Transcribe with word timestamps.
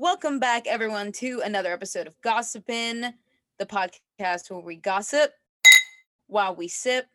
Welcome 0.00 0.38
back, 0.38 0.68
everyone, 0.68 1.10
to 1.14 1.42
another 1.44 1.72
episode 1.72 2.06
of 2.06 2.14
Gossipin', 2.20 3.14
the 3.58 3.66
podcast 3.66 4.48
where 4.48 4.60
we 4.60 4.76
gossip 4.76 5.32
while 6.28 6.54
we 6.54 6.68
sip. 6.68 7.08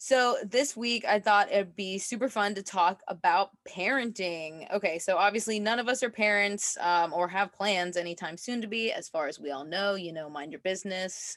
So, 0.00 0.36
this 0.44 0.76
week 0.76 1.04
I 1.04 1.18
thought 1.18 1.50
it'd 1.50 1.74
be 1.74 1.98
super 1.98 2.28
fun 2.28 2.54
to 2.54 2.62
talk 2.62 3.02
about 3.08 3.50
parenting. 3.68 4.70
Okay, 4.72 4.96
so 5.00 5.16
obviously, 5.16 5.58
none 5.58 5.80
of 5.80 5.88
us 5.88 6.04
are 6.04 6.10
parents 6.10 6.76
um, 6.80 7.12
or 7.12 7.26
have 7.26 7.52
plans 7.52 7.96
anytime 7.96 8.36
soon 8.36 8.60
to 8.60 8.68
be, 8.68 8.92
as 8.92 9.08
far 9.08 9.26
as 9.26 9.40
we 9.40 9.50
all 9.50 9.64
know. 9.64 9.96
You 9.96 10.12
know, 10.12 10.30
mind 10.30 10.52
your 10.52 10.60
business. 10.60 11.36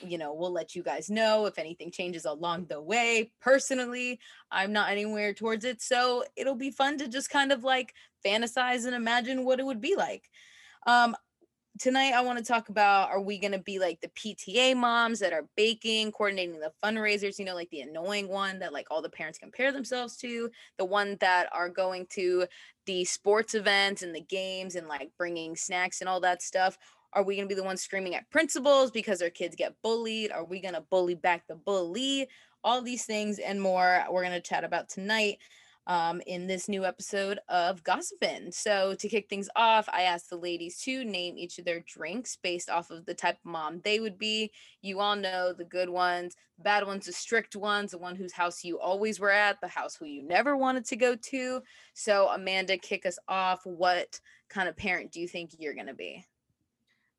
You 0.00 0.16
know, 0.16 0.32
we'll 0.32 0.52
let 0.52 0.74
you 0.74 0.82
guys 0.82 1.10
know 1.10 1.44
if 1.44 1.58
anything 1.58 1.90
changes 1.90 2.24
along 2.24 2.66
the 2.66 2.80
way. 2.80 3.30
Personally, 3.42 4.18
I'm 4.50 4.72
not 4.72 4.90
anywhere 4.90 5.34
towards 5.34 5.66
it. 5.66 5.82
So, 5.82 6.24
it'll 6.34 6.54
be 6.54 6.70
fun 6.70 6.96
to 6.98 7.08
just 7.08 7.28
kind 7.28 7.52
of 7.52 7.62
like 7.62 7.94
fantasize 8.24 8.86
and 8.86 8.94
imagine 8.94 9.44
what 9.44 9.60
it 9.60 9.66
would 9.66 9.82
be 9.82 9.96
like. 9.96 10.30
Um, 10.86 11.14
tonight 11.78 12.12
I 12.12 12.22
want 12.22 12.38
to 12.38 12.44
talk 12.44 12.68
about 12.68 13.10
are 13.10 13.20
we 13.20 13.38
going 13.38 13.52
to 13.52 13.58
be 13.58 13.78
like 13.78 14.00
the 14.00 14.08
PTA 14.08 14.76
moms 14.76 15.20
that 15.20 15.32
are 15.32 15.48
baking, 15.56 16.12
coordinating 16.12 16.58
the 16.58 16.72
fundraisers, 16.82 17.38
you 17.38 17.44
know, 17.44 17.54
like 17.54 17.70
the 17.70 17.80
annoying 17.80 18.28
one 18.28 18.58
that 18.58 18.72
like 18.72 18.86
all 18.90 19.00
the 19.00 19.08
parents 19.08 19.38
compare 19.38 19.70
themselves 19.72 20.16
to, 20.18 20.50
the 20.76 20.84
one 20.84 21.16
that 21.20 21.48
are 21.52 21.68
going 21.68 22.06
to 22.10 22.46
the 22.86 23.04
sports 23.04 23.54
events 23.54 24.02
and 24.02 24.14
the 24.14 24.20
games 24.20 24.74
and 24.74 24.88
like 24.88 25.10
bringing 25.16 25.56
snacks 25.56 26.00
and 26.00 26.08
all 26.08 26.20
that 26.20 26.42
stuff. 26.42 26.78
Are 27.12 27.22
we 27.22 27.36
going 27.36 27.48
to 27.48 27.54
be 27.54 27.58
the 27.58 27.66
ones 27.66 27.82
screaming 27.82 28.14
at 28.14 28.28
principals 28.30 28.90
because 28.90 29.18
their 29.18 29.30
kids 29.30 29.56
get 29.56 29.74
bullied? 29.82 30.32
Are 30.32 30.44
we 30.44 30.60
going 30.60 30.74
to 30.74 30.84
bully 30.90 31.14
back 31.14 31.46
the 31.46 31.54
bully? 31.54 32.28
All 32.64 32.82
these 32.82 33.04
things 33.04 33.38
and 33.38 33.60
more 33.60 34.04
we're 34.10 34.22
going 34.22 34.34
to 34.34 34.40
chat 34.40 34.64
about 34.64 34.88
tonight 34.88 35.38
um, 35.88 36.20
in 36.26 36.46
this 36.46 36.68
new 36.68 36.84
episode 36.84 37.40
of 37.48 37.82
Gossipin'. 37.82 38.52
So, 38.52 38.94
to 38.94 39.08
kick 39.08 39.28
things 39.28 39.48
off, 39.56 39.88
I 39.90 40.02
asked 40.02 40.30
the 40.30 40.36
ladies 40.36 40.78
to 40.82 41.04
name 41.04 41.38
each 41.38 41.58
of 41.58 41.64
their 41.64 41.80
drinks 41.80 42.36
based 42.36 42.68
off 42.68 42.90
of 42.90 43.06
the 43.06 43.14
type 43.14 43.36
of 43.36 43.50
mom 43.50 43.80
they 43.82 43.98
would 43.98 44.18
be. 44.18 44.52
You 44.82 45.00
all 45.00 45.16
know 45.16 45.52
the 45.52 45.64
good 45.64 45.88
ones, 45.88 46.36
the 46.58 46.62
bad 46.62 46.86
ones, 46.86 47.06
the 47.06 47.12
strict 47.12 47.56
ones, 47.56 47.92
the 47.92 47.98
one 47.98 48.14
whose 48.14 48.32
house 48.32 48.62
you 48.62 48.78
always 48.78 49.18
were 49.18 49.30
at, 49.30 49.60
the 49.60 49.68
house 49.68 49.96
who 49.96 50.04
you 50.04 50.22
never 50.22 50.56
wanted 50.56 50.84
to 50.86 50.96
go 50.96 51.16
to. 51.16 51.62
So, 51.94 52.28
Amanda, 52.28 52.76
kick 52.76 53.06
us 53.06 53.18
off. 53.26 53.62
What 53.64 54.20
kind 54.50 54.68
of 54.68 54.76
parent 54.76 55.10
do 55.10 55.20
you 55.20 55.28
think 55.28 55.52
you're 55.58 55.74
going 55.74 55.86
to 55.86 55.94
be? 55.94 56.24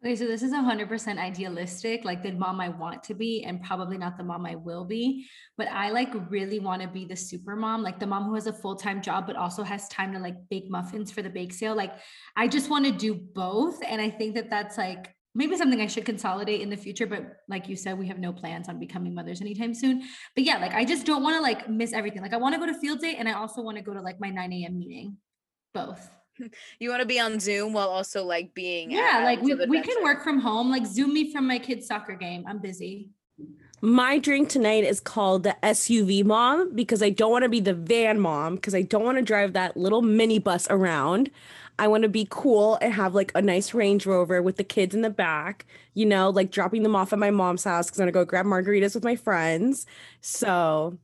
Okay, 0.02 0.16
so 0.16 0.28
this 0.28 0.44
is 0.44 0.54
100% 0.54 1.18
idealistic, 1.18 2.06
like 2.06 2.24
the 2.24 2.32
mom 2.32 2.62
I 2.62 2.70
want 2.70 3.04
to 3.04 3.14
be, 3.14 3.44
and 3.44 3.62
probably 3.62 3.98
not 3.98 4.18
the 4.18 4.24
mom 4.24 4.46
I 4.46 4.56
will 4.56 4.86
be. 4.86 5.28
But 5.58 5.68
I 5.68 5.90
like 5.90 6.14
really 6.30 6.60
want 6.60 6.82
to 6.82 6.88
be 6.88 7.04
the 7.04 7.18
super 7.18 7.58
mom, 7.58 7.84
like 7.84 8.00
the 8.00 8.08
mom 8.08 8.24
who 8.24 8.36
has 8.36 8.48
a 8.48 8.54
full 8.54 8.78
time 8.78 9.02
job, 9.02 9.28
but 9.28 9.36
also 9.36 9.62
has 9.62 9.90
time 9.90 10.14
to 10.14 10.20
like 10.20 10.36
bake 10.50 10.70
muffins 10.70 11.12
for 11.12 11.22
the 11.22 11.30
bake 11.30 11.52
sale. 11.52 11.76
Like, 11.76 11.92
I 12.38 12.48
just 12.48 12.70
want 12.70 12.86
to 12.86 12.94
do 12.94 13.14
both. 13.14 13.84
And 13.86 14.02
I 14.02 14.10
think 14.10 14.36
that 14.36 14.50
that's 14.50 14.78
like 14.78 15.14
maybe 15.36 15.58
something 15.58 15.82
I 15.82 15.88
should 15.88 16.06
consolidate 16.06 16.62
in 16.62 16.70
the 16.70 16.78
future. 16.78 17.06
But 17.06 17.34
like 17.50 17.68
you 17.68 17.76
said, 17.76 18.00
we 18.00 18.08
have 18.08 18.20
no 18.20 18.32
plans 18.32 18.70
on 18.70 18.80
becoming 18.80 19.14
mothers 19.14 19.42
anytime 19.42 19.74
soon. 19.74 20.04
But 20.34 20.46
yeah, 20.46 20.60
like 20.60 20.76
I 20.76 20.86
just 20.86 21.06
don't 21.06 21.24
want 21.24 21.36
to 21.36 21.42
like 21.42 21.70
miss 21.70 21.92
everything. 21.92 22.22
Like, 22.22 22.34
I 22.34 22.38
want 22.38 22.56
to 22.56 22.60
go 22.60 22.68
to 22.68 22.80
field 22.80 23.02
day 23.02 23.16
and 23.16 23.28
I 23.28 23.34
also 23.34 23.62
want 23.62 23.76
to 23.76 23.84
go 23.84 23.94
to 23.94 24.02
like 24.02 24.22
my 24.22 24.30
9 24.30 24.54
a.m. 24.54 24.80
meeting, 24.80 25.18
both 25.74 26.10
you 26.80 26.90
want 26.90 27.02
to 27.02 27.06
be 27.06 27.20
on 27.20 27.40
Zoom 27.40 27.74
while 27.74 27.90
also 27.90 28.24
like 28.24 28.54
being 28.54 28.92
yeah, 28.92 29.22
like 29.24 29.42
we, 29.42 29.54
we 29.54 29.82
can 29.82 30.04
work 30.04 30.24
from 30.24 30.40
home. 30.40 30.70
Like 30.70 30.86
Zoom 30.86 31.14
me 31.14 31.32
from 31.32 31.48
my 31.48 31.60
kid's 31.60 31.88
soccer 31.88 32.16
game. 32.16 32.46
I'm 32.48 32.60
busy. 32.60 33.10
My 33.82 34.20
drink 34.20 34.50
tonight 34.50 34.84
is 34.84 35.00
called 35.00 35.44
the 35.44 35.56
SUV 35.64 36.26
mom 36.26 36.76
because 36.76 37.02
I 37.02 37.12
don't 37.12 37.32
want 37.32 37.44
to 37.44 37.50
be 37.50 37.62
the 37.62 37.74
van 37.74 38.20
mom 38.20 38.56
because 38.56 38.76
I 38.76 38.82
don't 38.82 39.06
want 39.06 39.18
to 39.18 39.24
drive 39.24 39.54
that 39.54 39.78
little 39.78 40.02
mini 40.02 40.38
bus 40.38 40.68
around. 40.70 41.32
I 41.80 41.88
want 41.88 42.04
to 42.04 42.10
be 42.10 42.28
cool 42.30 42.78
and 42.82 42.94
have 42.94 43.16
like 43.16 43.32
a 43.36 43.42
nice 43.42 43.74
Range 43.74 44.06
Rover 44.06 44.42
with 44.42 44.58
the 44.58 44.66
kids 44.66 44.94
in 44.94 45.02
the 45.02 45.10
back, 45.10 45.66
you 45.94 46.06
know, 46.06 46.30
like 46.30 46.52
dropping 46.52 46.84
them 46.84 46.94
off 46.94 47.14
at 47.14 47.20
my 47.20 47.32
mom's 47.32 47.64
house 47.64 47.86
because 47.86 48.02
I'm 48.02 48.04
going 48.04 48.14
to 48.14 48.20
go 48.20 48.26
grab 48.26 48.46
margaritas 48.46 48.96
with 48.96 49.06
my 49.06 49.16
friends. 49.16 49.86
So 50.20 50.98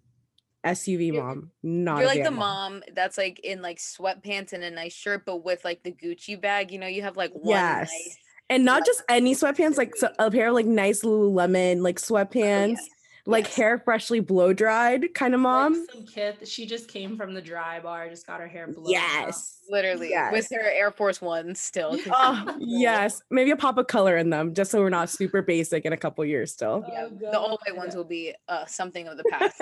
SUV 0.65 1.13
you're, 1.13 1.23
mom, 1.23 1.51
not 1.63 1.99
you're 1.99 2.07
like 2.07 2.23
the 2.23 2.31
mom. 2.31 2.73
mom. 2.73 2.83
that's 2.93 3.17
like 3.17 3.39
in 3.39 3.61
like 3.61 3.77
sweatpants 3.77 4.53
and 4.53 4.63
a 4.63 4.71
nice 4.71 4.93
shirt, 4.93 5.23
but 5.25 5.45
with 5.45 5.63
like 5.63 5.83
the 5.83 5.91
Gucci 5.91 6.39
bag. 6.39 6.71
You 6.71 6.79
know, 6.79 6.87
you 6.87 7.03
have 7.03 7.15
like 7.15 7.31
one 7.33 7.49
yes. 7.49 7.91
Nice, 7.91 8.17
and 8.49 8.65
not 8.65 8.85
just 8.85 9.03
any 9.09 9.35
sweatpants, 9.35 9.77
like 9.77 9.95
so, 9.95 10.09
a 10.19 10.29
pair 10.29 10.49
of 10.49 10.53
like 10.53 10.65
nice 10.65 11.03
Lululemon 11.03 11.81
like 11.81 11.97
sweatpants. 11.97 12.77
Oh, 12.79 12.81
yes. 12.81 12.89
Like 13.27 13.45
yes. 13.45 13.55
hair 13.55 13.79
freshly 13.79 14.19
blow 14.19 14.53
dried 14.53 15.15
kind 15.15 15.33
of 15.33 15.39
mom. 15.39 15.73
Like 15.73 15.91
some 15.91 16.05
kid, 16.05 16.47
she 16.47 16.67
just 16.67 16.87
came 16.87 17.17
from 17.17 17.33
the 17.33 17.41
dry 17.41 17.79
bar, 17.79 18.07
just 18.07 18.27
got 18.27 18.39
her 18.39 18.47
hair 18.47 18.67
blown. 18.67 18.85
Yes, 18.87 19.61
out. 19.65 19.71
literally, 19.71 20.09
yes. 20.09 20.31
with 20.31 20.47
her 20.51 20.69
Air 20.69 20.91
Force 20.91 21.23
Ones 21.23 21.59
still. 21.59 21.97
oh, 22.11 22.55
yes, 22.59 23.23
maybe 23.31 23.49
a 23.49 23.55
pop 23.55 23.79
of 23.79 23.87
color 23.87 24.15
in 24.15 24.29
them, 24.29 24.53
just 24.53 24.69
so 24.69 24.79
we're 24.79 24.89
not 24.91 25.09
super 25.09 25.41
basic 25.41 25.85
in 25.85 25.93
a 25.93 25.97
couple 25.97 26.23
years 26.23 26.51
still. 26.51 26.85
Yeah, 26.87 27.07
oh, 27.09 27.31
the 27.31 27.39
all 27.39 27.59
white 27.65 27.75
ones 27.75 27.95
will 27.95 28.03
be 28.03 28.35
uh, 28.47 28.67
something 28.67 29.07
of 29.07 29.17
the 29.17 29.23
past. 29.31 29.59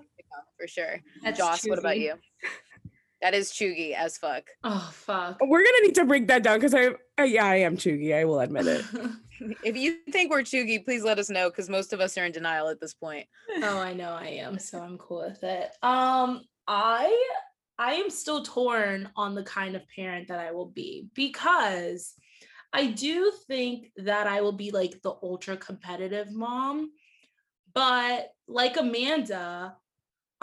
for 0.64 0.68
sure. 0.68 1.00
That's 1.22 1.38
Joss, 1.38 1.66
what 1.68 1.78
about 1.78 1.98
you? 1.98 2.14
That 3.20 3.34
is 3.34 3.52
chuggy 3.52 3.94
as 3.94 4.16
fuck. 4.18 4.44
Oh 4.62 4.90
fuck. 4.92 5.38
We're 5.40 5.64
gonna 5.64 5.82
need 5.82 5.94
to 5.96 6.04
break 6.04 6.28
that 6.28 6.42
down 6.42 6.58
because 6.58 6.74
I, 6.74 6.90
I, 7.16 7.24
yeah, 7.24 7.44
I 7.44 7.56
am 7.56 7.76
chuggy. 7.76 8.14
I 8.14 8.24
will 8.24 8.40
admit 8.40 8.66
it. 8.66 8.84
if 9.64 9.76
you 9.76 9.96
think 10.10 10.30
we're 10.30 10.42
chuggy, 10.42 10.84
please 10.84 11.04
let 11.04 11.18
us 11.18 11.30
know 11.30 11.50
because 11.50 11.68
most 11.68 11.92
of 11.92 12.00
us 12.00 12.16
are 12.18 12.24
in 12.24 12.32
denial 12.32 12.68
at 12.68 12.80
this 12.80 12.94
point. 12.94 13.26
Oh, 13.62 13.78
I 13.78 13.92
know 13.92 14.10
I 14.10 14.26
am, 14.26 14.58
so 14.58 14.78
I'm 14.80 14.98
cool 14.98 15.26
with 15.26 15.42
it. 15.42 15.70
Um, 15.82 16.42
I 16.66 17.30
I 17.78 17.94
am 17.94 18.10
still 18.10 18.42
torn 18.42 19.10
on 19.16 19.34
the 19.34 19.42
kind 19.42 19.74
of 19.74 19.88
parent 19.88 20.28
that 20.28 20.40
I 20.40 20.52
will 20.52 20.66
be 20.66 21.08
because 21.14 22.14
I 22.72 22.86
do 22.88 23.32
think 23.46 23.90
that 23.98 24.26
I 24.26 24.40
will 24.40 24.52
be 24.52 24.70
like 24.70 25.00
the 25.02 25.14
ultra 25.22 25.56
competitive 25.56 26.30
mom, 26.32 26.90
but 27.74 28.28
like 28.48 28.76
Amanda, 28.76 29.76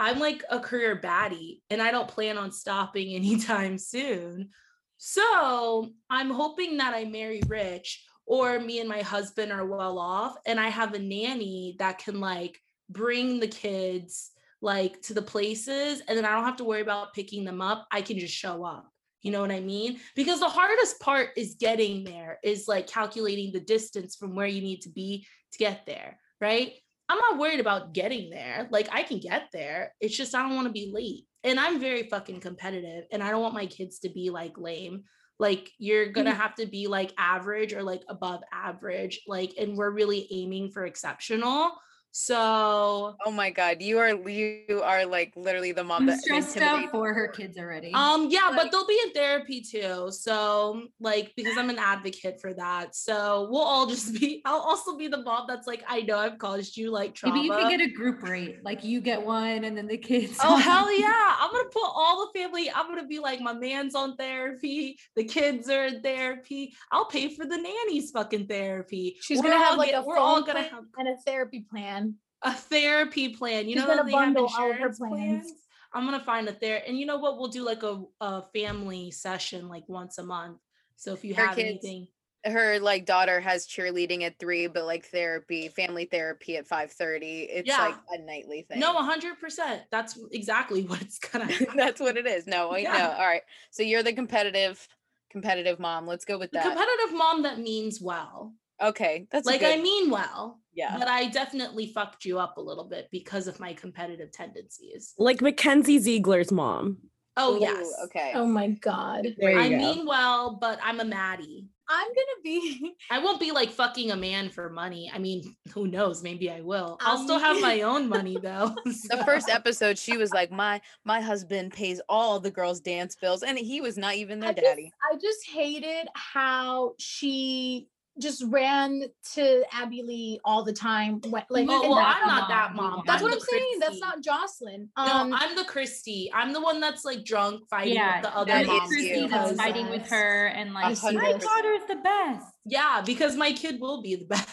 I'm 0.01 0.17
like 0.17 0.44
a 0.50 0.59
career 0.59 1.00
baddie 1.00 1.62
and 1.69 1.79
I 1.79 1.91
don't 1.91 2.07
plan 2.07 2.35
on 2.35 2.51
stopping 2.51 3.13
anytime 3.16 3.78
soon. 3.78 4.50
So 4.97 5.91
I'm 6.09 6.31
hoping 6.31 6.78
that 6.78 6.95
I 6.95 7.06
marry 7.06 7.41
rich 7.47 8.03
or 8.25 8.59
me 8.59 8.79
and 8.79 8.89
my 8.89 9.01
husband 9.01 9.51
are 9.51 9.66
well 9.66 10.00
off 10.00 10.38
and 10.47 10.59
I 10.59 10.69
have 10.69 10.95
a 10.95 11.00
nanny 11.00 11.75
that 11.78 12.00
can 12.00 12.19
like 12.19 12.59
bring 12.89 13.39
the 13.39 13.47
kids 13.47 14.31
like 14.59 15.00
to 15.03 15.13
the 15.13 15.22
places 15.22 16.01
and 16.07 16.18
then 16.18 16.25
I 16.25 16.31
don't 16.33 16.45
have 16.45 16.57
to 16.57 16.63
worry 16.63 16.81
about 16.81 17.13
picking 17.13 17.45
them 17.45 17.62
up. 17.62 17.88
I 17.91 18.01
can 18.01 18.18
just 18.18 18.33
show 18.33 18.66
up. 18.66 18.91
You 19.22 19.31
know 19.31 19.41
what 19.41 19.51
I 19.51 19.59
mean? 19.59 20.00
Because 20.16 20.39
the 20.39 20.50
hardest 20.50 21.00
part 21.00 21.29
is 21.38 21.57
getting 21.59 22.03
there, 22.03 22.39
is 22.44 22.68
like 22.68 22.88
calculating 22.88 23.51
the 23.51 23.59
distance 23.59 24.16
from 24.16 24.35
where 24.35 24.47
you 24.47 24.62
need 24.62 24.81
to 24.81 24.89
be 24.89 25.28
to 25.51 25.59
get 25.59 25.85
there, 25.85 26.18
right? 26.39 26.73
I'm 27.12 27.18
not 27.18 27.40
worried 27.40 27.60
about 27.60 27.92
getting 27.92 28.30
there. 28.30 28.70
Like 28.72 28.88
I 28.90 29.04
can 29.04 29.20
get 29.20 29.50
there. 29.52 29.94
It's 30.00 30.16
just 30.16 30.34
I 30.34 30.44
don't 30.44 30.56
want 30.56 30.68
to 30.68 30.72
be 30.72 30.94
late. 30.94 31.26
And 31.44 31.60
I'm 31.60 31.78
very 31.78 32.04
fucking 32.04 32.40
competitive 32.40 33.04
and 33.12 33.22
I 33.22 33.32
don't 33.32 33.42
want 33.42 33.54
my 33.54 33.66
kids 33.66 34.00
to 34.00 34.10
be 34.10 34.30
like 34.30 34.58
lame. 34.58 35.04
Like 35.38 35.70
you're 35.78 36.14
going 36.14 36.28
to 36.28 36.32
mm-hmm. 36.32 36.40
have 36.40 36.56
to 36.56 36.68
be 36.68 36.88
like 36.88 37.12
average 37.18 37.74
or 37.74 37.84
like 37.84 38.04
above 38.08 38.44
average. 38.54 39.24
Like 39.28 39.56
and 39.60 39.76
we're 39.76 39.90
really 39.90 40.26
aiming 40.32 40.72
for 40.72 40.86
exceptional. 40.86 41.74
So, 42.14 43.16
oh 43.26 43.32
my 43.32 43.52
god, 43.52 43.82
you 43.82 43.98
are 43.98 44.10
you 44.30 44.82
are 44.84 45.06
like 45.06 45.32
literally 45.38 45.72
the 45.72 45.84
mom 45.84 46.02
I'm 46.02 46.08
that 46.08 46.20
stressed 46.20 46.58
out 46.58 46.92
for 46.92 47.14
her 47.14 47.30
kids 47.30 47.58
already. 47.58 47.94
Um, 47.94 48.28
yeah, 48.30 48.48
like, 48.48 48.58
but 48.58 48.72
they'll 48.72 48.86
be 48.86 49.00
in 49.06 49.14
therapy 49.14 49.62
too. 49.62 50.12
So, 50.12 50.88
like, 51.00 51.32
because 51.38 51.58
I'm 51.58 51.70
an 51.70 51.80
advocate 51.80 52.42
for 52.42 52.54
that. 52.56 52.96
So 52.96 53.48
we'll 53.50 53.62
all 53.62 53.88
just 53.88 54.14
be. 54.20 54.42
I'll 54.44 54.60
also 54.60 54.98
be 54.98 55.08
the 55.08 55.24
mom 55.24 55.46
that's 55.48 55.68
like, 55.68 55.84
I 55.88 56.02
know 56.02 56.18
I've 56.18 56.38
caused 56.38 56.76
you 56.76 56.92
like 56.92 57.16
trauma. 57.16 57.36
Maybe 57.36 57.48
you 57.48 57.54
can 57.54 57.70
get 57.70 57.82
a 57.82 57.92
group 57.92 58.22
rate, 58.24 58.58
like 58.62 58.84
you 58.84 59.00
get 59.00 59.26
one, 59.26 59.64
and 59.64 59.78
then 59.78 59.88
the 59.88 59.98
kids. 59.98 60.38
Oh 60.44 60.58
hell 60.58 60.92
yeah! 61.00 61.36
I'm 61.40 61.50
gonna 61.50 61.70
put 61.70 61.86
all 61.86 62.28
the 62.28 62.40
family. 62.40 62.70
I'm 62.70 62.90
gonna 62.90 63.08
be 63.08 63.20
like, 63.20 63.40
my 63.40 63.54
man's 63.54 63.96
on 63.96 64.18
therapy, 64.18 65.00
the 65.16 65.24
kids 65.24 65.69
are 65.69 65.86
in 65.86 66.02
therapy. 66.02 66.74
I'll 66.92 67.06
pay 67.06 67.34
for 67.34 67.46
the 67.46 67.57
nanny's 67.57 68.12
fucking 68.12 68.48
therapy. 68.48 69.18
She's 69.22 69.38
we're 69.38 69.50
gonna 69.50 69.64
have 69.64 69.78
like 69.78 69.92
get, 69.92 70.04
a 70.04 70.06
we're 70.06 70.18
all 70.18 70.42
gonna 70.42 70.64
have 70.64 70.84
and 70.98 71.07
a 71.07 71.16
therapy 71.25 71.66
plan 71.69 72.00
a 72.44 72.54
therapy 72.54 73.30
plan. 73.30 73.68
You 73.68 73.76
She's 73.76 73.84
know, 73.84 74.04
they 74.04 74.12
have 74.12 74.36
insurance 74.36 75.00
plans. 75.00 75.00
plans. 75.00 75.54
I'm 75.94 76.06
gonna 76.06 76.24
find 76.24 76.48
a 76.48 76.56
there, 76.60 76.82
and 76.88 76.98
you 76.98 77.06
know 77.06 77.18
what? 77.18 77.38
We'll 77.38 77.50
do 77.50 77.64
like 77.64 77.84
a, 77.84 78.02
a 78.22 78.44
family 78.54 79.12
session 79.12 79.68
like 79.68 79.84
once 79.88 80.18
a 80.18 80.24
month. 80.24 80.60
So 80.96 81.14
if 81.14 81.26
you 81.26 81.36
her 81.36 81.48
have 81.48 81.56
kids, 81.56 81.86
anything, 81.86 82.08
her 82.46 82.80
like 82.80 83.06
daughter 83.06 83.40
has 83.40 83.68
cheerleading 83.68 84.24
at 84.24 84.40
three, 84.40 84.68
but 84.68 84.86
like 84.86 85.06
therapy, 85.06 85.68
family 85.68 86.06
therapy 86.06 86.58
at 86.58 86.68
five 86.68 86.92
thirty. 86.92 87.42
It's 87.44 87.68
yeah. 87.68 87.88
like 87.88 87.96
a 88.12 88.22
nightly 88.22 88.64
thing. 88.64 88.80
No, 88.80 88.94
hundred 88.94 89.40
percent. 89.40 89.84
That's 89.92 90.18
exactly 90.32 90.84
what 90.88 91.02
it's 91.02 91.20
gonna. 91.20 91.50
That's 91.76 92.00
what 92.00 92.18
it 92.18 92.26
is. 92.26 92.48
No, 92.48 92.76
yeah. 92.76 92.94
no. 92.94 93.12
All 93.12 93.28
right. 93.28 93.44
So 93.70 93.84
you're 93.84 94.04
the 94.04 94.14
competitive, 94.14 94.88
competitive 95.30 95.80
mom. 95.80 96.08
Let's 96.08 96.26
go 96.26 96.38
with 96.38 96.52
that. 96.52 96.64
The 96.64 96.70
competitive 96.70 97.18
mom 97.18 97.44
that 97.44 97.60
means 97.60 98.02
well. 98.02 98.54
Okay, 98.81 99.28
that's 99.31 99.45
like 99.45 99.62
good... 99.62 99.78
I 99.78 99.81
mean 99.81 100.10
well. 100.10 100.60
Yeah. 100.74 100.98
But 100.98 101.07
I 101.07 101.28
definitely 101.30 101.88
fucked 101.88 102.25
you 102.25 102.39
up 102.39 102.57
a 102.57 102.62
little 102.62 102.86
bit 102.86 103.10
because 103.12 103.48
of 103.48 103.60
my 103.60 103.74
competitive 103.74 104.31
tendencies. 104.31 105.13
Like 105.18 105.42
Mackenzie 105.42 106.00
Ziegler's 106.00 106.51
mom. 106.51 106.98
Oh 107.38 107.56
Ooh, 107.56 107.60
yes. 107.62 107.92
Okay. 108.06 108.31
Oh 108.36 108.45
my 108.45 108.69
god. 108.69 109.28
There 109.38 109.51
you 109.51 109.60
I 109.60 109.69
go. 109.69 109.78
mean 109.78 110.06
well, 110.06 110.57
but 110.60 110.80
I'm 110.83 111.00
a 111.00 111.06
Maddie. 111.06 111.68
I'm 111.89 112.07
gonna 112.07 112.42
be 112.44 112.94
I 113.10 113.19
won't 113.19 113.39
be 113.39 113.51
like 113.51 113.69
fucking 113.69 114.12
a 114.12 114.16
man 114.16 114.50
for 114.50 114.69
money. 114.69 115.12
I 115.13 115.18
mean, 115.18 115.56
who 115.74 115.88
knows? 115.88 116.24
Maybe 116.24 116.50
I 116.50 116.62
will. 116.62 116.98
I'll 117.01 117.18
I'll 117.18 117.24
still 117.24 117.39
have 117.39 117.60
my 117.62 117.81
own 117.81 118.07
money 118.07 118.38
though. 118.42 118.75
the 118.86 119.22
first 119.25 119.50
episode, 119.50 119.98
she 119.98 120.18
was 120.18 120.31
like, 120.31 120.51
"My 120.51 120.81
my 121.04 121.19
husband 121.19 121.74
pays 121.74 122.01
all 122.07 122.39
the 122.39 122.51
girls' 122.51 122.80
dance 122.80 123.16
bills," 123.16 123.44
and 123.44 123.57
he 123.57 123.81
was 123.81 123.98
not 123.98 124.16
even 124.16 124.39
their 124.39 124.51
I 124.51 124.54
just, 124.54 124.66
daddy. 124.66 124.92
I 125.12 125.16
just 125.16 125.50
hated 125.50 126.07
how 126.16 126.94
she 126.98 127.88
just 128.21 128.44
ran 128.47 129.03
to 129.33 129.63
Abby 129.73 130.03
Lee 130.03 130.39
all 130.45 130.63
the 130.63 130.71
time. 130.73 131.19
When, 131.29 131.44
like, 131.50 131.62
and 131.62 131.68
well, 131.68 131.95
I'm 131.95 132.25
not 132.27 132.47
that 132.50 132.75
mom. 132.75 132.91
mom. 132.91 133.03
that's 133.06 133.21
I'm 133.21 133.23
what 133.23 133.33
I'm 133.33 133.39
the 133.39 133.45
saying. 133.45 133.79
That's 133.79 134.00
not 134.00 134.21
Jocelyn. 134.23 134.89
No, 134.97 135.03
Um, 135.03 135.33
I'm 135.33 135.56
the 135.56 135.63
Christy. 135.65 136.31
I'm 136.33 136.53
the 136.53 136.62
one 136.62 136.79
that's 136.79 137.03
like 137.03 137.25
drunk 137.25 137.68
fighting 137.69 137.95
Yeah, 137.95 138.18
with 138.21 138.23
the 138.23 138.38
other 138.38 138.51
that 138.51 138.65
that 138.68 138.73
is 138.73 138.81
is 138.83 138.89
moms. 138.89 138.91
you. 138.91 138.97
Christy 139.09 139.27
that's 139.27 139.51
because- 139.51 139.57
fighting 139.57 139.89
with 139.89 140.07
her 140.09 140.45
and 140.47 140.73
like, 140.73 140.95
see 140.97 141.12
my 141.18 141.31
daughter 141.33 141.71
is 141.73 141.85
the 141.88 141.95
best. 141.97 142.45
Yeah, 142.65 143.01
because 143.06 143.35
my 143.35 143.51
kid 143.51 143.81
will 143.81 144.01
be 144.01 144.15
the 144.15 144.25
best. 144.25 144.50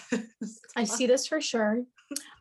I 0.77 0.85
see 0.85 1.07
this 1.07 1.27
for 1.27 1.41
sure. 1.41 1.85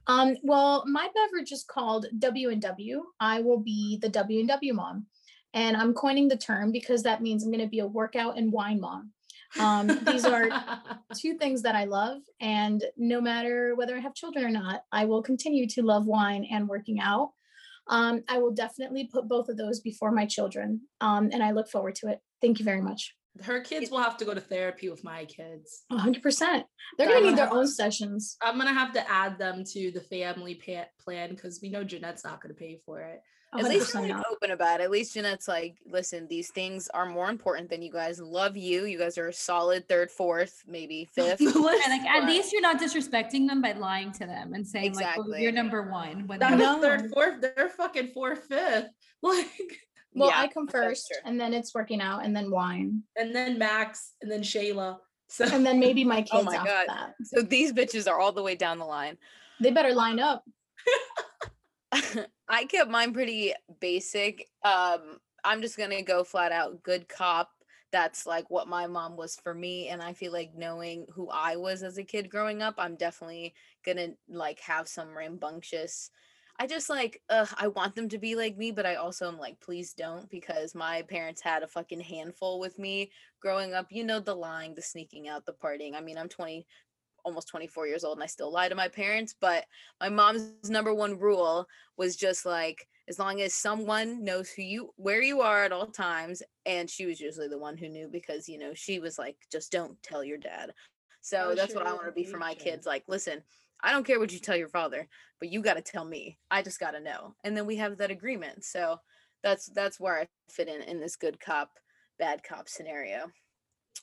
Um, 0.08 0.38
well, 0.42 0.86
my 0.88 1.10
beverage 1.14 1.52
is 1.52 1.64
called 1.66 2.06
W 2.20 2.50
and 2.50 2.62
W. 2.62 3.04
I 3.20 3.42
will 3.42 3.60
be 3.60 3.98
the 4.02 4.08
W 4.08 4.40
and 4.40 4.48
W 4.48 4.74
mom, 4.74 5.06
and 5.54 5.76
I'm 5.76 5.94
coining 5.94 6.30
the 6.30 6.38
term 6.38 6.72
because 6.72 7.04
that 7.04 7.22
means 7.22 7.44
I'm 7.44 7.52
going 7.52 7.64
to 7.64 7.70
be 7.70 7.80
a 7.80 7.86
workout 7.88 8.38
and 8.38 8.52
wine 8.54 8.80
mom. 8.80 9.12
Um, 9.60 9.88
these 10.06 10.26
are 10.26 10.50
two 11.16 11.36
things 11.38 11.62
that 11.64 11.76
I 11.76 11.86
love, 11.86 12.22
and 12.40 12.84
no 12.98 13.22
matter 13.22 13.76
whether 13.76 13.96
I 13.96 14.00
have 14.00 14.14
children 14.14 14.46
or 14.46 14.50
not, 14.52 14.82
I 14.92 15.06
will 15.06 15.24
continue 15.24 15.68
to 15.70 15.82
love 15.82 16.06
wine 16.06 16.46
and 16.52 16.68
working 16.68 17.00
out. 17.00 17.32
Um, 17.90 18.24
I 18.28 18.40
will 18.40 18.52
definitely 18.52 19.10
put 19.12 19.28
both 19.30 19.48
of 19.50 19.58
those 19.58 19.80
before 19.80 20.12
my 20.12 20.26
children, 20.26 20.82
um, 21.02 21.30
and 21.32 21.42
I 21.42 21.52
look 21.52 21.70
forward 21.70 21.96
to 21.96 22.10
it. 22.10 22.20
Thank 22.42 22.60
you 22.60 22.66
very 22.66 22.82
much. 22.82 23.14
her 23.44 23.60
kids 23.62 23.92
will 23.92 24.00
have 24.00 24.18
to 24.18 24.26
go 24.26 24.34
to 24.34 24.42
therapy 24.42 24.90
with 24.90 25.04
my 25.04 25.26
kids. 25.26 25.84
100%. 25.92 26.64
They're 26.98 27.08
going 27.08 27.22
to 27.24 27.30
need 27.30 27.38
their 27.38 27.54
own 27.54 27.68
sessions. 27.68 28.36
I'm 28.42 28.58
gonna 28.58 28.74
have 28.74 28.94
to 28.94 29.12
add 29.12 29.38
them 29.38 29.64
to 29.74 29.92
the 29.92 30.02
family 30.02 30.56
pa- 30.56 30.88
plan 31.04 31.30
because 31.30 31.60
we 31.62 31.70
know 31.70 31.84
Jeanette's 31.84 32.24
not 32.24 32.42
gonna 32.42 32.56
pay 32.56 32.80
for 32.86 33.00
it. 33.02 33.22
Oh, 33.54 33.60
at 33.60 33.66
least 33.66 33.94
you're 33.94 34.04
like, 34.08 34.26
open 34.30 34.52
about 34.52 34.82
it. 34.82 34.84
At 34.84 34.92
least 34.92 35.14
Jeanette's 35.14 35.48
like, 35.48 35.78
listen, 35.86 36.28
these 36.28 36.50
things 36.52 36.90
are 36.94 37.06
more 37.06 37.30
important 37.30 37.70
than 37.70 37.82
you 37.82 37.90
guys. 37.92 38.20
Love 38.20 38.58
you. 38.58 38.84
You 38.86 38.98
guys 38.98 39.18
are 39.18 39.30
a 39.30 39.34
solid 39.34 39.88
third, 39.88 40.12
fourth, 40.12 40.64
maybe 40.68 41.08
fifth. 41.16 41.40
And 41.40 41.56
like 41.56 42.02
at 42.02 42.22
But- 42.22 42.30
least 42.30 42.52
you're 42.52 42.62
not 42.62 42.80
disrespecting 42.80 43.48
them 43.48 43.62
by 43.62 43.72
lying 43.72 44.12
to 44.14 44.26
them 44.26 44.54
and 44.54 44.68
saying 44.68 44.94
like, 44.96 45.06
oh, 45.06 45.22
Exactly. 45.22 45.44
you're 45.44 45.54
number 45.54 45.90
one. 45.90 46.28
When 46.28 46.40
Not 46.40 46.50
they're- 46.52 46.58
No. 46.58 46.82
third, 46.82 47.10
fourth, 47.14 47.42
they're 47.42 47.70
fucking 47.70 48.12
fourth, 48.14 48.44
fifth. 48.50 48.90
Like, 49.24 49.48
Well, 50.14 50.30
Yeah, 50.30 50.42
I 50.42 50.48
come 50.50 50.68
first, 50.68 51.12
and 51.26 51.40
then 51.40 51.54
it's 51.54 51.74
working 51.74 52.02
out, 52.02 52.26
and 52.26 52.36
then 52.36 52.52
wine, 52.52 53.04
and 53.16 53.34
then 53.36 53.58
Max, 53.58 54.14
and 54.22 54.30
then 54.32 54.42
Shayla. 54.42 54.98
So 55.30 55.46
and 55.46 55.66
then 55.66 55.80
maybe 55.80 56.04
my 56.04 56.20
oh 56.20 56.22
kids 56.22 56.30
Oh 56.34 56.44
my 56.44 56.56
after 56.56 56.70
God. 56.70 56.86
that. 56.88 57.14
So 57.24 57.42
these 57.42 57.72
bitches 57.74 58.10
are 58.10 58.20
all 58.20 58.32
the 58.32 58.42
way 58.44 58.56
down 58.56 58.78
the 58.78 58.86
line. 58.86 59.18
They 59.60 59.72
better 59.72 59.94
line 59.94 60.20
up. 60.20 60.44
I 62.50 62.66
kept 62.66 62.90
mine 62.90 63.14
pretty 63.14 63.54
basic. 63.80 64.48
Um, 64.64 65.20
I'm 65.44 65.62
just 65.62 65.78
gonna 65.78 66.02
go 66.02 66.24
flat 66.24 66.52
out 66.52 66.84
good 66.84 67.08
cop. 67.08 67.52
That's 67.92 68.26
like 68.26 68.50
what 68.50 68.68
my 68.68 68.88
mom 68.88 69.16
was 69.16 69.38
for 69.42 69.54
me, 69.54 69.88
and 69.90 70.02
I 70.02 70.14
feel 70.14 70.34
like 70.34 70.52
knowing 70.56 71.06
who 71.14 71.30
I 71.30 71.56
was 71.56 71.84
as 71.84 71.98
a 71.98 72.04
kid 72.04 72.30
growing 72.30 72.62
up, 72.62 72.76
I'm 72.78 72.96
definitely 72.96 73.54
gonna 73.86 74.10
like 74.30 74.60
have 74.62 74.88
some 74.88 75.16
rambunctious. 75.18 76.12
I 76.60 76.66
just 76.66 76.90
like, 76.90 77.22
I 77.30 77.68
want 77.68 77.94
them 77.94 78.10
to 78.10 78.18
be 78.18 78.36
like 78.36 78.58
me, 78.58 78.72
but 78.72 78.88
I 78.88 78.96
also 78.96 79.28
am 79.28 79.38
like, 79.38 79.60
please 79.60 79.94
don't, 79.94 80.28
because 80.32 80.74
my 80.74 81.04
parents 81.04 81.40
had 81.40 81.62
a 81.62 81.68
fucking 81.68 82.00
handful 82.02 82.60
with 82.60 82.80
me 82.80 83.12
growing 83.40 83.76
up. 83.76 83.88
You 83.92 84.04
know, 84.04 84.20
the 84.20 84.34
lying, 84.34 84.74
the 84.74 84.82
sneaking 84.82 85.28
out, 85.28 85.46
the 85.46 85.54
partying. 85.54 85.94
I 85.94 86.02
mean, 86.02 86.18
I'm 86.18 86.28
20, 86.30 86.66
almost 87.28 87.50
24 87.50 87.88
years 87.88 88.04
old, 88.04 88.18
and 88.18 88.24
I 88.24 88.28
still 88.28 88.52
lie 88.52 88.70
to 88.70 88.76
my 88.76 88.88
parents, 88.88 89.36
but 89.40 89.66
my 90.00 90.08
mom's 90.08 90.70
number 90.70 90.94
one 90.94 91.20
rule 91.20 91.68
was 91.98 92.16
just 92.16 92.46
like 92.46 92.88
as 93.10 93.20
long 93.20 93.42
as 93.42 93.54
someone 93.54 94.24
knows 94.24 94.50
who 94.50 94.62
you 94.62 94.90
where 94.96 95.22
you 95.22 95.42
are 95.42 95.64
at 95.64 95.72
all 95.72 95.88
times 95.88 96.42
and 96.66 96.90
she 96.90 97.06
was 97.06 97.20
usually 97.20 97.48
the 97.48 97.58
one 97.58 97.78
who 97.78 97.88
knew 97.88 98.08
because 98.12 98.50
you 98.50 98.58
know 98.58 98.74
she 98.74 99.00
was 99.00 99.18
like 99.18 99.36
just 99.52 99.72
don't 99.72 100.02
tell 100.04 100.24
your 100.24 100.38
dad. 100.38 100.72
So 101.22 101.50
Oh, 101.52 101.56
that's 101.56 101.72
she 101.72 101.78
what 101.78 101.88
i 101.88 101.94
want 101.94 102.06
to 102.06 102.12
be 102.12 102.24
for 102.24 102.38
my 102.38 102.54
kids 102.54 102.86
like 102.86 103.04
listen 103.08 103.42
i 103.84 103.92
don't 103.92 104.06
care 104.06 104.20
what 104.20 104.32
you 104.32 104.40
tell 104.40 104.56
your 104.56 104.70
father 104.70 105.08
but 105.40 105.50
you 105.52 105.62
got 105.62 105.76
to 105.76 105.82
tell 105.82 106.06
me. 106.06 106.38
I 106.50 106.62
just 106.62 106.80
got 106.80 106.92
to 106.92 107.00
know. 107.00 107.36
And 107.44 107.56
then 107.56 107.66
we 107.66 107.76
have 107.78 107.98
that 107.98 108.12
agreement 108.12 108.64
so 108.64 109.00
that's 109.44 109.68
that's 109.68 110.00
where 110.00 110.20
i 110.20 110.28
fit 110.50 110.68
in 110.68 110.82
in 110.84 111.00
this 111.00 111.16
good 111.16 111.40
cop 111.40 111.72
bad 112.20 112.44
cop 112.44 112.70
scenario. 112.70 113.32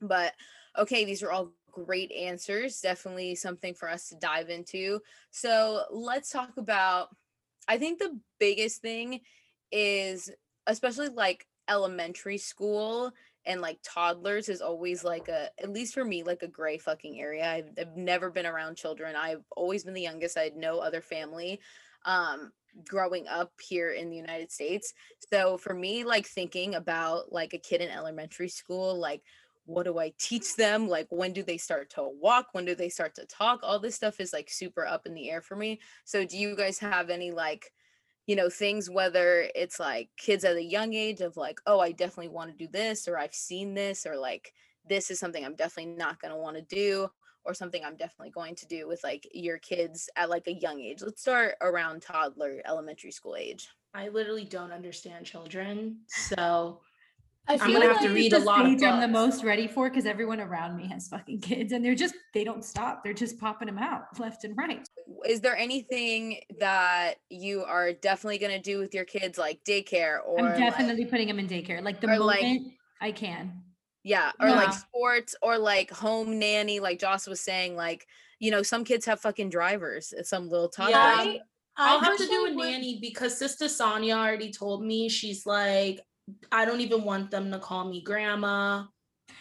But 0.00 0.32
okay 0.78 1.04
these 1.04 1.22
are 1.22 1.30
all 1.30 1.50
great 1.74 2.12
answers 2.12 2.80
definitely 2.80 3.34
something 3.34 3.74
for 3.74 3.90
us 3.90 4.08
to 4.08 4.16
dive 4.16 4.48
into 4.48 5.00
so 5.30 5.82
let's 5.90 6.30
talk 6.30 6.56
about 6.56 7.08
I 7.66 7.78
think 7.78 7.98
the 7.98 8.18
biggest 8.38 8.80
thing 8.80 9.20
is 9.72 10.30
especially 10.66 11.08
like 11.08 11.46
elementary 11.68 12.38
school 12.38 13.12
and 13.46 13.60
like 13.60 13.78
toddlers 13.82 14.48
is 14.48 14.60
always 14.60 15.04
like 15.04 15.28
a 15.28 15.48
at 15.60 15.70
least 15.70 15.94
for 15.94 16.04
me 16.04 16.22
like 16.22 16.42
a 16.42 16.48
gray 16.48 16.78
fucking 16.78 17.20
area. 17.20 17.46
I've, 17.46 17.68
I've 17.78 17.96
never 17.96 18.30
been 18.30 18.46
around 18.46 18.76
children. 18.76 19.16
I've 19.16 19.44
always 19.56 19.84
been 19.84 19.94
the 19.94 20.02
youngest. 20.02 20.38
I 20.38 20.44
had 20.44 20.56
no 20.56 20.78
other 20.78 21.00
family 21.00 21.60
um 22.06 22.52
growing 22.88 23.28
up 23.28 23.52
here 23.60 23.92
in 23.92 24.10
the 24.10 24.16
United 24.16 24.50
States. 24.50 24.94
So 25.30 25.58
for 25.58 25.74
me 25.74 26.04
like 26.04 26.26
thinking 26.26 26.74
about 26.74 27.32
like 27.32 27.54
a 27.54 27.58
kid 27.58 27.80
in 27.80 27.90
elementary 27.90 28.48
school 28.48 28.98
like 28.98 29.22
what 29.66 29.84
do 29.84 29.98
I 29.98 30.12
teach 30.18 30.56
them? 30.56 30.88
Like, 30.88 31.06
when 31.10 31.32
do 31.32 31.42
they 31.42 31.56
start 31.56 31.90
to 31.90 32.08
walk? 32.20 32.48
When 32.52 32.64
do 32.64 32.74
they 32.74 32.88
start 32.88 33.14
to 33.16 33.26
talk? 33.26 33.60
All 33.62 33.78
this 33.78 33.94
stuff 33.94 34.20
is 34.20 34.32
like 34.32 34.50
super 34.50 34.86
up 34.86 35.06
in 35.06 35.14
the 35.14 35.30
air 35.30 35.40
for 35.40 35.56
me. 35.56 35.80
So, 36.04 36.24
do 36.24 36.36
you 36.36 36.56
guys 36.56 36.78
have 36.78 37.10
any 37.10 37.30
like, 37.30 37.72
you 38.26 38.36
know, 38.36 38.48
things, 38.48 38.90
whether 38.90 39.48
it's 39.54 39.80
like 39.80 40.10
kids 40.16 40.44
at 40.44 40.56
a 40.56 40.62
young 40.62 40.94
age 40.94 41.20
of 41.20 41.36
like, 41.36 41.60
oh, 41.66 41.80
I 41.80 41.92
definitely 41.92 42.28
want 42.28 42.50
to 42.50 42.56
do 42.56 42.70
this, 42.70 43.08
or 43.08 43.18
I've 43.18 43.34
seen 43.34 43.74
this, 43.74 44.06
or 44.06 44.16
like, 44.16 44.52
this 44.88 45.10
is 45.10 45.18
something 45.18 45.44
I'm 45.44 45.56
definitely 45.56 45.94
not 45.94 46.20
going 46.20 46.32
to 46.32 46.38
want 46.38 46.56
to 46.56 46.62
do, 46.62 47.08
or 47.44 47.54
something 47.54 47.84
I'm 47.84 47.96
definitely 47.96 48.30
going 48.30 48.54
to 48.56 48.66
do 48.66 48.88
with 48.88 49.02
like 49.04 49.28
your 49.32 49.58
kids 49.58 50.08
at 50.16 50.30
like 50.30 50.46
a 50.46 50.54
young 50.54 50.80
age? 50.80 51.02
Let's 51.02 51.22
start 51.22 51.54
around 51.60 52.02
toddler, 52.02 52.60
elementary 52.66 53.10
school 53.10 53.36
age. 53.36 53.68
I 53.94 54.08
literally 54.08 54.44
don't 54.44 54.72
understand 54.72 55.24
children. 55.26 55.98
So 56.08 56.80
I 57.46 57.54
I'm 57.54 57.58
feel 57.58 57.72
gonna 57.74 57.86
have 57.92 57.96
like 57.96 58.06
to 58.08 58.14
read 58.14 58.32
a 58.32 58.38
the 58.38 58.44
lot 58.44 58.62
of 58.64 58.66
stage 58.78 58.82
I'm 58.82 59.00
the 59.00 59.08
most 59.08 59.44
ready 59.44 59.66
for 59.66 59.90
because 59.90 60.06
everyone 60.06 60.40
around 60.40 60.76
me 60.76 60.88
has 60.88 61.08
fucking 61.08 61.40
kids 61.40 61.72
and 61.72 61.84
they're 61.84 61.94
just 61.94 62.14
they 62.32 62.42
don't 62.42 62.64
stop. 62.64 63.04
They're 63.04 63.12
just 63.12 63.38
popping 63.38 63.66
them 63.66 63.76
out 63.78 64.04
left 64.18 64.44
and 64.44 64.56
right. 64.56 64.88
Is 65.26 65.40
there 65.42 65.56
anything 65.56 66.40
that 66.58 67.16
you 67.28 67.62
are 67.64 67.92
definitely 67.92 68.38
going 68.38 68.52
to 68.52 68.60
do 68.62 68.78
with 68.78 68.94
your 68.94 69.04
kids, 69.04 69.36
like 69.36 69.60
daycare 69.68 70.18
or 70.26 70.38
I'm 70.38 70.44
like- 70.46 70.56
definitely 70.58 71.04
putting 71.04 71.28
them 71.28 71.38
in 71.38 71.46
daycare. 71.46 71.82
Like 71.82 72.00
the 72.00 72.08
or, 72.10 72.18
like- 72.18 72.42
moment 72.42 72.72
I 73.00 73.12
can. 73.12 73.60
Yeah, 74.06 74.32
or 74.38 74.50
like 74.50 74.72
sports 74.74 75.34
or 75.40 75.56
like 75.56 75.90
home 75.90 76.38
nanny, 76.38 76.78
like 76.78 76.98
Joss 76.98 77.26
was 77.26 77.40
saying, 77.40 77.74
like, 77.74 78.06
you 78.38 78.50
know, 78.50 78.62
some 78.62 78.84
kids 78.84 79.06
have 79.06 79.18
fucking 79.20 79.48
drivers. 79.48 80.12
It's 80.14 80.28
some 80.28 80.50
little 80.50 80.68
toddler. 80.68 80.90
Yeah. 80.92 81.16
I, 81.18 81.40
I'll 81.78 82.00
have 82.00 82.18
to 82.18 82.26
do 82.26 82.46
a 82.46 82.54
would- 82.54 82.56
nanny 82.56 82.98
because 83.00 83.36
Sister 83.38 83.66
Sonia 83.66 84.14
already 84.14 84.50
told 84.52 84.84
me 84.84 85.08
she's 85.08 85.46
like, 85.46 86.00
I 86.50 86.64
don't 86.64 86.80
even 86.80 87.02
want 87.04 87.30
them 87.30 87.50
to 87.52 87.58
call 87.58 87.84
me 87.84 88.02
grandma. 88.02 88.84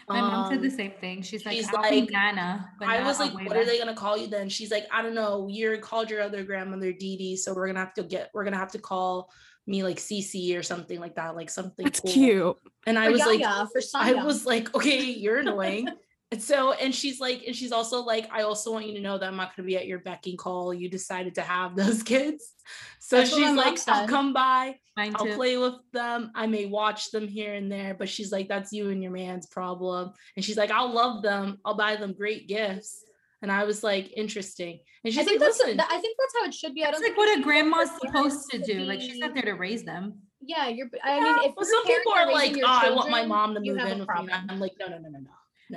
My 0.09 0.19
mom 0.19 0.51
said 0.51 0.61
the 0.61 0.67
Um, 0.69 0.75
same 0.75 0.91
thing. 0.99 1.21
She's 1.21 1.45
like, 1.45 1.55
she's 1.55 1.69
I'll 1.73 1.81
like- 1.81 2.09
Nana. 2.09 2.69
I 2.81 3.03
was 3.03 3.19
like, 3.19 3.31
Abuela." 3.31 3.47
what 3.47 3.57
are 3.57 3.65
they 3.65 3.77
gonna 3.77 3.95
call 3.95 4.17
you 4.17 4.27
then? 4.27 4.49
She's 4.49 4.71
like, 4.71 4.85
I 4.91 5.01
don't 5.01 5.13
know. 5.13 5.47
You're 5.49 5.77
called 5.77 6.09
your 6.09 6.21
other 6.21 6.43
grandmother 6.43 6.91
Dee 6.91 7.15
Dee, 7.17 7.37
so 7.37 7.53
we're 7.53 7.67
gonna 7.67 7.79
have 7.79 7.93
to 7.95 8.03
get 8.03 8.29
we're 8.33 8.43
gonna 8.43 8.57
have 8.57 8.71
to 8.73 8.79
call 8.79 9.31
me 9.65 9.83
like 9.83 9.97
CC 9.97 10.57
or 10.57 10.63
something 10.63 10.99
like 10.99 11.15
that, 11.15 11.35
like 11.35 11.49
something 11.49 11.85
That's 11.85 12.01
cool. 12.01 12.11
cute. 12.11 12.57
And 12.85 12.99
I 12.99 13.05
for 13.05 13.11
was 13.13 13.21
like, 13.21 13.39
Yaya, 13.39 13.65
for 13.71 13.81
I 13.95 14.13
was 14.23 14.45
like, 14.45 14.73
okay, 14.75 15.03
you're 15.03 15.37
annoying. 15.39 15.87
and 16.33 16.41
so, 16.41 16.73
and 16.73 16.95
she's 16.95 17.19
like, 17.19 17.43
and 17.45 17.55
she's 17.55 17.71
also 17.71 18.01
like, 18.01 18.27
I 18.31 18.41
also 18.41 18.71
want 18.71 18.87
you 18.87 18.95
to 18.95 18.99
know 18.99 19.19
that 19.19 19.27
I'm 19.27 19.35
not 19.35 19.55
gonna 19.55 19.67
be 19.67 19.77
at 19.77 19.85
your 19.85 19.99
beck 19.99 20.25
and 20.25 20.35
call. 20.35 20.73
You 20.73 20.89
decided 20.89 21.35
to 21.35 21.41
have 21.41 21.75
those 21.75 22.01
kids. 22.01 22.53
So 22.99 23.17
That's 23.17 23.29
she's 23.29 23.51
like, 23.51 23.77
I'll 23.87 24.07
come 24.07 24.33
by, 24.33 24.77
I'll 24.97 25.27
play 25.35 25.57
with 25.57 25.75
them. 25.91 26.31
I 26.33 26.47
may 26.47 26.65
watch 26.65 27.11
them 27.11 27.27
here 27.27 27.53
and 27.53 27.71
there, 27.71 27.93
but 27.93 28.09
she's 28.09 28.31
like, 28.31 28.47
that's 28.47 28.73
you 28.73 28.89
and 28.89 29.03
your 29.03 29.11
man's 29.11 29.45
problem. 29.45 30.13
And 30.35 30.43
she's 30.43 30.57
like, 30.57 30.71
I'll 30.71 30.91
love 30.91 31.21
them. 31.21 31.59
I'll 31.63 31.75
buy 31.75 31.97
them 31.97 32.13
great 32.13 32.47
gifts. 32.47 33.03
And 33.43 33.51
I 33.51 33.65
was 33.65 33.83
like, 33.83 34.11
interesting. 34.17 34.79
And 35.03 35.05
I 35.05 35.09
she's 35.09 35.17
like, 35.17 35.27
think 35.27 35.39
that's 35.41 35.59
listen, 35.59 35.77
that- 35.77 35.91
I 35.91 35.99
think 35.99 36.17
that's 36.17 36.33
how 36.39 36.47
it 36.47 36.53
should 36.55 36.73
be. 36.73 36.83
I 36.83 36.89
don't 36.89 37.03
like 37.03 37.15
what 37.15 37.37
a 37.37 37.43
grandma's 37.43 37.91
supposed 38.01 38.49
to 38.51 38.57
to 38.57 38.73
do. 38.73 38.79
Like 38.79 39.01
she's 39.01 39.19
not 39.19 39.35
there 39.35 39.43
to 39.43 39.51
raise 39.53 39.83
them. 39.83 40.15
Yeah, 40.45 40.67
you're. 40.67 40.89
I 41.03 41.19
mean, 41.19 41.49
if 41.49 41.55
well, 41.55 41.65
some 41.65 41.85
people 41.85 42.13
are 42.13 42.31
like, 42.31 42.53
oh, 42.53 42.55
your 42.55 42.67
ah, 42.67 42.81
I 42.85 42.89
want 42.91 43.11
my 43.11 43.25
mom 43.25 43.53
to 43.53 43.59
move 43.59 43.77
in 43.77 43.85
with 43.85 43.99
me. 43.99 44.05
problem. 44.05 44.45
I'm 44.49 44.59
like, 44.59 44.73
no, 44.79 44.87
no, 44.87 44.97
no, 44.97 45.09
no, 45.09 45.19
no. 45.19 45.29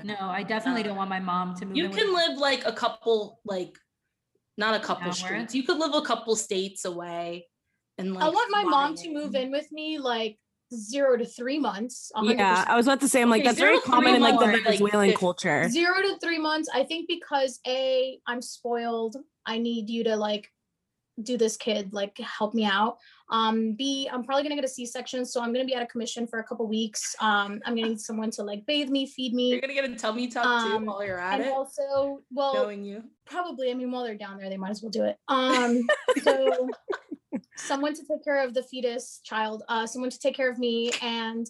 No, 0.04 0.16
I 0.20 0.42
definitely 0.42 0.82
don't 0.82 0.96
want 0.96 1.10
my 1.10 1.20
mom 1.20 1.54
to 1.56 1.66
move. 1.66 1.76
you 1.76 1.84
in 1.84 1.90
with 1.90 1.98
can 1.98 2.08
me. 2.08 2.14
live 2.14 2.38
like 2.38 2.66
a 2.66 2.72
couple 2.72 3.40
like 3.44 3.76
not 4.58 4.74
a 4.74 4.80
couple 4.80 5.06
Hour? 5.06 5.12
streets 5.12 5.54
you 5.54 5.62
could 5.64 5.78
live 5.78 5.94
a 5.94 6.02
couple 6.02 6.34
states 6.36 6.84
away 6.84 7.46
and 7.98 8.14
like 8.14 8.24
I 8.24 8.28
want 8.28 8.50
my 8.50 8.64
mom 8.64 8.94
fly 8.96 9.04
to 9.04 9.12
move 9.12 9.34
in. 9.34 9.42
in 9.44 9.50
with 9.50 9.70
me 9.72 9.98
like 9.98 10.38
zero 10.74 11.16
to 11.16 11.24
three 11.24 11.58
months. 11.58 12.10
100%. 12.16 12.36
Yeah, 12.36 12.64
I 12.66 12.74
was 12.76 12.86
about 12.86 13.00
to 13.00 13.08
say, 13.08 13.22
I'm 13.22 13.30
like, 13.30 13.40
Okay, 13.42 13.48
that's 13.50 13.60
very 13.60 13.78
common 13.80 14.16
in 14.16 14.20
like 14.20 14.38
the 14.38 14.46
months, 14.46 14.64
like, 14.66 14.78
Venezuelan 14.78 15.12
culture. 15.14 15.68
zero 15.68 16.02
to 16.02 16.18
three 16.18 16.38
months. 16.38 16.68
I 16.74 16.82
think 16.84 17.06
because 17.08 17.60
a 17.66 18.18
I'm 18.26 18.42
spoiled. 18.42 19.16
I 19.46 19.58
need 19.58 19.88
you 19.88 20.04
to 20.04 20.16
like 20.16 20.50
do 21.22 21.36
this 21.38 21.56
kid 21.56 21.92
like 21.92 22.18
help 22.18 22.52
me 22.52 22.64
out. 22.64 22.98
Um, 23.28 23.72
B 23.72 24.08
I'm 24.12 24.22
probably 24.22 24.42
gonna 24.44 24.54
get 24.54 24.64
a 24.64 24.68
C-section, 24.68 25.24
so 25.26 25.40
I'm 25.42 25.52
gonna 25.52 25.64
be 25.64 25.74
out 25.74 25.82
of 25.82 25.88
commission 25.88 26.26
for 26.26 26.38
a 26.38 26.44
couple 26.44 26.66
weeks. 26.68 27.14
Um, 27.20 27.60
I'm 27.64 27.74
gonna 27.74 27.88
need 27.88 28.00
someone 28.00 28.30
to 28.32 28.42
like 28.44 28.64
bathe 28.66 28.88
me, 28.88 29.06
feed 29.06 29.34
me. 29.34 29.50
You're 29.50 29.60
gonna 29.60 29.74
get 29.74 29.84
a 29.84 29.94
tummy 29.96 30.28
tuck 30.28 30.46
Um, 30.46 30.80
too 30.80 30.86
while 30.86 31.04
you're 31.04 31.18
at 31.18 31.40
and 31.40 31.48
it, 31.48 31.52
also 31.52 32.20
well 32.32 32.54
knowing 32.54 32.84
you. 32.84 33.02
probably 33.24 33.70
i 33.70 33.74
mean 33.74 33.90
while 33.90 34.04
they're 34.04 34.14
down 34.14 34.38
there 34.38 34.48
they 34.48 34.56
might 34.56 34.70
as 34.70 34.82
well 34.82 34.90
do 34.90 35.02
it 35.04 35.18
um 35.28 35.82
so 36.22 36.68
someone 37.56 37.94
to 37.94 38.02
take 38.06 38.22
care 38.24 38.42
of 38.44 38.54
the 38.54 38.62
fetus 38.62 39.20
child 39.24 39.62
uh 39.68 39.86
someone 39.86 40.10
to 40.10 40.18
take 40.18 40.36
care 40.36 40.50
of 40.50 40.58
me 40.58 40.90
and 41.02 41.48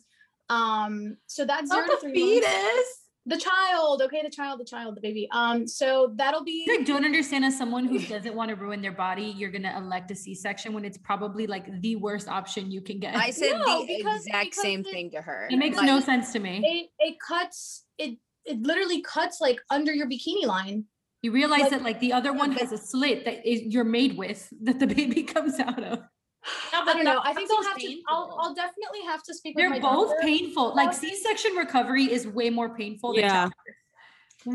um 0.48 1.16
so 1.26 1.44
that's 1.44 1.70
zero 1.70 1.86
Not 1.86 2.00
to 2.00 2.06
the 2.06 2.12
three 2.12 2.40
months. 2.40 3.00
Fetus. 3.28 3.44
the 3.44 3.50
child 3.50 4.02
okay 4.02 4.22
the 4.22 4.30
child 4.30 4.60
the 4.60 4.64
child 4.64 4.96
the 4.96 5.00
baby 5.00 5.28
um 5.32 5.66
so 5.66 6.12
that'll 6.16 6.44
be 6.44 6.66
I 6.70 6.82
don't 6.82 7.04
understand 7.04 7.44
as 7.44 7.56
someone 7.58 7.86
who 7.86 7.98
doesn't 7.98 8.34
want 8.34 8.48
to 8.50 8.56
ruin 8.56 8.80
their 8.82 8.92
body, 8.92 9.34
you're 9.36 9.50
gonna 9.50 9.74
elect 9.76 10.10
a 10.10 10.14
C-section 10.16 10.72
when 10.72 10.84
it's 10.84 10.98
probably 10.98 11.46
like 11.46 11.66
the 11.82 11.96
worst 11.96 12.28
option 12.28 12.70
you 12.70 12.80
can 12.80 12.98
get. 13.00 13.14
I 13.16 13.30
said 13.30 13.52
No, 13.58 13.80
the 13.86 13.96
because- 13.96 14.26
exact 14.26 14.44
because 14.50 14.62
same 14.62 14.80
it- 14.80 14.86
thing 14.90 15.10
to 15.12 15.20
her. 15.22 15.48
it 15.50 15.56
makes 15.56 15.76
Like, 15.76 15.86
no 15.86 16.00
sense 16.00 16.32
to 16.32 16.38
me. 16.38 16.62
it 16.64 16.90
it 17.08 17.16
cuts 17.26 17.84
it 17.98 18.18
it 18.44 18.60
literally 18.62 19.00
cuts 19.02 19.40
like 19.40 19.58
under 19.70 19.92
your 19.92 20.08
bikini 20.08 20.46
line 20.46 20.84
You 21.22 21.32
realize 21.32 21.62
like- 21.62 21.70
that 21.70 21.82
like 21.82 22.00
the 22.00 22.12
other 22.12 22.32
one 22.32 22.52
has 22.52 22.70
a 22.72 22.78
slit 22.78 23.24
that 23.24 23.46
is 23.50 23.62
you're 23.62 23.84
made 24.00 24.16
with 24.16 24.48
that 24.62 24.78
the 24.78 24.86
baby 24.86 25.22
comes 25.34 25.58
out 25.58 25.82
of. 25.82 25.98
Yeah, 26.72 26.80
i 26.86 26.92
don't 26.94 27.04
know 27.04 27.20
i 27.24 27.32
think 27.34 27.50
i'll 27.50 27.62
seems 27.62 27.66
have 27.66 27.76
to 27.78 28.02
I'll. 28.08 28.36
I'll 28.40 28.54
definitely 28.54 29.02
have 29.06 29.22
to 29.24 29.34
speak 29.34 29.56
with 29.56 29.62
They're 29.62 29.70
my 29.70 29.78
both 29.80 30.08
doctor. 30.10 30.22
painful. 30.22 30.74
Like 30.74 30.88
about. 30.90 30.94
C-section 31.00 31.52
recovery 31.54 32.04
is 32.12 32.26
way 32.26 32.50
more 32.50 32.74
painful 32.76 33.12
than 33.14 33.24
Yeah. 33.24 33.30
childbirth. 33.32 33.52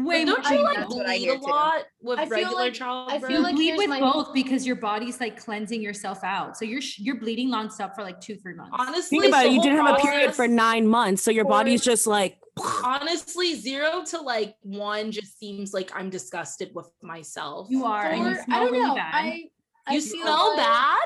Way 0.05 0.24
But 0.24 0.43
don't 0.43 0.55
you 0.57 0.63
like 0.63 0.77
That's 0.77 0.95
what 0.95 1.05
I 1.10 1.17
bleed 1.17 1.29
a 1.29 1.36
too. 1.38 1.41
lot 1.41 1.83
with 2.01 2.19
I 2.19 2.24
feel 2.24 2.31
regular 2.31 2.55
like- 2.55 2.74
childbirth? 2.74 3.24
I 3.24 3.27
feel 3.27 3.41
like 3.41 3.55
bleed 3.55 3.77
with 3.77 3.89
my- 3.89 4.00
both 4.00 4.33
because 4.33 4.65
your 4.65 4.77
body's 4.77 5.19
like 5.19 5.38
cleansing 5.38 5.81
yourself 5.81 6.24
out. 6.24 6.55
So 6.55 6.63
you're 6.63 6.79
sh- 6.81 7.00
you're 7.00 7.17
bleeding 7.19 7.50
nonstop 7.51 7.93
for 7.95 8.01
like 8.03 8.21
two 8.21 8.38
three 8.38 8.53
months. 8.53 8.74
honestly, 8.79 9.19
Think 9.19 9.31
about 9.33 9.45
it. 9.48 9.51
You 9.51 9.62
didn't 9.62 9.86
have 9.86 9.98
a 9.98 10.01
period 10.01 10.33
for 10.33 10.48
nine 10.48 10.88
months, 10.88 11.21
so 11.24 11.29
your 11.31 11.43
body's 11.45 11.83
just 11.83 12.07
like. 12.07 12.38
Honestly, 12.86 13.55
zero 13.55 14.03
to 14.05 14.21
like 14.21 14.55
one 14.62 15.12
just 15.12 15.38
seems 15.39 15.74
like 15.74 15.91
I'm 15.93 16.10
disgusted 16.10 16.71
with 16.74 16.89
myself. 17.01 17.67
You 17.69 17.86
are, 17.86 18.05
and 18.05 18.21
you 18.24 18.31
Or- 18.31 18.43
smell 18.43 18.57
i 18.57 18.63
don't 18.63 18.71
really 18.74 18.88
know 18.88 18.95
bad. 18.95 19.13
i 19.13 19.50
I 19.88 19.93
You 19.95 20.01
feel 20.01 20.21
smell 20.24 20.48
like- 20.50 20.57
bad? 20.67 21.00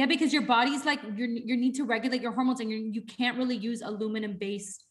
Yeah, 0.00 0.06
because 0.06 0.32
your 0.32 0.42
body's 0.42 0.84
like 0.86 1.00
you 1.14 1.26
you 1.50 1.56
need 1.58 1.74
to 1.74 1.84
regulate 1.84 2.22
your 2.22 2.32
hormones 2.32 2.60
and 2.60 2.70
you 2.70 2.78
you 2.96 3.02
can't 3.02 3.36
really 3.36 3.56
use 3.56 3.82
aluminum 3.82 4.32
based 4.38 4.86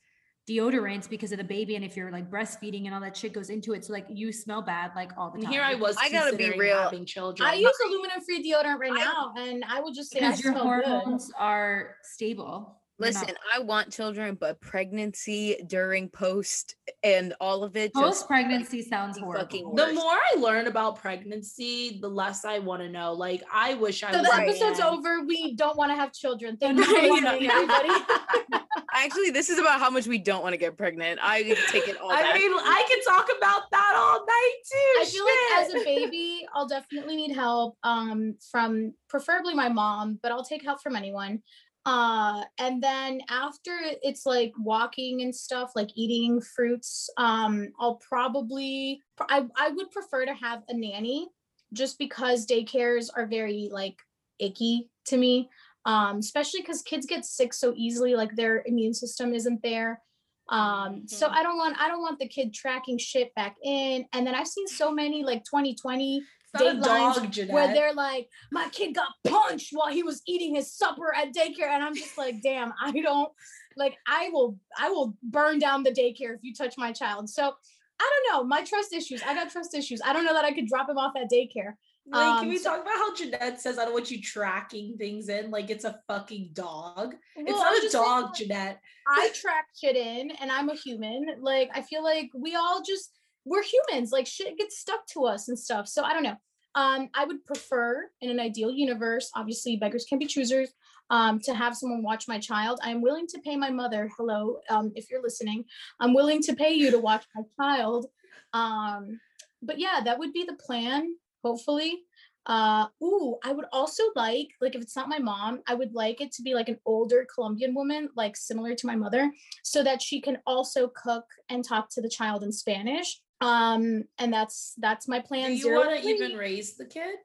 deodorants 0.50 1.08
because 1.10 1.32
of 1.32 1.38
the 1.38 1.44
baby 1.44 1.76
and 1.76 1.84
if 1.86 1.96
you're 1.98 2.12
like 2.12 2.30
breastfeeding 2.30 2.86
and 2.86 2.94
all 2.94 3.02
that 3.02 3.16
shit 3.16 3.34
goes 3.34 3.50
into 3.50 3.74
it 3.74 3.86
so 3.86 3.94
like 3.94 4.06
you 4.10 4.32
smell 4.32 4.62
bad 4.64 4.92
like 4.96 5.12
all 5.18 5.30
the 5.30 5.36
And 5.36 5.44
time. 5.46 5.52
here 5.54 5.62
I 5.64 5.76
was. 5.76 5.96
I 6.00 6.10
gotta 6.12 6.32
be 6.36 6.44
considering 6.44 6.60
real. 6.60 6.78
Having 6.78 7.06
children. 7.06 7.50
I 7.50 7.54
use 7.56 7.72
aluminum 7.88 8.22
free 8.22 8.44
deodorant 8.44 8.80
right 8.80 8.92
I- 8.92 9.04
now, 9.04 9.34
and 9.38 9.64
I 9.68 9.80
will 9.82 9.92
just 9.94 10.12
say 10.12 10.20
I 10.20 10.30
because 10.30 10.44
your 10.44 10.54
smell 10.54 10.66
good. 10.70 10.86
hormones 10.86 11.32
are 11.40 11.96
stable. 12.04 12.79
They're 13.00 13.12
not- 13.14 13.22
Listen, 13.22 13.36
I 13.56 13.60
want 13.60 13.92
children, 13.94 14.36
but 14.40 14.60
pregnancy 14.60 15.58
during 15.68 16.10
post 16.10 16.76
and 17.02 17.34
all 17.40 17.64
of 17.64 17.78
it. 17.78 17.94
Post 17.94 18.28
pregnancy 18.28 18.82
sounds 18.82 19.16
the 19.18 19.22
horrible. 19.24 19.42
fucking 19.46 19.74
the 19.76 19.94
more 19.94 20.12
I 20.14 20.36
learn 20.38 20.68
about 20.68 20.98
pregnancy, 20.98 22.00
the 22.02 22.10
less 22.10 22.44
I 22.44 22.60
want 22.60 22.82
to 22.82 22.90
know. 22.90 23.14
Like 23.14 23.42
I 23.52 23.76
wish 23.76 24.04
I 24.04 24.12
So 24.12 24.20
was 24.20 24.28
the 24.30 24.36
a 24.36 24.42
episode's 24.42 24.80
man. 24.80 24.88
over. 24.90 25.24
We 25.26 25.56
don't 25.56 25.78
want 25.78 25.92
to 25.92 25.96
have 25.96 26.12
children. 26.14 26.58
Thank 26.60 26.78
you 26.80 26.84
for 26.86 27.02
no, 27.22 27.32
listening, 27.32 27.50
everybody. 27.50 27.90
Actually, 28.94 29.30
this 29.30 29.50
is 29.50 29.60
about 29.60 29.80
how 29.80 29.90
much 29.90 30.08
we 30.08 30.18
don't 30.18 30.42
want 30.44 30.54
to 30.54 30.58
get 30.58 30.76
pregnant. 30.78 31.20
I 31.22 31.44
take 31.72 31.88
it 31.88 31.98
all 32.02 32.12
I 32.12 32.22
back. 32.22 32.34
mean, 32.36 32.52
I 32.54 32.86
can 32.90 33.16
talk 33.16 33.30
about 33.38 33.70
that 33.72 33.94
all 33.96 34.26
night 34.26 34.56
too. 34.70 35.02
I 35.02 35.06
feel 35.06 35.26
like 35.26 35.68
as 35.68 35.82
a 35.82 35.86
baby, 36.10 36.46
I'll 36.54 36.68
definitely 36.68 37.16
need 37.16 37.34
help 37.34 37.78
um, 37.84 38.36
from 38.52 38.94
preferably 39.08 39.54
my 39.54 39.70
mom, 39.70 40.20
but 40.22 40.32
I'll 40.32 40.44
take 40.44 40.64
help 40.64 40.82
from 40.82 40.96
anyone. 40.96 41.42
Uh, 41.86 42.44
and 42.60 42.84
then 42.84 43.22
after 43.30 43.72
it's 43.82 44.26
like 44.26 44.52
walking 44.60 45.22
and 45.22 45.34
stuff, 45.36 45.72
like 45.76 45.90
eating 45.96 46.42
fruits, 46.42 47.10
um, 47.18 47.70
I'll 47.80 47.96
probably 47.96 49.02
I, 49.22 49.46
I 49.58 49.70
would 49.70 49.90
prefer 49.92 50.26
to 50.26 50.34
have 50.34 50.64
a 50.68 50.74
nanny 50.74 51.30
just 51.74 51.98
because 51.98 52.46
daycares 52.46 53.10
are 53.16 53.28
very 53.28 53.70
like 53.72 53.98
icky 54.40 54.90
to 55.06 55.18
me. 55.18 55.50
Um, 55.86 56.18
especially 56.18 56.62
because 56.62 56.82
kids 56.82 57.06
get 57.06 57.26
sick 57.26 57.54
so 57.54 57.74
easily, 57.76 58.14
like 58.14 58.36
their 58.36 58.64
immune 58.66 58.94
system 58.94 59.34
isn't 59.34 59.64
there. 59.64 60.02
Um, 60.50 61.08
so 61.08 61.28
Mhm. 61.28 61.32
I 61.32 61.44
don't 61.44 61.58
want 61.58 61.78
I 61.80 61.88
don't 61.88 62.02
want 62.02 62.20
the 62.20 62.28
kid 62.28 62.54
tracking 62.54 62.98
shit 62.98 63.34
back 63.36 63.56
in. 63.64 64.06
And 64.14 64.28
then 64.28 64.36
I've 64.36 64.48
seen 64.48 64.68
so 64.68 64.92
many 64.92 65.24
like 65.24 65.44
2020 65.46 66.22
It's 66.56 66.64
a 66.64 66.90
dog, 66.90 67.32
Jeanette. 67.32 67.54
where 67.54 67.68
they're 67.74 67.94
like, 67.94 68.28
my 68.52 68.68
kid 68.72 68.96
got 68.96 69.10
punched 69.28 69.70
while 69.72 69.92
he 69.92 70.04
was 70.04 70.22
eating 70.28 70.56
his 70.56 70.74
supper 70.74 71.14
at 71.16 71.34
daycare. 71.34 71.68
And 71.70 71.84
I'm 71.84 71.96
just 71.96 72.18
like, 72.18 72.42
damn, 72.42 72.74
I 72.82 72.92
don't 72.92 73.32
like 73.78 73.96
I 74.08 74.30
will 74.34 74.58
I 74.78 74.90
will 74.90 75.16
burn 75.24 75.60
down 75.60 75.84
the 75.84 75.92
daycare 75.92 76.34
if 76.36 76.40
you 76.42 76.54
touch 76.54 76.76
my 76.78 76.92
child. 76.92 77.30
So 77.30 77.54
I 78.02 78.12
don't 78.32 78.34
know. 78.34 78.44
My 78.48 78.64
trust 78.64 78.94
issues. 78.94 79.22
I 79.24 79.34
got 79.34 79.52
trust 79.52 79.76
issues. 79.76 80.02
I 80.04 80.14
don't 80.14 80.26
know 80.26 80.34
that 80.34 80.46
I 80.46 80.52
could 80.54 80.68
drop 80.68 80.90
him 80.90 80.98
off 80.98 81.14
at 81.18 81.30
daycare. 81.32 81.74
Like, 82.12 82.40
can 82.40 82.44
Um, 82.46 82.48
we 82.50 82.58
so- 82.58 82.72
talk 82.72 82.82
about 82.82 82.96
how 82.96 83.14
Jeanette 83.14 83.62
says 83.62 83.78
I 83.78 83.84
don't 83.86 83.94
want 83.94 84.10
you 84.10 84.20
tracking 84.22 84.98
things 84.98 85.30
in 85.30 85.52
like 85.52 85.70
it's 85.70 85.84
a 85.86 86.00
fucking 86.08 86.50
dog? 86.54 87.16
it's 87.36 87.52
Well, 87.52 87.62
I'm 87.62 87.74
not 87.74 87.78
a 87.78 87.82
just 87.82 87.92
saying, 87.92 88.04
dog, 88.06 88.24
like, 88.26 88.34
Jeanette. 88.36 88.80
I 89.08 89.30
track 89.36 89.66
shit 89.80 89.96
in 89.96 90.32
and 90.32 90.52
I'm 90.52 90.70
a 90.70 90.76
human. 90.76 91.28
Like 91.42 91.70
I 91.76 91.82
feel 91.84 92.04
like 92.04 92.30
we 92.34 92.56
all 92.56 92.82
just 92.82 93.12
we're 93.50 93.64
humans. 93.64 94.12
Like 94.12 94.28
shit 94.28 94.58
gets 94.58 94.80
stuck 94.80 95.06
to 95.08 95.26
us 95.26 95.50
and 95.50 95.58
stuff. 95.58 95.88
So 95.88 96.04
I 96.04 96.14
don't 96.14 96.24
know. 96.24 96.38
Um, 96.76 97.10
I 97.16 97.26
would 97.26 97.44
prefer 97.46 98.10
in 98.22 98.30
an 98.30 98.40
ideal 98.40 98.70
universe, 98.70 99.32
obviously 99.36 99.76
beggars 99.76 100.06
can 100.08 100.20
be 100.20 100.28
choosers, 100.28 100.70
um, 101.10 101.40
to 101.40 101.56
have 101.56 101.76
someone 101.76 102.04
watch 102.04 102.28
my 102.28 102.38
child. 102.38 102.80
I'm 102.84 103.02
willing 103.02 103.26
to 103.28 103.40
pay 103.40 103.56
my 103.56 103.72
mother, 103.72 104.08
hello, 104.16 104.60
um, 104.70 104.92
if 104.94 105.10
you're 105.10 105.24
listening, 105.24 105.66
I'm 106.00 106.14
willing 106.14 106.44
to 106.44 106.56
pay 106.56 106.74
you 106.74 106.92
to 106.92 107.00
watch 107.00 107.26
my 107.36 107.42
child. 107.60 108.06
Um, 108.54 109.20
but 109.64 109.80
yeah, 109.80 110.02
that 110.06 110.20
would 110.20 110.32
be 110.32 110.44
the 110.44 110.54
plan, 110.54 111.16
hopefully. 111.44 112.04
Uh, 112.46 112.86
ooh, 113.04 113.38
I 113.44 113.52
would 113.52 113.66
also 113.74 114.04
like, 114.16 114.50
like 114.62 114.76
if 114.76 114.82
it's 114.82 114.96
not 114.96 115.10
my 115.10 115.20
mom, 115.20 115.62
I 115.68 115.74
would 115.74 115.94
like 115.94 116.22
it 116.22 116.32
to 116.34 116.44
be 116.44 116.54
like 116.54 116.70
an 116.70 116.80
older 116.86 117.26
Colombian 117.34 117.74
woman, 117.74 118.10
like 118.16 118.38
similar 118.38 118.76
to 118.76 118.88
my 118.88 118.96
mother, 118.96 119.32
so 119.64 119.84
that 119.84 120.04
she 120.04 120.22
can 120.22 120.38
also 120.46 120.88
cook 120.96 121.26
and 121.50 121.66
talk 121.66 121.90
to 121.92 122.02
the 122.02 122.10
child 122.10 122.44
in 122.44 122.52
Spanish. 122.52 123.20
Um, 123.42 124.04
and 124.18 124.34
that's 124.34 124.74
that's 124.78 125.08
my 125.08 125.20
plan 125.20 125.52
Do 125.52 125.56
you 125.56 125.72
want 125.74 126.02
to 126.02 126.08
even 126.08 126.38
raise 126.38 126.76
the 126.76 126.86
kid? 126.86 127.16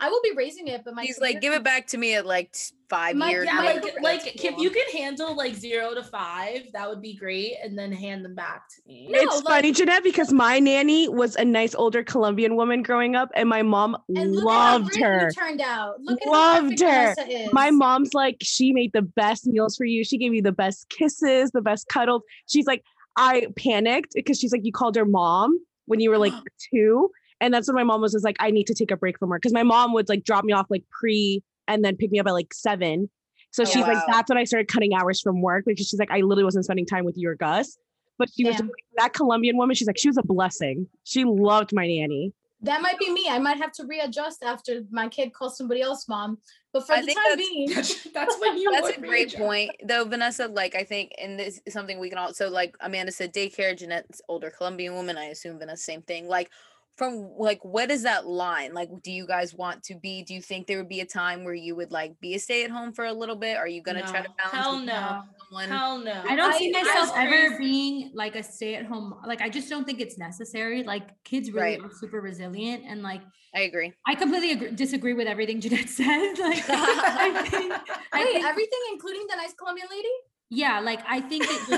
I 0.00 0.10
will 0.10 0.20
be 0.22 0.30
raising 0.36 0.68
it, 0.68 0.82
but 0.84 0.94
my 0.94 1.02
He's 1.02 1.18
like, 1.20 1.40
give 1.40 1.52
it 1.52 1.64
back 1.64 1.88
to 1.88 1.98
me 1.98 2.14
at 2.14 2.24
like 2.24 2.54
five 2.88 3.16
My- 3.16 3.30
years. 3.30 3.46
yeah, 3.46 3.54
Yeah, 3.56 3.60
my- 3.64 3.72
old." 3.74 3.82
like 4.00 4.22
That's 4.24 4.34
like 4.36 4.44
if 4.44 4.56
you 4.58 4.70
can 4.70 4.86
handle 4.92 5.34
like 5.34 5.56
zero 5.56 5.92
to 5.92 6.04
five, 6.04 6.68
that 6.72 6.88
would 6.88 7.02
be 7.02 7.14
great, 7.16 7.54
and 7.64 7.76
then 7.76 7.90
hand 7.90 8.24
them 8.24 8.36
back 8.36 8.68
to 8.68 8.76
me. 8.86 9.08
No, 9.10 9.18
it's 9.18 9.36
like- 9.42 9.44
funny, 9.46 9.72
Jeanette, 9.72 10.04
because 10.04 10.32
my 10.32 10.60
nanny 10.60 11.08
was 11.08 11.34
a 11.34 11.44
nice 11.44 11.74
older 11.74 12.04
Colombian 12.04 12.54
woman 12.54 12.82
growing 12.84 13.16
up, 13.16 13.30
and 13.34 13.48
my 13.48 13.62
mom 13.62 13.96
and 14.14 14.36
look 14.36 14.44
loved 14.44 14.96
at 14.98 15.02
how 15.02 15.08
her. 15.08 15.30
turned 15.32 15.60
out. 15.60 16.00
Look 16.00 16.22
at 16.22 16.28
Loved 16.28 16.80
how 16.80 16.90
her. 16.92 17.14
is. 17.28 17.52
My 17.52 17.72
mom's 17.72 18.14
like, 18.14 18.36
she 18.40 18.72
made 18.72 18.92
the 18.92 19.02
best 19.02 19.48
meals 19.48 19.76
for 19.76 19.84
you. 19.84 20.04
She 20.04 20.16
gave 20.16 20.32
you 20.32 20.42
the 20.42 20.52
best 20.52 20.88
kisses, 20.90 21.50
the 21.50 21.60
best 21.62 21.88
cuddles. 21.88 22.22
She's 22.46 22.66
like, 22.66 22.84
I 23.18 23.48
panicked 23.56 24.12
because 24.14 24.38
she's 24.38 24.52
like, 24.52 24.64
you 24.64 24.72
called 24.72 24.96
her 24.96 25.04
mom 25.04 25.58
when 25.86 26.00
you 26.00 26.08
were 26.08 26.18
like 26.18 26.32
two. 26.72 27.10
And 27.40 27.52
that's 27.52 27.68
when 27.68 27.74
my 27.74 27.84
mom 27.84 28.00
was 28.00 28.12
just 28.12 28.24
like, 28.24 28.36
I 28.40 28.50
need 28.50 28.66
to 28.68 28.74
take 28.74 28.90
a 28.90 28.96
break 28.96 29.18
from 29.18 29.30
her. 29.30 29.38
Cause 29.38 29.52
my 29.52 29.62
mom 29.62 29.92
would 29.92 30.08
like 30.08 30.24
drop 30.24 30.44
me 30.44 30.52
off 30.52 30.66
like 30.70 30.84
pre 30.90 31.42
and 31.66 31.84
then 31.84 31.96
pick 31.96 32.10
me 32.10 32.18
up 32.18 32.26
at 32.26 32.32
like 32.32 32.54
seven. 32.54 33.10
So 33.50 33.62
Oh, 33.62 33.66
she's 33.66 33.86
like, 33.86 33.98
that's 34.08 34.28
when 34.28 34.38
I 34.38 34.44
started 34.44 34.68
cutting 34.68 34.94
hours 34.94 35.20
from 35.20 35.40
work 35.40 35.64
because 35.66 35.86
she's 35.86 35.98
like, 35.98 36.10
I 36.10 36.20
literally 36.20 36.44
wasn't 36.44 36.64
spending 36.64 36.86
time 36.86 37.04
with 37.04 37.16
you 37.16 37.28
or 37.28 37.34
Gus. 37.34 37.76
But 38.18 38.28
she 38.34 38.44
was 38.44 38.58
like, 38.58 38.70
that 38.96 39.12
Colombian 39.12 39.56
woman. 39.56 39.74
She's 39.74 39.86
like, 39.86 39.98
she 39.98 40.08
was 40.08 40.16
a 40.16 40.22
blessing. 40.22 40.88
She 41.04 41.24
loved 41.24 41.72
my 41.72 41.86
nanny. 41.86 42.32
That 42.62 42.82
might 42.82 42.98
be 42.98 43.12
me. 43.12 43.26
I 43.28 43.38
might 43.38 43.58
have 43.58 43.72
to 43.72 43.86
readjust 43.86 44.42
after 44.42 44.82
my 44.90 45.08
kid 45.08 45.32
calls 45.32 45.56
somebody 45.56 45.80
else 45.80 46.08
mom. 46.08 46.38
But 46.72 46.86
for 46.86 46.94
I 46.94 47.00
the 47.00 47.06
think 47.06 47.18
time 47.18 47.24
that's- 47.30 47.48
being, 47.48 47.70
That's, 47.74 48.04
that's 48.14 48.36
when 48.40 48.58
you. 48.58 48.70
That's 48.72 48.96
a 48.96 49.00
great 49.00 49.10
readjust. 49.32 49.38
point, 49.38 49.70
though, 49.84 50.04
Vanessa. 50.04 50.48
Like, 50.48 50.74
I 50.74 50.84
think, 50.84 51.12
and 51.18 51.38
this 51.38 51.60
is 51.64 51.72
something 51.72 51.98
we 51.98 52.08
can 52.10 52.18
also 52.18 52.50
like. 52.50 52.76
Amanda 52.80 53.12
said 53.12 53.32
daycare. 53.32 53.76
Jeanette's 53.76 54.20
older 54.28 54.50
Colombian 54.50 54.94
woman. 54.94 55.16
I 55.16 55.26
assume 55.26 55.58
Vanessa 55.58 55.82
same 55.82 56.02
thing. 56.02 56.28
Like, 56.28 56.50
from 56.98 57.30
like, 57.38 57.64
what 57.64 57.90
is 57.90 58.02
that 58.02 58.26
line? 58.26 58.74
Like, 58.74 58.90
do 59.02 59.10
you 59.12 59.26
guys 59.26 59.54
want 59.54 59.84
to 59.84 59.94
be? 59.94 60.22
Do 60.24 60.34
you 60.34 60.42
think 60.42 60.66
there 60.66 60.78
would 60.78 60.88
be 60.88 61.00
a 61.00 61.06
time 61.06 61.44
where 61.44 61.54
you 61.54 61.76
would 61.76 61.92
like 61.92 62.18
be 62.20 62.34
a 62.34 62.38
stay 62.40 62.64
at 62.64 62.70
home 62.70 62.92
for 62.92 63.04
a 63.06 63.12
little 63.12 63.36
bit? 63.36 63.56
Are 63.56 63.68
you 63.68 63.80
gonna 63.82 64.02
try 64.02 64.22
to 64.22 64.28
No. 64.28 64.34
balance? 64.36 64.52
Hell 64.52 64.76
with 64.76 64.84
no. 64.86 65.22
someone. 65.48 65.68
Hell 65.68 65.98
no. 65.98 66.22
I 66.28 66.36
don't 66.36 66.52
I- 66.52 66.58
see 66.58 66.72
myself 66.72 67.12
ever 67.16 67.56
being 67.56 68.10
like 68.14 68.34
a 68.36 68.42
stay-at-home. 68.42 69.14
Like 69.24 69.40
I 69.40 69.48
just 69.48 69.70
don't 69.70 69.84
think 69.84 70.00
it's 70.00 70.18
necessary. 70.18 70.82
Like 70.82 71.08
kids 71.24 71.50
really 71.52 71.76
Right. 71.76 71.80
are 71.80 71.90
super 71.98 72.20
resilient, 72.20 72.82
and 72.86 73.02
like 73.02 73.22
I 73.54 73.60
agree. 73.62 73.92
I 74.06 74.14
completely 74.14 74.52
agree, 74.52 74.70
disagree 74.72 75.14
with 75.14 75.26
everything 75.28 75.60
Jeanette 75.62 75.88
said. 75.88 76.34
Like 76.38 76.64
I 76.68 77.42
think, 77.48 77.72
I 78.12 78.24
Wait, 78.24 78.32
think 78.32 78.44
everything, 78.44 78.80
including 78.92 79.26
the 79.30 79.36
nice 79.36 79.54
Colombian 79.54 79.86
lady? 79.90 80.08
yeah, 80.50 80.80
like 80.80 81.00
I 81.06 81.20
think 81.20 81.44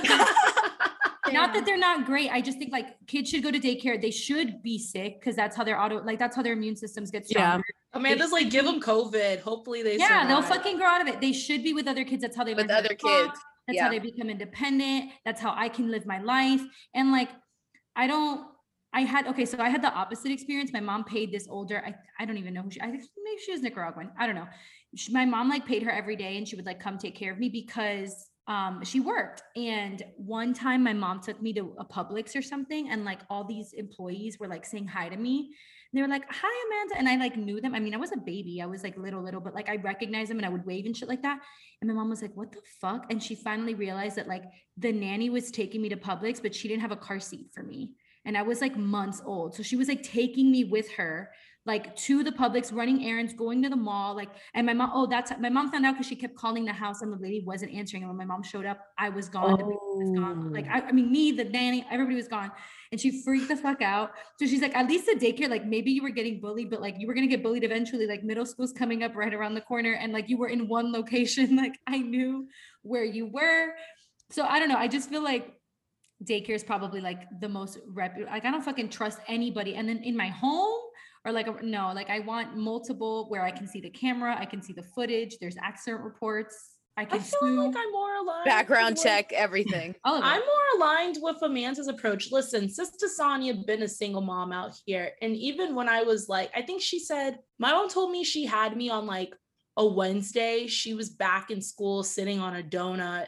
that 1.32 1.38
not 1.38 1.54
that 1.54 1.66
they're 1.66 1.78
not 1.78 2.06
great. 2.06 2.30
I 2.30 2.40
just 2.40 2.58
think 2.58 2.72
like 2.72 2.87
kids 3.06 3.30
should 3.30 3.42
go 3.42 3.50
to 3.50 3.58
daycare. 3.58 4.00
They 4.00 4.10
should 4.10 4.62
be 4.62 4.78
sick 4.78 5.20
because 5.20 5.37
that's 5.37 5.56
how 5.56 5.64
their 5.64 5.80
auto 5.80 6.02
like 6.02 6.18
that's 6.18 6.37
how 6.37 6.42
their 6.42 6.52
immune 6.52 6.76
systems 6.76 7.10
get 7.10 7.26
stronger. 7.26 7.44
Yeah. 7.44 7.50
stronger. 7.50 7.64
Oh, 7.92 7.99
Amanda's 7.99 8.30
like, 8.32 8.50
give 8.50 8.64
them 8.64 8.80
COVID. 8.80 9.40
Hopefully 9.40 9.82
they 9.82 9.96
Yeah, 9.96 10.26
they'll 10.26 10.42
fucking 10.42 10.76
grow 10.76 10.87
out 10.87 11.00
of 11.00 11.08
it. 11.08 11.20
They 11.20 11.32
should 11.32 11.62
be 11.64 11.72
with 11.72 11.88
other 11.88 12.04
kids. 12.04 12.22
That's 12.22 12.37
how 12.37 12.44
they 12.44 12.54
With 12.54 12.68
learn 12.68 12.70
how 12.70 12.78
other 12.78 12.94
talk. 12.94 13.00
kids, 13.00 13.40
That's 13.66 13.76
yeah. 13.76 13.84
how 13.84 13.90
they 13.90 13.99
become 13.99 14.30
independent. 14.30 15.10
That's 15.25 15.40
how 15.40 15.54
I 15.56 15.68
can 15.68 15.90
live 15.90 16.06
my 16.06 16.20
life. 16.20 16.60
And 16.94 17.10
like, 17.10 17.30
I 17.96 18.06
don't. 18.06 18.46
I 18.92 19.02
had 19.02 19.26
okay, 19.28 19.44
so 19.44 19.58
I 19.60 19.68
had 19.68 19.82
the 19.82 19.92
opposite 19.92 20.32
experience. 20.32 20.72
My 20.72 20.80
mom 20.80 21.04
paid 21.04 21.30
this 21.32 21.46
older. 21.49 21.80
I 21.87 21.94
I 22.18 22.26
don't 22.26 22.38
even 22.38 22.54
know 22.54 22.62
who 22.62 22.70
she. 22.72 22.80
I 22.80 22.87
think 22.87 23.02
maybe 23.25 23.40
she 23.44 23.52
was 23.52 23.60
Nicaraguan. 23.60 24.10
I 24.18 24.26
don't 24.26 24.34
know. 24.34 24.49
She, 24.96 25.12
my 25.12 25.25
mom 25.25 25.49
like 25.49 25.64
paid 25.64 25.84
her 25.84 25.90
every 25.92 26.16
day, 26.16 26.38
and 26.38 26.46
she 26.46 26.56
would 26.56 26.66
like 26.66 26.80
come 26.80 26.99
take 26.99 27.14
care 27.14 27.32
of 27.32 27.38
me 27.38 27.49
because 27.49 28.26
um 28.50 28.85
she 28.85 28.99
worked. 28.99 29.42
And 29.54 30.02
one 30.16 30.52
time, 30.52 30.83
my 30.83 30.92
mom 30.92 31.21
took 31.21 31.40
me 31.40 31.52
to 31.52 31.73
a 31.78 31.85
Publix 31.85 32.35
or 32.35 32.42
something, 32.42 32.90
and 32.90 33.04
like 33.04 33.21
all 33.30 33.45
these 33.45 33.73
employees 33.73 34.38
were 34.40 34.49
like 34.49 34.66
saying 34.66 34.88
hi 34.88 35.09
to 35.09 35.16
me. 35.16 35.54
They 35.92 36.02
were 36.02 36.09
like, 36.09 36.25
"Hi, 36.28 36.54
Amanda," 36.66 36.95
and 36.99 37.09
I 37.09 37.16
like 37.25 37.37
knew 37.37 37.61
them. 37.61 37.75
I 37.75 37.80
mean, 37.80 37.95
I 37.95 37.97
was 37.97 38.12
a 38.12 38.16
baby. 38.16 38.61
I 38.61 38.66
was 38.66 38.83
like 38.83 38.97
little, 38.97 39.23
little, 39.23 39.40
but 39.40 39.54
like 39.54 39.69
I 39.69 39.76
recognized 39.76 40.30
them, 40.30 40.38
and 40.38 40.47
I 40.47 40.49
would 40.49 40.66
wave 40.66 40.85
and 40.87 40.97
shit 40.97 41.09
like 41.09 41.23
that. 41.23 41.38
And 41.80 41.88
my 41.88 41.95
mom 41.95 42.11
was 42.11 42.23
like, 42.23 42.37
"What 42.37 42.50
the 42.50 42.62
fuck?" 42.80 43.07
And 43.11 43.23
she 43.23 43.37
finally 43.37 43.75
realized 43.75 44.16
that 44.16 44.26
like 44.26 44.45
the 44.76 44.92
nanny 44.92 45.30
was 45.30 45.52
taking 45.52 45.80
me 45.80 45.88
to 45.90 45.97
Publix, 45.97 46.42
but 46.42 46.54
she 46.54 46.66
didn't 46.66 46.83
have 46.83 46.92
a 46.99 47.04
car 47.09 47.21
seat 47.21 47.50
for 47.54 47.62
me. 47.62 47.92
And 48.25 48.37
I 48.37 48.42
was 48.42 48.61
like 48.61 48.76
months 48.76 49.23
old. 49.25 49.54
So 49.54 49.62
she 49.62 49.76
was 49.76 49.88
like 49.88 50.02
taking 50.02 50.50
me 50.50 50.64
with 50.64 50.90
her, 50.92 51.30
like 51.67 51.95
to 51.95 52.25
the 52.25 52.33
Publix, 52.33 52.75
running 52.75 53.05
errands, 53.05 53.35
going 53.35 53.62
to 53.62 53.69
the 53.69 53.76
mall. 53.76 54.17
Like, 54.17 54.31
and 54.55 54.67
my 54.67 54.73
mom, 54.73 54.93
oh, 54.95 55.07
that's 55.07 55.31
my 55.38 55.50
mom 55.50 55.71
found 55.71 55.85
out 55.85 55.95
because 55.95 56.07
she 56.07 56.17
kept 56.17 56.35
calling 56.35 56.64
the 56.64 56.73
house 56.73 57.02
and 57.02 57.12
the 57.12 57.19
lady 57.19 57.43
wasn't 57.45 57.73
answering. 57.75 58.02
And 58.02 58.11
when 58.11 58.17
my 58.17 58.25
mom 58.25 58.43
showed 58.43 58.64
up, 58.64 58.79
I 58.99 59.11
was 59.11 59.29
gone. 59.29 59.57
Baby 59.57 59.69
was 59.69 60.19
gone. 60.19 60.52
Like, 60.52 60.67
Oh. 60.69 60.73
I, 60.73 60.88
I 60.88 60.93
mean, 60.93 61.12
me, 61.12 61.33
the 61.33 61.45
nanny, 61.45 61.85
everybody 61.90 62.17
was 62.17 62.29
gone. 62.29 62.50
And 62.93 63.00
she 63.00 63.23
freaked 63.23 63.49
the 63.49 63.57
fuck 63.57 63.83
out. 63.83 64.12
So 64.38 64.47
she's 64.47 64.62
like, 64.62 64.75
at 64.75 64.88
least 64.88 65.05
the 65.07 65.14
daycare, 65.14 65.50
like 65.50 65.67
maybe 65.67 65.90
you 65.90 66.02
were 66.02 66.11
getting 66.11 66.40
bullied, 66.40 66.71
but 66.71 66.81
like 66.81 66.97
you 66.99 67.07
were 67.07 67.14
gonna 67.14 67.26
get 67.26 67.43
bullied 67.43 67.62
eventually. 67.62 68.07
Like 68.07 68.25
middle 68.25 68.47
school's 68.47 68.73
coming 68.73 69.02
up 69.02 69.14
right 69.14 69.33
around 69.33 69.55
the 69.55 69.61
corner, 69.61 69.93
and 69.93 70.12
like 70.12 70.29
you 70.29 70.38
were 70.38 70.49
in 70.49 70.67
one 70.67 70.93
location. 70.93 71.57
Like 71.61 71.79
I 71.87 71.99
knew 71.99 72.49
where 72.83 73.05
you 73.05 73.26
were. 73.26 73.75
So 74.31 74.45
I 74.45 74.59
don't 74.59 74.71
know. 74.71 74.79
I 74.79 74.88
just 74.88 75.11
feel 75.11 75.23
like 75.23 75.52
daycare 76.25 76.55
is 76.55 76.64
probably 76.64 77.00
like 77.00 77.23
the 77.40 77.49
most 77.49 77.79
rep. 77.87 78.17
Like 78.26 78.45
I 78.47 78.50
don't 78.50 78.62
fucking 78.62 78.88
trust 78.88 79.19
anybody. 79.29 79.75
And 79.75 79.87
then 79.88 79.99
in 79.99 80.17
my 80.17 80.29
home 80.29 80.81
or 81.24 81.32
like 81.32 81.46
a, 81.46 81.62
no, 81.62 81.92
like 81.94 82.10
I 82.10 82.20
want 82.20 82.56
multiple 82.56 83.26
where 83.28 83.42
I 83.42 83.50
can 83.50 83.66
see 83.66 83.80
the 83.80 83.90
camera, 83.90 84.36
I 84.38 84.46
can 84.46 84.62
see 84.62 84.72
the 84.72 84.82
footage. 84.82 85.36
There's 85.40 85.56
accident 85.62 86.02
reports. 86.02 86.76
I 86.96 87.02
I 87.02 87.04
can 87.04 87.20
feel 87.20 87.38
sue. 87.40 87.66
like 87.66 87.76
I'm 87.76 87.92
more 87.92 88.16
aligned. 88.16 88.44
Background 88.44 88.94
with- 88.96 89.04
check, 89.04 89.32
everything. 89.32 89.94
all 90.04 90.16
of. 90.16 90.22
I'm 90.24 90.40
more 90.40 90.76
aligned 90.86 91.18
with 91.20 91.36
Amanda's 91.42 91.88
approach. 91.88 92.32
Listen, 92.32 92.68
Sister 92.68 93.06
Sonia 93.08 93.54
been 93.54 93.82
a 93.82 93.88
single 93.88 94.20
mom 94.22 94.52
out 94.52 94.74
here. 94.84 95.12
And 95.22 95.36
even 95.36 95.74
when 95.74 95.88
I 95.88 96.02
was 96.02 96.28
like, 96.28 96.50
I 96.54 96.62
think 96.62 96.82
she 96.82 96.98
said, 96.98 97.38
my 97.58 97.70
mom 97.72 97.88
told 97.88 98.10
me 98.10 98.24
she 98.24 98.44
had 98.44 98.76
me 98.76 98.90
on 98.90 99.06
like 99.06 99.34
a 99.76 99.86
Wednesday. 99.86 100.66
She 100.66 100.94
was 100.94 101.10
back 101.10 101.50
in 101.50 101.62
school 101.62 102.02
sitting 102.02 102.40
on 102.40 102.56
a 102.56 102.62
donut 102.62 103.26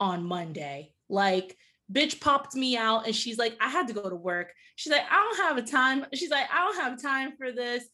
on 0.00 0.24
Monday. 0.24 0.94
Like, 1.08 1.56
bitch 1.92 2.20
popped 2.20 2.54
me 2.54 2.76
out 2.76 3.06
and 3.06 3.14
she's 3.14 3.38
like, 3.38 3.56
I 3.60 3.68
had 3.68 3.88
to 3.88 3.94
go 3.94 4.08
to 4.08 4.16
work. 4.16 4.52
She's 4.76 4.92
like, 4.92 5.04
I 5.10 5.16
don't 5.16 5.46
have 5.46 5.58
a 5.58 5.62
time. 5.62 6.06
She's 6.14 6.30
like, 6.30 6.46
I 6.52 6.58
don't 6.64 6.80
have 6.80 7.02
time 7.02 7.32
for 7.36 7.52
this. 7.52 7.84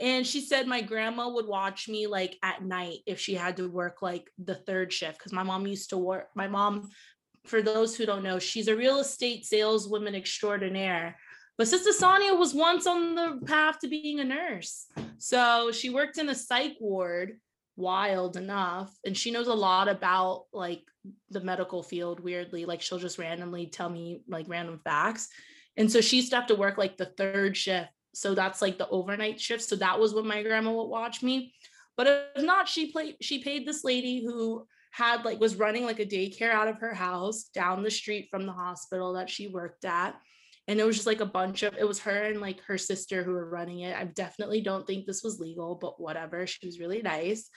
And 0.00 0.26
she 0.26 0.40
said 0.40 0.66
my 0.66 0.82
grandma 0.82 1.28
would 1.28 1.46
watch 1.46 1.88
me 1.88 2.06
like 2.06 2.36
at 2.42 2.64
night 2.64 2.98
if 3.06 3.20
she 3.20 3.34
had 3.34 3.56
to 3.58 3.68
work 3.68 4.02
like 4.02 4.28
the 4.42 4.56
third 4.56 4.92
shift 4.92 5.18
because 5.18 5.32
my 5.32 5.44
mom 5.44 5.66
used 5.66 5.90
to 5.90 5.98
work. 5.98 6.28
My 6.34 6.48
mom, 6.48 6.88
for 7.46 7.62
those 7.62 7.96
who 7.96 8.04
don't 8.04 8.24
know, 8.24 8.38
she's 8.38 8.68
a 8.68 8.76
real 8.76 8.98
estate 8.98 9.44
saleswoman 9.44 10.16
extraordinaire. 10.16 11.16
But 11.56 11.68
Sister 11.68 11.92
Sonia 11.92 12.34
was 12.34 12.52
once 12.52 12.86
on 12.88 13.14
the 13.14 13.40
path 13.46 13.78
to 13.80 13.88
being 13.88 14.18
a 14.18 14.24
nurse. 14.24 14.86
So 15.18 15.70
she 15.70 15.90
worked 15.90 16.18
in 16.18 16.28
a 16.28 16.34
psych 16.34 16.74
ward, 16.80 17.38
wild 17.76 18.36
enough. 18.36 18.96
And 19.04 19.16
she 19.16 19.30
knows 19.30 19.48
a 19.48 19.54
lot 19.54 19.88
about 19.88 20.46
like 20.52 20.82
the 21.30 21.40
medical 21.40 21.82
field, 21.82 22.20
weirdly. 22.20 22.64
Like 22.64 22.80
she'll 22.80 22.98
just 22.98 23.18
randomly 23.18 23.66
tell 23.66 23.88
me 23.88 24.22
like 24.28 24.48
random 24.48 24.80
facts. 24.84 25.28
And 25.76 25.90
so 25.90 26.00
she 26.00 26.16
used 26.16 26.30
to 26.30 26.36
have 26.36 26.46
to 26.48 26.54
work 26.54 26.78
like 26.78 26.96
the 26.96 27.12
third 27.16 27.56
shift. 27.56 27.88
So 28.14 28.34
that's 28.34 28.62
like 28.62 28.78
the 28.78 28.88
overnight 28.88 29.40
shift. 29.40 29.64
So 29.64 29.76
that 29.76 29.98
was 29.98 30.14
when 30.14 30.26
my 30.26 30.42
grandma 30.42 30.72
would 30.72 30.84
watch 30.84 31.22
me. 31.22 31.52
But 31.96 32.30
if 32.36 32.44
not, 32.44 32.68
she 32.68 32.92
played, 32.92 33.16
she 33.20 33.42
paid 33.42 33.66
this 33.66 33.84
lady 33.84 34.24
who 34.24 34.66
had 34.92 35.24
like 35.24 35.40
was 35.40 35.56
running 35.56 35.84
like 35.84 35.98
a 35.98 36.06
daycare 36.06 36.52
out 36.52 36.68
of 36.68 36.78
her 36.78 36.94
house 36.94 37.44
down 37.52 37.82
the 37.82 37.90
street 37.90 38.28
from 38.30 38.46
the 38.46 38.52
hospital 38.52 39.14
that 39.14 39.28
she 39.28 39.48
worked 39.48 39.84
at. 39.84 40.14
And 40.66 40.80
it 40.80 40.84
was 40.84 40.96
just 40.96 41.06
like 41.06 41.20
a 41.20 41.26
bunch 41.26 41.62
of 41.62 41.74
it 41.78 41.86
was 41.86 42.00
her 42.00 42.24
and 42.24 42.40
like 42.40 42.62
her 42.62 42.78
sister 42.78 43.22
who 43.22 43.32
were 43.32 43.48
running 43.48 43.80
it. 43.80 43.96
I 43.96 44.04
definitely 44.04 44.62
don't 44.62 44.86
think 44.86 45.06
this 45.06 45.22
was 45.22 45.40
legal, 45.40 45.74
but 45.74 46.00
whatever. 46.00 46.46
She 46.46 46.66
was 46.66 46.80
really 46.80 47.02
nice. 47.02 47.50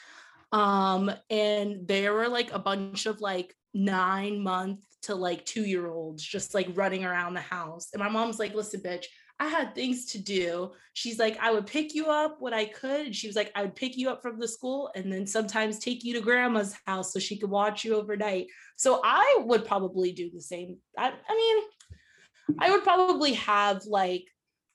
Um, 0.51 1.11
and 1.29 1.87
there 1.87 2.13
were 2.13 2.29
like 2.29 2.51
a 2.51 2.59
bunch 2.59 3.05
of 3.05 3.21
like 3.21 3.53
nine 3.73 4.41
month 4.41 4.79
to 5.03 5.15
like 5.15 5.45
two 5.45 5.63
year 5.63 5.87
olds 5.87 6.23
just 6.23 6.53
like 6.53 6.67
running 6.73 7.05
around 7.05 7.33
the 7.33 7.41
house. 7.41 7.89
And 7.93 8.01
my 8.01 8.09
mom's 8.09 8.39
like, 8.39 8.53
listen, 8.53 8.81
bitch, 8.81 9.05
I 9.39 9.47
had 9.47 9.75
things 9.75 10.05
to 10.13 10.19
do. 10.19 10.71
She's 10.93 11.19
like, 11.19 11.37
I 11.39 11.51
would 11.51 11.67
pick 11.67 11.93
you 11.93 12.07
up 12.07 12.37
when 12.39 12.53
I 12.53 12.65
could. 12.65 13.07
And 13.07 13.15
she 13.15 13.27
was 13.27 13.35
like, 13.35 13.51
I 13.55 13.61
would 13.61 13.75
pick 13.75 13.95
you 13.95 14.09
up 14.09 14.21
from 14.21 14.39
the 14.39 14.47
school 14.47 14.89
and 14.95 15.11
then 15.11 15.27
sometimes 15.27 15.77
take 15.77 16.03
you 16.03 16.13
to 16.13 16.21
grandma's 16.21 16.75
house 16.87 17.13
so 17.13 17.19
she 17.19 17.37
could 17.37 17.51
watch 17.51 17.85
you 17.85 17.95
overnight. 17.95 18.47
So 18.77 18.99
I 19.03 19.41
would 19.45 19.65
probably 19.65 20.11
do 20.11 20.31
the 20.33 20.41
same. 20.41 20.77
I, 20.97 21.09
I 21.09 21.35
mean, 21.35 21.63
I 22.59 22.71
would 22.71 22.83
probably 22.83 23.33
have 23.33 23.85
like, 23.85 24.25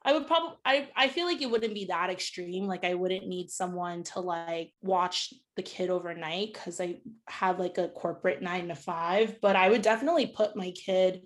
I 0.05 0.13
would 0.13 0.27
probably, 0.27 0.57
I, 0.65 0.89
I 0.97 1.09
feel 1.09 1.27
like 1.27 1.43
it 1.43 1.51
wouldn't 1.51 1.75
be 1.75 1.87
that 1.87 2.11
extreme. 2.11 2.67
Like 2.67 2.85
I 2.85 2.95
wouldn't 2.95 3.27
need 3.27 3.51
someone 3.51 4.03
to 4.05 4.21
like 4.21 4.73
watch 4.83 5.33
the 5.57 5.63
kid 5.63 5.91
overnight 5.91 6.53
because 6.53 6.81
I 6.81 6.99
have 7.29 7.59
like 7.59 7.79
a 7.79 7.89
corporate 7.89 8.43
nine 8.43 8.69
to 8.69 8.75
five, 8.75 9.41
but 9.41 9.57
I 9.57 9.71
would 9.71 9.83
definitely 9.83 10.27
put 10.27 10.57
my 10.57 10.73
kid 10.73 11.23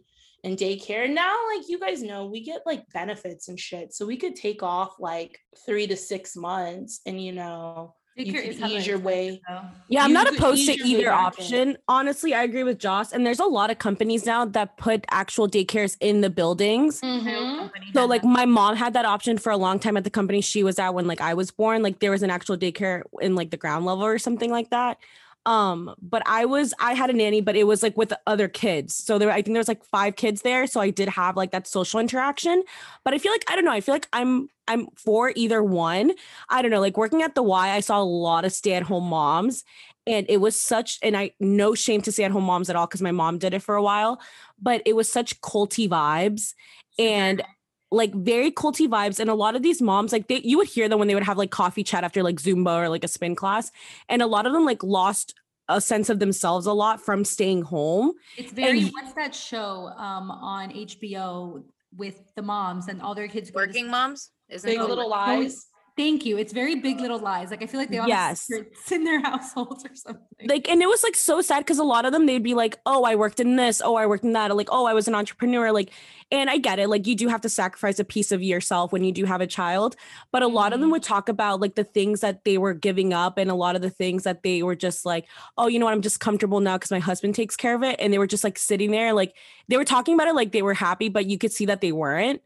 in 0.46 0.54
daycare. 0.54 1.12
Now, 1.12 1.36
like 1.52 1.68
you 1.68 1.80
guys 1.80 2.02
know, 2.02 2.26
we 2.26 2.44
get 2.44 2.60
like 2.64 2.84
benefits 2.94 3.48
and 3.48 3.58
shit. 3.58 3.92
So 3.92 4.06
we 4.06 4.16
could 4.16 4.36
take 4.36 4.62
off 4.62 4.94
like 5.00 5.36
three 5.66 5.88
to 5.88 5.96
six 5.96 6.36
months 6.36 7.00
and 7.04 7.20
you 7.20 7.32
know, 7.32 7.95
you 8.16 8.32
Daycare 8.32 8.58
could 8.58 8.70
ease 8.70 8.86
your 8.86 8.98
way. 8.98 9.40
though. 9.48 9.60
Yeah, 9.88 10.04
I'm 10.04 10.12
not 10.12 10.32
opposed 10.32 10.66
to 10.66 10.72
either 10.72 11.04
back 11.04 11.38
in. 11.38 11.44
option. 11.44 11.76
Honestly, 11.88 12.34
I 12.34 12.42
agree 12.42 12.62
with 12.64 12.78
Joss. 12.78 13.12
And 13.12 13.26
there's 13.26 13.38
a 13.40 13.44
lot 13.44 13.70
of 13.70 13.78
companies 13.78 14.24
now 14.26 14.44
that 14.46 14.76
put 14.78 15.04
actual 15.10 15.48
daycares 15.48 15.96
in 16.00 16.22
the 16.22 16.30
buildings. 16.30 17.02
My 17.02 17.08
old 17.10 17.24
Mhm. 17.26 17.92
So 17.92 18.06
like 18.06 18.24
my 18.24 18.46
mom 18.46 18.76
had 18.76 18.94
that 18.94 19.04
option 19.04 19.38
for 19.38 19.50
a 19.52 19.56
long 19.56 19.78
time 19.78 19.96
at 19.96 20.04
the 20.04 20.10
company 20.10 20.40
she 20.40 20.62
was 20.62 20.78
at 20.78 20.94
when 20.94 21.06
like 21.06 21.20
I 21.20 21.34
was 21.34 21.50
born. 21.50 21.82
Like 21.82 21.98
there 22.00 22.10
was 22.10 22.22
an 22.22 22.30
actual 22.30 22.56
daycare 22.56 23.02
in 23.20 23.34
like 23.34 23.50
the 23.50 23.56
ground 23.56 23.84
level 23.84 24.04
or 24.04 24.18
something 24.18 24.50
like 24.50 24.70
that. 24.70 24.98
Um, 25.46 25.94
but 26.02 26.22
I 26.26 26.44
was 26.44 26.74
I 26.80 26.94
had 26.94 27.08
a 27.08 27.12
nanny, 27.12 27.40
but 27.40 27.56
it 27.56 27.64
was 27.64 27.82
like 27.82 27.96
with 27.96 28.12
other 28.26 28.48
kids. 28.48 28.94
So 28.94 29.18
there 29.18 29.30
I 29.30 29.36
think 29.36 29.54
there 29.54 29.58
was 29.60 29.68
like 29.68 29.84
five 29.84 30.16
kids 30.16 30.42
there. 30.42 30.66
So 30.66 30.80
I 30.80 30.90
did 30.90 31.08
have 31.08 31.36
like 31.36 31.52
that 31.52 31.66
social 31.68 32.00
interaction. 32.00 32.62
But 33.04 33.14
I 33.14 33.18
feel 33.18 33.32
like 33.32 33.44
I 33.48 33.54
don't 33.54 33.64
know, 33.64 33.72
I 33.72 33.80
feel 33.80 33.94
like 33.94 34.08
I'm 34.12 34.48
I'm 34.68 34.88
for 34.96 35.32
either 35.36 35.62
one. 35.62 36.12
I 36.48 36.62
don't 36.62 36.70
know, 36.72 36.80
like 36.80 36.96
working 36.96 37.22
at 37.22 37.34
the 37.36 37.42
Y, 37.42 37.70
I 37.70 37.80
saw 37.80 38.02
a 38.02 38.04
lot 38.04 38.44
of 38.44 38.52
stay-at-home 38.52 39.08
moms. 39.08 39.64
And 40.08 40.26
it 40.28 40.36
was 40.38 40.60
such, 40.60 40.98
and 41.02 41.16
I 41.16 41.32
no 41.40 41.74
shame 41.74 42.00
to 42.02 42.12
stay-at-home 42.12 42.44
moms 42.44 42.70
at 42.70 42.76
all 42.76 42.86
because 42.86 43.02
my 43.02 43.12
mom 43.12 43.38
did 43.38 43.54
it 43.54 43.62
for 43.62 43.74
a 43.74 43.82
while, 43.82 44.20
but 44.60 44.82
it 44.86 44.94
was 44.94 45.10
such 45.10 45.40
culty 45.40 45.88
vibes. 45.88 46.54
And 46.98 47.42
like 47.96 48.14
very 48.14 48.50
culty 48.50 48.86
vibes 48.88 49.18
and 49.18 49.28
a 49.30 49.34
lot 49.34 49.56
of 49.56 49.62
these 49.62 49.80
moms 49.82 50.12
like 50.12 50.28
they 50.28 50.40
you 50.44 50.56
would 50.58 50.68
hear 50.68 50.88
them 50.88 50.98
when 50.98 51.08
they 51.08 51.14
would 51.14 51.24
have 51.24 51.38
like 51.38 51.50
coffee 51.50 51.82
chat 51.82 52.04
after 52.04 52.22
like 52.22 52.36
zumba 52.36 52.82
or 52.82 52.88
like 52.88 53.04
a 53.04 53.08
spin 53.08 53.34
class 53.34 53.70
and 54.08 54.22
a 54.22 54.26
lot 54.26 54.46
of 54.46 54.52
them 54.52 54.64
like 54.64 54.82
lost 54.82 55.34
a 55.68 55.80
sense 55.80 56.08
of 56.08 56.18
themselves 56.20 56.66
a 56.66 56.72
lot 56.72 57.00
from 57.00 57.24
staying 57.24 57.62
home 57.62 58.12
It's 58.36 58.52
very 58.52 58.84
y- 58.84 58.90
what's 58.92 59.14
that 59.14 59.34
show 59.34 59.88
um 59.96 60.30
on 60.30 60.70
HBO 60.70 61.64
with 61.96 62.34
the 62.34 62.42
moms 62.42 62.88
and 62.88 63.00
all 63.00 63.14
their 63.14 63.28
kids 63.28 63.50
go 63.50 63.60
to 63.60 63.66
Working 63.66 63.90
moms? 63.90 64.30
Isn't 64.48 64.68
Big 64.68 64.76
it? 64.76 64.82
No, 64.82 64.86
Little 64.86 65.08
like, 65.08 65.38
Lies. 65.38 65.66
Thank 65.96 66.26
you. 66.26 66.36
It's 66.36 66.52
very 66.52 66.74
big 66.74 67.00
little 67.00 67.18
lies. 67.18 67.50
Like 67.50 67.62
I 67.62 67.66
feel 67.66 67.80
like 67.80 67.88
they 67.88 67.96
all 67.96 68.06
Yes. 68.06 68.50
in 68.90 69.04
their 69.04 69.20
households 69.22 69.82
or 69.84 69.94
something. 69.94 70.46
like 70.46 70.68
and 70.68 70.82
it 70.82 70.86
was 70.88 71.02
like 71.02 71.16
so 71.16 71.40
sad 71.40 71.60
because 71.60 71.78
a 71.78 71.84
lot 71.84 72.04
of 72.04 72.12
them 72.12 72.26
they'd 72.26 72.42
be 72.42 72.52
like 72.54 72.76
oh 72.84 73.04
i 73.04 73.14
worked 73.14 73.40
in 73.40 73.56
this 73.56 73.80
oh 73.82 73.94
i 73.96 74.06
worked 74.06 74.24
in 74.24 74.32
that 74.34 74.50
or 74.50 74.54
like 74.54 74.68
oh 74.70 74.84
i 74.84 74.92
was 74.92 75.08
an 75.08 75.14
entrepreneur 75.14 75.72
like 75.72 75.90
and 76.30 76.50
i 76.50 76.58
get 76.58 76.78
it 76.78 76.88
like 76.88 77.06
you 77.06 77.14
do 77.14 77.28
have 77.28 77.40
to 77.40 77.48
sacrifice 77.48 77.98
a 77.98 78.04
piece 78.04 78.30
of 78.32 78.42
yourself 78.42 78.92
when 78.92 79.02
you 79.02 79.12
do 79.12 79.24
have 79.24 79.40
a 79.40 79.46
child 79.46 79.96
but 80.32 80.42
a 80.42 80.46
lot 80.46 80.72
of 80.74 80.80
them 80.80 80.90
Mhm. 80.90 80.92
would 80.92 81.02
talk 81.02 81.28
about 81.30 81.60
like 81.60 81.74
the 81.74 81.84
things 81.84 82.20
that 82.20 82.44
they 82.44 82.58
were 82.58 82.74
giving 82.74 83.14
up 83.14 83.38
and 83.38 83.50
a 83.50 83.54
lot 83.54 83.74
of 83.76 83.82
the 83.82 83.90
things 83.90 84.24
that 84.24 84.42
they 84.42 84.62
were 84.62 84.76
just 84.76 85.06
like 85.06 85.26
oh 85.56 85.66
you 85.66 85.78
know 85.78 85.86
what 85.86 85.92
i'm 85.94 86.02
just 86.02 86.20
comfortable 86.20 86.60
now 86.60 86.76
because 86.76 86.90
my 86.90 86.98
husband 86.98 87.34
takes 87.34 87.56
care 87.56 87.74
of 87.74 87.82
it 87.82 87.96
and 87.98 88.12
they 88.12 88.18
were 88.18 88.26
just 88.26 88.44
like 88.44 88.58
sitting 88.58 88.90
there 88.90 89.14
like 89.14 89.34
they 89.68 89.78
were 89.78 89.84
talking 89.84 90.14
about 90.14 90.28
it 90.28 90.34
like 90.34 90.52
they 90.52 90.62
were 90.62 90.74
happy 90.74 91.08
but 91.08 91.24
you 91.26 91.38
could 91.38 91.52
see 91.52 91.64
that 91.66 91.80
they 91.80 91.92
weren't 91.92 92.42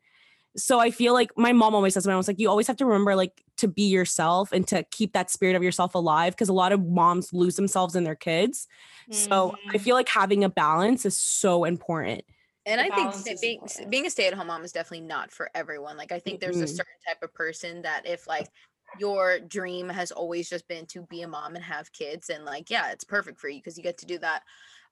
so 0.56 0.80
I 0.80 0.90
feel 0.90 1.12
like 1.12 1.30
my 1.36 1.52
mom 1.52 1.74
always 1.74 1.94
says, 1.94 2.06
my 2.06 2.12
mom's 2.12 2.28
like, 2.28 2.38
you 2.40 2.48
always 2.50 2.66
have 2.66 2.76
to 2.78 2.86
remember 2.86 3.14
like 3.16 3.42
to 3.58 3.68
be 3.68 3.84
yourself 3.88 4.52
and 4.52 4.66
to 4.68 4.84
keep 4.90 5.12
that 5.12 5.30
spirit 5.30 5.56
of 5.56 5.62
yourself 5.62 5.94
alive 5.94 6.32
because 6.34 6.48
a 6.48 6.52
lot 6.52 6.72
of 6.72 6.84
moms 6.86 7.32
lose 7.32 7.56
themselves 7.56 7.94
in 7.96 8.04
their 8.04 8.16
kids. 8.16 8.66
So 9.10 9.52
I 9.74 9.78
Mhm. 9.78 9.80
feel 9.80 9.94
like 9.94 10.08
having 10.08 10.44
a 10.44 10.48
balance 10.48 11.06
is 11.06 11.16
so 11.18 11.64
important. 11.64 12.24
And 12.66 12.80
The 12.80 12.84
I 12.84 12.90
think 12.90 13.14
balance 13.14 13.30
being, 13.40 13.60
important. 13.64 13.88
being 13.88 14.06
a 14.06 14.10
stay 14.10 14.26
at 14.26 14.34
home 14.34 14.48
mom 14.48 14.64
is 14.64 14.72
definitely 14.72 15.06
not 15.06 15.32
for 15.32 15.50
everyone. 15.54 15.96
Like, 15.96 16.12
I 16.12 16.18
think 16.18 16.40
there's 16.40 16.60
a 16.60 16.66
Mm-mm. 16.66 16.66
certain 16.66 16.92
type 17.08 17.22
of 17.22 17.32
person 17.34 17.82
that 17.82 18.06
if, 18.06 18.26
like, 18.26 18.48
your 18.92 19.40
dream 19.40 19.88
has 19.88 20.12
always 20.12 20.48
just 20.48 20.68
been 20.68 20.86
to 20.86 21.02
be 21.02 21.22
a 21.22 21.28
mom 21.28 21.54
and 21.56 21.64
have 21.64 21.92
kids, 21.92 22.28
and, 22.28 22.44
like, 22.44 22.68
yeah, 22.70 22.90
it's 22.92 23.04
perfect 23.04 23.40
for 23.40 23.48
you 23.48 23.58
because 23.58 23.76
you 23.78 23.82
get 23.82 23.98
to 23.98 24.06
do 24.06 24.18
that. 24.18 24.42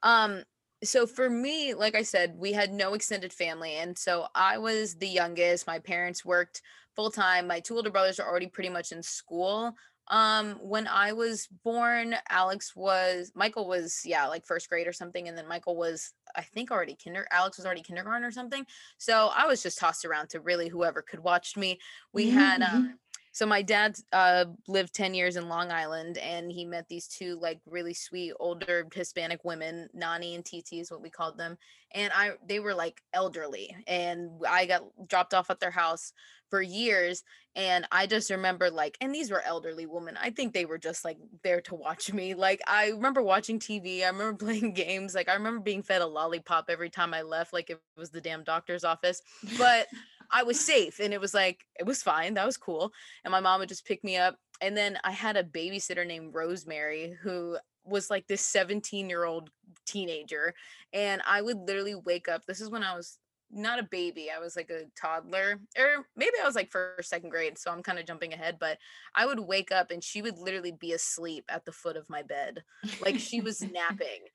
Um, 0.03 0.45
so 0.85 1.07
for 1.07 1.29
me, 1.29 1.75
like 1.75 1.95
I 1.95 2.03
said, 2.03 2.35
we 2.37 2.53
had 2.53 2.73
no 2.73 2.95
extended 2.95 3.33
family. 3.33 3.75
And 3.75 3.97
so 3.97 4.27
I 4.35 4.59
was 4.59 4.95
the 4.95 5.09
youngest. 5.09 5.67
My 5.67 5.79
parents 5.79 6.25
worked 6.25 6.63
full 6.95 7.11
time. 7.11 7.47
My 7.47 7.61
two 7.61 7.77
older 7.77 7.91
brothers 7.91 8.21
are 8.21 8.29
already 8.29 8.47
pretty 8.47 8.69
much 8.69 8.93
in 8.93 9.03
school. 9.03 9.75
Um, 10.11 10.53
when 10.63 10.87
I 10.87 11.13
was 11.13 11.49
born, 11.65 12.15
Alex 12.31 12.75
was 12.75 13.31
Michael 13.35 13.69
was 13.69 14.01
yeah, 14.05 14.27
like 14.27 14.47
first 14.47 14.69
grade 14.69 14.87
or 14.87 14.93
something, 14.93 15.29
and 15.29 15.37
then 15.37 15.47
Michael 15.47 15.77
was 15.77 16.13
I 16.35 16.43
think 16.43 16.71
already 16.71 16.97
kinder. 17.03 17.27
Alex 17.31 17.59
was 17.59 17.67
already 17.67 17.83
kindergarten 17.83 18.25
or 18.25 18.31
something. 18.31 18.65
So 18.97 19.31
I 19.37 19.47
was 19.47 19.63
just 19.63 19.79
tossed 19.79 20.07
around 20.07 20.31
to 20.31 20.41
really 20.41 20.69
whoever 20.69 21.03
could 21.03 21.21
watch 21.21 21.57
me. 21.57 21.79
We 22.15 22.31
had 22.31 22.63
um, 22.63 22.99
so 23.39 23.47
my 23.47 23.63
dad 23.63 23.97
uh 24.13 24.47
lived 24.67 24.93
10 24.93 25.15
years 25.15 25.37
in 25.37 25.49
Long 25.49 25.71
Island 25.71 26.19
and 26.19 26.51
he 26.51 26.65
met 26.65 26.89
these 26.89 27.07
two 27.07 27.39
like 27.41 27.61
really 27.67 27.95
sweet 27.95 28.33
older 28.41 28.85
Hispanic 28.93 29.45
women, 29.45 29.89
Nani 29.95 30.35
and 30.35 30.45
Titi 30.45 30.81
is 30.81 30.91
what 30.91 31.01
we 31.01 31.09
called 31.09 31.39
them. 31.39 31.57
And 31.95 32.13
I 32.13 32.33
they 32.45 32.59
were 32.59 32.75
like 32.75 33.01
elderly 33.15 33.77
and 33.87 34.31
I 34.49 34.67
got 34.67 34.83
dropped 35.07 35.35
off 35.35 35.51
at 35.51 35.61
their 35.61 35.71
house 35.71 36.13
for 36.51 36.61
years 36.61 37.23
and 37.55 37.87
I 37.93 38.09
just 38.09 38.29
remember 38.31 38.73
like 38.73 38.99
and 39.01 39.15
these 39.15 39.31
were 39.31 39.43
elderly 39.43 39.87
women. 39.87 40.19
I 40.21 40.31
think 40.31 40.53
they 40.53 40.65
were 40.65 40.77
just 40.79 41.05
like 41.05 41.19
there 41.45 41.61
to 41.61 41.77
watch 41.77 42.13
me. 42.13 42.35
Like 42.35 42.61
I 42.67 42.89
remember 42.89 43.23
watching 43.23 43.61
TV, 43.61 44.03
I 44.03 44.09
remember 44.09 44.35
playing 44.47 44.73
games, 44.73 45.15
like 45.15 45.29
I 45.29 45.35
remember 45.35 45.61
being 45.61 45.85
fed 45.85 46.03
a 46.03 46.07
lollipop 46.07 46.65
every 46.69 46.91
time 46.91 47.15
I 47.15 47.23
left 47.23 47.53
like 47.53 47.71
it 47.71 47.81
was 47.97 48.11
the 48.11 48.21
damn 48.21 48.43
doctor's 48.43 48.83
office. 48.83 49.23
But 49.57 49.87
I 50.31 50.43
was 50.43 50.61
safe 50.61 51.01
and 51.01 51.13
it 51.13 51.21
was 51.21 51.35
like 51.35 51.65
it 51.79 51.87
was 51.87 52.03
fine. 52.03 52.35
That 52.35 52.47
was 52.47 52.57
cool 52.57 52.93
and 53.25 53.33
my 53.33 53.41
mom 53.41 53.61
would 53.61 53.69
just 53.69 53.87
pick 53.87 54.03
me 54.05 54.17
up. 54.17 54.37
And 54.61 54.77
then 54.77 54.99
I 55.05 55.13
had 55.13 55.37
a 55.37 55.45
babysitter 55.45 56.07
named 56.07 56.35
Rosemary 56.35 57.17
who 57.23 57.59
was 57.85 58.11
like 58.11 58.27
this 58.27 58.43
17 58.43 59.09
year 59.09 59.25
old 59.25 59.51
teenager. 59.87 60.55
And 60.93 61.23
I 61.27 61.43
would 61.43 61.57
literally 61.59 61.95
wake 61.95 62.29
up. 62.29 62.45
This 62.47 62.61
is 62.61 62.71
when 62.71 62.83
I 62.83 62.95
was 62.95 63.19
not 63.51 63.79
a 63.79 63.85
baby, 63.85 64.29
I 64.35 64.41
was 64.41 64.57
like 64.57 64.71
a 64.71 64.85
toddler, 65.01 65.59
or 65.79 66.07
maybe 66.17 66.33
I 66.41 66.47
was 66.47 66.55
like 66.55 66.71
first, 66.71 67.09
second 67.09 67.31
grade. 67.31 67.59
So 67.59 67.71
I'm 67.71 67.83
kind 67.83 67.99
of 67.99 68.07
jumping 68.07 68.33
ahead, 68.33 68.59
but 68.61 68.79
I 69.15 69.27
would 69.27 69.41
wake 69.41 69.73
up 69.73 69.91
and 69.91 70.05
she 70.05 70.23
would 70.23 70.39
literally 70.39 70.73
be 70.73 70.93
asleep 70.93 71.45
at 71.49 71.65
the 71.65 71.73
foot 71.73 71.97
of 71.97 72.11
my 72.11 72.23
bed. 72.23 72.63
Like 73.01 73.19
she 73.19 73.41
was 73.41 73.63
napping. 73.73 74.27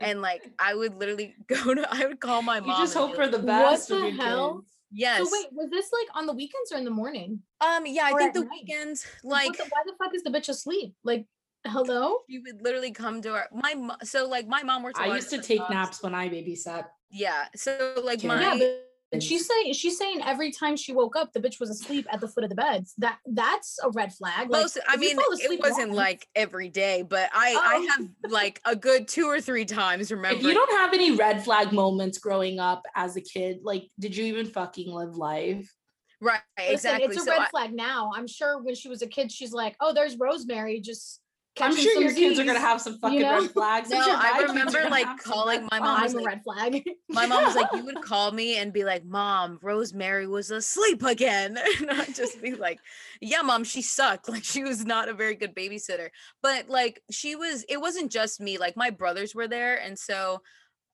And 0.00 0.22
like 0.22 0.42
I 0.58 0.74
would 0.74 0.94
literally 0.94 1.34
go 1.46 1.74
to, 1.74 1.86
I 1.90 2.06
would 2.06 2.20
call 2.20 2.42
my 2.42 2.60
mom. 2.60 2.70
You 2.70 2.76
just 2.76 2.94
hope 2.94 3.10
be 3.10 3.16
for 3.16 3.28
the 3.28 3.38
best 3.38 3.90
of 3.90 4.00
the 4.00 4.10
hell? 4.10 4.54
kids. 4.54 4.66
Yes. 4.92 5.18
So 5.18 5.28
wait, 5.32 5.46
was 5.52 5.70
this 5.70 5.90
like 5.92 6.08
on 6.16 6.26
the 6.26 6.32
weekends 6.32 6.70
or 6.72 6.76
in 6.78 6.84
the 6.84 6.90
morning? 6.90 7.40
um. 7.60 7.86
Yeah. 7.86 8.04
I 8.06 8.12
or 8.12 8.18
think 8.18 8.34
the 8.34 8.40
night? 8.40 8.50
weekends, 8.52 9.06
like 9.24 9.56
the- 9.56 9.64
why 9.64 9.82
the 9.86 9.94
fuck 9.98 10.14
is 10.14 10.22
the 10.22 10.30
bitch 10.30 10.48
asleep? 10.48 10.94
Like, 11.02 11.26
hello? 11.66 12.18
she 12.28 12.38
would 12.40 12.60
literally 12.62 12.90
come 12.92 13.22
to 13.22 13.30
our 13.34 13.48
my 13.52 13.74
mo- 13.74 13.96
so 14.02 14.28
like 14.28 14.46
my 14.48 14.62
mom 14.62 14.82
works. 14.82 14.98
a 14.98 15.02
I 15.04 15.06
lot 15.08 15.14
used 15.16 15.30
to 15.30 15.40
take 15.40 15.58
jobs. 15.58 15.70
naps 15.70 16.02
when 16.02 16.14
I 16.14 16.28
babysat. 16.28 16.86
Yeah. 17.10 17.46
So 17.56 17.94
like 18.04 18.20
Karen. 18.20 18.38
my 18.38 18.54
Yeah, 18.54 18.58
but 18.58 18.88
kids. 19.16 19.26
she's 19.26 19.46
saying 19.46 19.72
she's 19.74 19.98
saying 19.98 20.22
every 20.24 20.50
time 20.52 20.76
she 20.76 20.92
woke 20.92 21.16
up, 21.16 21.32
the 21.32 21.40
bitch 21.40 21.60
was 21.60 21.70
asleep 21.70 22.06
at 22.10 22.20
the 22.20 22.28
foot 22.28 22.44
of 22.44 22.50
the 22.50 22.56
beds. 22.56 22.94
That 22.98 23.18
that's 23.26 23.78
a 23.82 23.90
red 23.90 24.12
flag. 24.12 24.50
Like, 24.50 24.62
most 24.62 24.78
I 24.86 24.96
mean 24.96 25.16
it 25.18 25.60
wasn't 25.60 25.88
once- 25.90 25.96
like 25.96 26.26
every 26.34 26.68
day, 26.68 27.02
but 27.02 27.30
I 27.32 27.54
Oh. 27.54 27.62
I 27.64 27.76
um, 27.76 27.86
have 28.22 28.30
like 28.32 28.60
a 28.64 28.76
good 28.76 29.08
two 29.08 29.26
or 29.26 29.40
three 29.40 29.64
times 29.64 30.10
remember. 30.10 30.38
If 30.38 30.44
you 30.44 30.54
don't 30.54 30.72
have 30.78 30.92
any 30.94 31.12
red 31.12 31.44
flag 31.44 31.72
moments 31.72 32.18
growing 32.18 32.58
up 32.58 32.82
as 32.94 33.16
a 33.16 33.20
kid, 33.20 33.60
like, 33.62 33.88
did 33.98 34.16
you 34.16 34.24
even 34.24 34.46
fucking 34.46 34.90
live 34.92 35.16
life? 35.16 35.72
right 36.20 36.40
Listen, 36.56 36.72
exactly. 36.74 37.04
It's 37.06 37.16
a 37.16 37.24
so 37.24 37.32
red 37.32 37.40
I- 37.40 37.48
flag 37.48 37.72
now. 37.74 38.12
I'm 38.14 38.28
sure 38.28 38.62
when 38.62 38.74
she 38.76 38.88
was 38.88 39.02
a 39.02 39.08
kid, 39.08 39.32
she's 39.32 39.52
like, 39.52 39.74
"Oh, 39.80 39.92
there's 39.92 40.16
Rosemary." 40.16 40.80
Just 40.80 41.20
I'm 41.60 41.76
sure 41.76 41.92
some 41.94 42.02
your 42.02 42.14
kids 42.14 42.38
are 42.38 42.44
gonna 42.44 42.58
have 42.60 42.80
some 42.80 42.98
fucking 42.98 43.20
know? 43.20 43.40
red 43.42 43.50
flags. 43.50 43.92
I'm 43.92 43.98
No, 43.98 44.04
sure 44.04 44.14
I 44.16 44.22
my 44.22 44.30
kids 44.30 44.42
are 44.42 44.54
remember, 44.54 44.90
like, 44.90 45.18
calling 45.18 45.68
my 45.70 45.78
mom 45.80 45.96
I'm 45.96 46.02
was 46.04 46.14
a 46.14 46.22
red 46.22 46.42
flag. 46.42 46.82
my 47.10 47.26
mom 47.26 47.44
was 47.44 47.54
like, 47.54 47.68
you 47.74 47.84
would 47.84 48.00
call 48.02 48.32
me 48.32 48.56
and 48.56 48.72
be 48.72 48.84
like, 48.84 49.04
Mom, 49.04 49.58
Rosemary 49.62 50.26
was 50.26 50.50
asleep 50.50 51.02
again. 51.02 51.58
And 51.80 51.90
I'd 51.90 52.14
just 52.14 52.40
be 52.40 52.54
like, 52.54 52.80
Yeah, 53.20 53.42
mom, 53.42 53.64
she 53.64 53.82
sucked. 53.82 54.28
Like 54.28 54.44
she 54.44 54.62
was 54.64 54.84
not 54.84 55.08
a 55.08 55.14
very 55.14 55.34
good 55.34 55.54
babysitter. 55.54 56.08
But 56.42 56.68
like 56.68 57.02
she 57.10 57.36
was, 57.36 57.64
it 57.68 57.80
wasn't 57.80 58.10
just 58.10 58.40
me, 58.40 58.56
like 58.58 58.76
my 58.76 58.90
brothers 58.90 59.34
were 59.34 59.48
there. 59.48 59.76
And 59.76 59.98
so, 59.98 60.42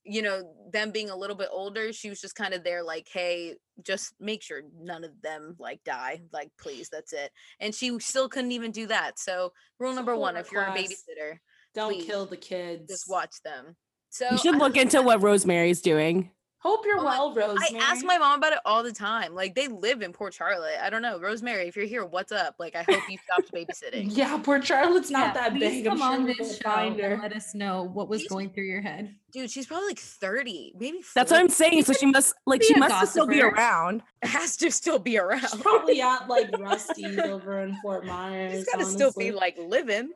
you 0.08 0.22
know, 0.22 0.54
them 0.72 0.90
being 0.90 1.10
a 1.10 1.16
little 1.16 1.36
bit 1.36 1.48
older, 1.52 1.92
she 1.92 2.08
was 2.08 2.20
just 2.20 2.34
kind 2.34 2.54
of 2.54 2.64
there, 2.64 2.82
like, 2.82 3.06
hey, 3.12 3.56
just 3.82 4.14
make 4.18 4.42
sure 4.42 4.62
none 4.80 5.04
of 5.04 5.10
them 5.22 5.54
like 5.58 5.84
die. 5.84 6.22
Like, 6.32 6.50
please, 6.60 6.88
that's 6.90 7.12
it. 7.12 7.30
And 7.60 7.74
she 7.74 7.98
still 8.00 8.28
couldn't 8.28 8.52
even 8.52 8.70
do 8.72 8.86
that. 8.86 9.18
So 9.18 9.52
rule 9.78 9.92
number 9.94 10.16
one, 10.16 10.36
if 10.36 10.50
you're 10.50 10.62
a 10.62 10.72
babysitter, 10.72 11.38
Don't 11.74 11.92
please, 11.92 12.06
kill 12.06 12.26
the 12.26 12.36
kids. 12.36 12.88
just 12.90 13.08
watch 13.08 13.36
them. 13.44 13.76
So 14.10 14.28
You 14.30 14.38
should 14.38 14.56
look 14.56 14.76
into 14.76 15.02
what 15.02 15.22
Rosemary's 15.22 15.82
doing. 15.82 16.30
Hope 16.60 16.84
you're 16.84 16.98
Oh 16.98 17.04
my- 17.04 17.16
well, 17.16 17.32
Rosemary. 17.34 17.80
I 17.80 17.90
ask 17.92 18.04
my 18.04 18.18
mom 18.18 18.38
about 18.38 18.52
it 18.52 18.58
all 18.64 18.82
the 18.82 18.92
time. 18.92 19.32
Like 19.34 19.54
they 19.54 19.68
live 19.68 20.02
in 20.02 20.12
Port 20.12 20.34
Charlotte. 20.34 20.74
I 20.82 20.90
don't 20.90 21.02
know, 21.02 21.20
Rosemary. 21.20 21.68
If 21.68 21.76
you're 21.76 21.86
here, 21.86 22.04
what's 22.04 22.32
up? 22.32 22.56
Like 22.58 22.74
I 22.74 22.82
hope 22.82 23.00
you 23.08 23.16
stopped 23.24 23.52
babysitting. 23.52 24.08
Yeah, 24.16 24.36
Port 24.38 24.64
Charlotte's 24.66 25.08
not 25.10 25.28
Yeah, 25.28 25.32
that 25.34 25.52
please 25.52 25.60
big. 25.60 25.86
I'm 25.86 25.98
Come 25.98 25.98
sure 25.98 26.20
on 26.20 26.26
this 26.26 26.58
show 26.58 26.70
and 26.70 27.22
let 27.22 27.32
us 27.32 27.54
know 27.54 27.84
what 27.84 28.08
was 28.08 28.22
She's- 28.22 28.30
going 28.30 28.50
through 28.50 28.64
your 28.64 28.80
head. 28.80 29.14
Dude, 29.30 29.50
she's 29.50 29.66
probably 29.66 29.88
like 29.88 29.98
30, 29.98 30.72
maybe. 30.80 31.00
That's 31.14 31.30
what 31.30 31.38
I'm 31.38 31.50
saying. 31.50 31.84
So 31.84 31.92
she 31.92 32.06
must 32.06 32.34
like 32.46 32.62
she 32.62 32.72
a 32.74 32.78
must 32.78 33.12
still 33.12 33.26
be 33.26 33.42
around. 33.42 34.02
has 34.22 34.56
to 34.56 34.70
still 34.72 34.98
be 34.98 35.18
around. 35.18 35.40
She's 35.42 35.54
probably 35.60 36.00
at 36.00 36.26
like 36.28 36.50
Rusty's 36.58 37.18
over 37.18 37.60
in 37.60 37.76
Fort 37.82 38.04
Myers. 38.06 38.54
She's 38.54 38.64
gotta 38.64 38.86
still 38.86 39.12
be 39.16 39.30
like 39.30 39.56
living. 39.58 40.10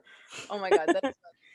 Oh 0.50 0.58
my 0.58 0.70
god. 0.70 0.86
That's 0.88 1.00
fun. 1.02 1.12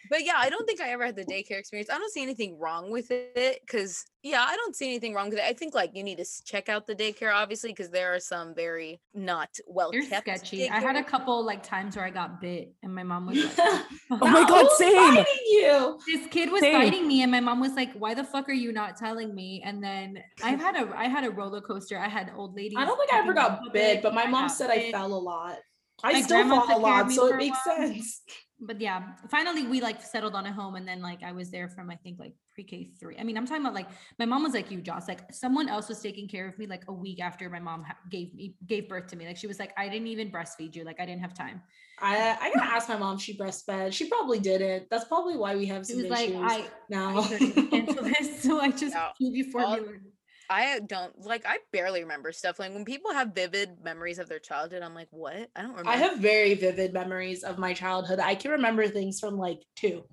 But 0.10 0.24
yeah, 0.26 0.36
I 0.38 0.50
don't 0.50 0.66
think 0.66 0.82
I 0.82 0.90
ever 0.90 1.06
had 1.06 1.16
the 1.16 1.26
daycare 1.26 1.60
experience. 1.60 1.90
I 1.90 1.98
don't 1.98 2.12
see 2.12 2.22
anything 2.24 2.58
wrong 2.60 2.92
with 2.92 3.12
it 3.12 3.60
because 3.62 4.04
yeah, 4.24 4.46
I 4.48 4.56
don't 4.58 4.76
see 4.76 4.88
anything 4.88 5.14
wrong 5.14 5.30
with 5.30 5.40
it. 5.40 5.46
I 5.46 5.54
think 5.54 5.74
like 5.74 5.92
you 5.94 6.04
need 6.04 6.18
to 6.18 6.26
check 6.46 6.68
out 6.70 6.86
the 6.86 6.96
daycare 6.96 7.34
obviously 7.34 7.70
because 7.72 7.90
there 7.90 8.14
are 8.14 8.20
some 8.20 8.54
very 8.56 9.00
not 9.14 9.50
well 9.68 9.92
You're 9.94 10.06
kept. 10.06 10.28
sketchy. 10.28 10.70
I 10.70 10.80
had 10.80 10.96
a 10.98 11.04
couple 11.04 11.44
like 11.46 11.64
times 11.64 11.96
where 11.96 12.06
I 12.06 12.10
got 12.10 12.42
bit, 12.42 12.74
and 12.84 12.94
my 12.94 13.04
mom 13.04 13.28
was 13.28 13.38
like, 13.38 13.58
Oh 14.12 14.18
my 14.28 14.48
God, 14.48 14.66
Who's 14.68 14.78
same. 14.78 14.96
biting 15.16 15.26
you? 15.46 16.00
this 16.08 16.28
kid 16.28 16.52
was 16.52 16.62
Same. 16.62 16.74
biting 16.74 17.08
me 17.08 17.22
and 17.24 17.32
my 17.32 17.40
mom 17.40 17.60
was 17.60 17.74
like 17.74 17.92
why 17.94 18.14
the 18.14 18.24
fuck 18.24 18.48
are 18.50 18.54
you 18.54 18.72
not 18.72 18.96
telling 18.98 19.34
me 19.34 19.62
and 19.66 19.84
then 19.84 20.18
i've 20.44 20.60
had 20.60 20.76
a 20.76 20.92
i 20.96 21.06
had 21.06 21.24
a 21.26 21.30
roller 21.32 21.62
coaster 21.62 21.98
i 21.98 22.08
had 22.08 22.32
old 22.36 22.56
ladies 22.56 22.78
I 22.78 22.86
don't 22.86 22.98
think 22.98 23.14
I 23.14 23.20
ever 23.20 23.34
got 23.34 23.64
to 23.64 23.70
bit, 23.72 24.02
but 24.04 24.14
my 24.14 24.26
mom 24.26 24.48
got 24.48 24.56
said 24.56 24.70
I 24.70 24.92
fell 24.92 25.14
a 25.14 25.18
lot. 25.18 25.58
I 26.04 26.14
My 26.14 26.22
still 26.22 26.48
fall 26.48 26.58
a 26.58 26.60
took 26.60 26.68
care 26.68 26.76
of 26.78 26.82
lot, 27.08 27.12
so 27.12 27.28
it 27.28 27.38
makes 27.38 27.58
while. 27.66 27.78
sense. 27.78 28.22
But 28.60 28.82
yeah 28.82 29.04
finally 29.30 29.68
we 29.68 29.80
like 29.82 30.02
settled 30.02 30.34
on 30.34 30.46
a 30.48 30.52
home 30.52 30.76
and 30.76 30.88
then 30.88 31.00
like 31.02 31.22
i 31.22 31.32
was 31.32 31.52
there 31.52 31.70
from 31.70 31.92
i 31.92 31.96
think 31.96 32.18
like 32.20 32.34
pre-k 32.56 32.90
three 33.00 33.16
i 33.20 33.24
mean 33.24 33.38
i'm 33.38 33.46
talking 33.46 33.62
about 33.62 33.76
like 33.76 33.88
my 34.18 34.26
mom 34.26 34.42
was 34.42 34.54
like 34.54 34.72
you 34.72 34.82
joss 34.82 35.08
like 35.08 35.32
someone 35.32 35.70
else 35.70 35.88
was 35.90 36.00
taking 36.02 36.28
care 36.28 36.48
of 36.48 36.58
me 36.58 36.66
like 36.66 36.84
a 36.88 36.92
week 36.94 37.22
after 37.22 37.50
my 37.52 37.60
mom 37.60 37.84
ha- 37.84 37.96
gave 38.10 38.34
me 38.34 38.56
gave 38.66 38.90
birth 38.90 39.06
to 39.06 39.16
me 39.16 39.28
like 39.28 39.38
she 39.38 39.46
was 39.46 39.60
like 39.60 39.74
i 39.78 39.88
didn't 39.88 40.08
even 40.08 40.32
breastfeed 40.32 40.76
you 40.76 40.84
like 40.84 41.00
i 41.00 41.06
didn't 41.06 41.22
have 41.22 41.34
time 41.36 41.62
I 42.00 42.38
I 42.40 42.52
gotta 42.54 42.72
ask 42.76 42.90
my 42.90 42.98
mom 42.98 43.16
if 43.16 43.24
she 43.24 43.36
breastfed. 43.36 43.92
She 43.92 44.08
probably 44.08 44.38
didn't. 44.38 44.88
That's 44.92 45.06
probably 45.06 45.36
why 45.36 45.56
we 45.56 45.66
have 45.66 45.84
she 45.84 45.94
some 45.94 46.04
was 46.04 46.12
like 46.12 46.30
issues 46.30 46.42
i 46.44 46.66
now. 46.90 47.18
I 47.22 47.28
couldn't 47.28 47.72
handle 47.74 48.04
this, 48.04 48.44
so 48.44 48.60
I 48.62 48.70
just 48.70 48.94
Yeah, 48.94 49.10
gave 49.20 49.36
you 49.36 49.46
all- 49.56 49.78
formula. 49.78 49.94
I 50.50 50.80
don't 50.80 51.14
like 51.26 51.46
I 51.46 51.58
barely 51.72 52.02
remember 52.02 52.32
stuff. 52.32 52.60
Like 52.60 52.74
when 52.74 52.86
people 52.86 53.12
have 53.14 53.34
vivid 53.36 53.84
memories 53.84 54.20
of 54.20 54.30
their 54.30 54.40
childhood, 54.40 54.82
I'm 54.82 54.96
like, 54.96 55.10
what? 55.12 55.50
I 55.56 55.62
don't 55.62 55.72
remember. 55.72 55.90
I 55.90 55.96
have 55.98 56.20
very 56.20 56.54
vivid 56.56 56.94
memories 56.94 57.44
of 57.44 57.58
my 57.58 57.74
childhood. 57.74 58.20
I 58.20 58.36
can 58.36 58.52
remember 58.52 58.88
things 58.88 59.20
from 59.20 59.38
like 59.38 59.62
two 59.76 60.04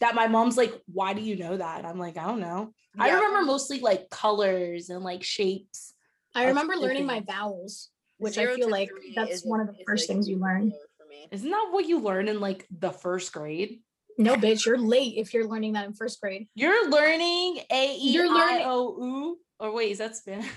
that 0.00 0.14
my 0.14 0.26
mom's 0.26 0.56
like, 0.56 0.72
why 0.92 1.12
do 1.12 1.20
you 1.20 1.36
know 1.36 1.56
that? 1.56 1.78
And 1.78 1.86
I'm 1.86 1.98
like, 1.98 2.16
I 2.16 2.26
don't 2.26 2.40
know. 2.40 2.72
I 2.98 3.10
remember 3.10 3.42
mostly 3.42 3.80
like 3.80 4.10
colors 4.10 4.90
and 4.90 5.04
like 5.04 5.22
shapes. 5.22 5.94
I 6.34 6.46
remember 6.46 6.74
learning 6.74 7.06
my 7.06 7.20
vowels. 7.20 7.90
which 8.18 8.34
Zero 8.34 8.54
I 8.54 8.56
feel 8.56 8.70
like 8.70 8.90
that's 9.14 9.44
one 9.44 9.60
of 9.60 9.68
the 9.68 9.74
first 9.86 10.08
like, 10.08 10.14
things 10.14 10.28
you 10.28 10.38
learn. 10.38 10.70
low 10.70 10.78
for 10.98 11.06
me. 11.08 11.28
Isn't 11.30 11.50
that 11.50 11.68
what 11.70 11.86
you 11.86 12.00
learn 12.00 12.28
in 12.28 12.40
like 12.40 12.66
the 12.76 12.90
first 12.90 13.32
grade? 13.32 13.80
No, 14.18 14.34
bitch, 14.36 14.66
you're 14.66 14.76
late 14.78 15.14
if 15.16 15.32
you're 15.32 15.46
learning 15.46 15.72
that 15.74 15.86
in 15.86 15.94
first 15.94 16.20
grade. 16.20 16.48
You're 16.54 16.90
learning 16.90 17.60
A 17.70 17.94
E 17.96 18.10
You're 18.12 18.28
learning- 18.32 18.66
O 18.66 18.96
U. 19.00 19.38
Or 19.62 19.72
wait, 19.72 19.92
is 19.92 19.98
that 19.98 20.16
Spanish? 20.16 20.50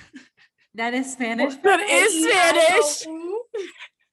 That 0.74 0.94
is 0.96 1.14
Spanish. 1.14 1.54
That 1.64 1.80
is 1.80 2.26
Spanish. 2.26 3.06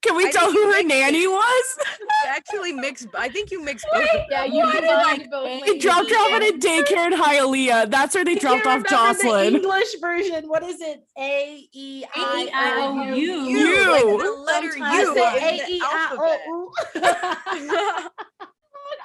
Can 0.03 0.15
we 0.17 0.27
I 0.27 0.31
tell 0.31 0.51
who 0.51 0.61
her 0.65 0.71
mixed 0.83 0.87
nanny 0.87 1.27
was? 1.27 1.65
You 1.99 2.07
actually 2.27 2.73
mixed. 2.73 3.07
I 3.17 3.27
think 3.29 3.49
you 3.51 3.63
mixed 3.63 3.87
both. 3.91 4.05
Yeah, 4.29 4.43
you 4.45 4.59
Why 4.63 4.71
did, 4.81 4.83
like 4.87 5.17
like, 5.19 5.31
both. 5.31 5.47
A- 5.47 5.61
They 5.65 5.77
dropped 5.79 6.09
her 6.09 6.15
off 6.17 6.33
at 6.33 6.41
a 6.43 6.57
daycare 6.59 7.07
in 7.07 7.13
Hialeah. 7.13 7.89
That's 7.89 8.13
where 8.13 8.23
they 8.25 8.35
dropped 8.35 8.67
off 8.67 8.83
remember 8.83 9.17
the 9.17 9.47
English 9.47 9.95
version. 9.99 10.47
What 10.47 10.61
is 10.63 10.79
it? 10.81 11.03
A 11.17 11.67
E 11.73 12.03
I 12.13 12.49
O 12.53 13.01
U. 13.01 13.13
A-E-I-O-U. 13.13 13.47
You, 13.47 13.91
like 13.91 14.03
the 14.03 14.31
letter 14.45 14.71
Sometimes 14.73 15.07
U 15.17 15.23
I 15.23 15.37
in 15.37 15.41
say 15.41 15.57
the 15.57 15.71
E 15.73 15.81
alphabet. 15.91 16.41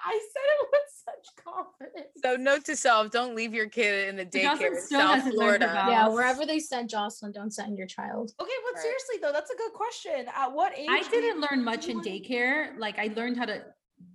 I 0.04 0.20
said 0.32 0.48
it 0.52 0.68
with 0.72 0.88
such 1.08 1.44
confidence. 1.44 2.08
So 2.22 2.36
note 2.36 2.64
to 2.66 2.76
self: 2.76 3.10
don't 3.10 3.34
leave 3.34 3.54
your 3.54 3.68
kid 3.68 4.08
in 4.08 4.16
the 4.16 4.26
daycare 4.26 4.68
in 4.68 4.80
South 4.82 5.22
Florida. 5.28 5.86
Yeah, 5.88 6.08
wherever 6.08 6.44
they 6.46 6.58
send 6.58 6.88
Jocelyn, 6.88 7.32
don't 7.32 7.52
send 7.52 7.76
your 7.78 7.86
child. 7.86 8.32
Okay, 8.40 8.50
but 8.66 8.74
Right. 8.74 8.82
seriously 8.82 9.16
though, 9.22 9.32
that's 9.32 9.50
a 9.50 9.56
good 9.56 9.72
question. 9.72 10.26
At 10.34 10.52
what 10.52 10.72
age? 10.76 10.88
I 10.90 11.02
didn't 11.02 11.40
learn 11.40 11.64
much 11.64 11.88
in 11.88 12.00
daycare. 12.00 12.78
Like 12.78 12.98
I 12.98 13.12
learned 13.14 13.36
how 13.36 13.46
to 13.46 13.62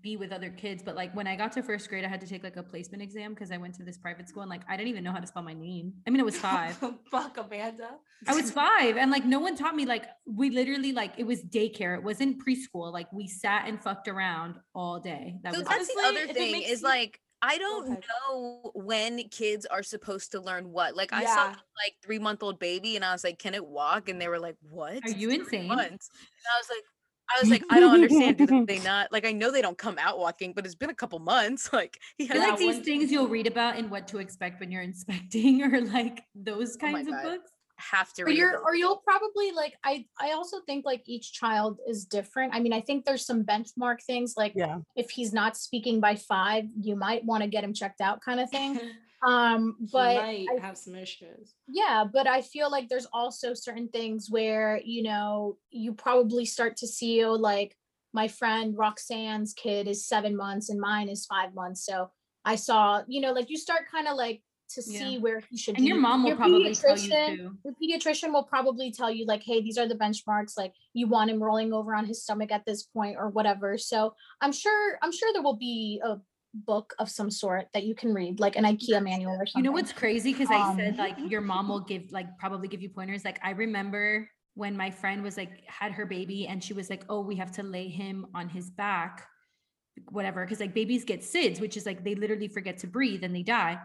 be 0.02 0.18
with 0.18 0.32
other 0.32 0.50
kids, 0.50 0.84
but 0.84 0.96
like 0.96 1.16
when 1.16 1.28
I 1.28 1.36
got 1.36 1.52
to 1.54 1.64
first 1.64 1.88
grade, 1.90 2.04
I 2.04 2.08
had 2.08 2.20
to 2.22 2.28
take 2.28 2.44
like 2.44 2.58
a 2.58 2.64
placement 2.64 3.02
exam 3.04 3.34
because 3.34 3.52
I 3.52 3.58
went 3.58 3.76
to 3.76 3.84
this 3.84 3.98
private 3.98 4.28
school 4.30 4.42
and 4.42 4.50
like 4.50 4.62
I 4.70 4.76
didn't 4.78 4.90
even 4.90 5.04
know 5.04 5.12
how 5.12 5.20
to 5.20 5.28
spell 5.28 5.44
my 5.44 5.54
name. 5.54 5.94
I 6.06 6.10
mean, 6.10 6.20
it 6.20 6.26
was 6.26 6.38
five. 6.38 6.76
Fuck 7.12 7.38
Amanda. 7.38 7.90
I 8.28 8.36
was 8.36 8.52
five, 8.52 8.98
and 8.98 9.12
like 9.12 9.26
no 9.26 9.40
one 9.40 9.56
taught 9.56 9.76
me. 9.76 9.86
Like 9.86 10.06
we 10.26 10.50
literally 10.50 10.92
like 10.92 11.14
it 11.18 11.26
was 11.26 11.42
daycare. 11.44 11.96
It 11.98 12.04
wasn't 12.04 12.38
preschool. 12.46 12.92
Like 12.92 13.12
we 13.14 13.28
sat 13.28 13.68
and 13.68 13.82
fucked 13.82 14.08
around 14.08 14.56
all 14.76 15.00
day. 15.00 15.36
That 15.44 15.54
So 15.54 15.60
was 15.60 15.68
that's 15.70 15.90
it. 15.90 15.96
the 15.96 16.08
other 16.08 16.34
thing 16.34 16.62
is 16.62 16.82
you- 16.82 16.88
like 16.88 17.20
I 17.46 17.58
don't 17.58 17.88
ahead. 17.90 18.04
know 18.32 18.72
when 18.74 19.28
kids 19.28 19.66
are 19.66 19.84
supposed 19.84 20.32
to 20.32 20.40
learn 20.40 20.72
what. 20.72 20.96
Like 20.96 21.12
I 21.12 21.26
saw 21.26 21.48
like 21.48 21.94
three 22.02 22.18
month 22.20 22.42
old 22.42 22.58
baby 22.58 22.96
and 22.96 23.04
I 23.04 23.12
was 23.12 23.24
like, 23.26 23.38
"Can 23.38 23.54
it 23.54 23.66
walk?" 23.66 24.08
And 24.08 24.22
they 24.22 24.30
were 24.30 24.40
like, 24.40 24.56
"What? 24.62 25.04
Are 25.04 25.10
you 25.10 25.28
Three 25.28 25.40
insane? 25.40 25.68
months." 25.68 26.10
And 26.14 26.46
I 26.56 26.58
was 26.58 26.70
like, 26.70 26.84
I 27.36 27.40
was 27.42 27.50
like, 27.50 27.64
I 27.70 27.80
don't 27.80 27.94
understand. 27.94 28.38
Do 28.38 28.66
they 28.66 28.80
not 28.84 29.12
like? 29.12 29.26
I 29.26 29.32
know 29.32 29.52
they 29.52 29.62
don't 29.62 29.78
come 29.78 29.98
out 30.00 30.20
walking, 30.20 30.54
but 30.54 30.66
it's 30.66 30.76
been 30.76 30.90
a 30.90 30.96
couple 30.96 31.20
months. 31.20 31.70
Like 31.74 32.00
he 32.18 32.26
I 32.30 32.34
has 32.34 32.38
Yeah, 32.44 32.48
like 32.50 32.60
these 32.60 32.76
one- 32.76 32.84
things 32.84 33.12
you'll 33.12 33.28
read 33.28 33.48
about 33.48 33.78
and 33.78 33.90
what 33.90 34.08
to 34.10 34.20
expect 34.20 34.60
when 34.60 34.72
you're 34.72 34.82
inspecting, 34.84 35.64
or 35.74 35.82
like 35.82 36.24
those 36.36 36.76
Oh 36.76 36.80
kinds 36.80 37.08
of 37.08 37.14
God. 37.14 37.24
books. 37.24 37.52
have 37.78 38.14
to 38.14 38.22
Or 38.22 38.26
read. 38.26 38.36
a 38.36 38.38
you're, 38.38 38.58
or 38.60 38.76
you'll 38.76 38.98
probably 38.98 39.52
like 39.52 39.74
I 39.84 40.06
I 40.22 40.32
also 40.34 40.58
think 40.68 40.86
like 40.86 41.02
each 41.08 41.34
child 41.34 41.80
is 41.88 42.06
different. 42.06 42.54
I 42.54 42.60
mean, 42.60 42.72
I 42.74 42.82
think 42.82 43.04
there's 43.06 43.26
some 43.26 43.44
benchmark 43.44 44.02
things 44.04 44.36
like 44.38 44.54
Yeah. 44.56 44.78
if 44.96 45.10
he's 45.10 45.34
not 45.34 45.58
speaking 45.58 46.00
by 46.00 46.16
five, 46.16 46.66
you 46.80 46.96
might 46.96 47.26
want 47.26 47.42
to 47.44 47.50
get 47.50 47.64
him 47.64 47.74
checked 47.74 48.00
out 48.02 48.22
kind 48.22 48.40
of 48.40 48.50
thing. 48.50 48.80
Um, 49.26 49.78
but 49.92 50.16
might 50.16 50.48
I 50.58 50.62
have 50.62 50.78
some 50.78 50.96
issues. 50.96 51.54
yeah 51.68 52.04
but 52.12 52.28
i 52.28 52.42
feel 52.42 52.70
like 52.70 52.90
there's 52.90 53.08
also 53.14 53.54
certain 53.54 53.88
things 53.88 54.28
where 54.30 54.82
you 54.84 55.02
know 55.04 55.58
you 55.72 55.94
probably 55.94 56.46
start 56.46 56.76
to 56.78 56.88
see 56.88 57.24
oh 57.24 57.34
like 57.34 57.76
my 58.14 58.28
friend 58.28 58.76
roxanne's 58.78 59.54
kid 59.54 59.88
is 59.88 60.06
seven 60.08 60.36
months 60.36 60.70
and 60.70 60.80
mine 60.80 61.08
is 61.10 61.26
five 61.26 61.54
months 61.54 61.86
so 61.86 62.10
i 62.44 62.56
saw 62.56 63.02
you 63.08 63.22
know 63.22 63.32
like 63.32 63.50
you 63.50 63.58
start 63.58 63.82
kind 63.90 64.08
of 64.08 64.16
like 64.18 64.42
to 64.70 64.82
Yeah. 64.88 65.00
see 65.00 65.18
where 65.20 65.40
he 65.50 65.56
should 65.58 65.76
be. 65.76 65.80
And 65.82 65.88
your 65.88 66.00
mom 66.00 66.24
will 66.24 66.30
Your 66.30 66.38
probably 66.38 66.74
tell 66.74 66.98
you 66.98 67.10
too. 67.10 67.58
your 67.64 67.74
pediatrician 67.82 68.34
will 68.34 68.44
probably 68.44 68.92
tell 68.92 69.12
you 69.12 69.26
like 69.26 69.44
hey 69.44 69.62
these 69.62 69.78
are 69.78 69.88
the 69.88 69.96
benchmarks 69.96 70.58
like 70.58 70.74
you 70.94 71.08
want 71.08 71.30
him 71.30 71.42
rolling 71.44 71.72
over 71.74 71.94
on 71.96 72.06
his 72.06 72.24
stomach 72.24 72.52
at 72.52 72.66
this 72.66 72.84
point 72.84 73.16
or 73.18 73.30
whatever 73.30 73.78
so 73.78 74.14
i'm 74.42 74.52
sure 74.52 74.98
i'm 75.04 75.12
sure 75.12 75.32
there 75.32 75.44
will 75.44 75.58
be 75.58 76.02
a 76.04 76.18
book 76.54 76.94
of 77.00 77.10
some 77.10 77.32
sort 77.32 77.68
that 77.74 77.84
you 77.84 77.96
can 77.96 78.14
read 78.14 78.40
like 78.40 78.56
an 78.56 78.64
ikea 78.64 79.04
manual 79.04 79.34
or 79.34 79.46
something 79.46 79.64
You 79.64 79.64
know 79.64 79.72
what's 79.74 79.92
crazy? 79.92 80.34
Because 80.34 80.50
I 80.52 80.76
said 80.76 80.94
Um, 80.94 80.98
like 80.98 81.18
your 81.28 81.42
mom 81.42 81.68
will 81.68 81.80
give 81.80 82.12
like 82.12 82.38
probably 82.38 82.68
give 82.68 82.82
you 82.82 82.90
pointers. 82.90 83.26
Like 83.26 83.40
I 83.44 83.52
remember 83.52 84.30
when 84.56 84.78
my 84.78 84.92
friend 84.92 85.24
was 85.24 85.36
like 85.36 85.64
had 85.68 85.92
her 85.92 86.06
baby 86.06 86.48
and 86.48 86.64
she 86.64 86.74
was 86.74 86.90
like, 86.90 87.04
"Oh, 87.10 87.22
we 87.22 87.36
have 87.38 87.52
to 87.54 87.64
lay 87.64 87.88
him 87.88 88.28
on 88.36 88.50
his 88.50 88.70
back, 88.70 89.28
whatever." 90.10 90.46
Because 90.46 90.60
like 90.60 90.76
babies 90.76 91.04
get 91.04 91.22
SIDS, 91.22 91.60
which 91.60 91.76
is 91.76 91.86
like 91.86 92.04
they 92.04 92.16
literally 92.16 92.48
forget 92.48 92.78
to 92.80 92.88
breathe 92.88 93.24
and 93.24 93.36
they 93.36 93.44
die. 93.44 93.80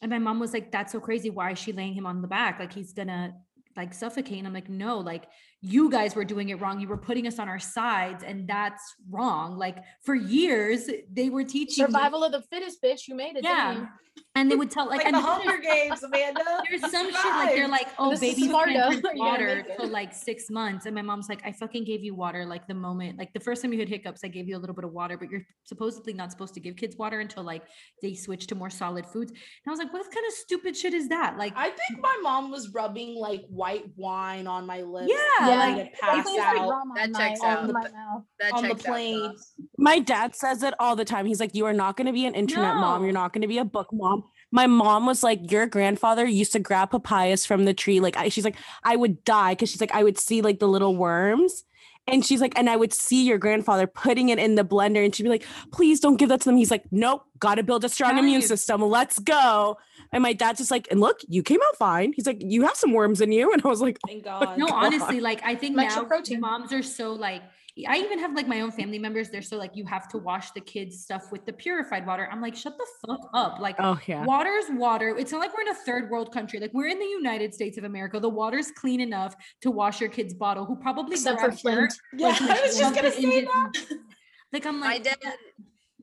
And 0.00 0.10
my 0.10 0.18
mom 0.18 0.38
was 0.38 0.52
like, 0.52 0.70
"That's 0.70 0.92
so 0.92 1.00
crazy. 1.00 1.30
Why 1.30 1.52
is 1.52 1.58
she 1.58 1.72
laying 1.72 1.94
him 1.94 2.06
on 2.06 2.22
the 2.22 2.28
back? 2.28 2.60
Like 2.60 2.72
he's 2.72 2.92
gonna 2.92 3.34
like 3.76 3.92
suffocate." 3.92 4.38
And 4.38 4.46
I'm 4.46 4.54
like, 4.54 4.68
"No, 4.68 4.98
like 4.98 5.24
you 5.62 5.88
guys 5.90 6.14
were 6.16 6.24
doing 6.24 6.48
it 6.48 6.60
wrong. 6.60 6.80
You 6.80 6.88
were 6.88 6.96
putting 6.98 7.26
us 7.26 7.38
on 7.38 7.48
our 7.48 7.60
sides, 7.60 8.24
and 8.24 8.48
that's 8.48 8.82
wrong. 9.08 9.56
Like 9.56 9.78
for 10.04 10.14
years 10.14 10.90
they 11.12 11.30
were 11.30 11.44
teaching 11.44 11.84
me- 11.84 11.92
survival 11.92 12.24
of 12.24 12.32
the 12.32 12.42
fittest 12.42 12.82
bitch 12.82 13.08
you 13.08 13.14
made 13.14 13.36
it 13.36 13.44
yeah." 13.44 13.72
you? 13.74 13.88
And 14.34 14.50
they 14.50 14.56
would 14.56 14.70
tell 14.70 14.88
like, 14.88 14.98
Like, 15.04 15.06
and 15.06 15.16
the 15.16 15.20
this 15.20 15.28
is- 15.28 15.44
Hunger 15.44 15.62
Games, 15.62 16.02
Amanda. 16.02 16.40
there's 16.70 16.90
some 16.90 17.06
shit 17.06 17.24
like 17.24 17.54
they're 17.54 17.68
like, 17.68 17.88
oh, 17.98 18.10
This 18.10 18.22
is 18.22 18.34
babies 18.34 18.50
can't 18.52 19.02
drink 19.02 19.04
water 19.18 19.64
for 19.76 19.86
like 19.86 20.12
six 20.12 20.50
months. 20.50 20.84
And 20.84 20.94
my 20.94 21.00
mom's 21.00 21.28
like, 21.30 21.40
I 21.46 21.52
fucking 21.52 21.84
gave 21.84 22.02
you 22.04 22.14
water 22.14 22.44
like 22.44 22.66
the 22.66 22.74
moment, 22.74 23.18
like 23.18 23.32
the 23.32 23.40
first 23.40 23.62
time 23.62 23.72
you 23.72 23.78
had 23.78 23.88
hiccups, 23.88 24.20
I 24.22 24.28
gave 24.28 24.48
you 24.48 24.56
a 24.56 24.60
little 24.60 24.74
bit 24.74 24.84
of 24.84 24.92
water, 24.92 25.16
but 25.16 25.30
you're 25.30 25.46
supposedly 25.64 26.12
not 26.12 26.30
supposed 26.30 26.52
to 26.54 26.60
give 26.60 26.76
kids 26.76 26.96
water 26.96 27.20
until 27.20 27.42
like 27.42 27.62
they 28.02 28.14
switch 28.14 28.46
to 28.48 28.54
more 28.54 28.68
solid 28.70 29.06
foods. 29.06 29.30
And 29.30 29.40
I 29.66 29.70
was 29.70 29.78
like, 29.78 29.92
what 29.92 30.02
kind 30.04 30.26
of 30.26 30.32
stupid 30.34 30.76
shit 30.76 30.92
is 30.92 31.08
that? 31.08 31.38
Like, 31.38 31.54
I 31.56 31.70
think 31.70 32.00
my 32.00 32.18
mom 32.22 32.50
was 32.50 32.72
rubbing 32.72 33.14
like 33.14 33.44
white 33.48 33.84
wine 33.96 34.46
on 34.46 34.66
my 34.66 34.82
lips. 34.82 35.10
Yeah, 35.10 35.46
for 35.46 35.51
me 35.52 35.74
like, 35.82 35.92
to 35.92 35.98
pass 36.00 36.24
tastes 36.24 36.38
like 36.38 36.58
out. 36.60 36.68
on 36.70 36.88
That 36.94 37.10
my- 37.10 37.18
checks 37.18 37.40
on 37.40 37.48
out. 37.50 37.72
my 37.72 37.80
mouth. 37.80 38.22
That 38.40 38.52
on 38.52 38.62
the 38.62 38.68
checks 38.70 38.84
out, 38.86 38.86
plane. 38.92 39.34
My 39.78 39.98
dad 39.98 40.34
says 40.34 40.62
it 40.62 40.74
all 40.78 40.96
the 40.96 41.04
time. 41.04 41.26
He's 41.26 41.40
like, 41.40 41.54
You 41.54 41.66
are 41.66 41.72
not 41.72 41.96
going 41.96 42.06
to 42.06 42.12
be 42.12 42.26
an 42.26 42.34
internet 42.34 42.74
mom. 42.76 43.04
You're 43.04 43.12
not 43.12 43.32
going 43.32 43.42
to 43.42 43.48
be 43.48 43.58
a 43.58 43.64
book 43.64 43.88
mom. 43.92 44.24
My 44.50 44.66
mom 44.66 45.06
was 45.06 45.22
like, 45.22 45.50
Your 45.50 45.66
grandfather 45.66 46.26
used 46.26 46.52
to 46.52 46.58
grab 46.58 46.90
papayas 46.90 47.46
from 47.46 47.64
the 47.64 47.74
tree. 47.74 48.00
Like, 48.00 48.16
I, 48.16 48.28
she's 48.28 48.44
like, 48.44 48.56
I 48.84 48.96
would 48.96 49.24
die 49.24 49.52
because 49.52 49.70
she's 49.70 49.80
like, 49.80 49.94
I 49.94 50.02
would 50.02 50.18
see 50.18 50.42
like 50.42 50.58
the 50.58 50.68
little 50.68 50.96
worms. 50.96 51.64
And 52.08 52.26
she's 52.26 52.40
like, 52.40 52.58
and 52.58 52.68
I 52.68 52.74
would 52.74 52.92
see 52.92 53.24
your 53.24 53.38
grandfather 53.38 53.86
putting 53.86 54.30
it 54.30 54.40
in 54.40 54.56
the 54.56 54.64
blender. 54.64 55.04
And 55.04 55.14
she'd 55.14 55.22
be 55.22 55.28
like, 55.28 55.44
Please 55.72 56.00
don't 56.00 56.16
give 56.16 56.30
that 56.30 56.40
to 56.40 56.46
them. 56.46 56.56
He's 56.56 56.70
like, 56.70 56.82
Nope, 56.90 57.22
got 57.38 57.54
to 57.56 57.62
build 57.62 57.84
a 57.84 57.88
strong 57.88 58.18
immune 58.18 58.42
system. 58.42 58.82
Let's 58.82 59.18
go. 59.20 59.78
And 60.12 60.22
my 60.22 60.32
dad's 60.32 60.58
just 60.58 60.70
like, 60.70 60.88
And 60.90 61.00
look, 61.00 61.20
you 61.28 61.42
came 61.42 61.60
out 61.68 61.76
fine. 61.76 62.12
He's 62.14 62.26
like, 62.26 62.38
You 62.40 62.62
have 62.66 62.76
some 62.76 62.92
worms 62.92 63.20
in 63.20 63.32
you. 63.32 63.50
And 63.54 63.62
I 63.64 63.68
was 63.68 63.80
like, 63.80 63.98
oh 64.04 64.08
Thank 64.08 64.24
God. 64.24 64.58
no, 64.58 64.66
God. 64.66 64.84
honestly, 64.86 65.20
like 65.20 65.40
I 65.44 65.54
think 65.54 65.78
Extra 65.78 66.02
now 66.02 66.08
protein. 66.08 66.40
moms 66.40 66.72
are 66.72 66.82
so 66.82 67.12
like 67.12 67.42
I 67.88 67.96
even 67.96 68.18
have 68.18 68.34
like 68.34 68.46
my 68.46 68.60
own 68.60 68.70
family 68.70 68.98
members. 68.98 69.30
They're 69.30 69.40
so 69.40 69.56
like 69.56 69.70
you 69.74 69.86
have 69.86 70.06
to 70.08 70.18
wash 70.18 70.50
the 70.50 70.60
kids' 70.60 71.00
stuff 71.02 71.32
with 71.32 71.46
the 71.46 71.54
purified 71.54 72.06
water. 72.06 72.28
I'm 72.30 72.42
like, 72.42 72.54
shut 72.54 72.76
the 72.76 72.86
fuck 73.06 73.20
up. 73.32 73.60
Like 73.60 73.76
Oh, 73.78 73.98
yeah. 74.06 74.26
water's 74.26 74.66
water. 74.72 75.16
It's 75.18 75.32
not 75.32 75.38
like 75.38 75.56
we're 75.56 75.62
in 75.62 75.68
a 75.68 75.74
third 75.86 76.10
world 76.10 76.34
country. 76.34 76.60
Like 76.60 76.74
we're 76.74 76.88
in 76.88 76.98
the 76.98 77.06
United 77.06 77.54
States 77.54 77.78
of 77.78 77.84
America. 77.84 78.20
The 78.20 78.28
water's 78.28 78.70
clean 78.72 79.00
enough 79.00 79.34
to 79.62 79.70
wash 79.70 80.02
your 80.02 80.10
kid's 80.10 80.34
bottle, 80.34 80.66
who 80.66 80.76
probably 80.76 81.14
Except 81.14 81.40
for 81.40 81.46
grabbed 81.48 81.62
dirt, 81.62 81.92
Flint. 81.92 82.20
yeah, 82.20 82.26
like, 82.28 82.40
I 82.58 82.60
was 82.66 82.78
just 82.78 82.94
gonna 82.94 83.10
say 83.10 83.44
that. 83.46 83.72
Like 84.52 84.66
I'm 84.66 84.78
My 84.80 84.86
like, 84.88 85.04
dad, 85.04 85.16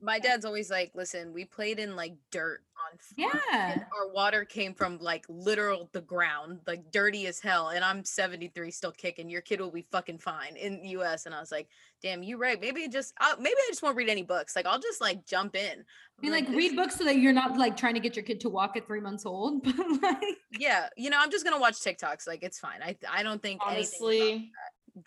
my 0.01 0.19
dad's 0.19 0.45
always 0.45 0.69
like, 0.69 0.91
listen, 0.95 1.33
we 1.33 1.45
played 1.45 1.79
in 1.79 1.95
like 1.95 2.15
dirt 2.31 2.61
on 2.91 2.97
farm, 3.27 3.41
yeah. 3.51 3.71
and 3.73 3.81
our 3.99 4.11
water 4.13 4.45
came 4.45 4.73
from 4.73 4.97
like 4.99 5.25
literal 5.27 5.89
the 5.91 6.01
ground, 6.01 6.59
like 6.65 6.91
dirty 6.91 7.27
as 7.27 7.39
hell. 7.39 7.69
And 7.69 7.83
I'm 7.83 8.03
73, 8.05 8.71
still 8.71 8.91
kicking. 8.91 9.29
Your 9.29 9.41
kid 9.41 9.59
will 9.59 9.71
be 9.71 9.85
fucking 9.91 10.19
fine 10.19 10.55
in 10.55 10.81
the 10.81 10.89
US. 10.89 11.25
And 11.25 11.35
I 11.35 11.39
was 11.39 11.51
like, 11.51 11.67
damn, 12.01 12.23
you 12.23 12.37
right. 12.37 12.59
Maybe 12.59 12.81
it 12.81 12.91
just, 12.91 13.13
uh, 13.19 13.35
maybe 13.37 13.55
I 13.57 13.67
just 13.69 13.83
won't 13.83 13.97
read 13.97 14.09
any 14.09 14.23
books. 14.23 14.55
Like 14.55 14.65
I'll 14.65 14.79
just 14.79 15.01
like 15.01 15.25
jump 15.25 15.55
in. 15.55 15.79
I 15.79 16.21
mean, 16.21 16.33
I'm 16.33 16.45
like 16.45 16.55
read 16.55 16.75
books 16.75 16.95
so 16.97 17.03
that 17.05 17.17
you're 17.17 17.33
not 17.33 17.57
like 17.57 17.75
trying 17.77 17.93
to 17.95 17.99
get 17.99 18.15
your 18.15 18.23
kid 18.23 18.39
to 18.41 18.49
walk 18.49 18.77
at 18.77 18.87
three 18.87 19.01
months 19.01 19.25
old. 19.25 19.63
But 20.01 20.01
like 20.01 20.37
Yeah, 20.57 20.87
you 20.97 21.09
know, 21.09 21.17
I'm 21.19 21.31
just 21.31 21.43
gonna 21.45 21.59
watch 21.59 21.75
TikToks. 21.75 22.27
Like 22.27 22.43
it's 22.43 22.59
fine. 22.59 22.81
I 22.81 22.95
I 23.11 23.23
don't 23.23 23.41
think 23.41 23.61
anything. 23.67 23.99
about- 23.99 24.11
Honestly, 24.11 24.51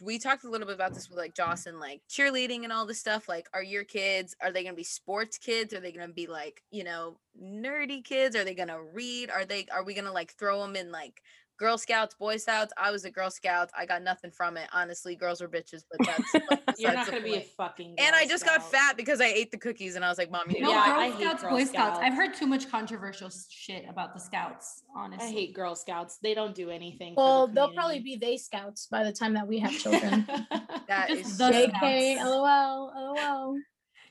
we 0.01 0.19
talked 0.19 0.45
a 0.45 0.51
little 0.51 0.67
bit 0.67 0.75
about 0.75 0.95
this 0.95 1.09
with 1.09 1.19
like 1.19 1.35
Joss 1.35 1.67
and 1.67 1.81
like 1.81 2.03
cheerleading 2.09 2.65
and 2.65 2.73
all 2.73 2.87
this 2.87 2.99
stuff. 2.99 3.29
Like, 3.29 3.49
are 3.55 3.63
your 3.63 3.85
kids, 3.85 4.37
are 4.41 4.53
they 4.53 4.65
gonna 4.65 4.77
be 4.77 4.85
sports 4.85 5.39
kids? 5.39 5.73
Are 5.75 5.81
they 5.81 5.93
gonna 5.93 6.13
be 6.13 6.27
like, 6.27 6.63
you 6.71 6.85
know, 6.85 7.19
nerdy 7.43 8.05
kids? 8.05 8.37
Are 8.37 8.45
they 8.45 8.55
gonna 8.55 8.83
read? 8.83 9.31
Are 9.31 9.45
they 9.45 9.67
are 9.73 9.85
we 9.85 9.95
gonna 9.95 10.13
like 10.13 10.33
throw 10.33 10.61
them 10.63 10.77
in 10.77 10.91
like 10.93 11.23
Girl 11.63 11.79
Scouts, 11.79 12.17
Boy 12.17 12.39
Scouts? 12.39 12.73
I 12.77 12.91
was 12.91 13.05
a 13.05 13.11
Girl 13.13 13.31
Scout. 13.31 13.71
I 13.79 13.87
got 13.87 14.03
nothing 14.03 14.33
from 14.33 14.57
it. 14.57 14.69
Honestly, 14.73 15.15
girls 15.15 15.41
are 15.41 15.47
bitches, 15.49 15.85
but 15.89 16.05
that's 16.05 16.35
like, 16.51 16.61
you're 16.77 16.93
not 16.93 17.07
gonna 17.09 17.21
be 17.23 17.35
a 17.35 17.37
point. 17.37 17.47
fucking. 17.57 17.95
and 17.99 18.17
I 18.17 18.27
just 18.27 18.45
got 18.45 18.69
fat 18.69 18.97
because 18.97 19.21
I 19.21 19.27
ate 19.27 19.53
the 19.53 19.59
cookies 19.59 19.95
and 19.95 20.05
I 20.05 20.09
was 20.09 20.19
like, 20.19 20.29
Mom, 20.29 20.51
you 20.51 20.61
no, 20.61 20.71
to 20.71 20.75
Yeah, 20.75 20.87
Girl 20.87 20.99
I 21.01 21.11
hate 21.11 21.21
Scouts, 21.23 21.43
Girl 21.43 21.51
Boy 21.53 21.65
Scouts. 21.65 22.01
I've 22.03 22.15
heard 22.15 22.35
too 22.35 22.49
much 22.49 22.69
controversial 22.69 23.31
shit 23.49 23.85
about 23.89 24.13
the 24.13 24.19
Scouts. 24.19 24.83
Honestly, 24.97 25.29
I 25.29 25.31
hate 25.31 25.55
Girl 25.55 25.77
Scouts. 25.77 26.19
They 26.21 26.35
don't 26.35 26.53
do 26.53 26.69
anything. 26.69 27.15
for 27.15 27.23
Well, 27.23 27.47
the 27.47 27.53
they'll 27.55 27.73
probably 27.75 28.01
be 28.01 28.17
they 28.17 28.37
scouts 28.39 28.89
by 28.91 29.05
the 29.05 29.13
time 29.13 29.33
that 29.35 29.47
we 29.47 29.61
have 29.61 29.71
children. 29.71 30.27
that 30.89 31.07
Just 31.11 31.21
is 31.27 31.39
the 31.39 31.53
so- 31.53 31.69
JK, 31.69 32.15
Scouts. 32.17 32.29
LOL, 32.29 33.15
LOL. 33.17 33.57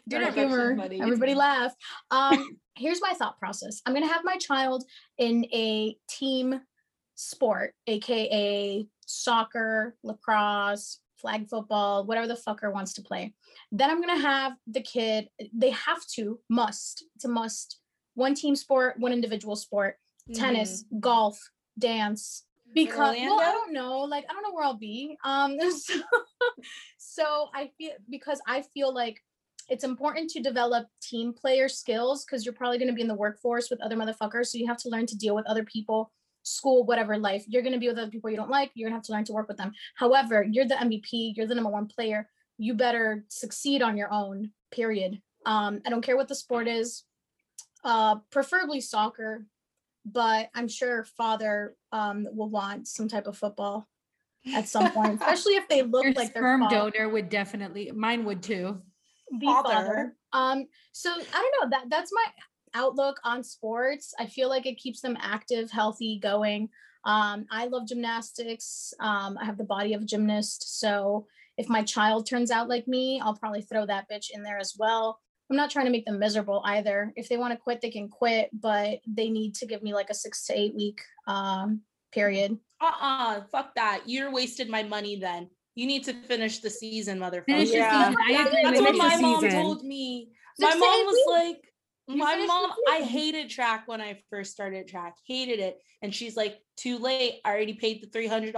They're 0.07 0.31
Dinner 0.31 0.47
humor. 0.47 0.75
funny. 0.77 1.01
Everybody 1.01 1.35
laugh. 1.45 1.73
Um, 2.11 2.57
here's 2.75 3.01
my 3.01 3.11
thought 3.13 3.37
process. 3.39 3.81
I'm 3.85 3.93
gonna 3.93 4.07
have 4.07 4.23
my 4.23 4.37
child 4.37 4.83
in 5.17 5.45
a 5.53 5.95
team 6.09 6.61
sport, 7.21 7.73
aka 7.87 8.85
soccer, 9.05 9.95
lacrosse, 10.03 10.99
flag 11.17 11.47
football, 11.47 12.05
whatever 12.05 12.27
the 12.27 12.33
fucker 12.33 12.73
wants 12.73 12.93
to 12.93 13.01
play. 13.01 13.33
Then 13.71 13.89
I'm 13.89 14.01
gonna 14.01 14.19
have 14.19 14.53
the 14.67 14.81
kid, 14.81 15.29
they 15.53 15.69
have 15.69 16.05
to, 16.15 16.39
must, 16.49 17.05
it's 17.15 17.25
a 17.25 17.29
must, 17.29 17.79
one 18.15 18.33
team 18.33 18.55
sport, 18.55 18.95
one 18.97 19.13
individual 19.13 19.55
sport, 19.55 19.97
tennis, 20.33 20.85
golf, 20.99 21.39
dance. 21.77 22.45
Because 22.73 23.17
well, 23.17 23.41
I 23.41 23.51
don't 23.51 23.73
know, 23.73 23.99
like 23.99 24.25
I 24.29 24.33
don't 24.33 24.43
know 24.43 24.53
where 24.53 24.63
I'll 24.63 24.77
be. 24.77 25.17
Um 25.23 25.57
so, 25.77 26.01
so 26.97 27.49
I 27.53 27.69
feel 27.77 27.91
because 28.09 28.41
I 28.47 28.63
feel 28.73 28.93
like 28.93 29.21
it's 29.69 29.83
important 29.83 30.29
to 30.31 30.41
develop 30.41 30.87
team 31.01 31.33
player 31.33 31.69
skills 31.69 32.25
because 32.25 32.45
you're 32.45 32.53
probably 32.53 32.77
going 32.77 32.89
to 32.89 32.93
be 32.93 33.01
in 33.01 33.07
the 33.07 33.15
workforce 33.15 33.69
with 33.69 33.81
other 33.81 33.95
motherfuckers. 33.95 34.47
So 34.47 34.57
you 34.57 34.67
have 34.67 34.77
to 34.77 34.89
learn 34.89 35.05
to 35.05 35.17
deal 35.17 35.33
with 35.33 35.45
other 35.47 35.63
people, 35.63 36.11
school, 36.43 36.83
whatever 36.85 37.17
life. 37.17 37.43
You're 37.47 37.61
going 37.61 37.73
to 37.73 37.79
be 37.79 37.87
with 37.87 37.97
other 37.97 38.11
people 38.11 38.29
you 38.29 38.35
don't 38.35 38.49
like. 38.49 38.71
You're 38.73 38.89
going 38.89 38.93
to 38.93 38.97
have 38.97 39.05
to 39.05 39.11
learn 39.11 39.25
to 39.25 39.33
work 39.33 39.47
with 39.47 39.57
them. 39.57 39.71
However, 39.95 40.43
you're 40.49 40.67
the 40.67 40.75
MVP, 40.75 41.33
you're 41.35 41.47
the 41.47 41.55
number 41.55 41.69
one 41.69 41.87
player. 41.87 42.29
You 42.57 42.73
better 42.73 43.25
succeed 43.27 43.81
on 43.81 43.97
your 43.97 44.11
own, 44.11 44.51
period. 44.71 45.21
Um, 45.45 45.81
I 45.85 45.89
don't 45.89 46.01
care 46.03 46.17
what 46.17 46.27
the 46.27 46.35
sport 46.35 46.67
is, 46.67 47.03
uh, 47.83 48.17
preferably 48.31 48.81
soccer, 48.81 49.45
but 50.05 50.49
I'm 50.53 50.67
sure 50.67 51.03
father 51.03 51.75
um, 51.91 52.27
will 52.31 52.49
want 52.49 52.87
some 52.87 53.07
type 53.07 53.27
of 53.27 53.37
football 53.37 53.87
at 54.53 54.67
some 54.67 54.91
point, 54.91 55.13
especially 55.21 55.55
if 55.55 55.67
they 55.67 55.81
look 55.81 56.03
Your 56.03 56.13
like 56.13 56.33
their 56.33 56.41
sperm 56.43 56.61
father. 56.61 56.91
donor 56.91 57.09
would 57.09 57.29
definitely, 57.29 57.91
mine 57.91 58.25
would 58.25 58.43
too. 58.43 58.81
the 59.39 59.45
Father. 59.45 59.69
father. 59.69 60.15
Um, 60.33 60.67
so 60.91 61.11
I 61.11 61.15
don't 61.15 61.71
know 61.71 61.77
that 61.77 61.89
that's 61.89 62.11
my 62.13 62.25
outlook 62.73 63.19
on 63.23 63.43
sports. 63.43 64.13
I 64.19 64.25
feel 64.27 64.49
like 64.49 64.65
it 64.65 64.77
keeps 64.77 65.01
them 65.01 65.17
active, 65.21 65.71
healthy, 65.71 66.19
going. 66.21 66.69
Um, 67.05 67.45
I 67.51 67.65
love 67.65 67.87
gymnastics. 67.87 68.93
Um, 68.99 69.37
I 69.39 69.45
have 69.45 69.57
the 69.57 69.63
body 69.63 69.93
of 69.93 70.01
a 70.03 70.05
gymnast. 70.05 70.79
So 70.79 71.27
if 71.57 71.67
my 71.69 71.83
child 71.83 72.27
turns 72.27 72.51
out 72.51 72.69
like 72.69 72.87
me, 72.87 73.19
I'll 73.23 73.35
probably 73.35 73.61
throw 73.61 73.85
that 73.85 74.05
bitch 74.09 74.27
in 74.33 74.43
there 74.43 74.57
as 74.57 74.75
well. 74.77 75.19
I'm 75.49 75.57
not 75.57 75.69
trying 75.69 75.85
to 75.85 75.91
make 75.91 76.05
them 76.05 76.19
miserable 76.19 76.61
either. 76.65 77.11
If 77.17 77.27
they 77.27 77.37
want 77.37 77.53
to 77.53 77.59
quit, 77.59 77.81
they 77.81 77.89
can 77.89 78.07
quit, 78.07 78.49
but 78.53 78.99
they 79.05 79.29
need 79.29 79.55
to 79.55 79.65
give 79.65 79.83
me 79.83 79.93
like 79.93 80.09
a 80.09 80.13
six 80.13 80.45
to 80.45 80.57
eight 80.57 80.73
week 80.75 81.01
um 81.27 81.81
period. 82.13 82.57
Uh-uh, 82.79 83.41
fuck 83.51 83.75
that. 83.75 84.01
You're 84.05 84.31
wasted 84.31 84.69
my 84.69 84.83
money 84.83 85.17
then. 85.17 85.49
You 85.75 85.87
need 85.87 86.03
to 86.05 86.13
finish 86.13 86.59
the 86.59 86.69
season, 86.69 87.19
motherfucker. 87.19 87.45
Finish 87.45 87.69
the 87.71 87.77
Yeah. 87.77 88.09
season. 88.09 88.15
I 88.29 88.61
That's 88.63 88.81
what 88.81 88.95
my 88.95 89.17
mom 89.17 89.41
season. 89.41 89.61
told 89.61 89.83
me. 89.83 90.29
Six 90.59 90.73
my 90.73 90.79
mom 90.79 91.05
was 91.05 91.13
weeks. 91.13 91.27
like, 91.29 91.70
You 92.07 92.17
my 92.17 92.35
mom, 92.45 92.71
I 92.89 93.01
hated 93.01 93.49
track 93.49 93.83
when 93.87 94.01
I 94.01 94.21
first 94.29 94.51
started 94.51 94.87
track, 94.87 95.15
hated 95.25 95.59
it. 95.59 95.77
And 96.01 96.13
she's 96.13 96.35
like, 96.35 96.57
too 96.77 96.97
late. 96.97 97.41
I 97.45 97.51
already 97.51 97.73
paid 97.73 98.01
the 98.01 98.07
$300 98.07 98.53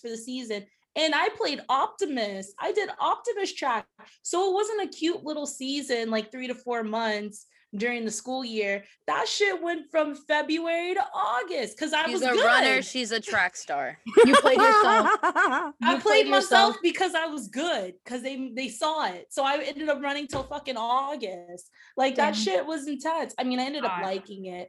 for 0.00 0.08
the 0.08 0.16
season. 0.16 0.64
And 0.96 1.14
I 1.14 1.28
played 1.36 1.60
Optimist. 1.68 2.54
I 2.58 2.72
did 2.72 2.88
Optimist 2.98 3.58
track. 3.58 3.86
So 4.22 4.50
it 4.50 4.54
wasn't 4.54 4.82
a 4.84 4.96
cute 4.96 5.24
little 5.24 5.46
season, 5.46 6.10
like 6.10 6.32
three 6.32 6.46
to 6.46 6.54
four 6.54 6.82
months 6.82 7.46
during 7.74 8.04
the 8.04 8.10
school 8.10 8.44
year. 8.44 8.84
That 9.06 9.26
shit 9.28 9.60
went 9.62 9.90
from 9.90 10.14
February 10.14 10.94
to 10.94 11.04
August 11.14 11.76
because 11.76 11.92
I 11.92 12.04
She's 12.04 12.20
was 12.20 12.22
a 12.22 12.32
good. 12.32 12.44
runner. 12.44 12.82
She's 12.82 13.12
a 13.12 13.20
track 13.20 13.56
star. 13.56 13.98
You 14.24 14.34
played 14.36 14.58
yourself. 14.58 15.10
I 15.22 15.72
You 15.80 15.86
played 15.86 16.00
played 16.00 16.28
myself 16.28 16.76
because 16.82 17.14
I 17.14 17.26
was 17.26 17.48
good 17.48 17.94
because 18.04 18.22
they 18.22 18.50
they 18.54 18.68
saw 18.68 19.06
it. 19.06 19.26
So 19.30 19.44
I 19.44 19.58
ended 19.62 19.88
up 19.88 20.02
running 20.02 20.26
till 20.26 20.42
fucking 20.44 20.76
August. 20.76 21.70
Like 21.96 22.16
that 22.16 22.34
shit 22.34 22.64
was 22.66 22.86
intense. 22.86 23.34
I 23.38 23.44
mean, 23.44 23.60
I 23.60 23.64
ended 23.64 23.84
up 23.84 24.02
liking 24.02 24.46
it, 24.46 24.68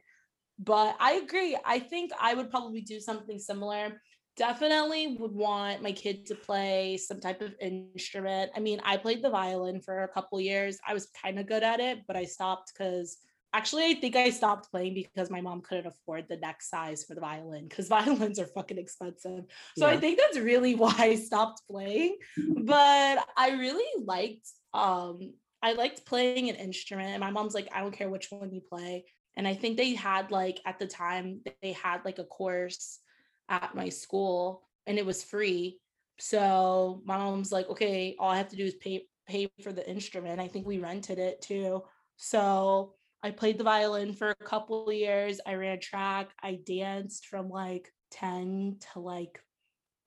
but 0.58 0.96
I 1.00 1.12
agree. 1.14 1.56
I 1.64 1.78
think 1.78 2.12
I 2.20 2.34
would 2.34 2.50
probably 2.50 2.82
do 2.82 3.00
something 3.00 3.38
similar. 3.38 4.00
Definitely 4.38 5.16
would 5.18 5.34
want 5.34 5.82
my 5.82 5.90
kid 5.90 6.24
to 6.26 6.36
play 6.36 6.96
some 6.96 7.18
type 7.18 7.42
of 7.42 7.54
instrument. 7.60 8.52
I 8.54 8.60
mean, 8.60 8.80
I 8.84 8.96
played 8.96 9.20
the 9.20 9.30
violin 9.30 9.80
for 9.80 10.04
a 10.04 10.08
couple 10.08 10.40
years. 10.40 10.78
I 10.86 10.94
was 10.94 11.08
kind 11.22 11.40
of 11.40 11.46
good 11.46 11.64
at 11.64 11.80
it, 11.80 12.04
but 12.06 12.16
I 12.16 12.24
stopped 12.24 12.72
because 12.72 13.18
actually 13.52 13.86
I 13.86 13.94
think 13.94 14.14
I 14.14 14.30
stopped 14.30 14.70
playing 14.70 14.94
because 14.94 15.28
my 15.28 15.40
mom 15.40 15.60
couldn't 15.60 15.86
afford 15.86 16.26
the 16.28 16.36
neck 16.36 16.62
size 16.62 17.04
for 17.04 17.14
the 17.14 17.20
violin 17.20 17.66
because 17.68 17.88
violins 17.98 18.38
are 18.38 18.46
fucking 18.46 18.78
expensive. 18.78 19.44
So 19.76 19.86
I 19.86 19.96
think 19.96 20.18
that's 20.18 20.38
really 20.38 20.74
why 20.82 20.94
I 20.96 21.16
stopped 21.16 21.62
playing. 21.68 22.16
But 22.36 23.26
I 23.36 23.50
really 23.58 24.04
liked 24.04 24.48
um 24.72 25.32
I 25.62 25.72
liked 25.72 26.06
playing 26.06 26.48
an 26.48 26.54
instrument. 26.54 27.08
And 27.08 27.20
my 27.20 27.32
mom's 27.32 27.54
like, 27.54 27.68
I 27.74 27.80
don't 27.80 27.92
care 27.92 28.08
which 28.08 28.30
one 28.30 28.52
you 28.52 28.60
play. 28.60 29.04
And 29.36 29.48
I 29.48 29.54
think 29.54 29.76
they 29.76 29.94
had 29.94 30.30
like 30.30 30.60
at 30.64 30.78
the 30.78 30.86
time 30.86 31.40
they 31.62 31.72
had 31.72 32.04
like 32.04 32.18
a 32.20 32.24
course 32.24 33.00
at 33.48 33.74
my 33.74 33.88
school 33.88 34.62
and 34.86 34.98
it 34.98 35.06
was 35.06 35.22
free. 35.22 35.78
So 36.18 37.02
my 37.04 37.16
mom's 37.16 37.52
like, 37.52 37.68
okay, 37.70 38.16
all 38.18 38.30
I 38.30 38.38
have 38.38 38.48
to 38.48 38.56
do 38.56 38.64
is 38.64 38.74
pay 38.74 39.06
pay 39.26 39.48
for 39.62 39.72
the 39.72 39.88
instrument. 39.88 40.40
I 40.40 40.48
think 40.48 40.66
we 40.66 40.78
rented 40.78 41.18
it 41.18 41.42
too. 41.42 41.82
So 42.16 42.94
I 43.22 43.30
played 43.30 43.58
the 43.58 43.64
violin 43.64 44.12
for 44.12 44.30
a 44.30 44.44
couple 44.44 44.88
of 44.88 44.94
years. 44.94 45.40
I 45.46 45.54
ran 45.54 45.80
track. 45.80 46.30
I 46.42 46.58
danced 46.64 47.26
from 47.26 47.48
like 47.50 47.92
10 48.12 48.78
to 48.92 49.00
like 49.00 49.40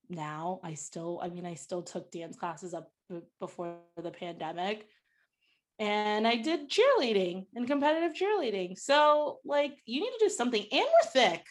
now. 0.09 0.59
I 0.63 0.73
still, 0.73 1.19
I 1.21 1.29
mean, 1.29 1.45
I 1.45 1.53
still 1.53 1.83
took 1.83 2.11
dance 2.11 2.35
classes 2.35 2.73
up 2.73 2.91
before 3.39 3.77
the 4.01 4.11
pandemic. 4.11 4.87
And 5.79 6.27
I 6.27 6.35
did 6.35 6.69
cheerleading 6.69 7.45
and 7.55 7.67
competitive 7.67 8.15
cheerleading. 8.15 8.77
So, 8.77 9.39
like, 9.43 9.73
you 9.85 9.99
need 9.99 10.11
to 10.11 10.25
do 10.25 10.29
something. 10.29 10.63
And 10.71 10.81
we're 10.81 11.09
thick. 11.11 11.43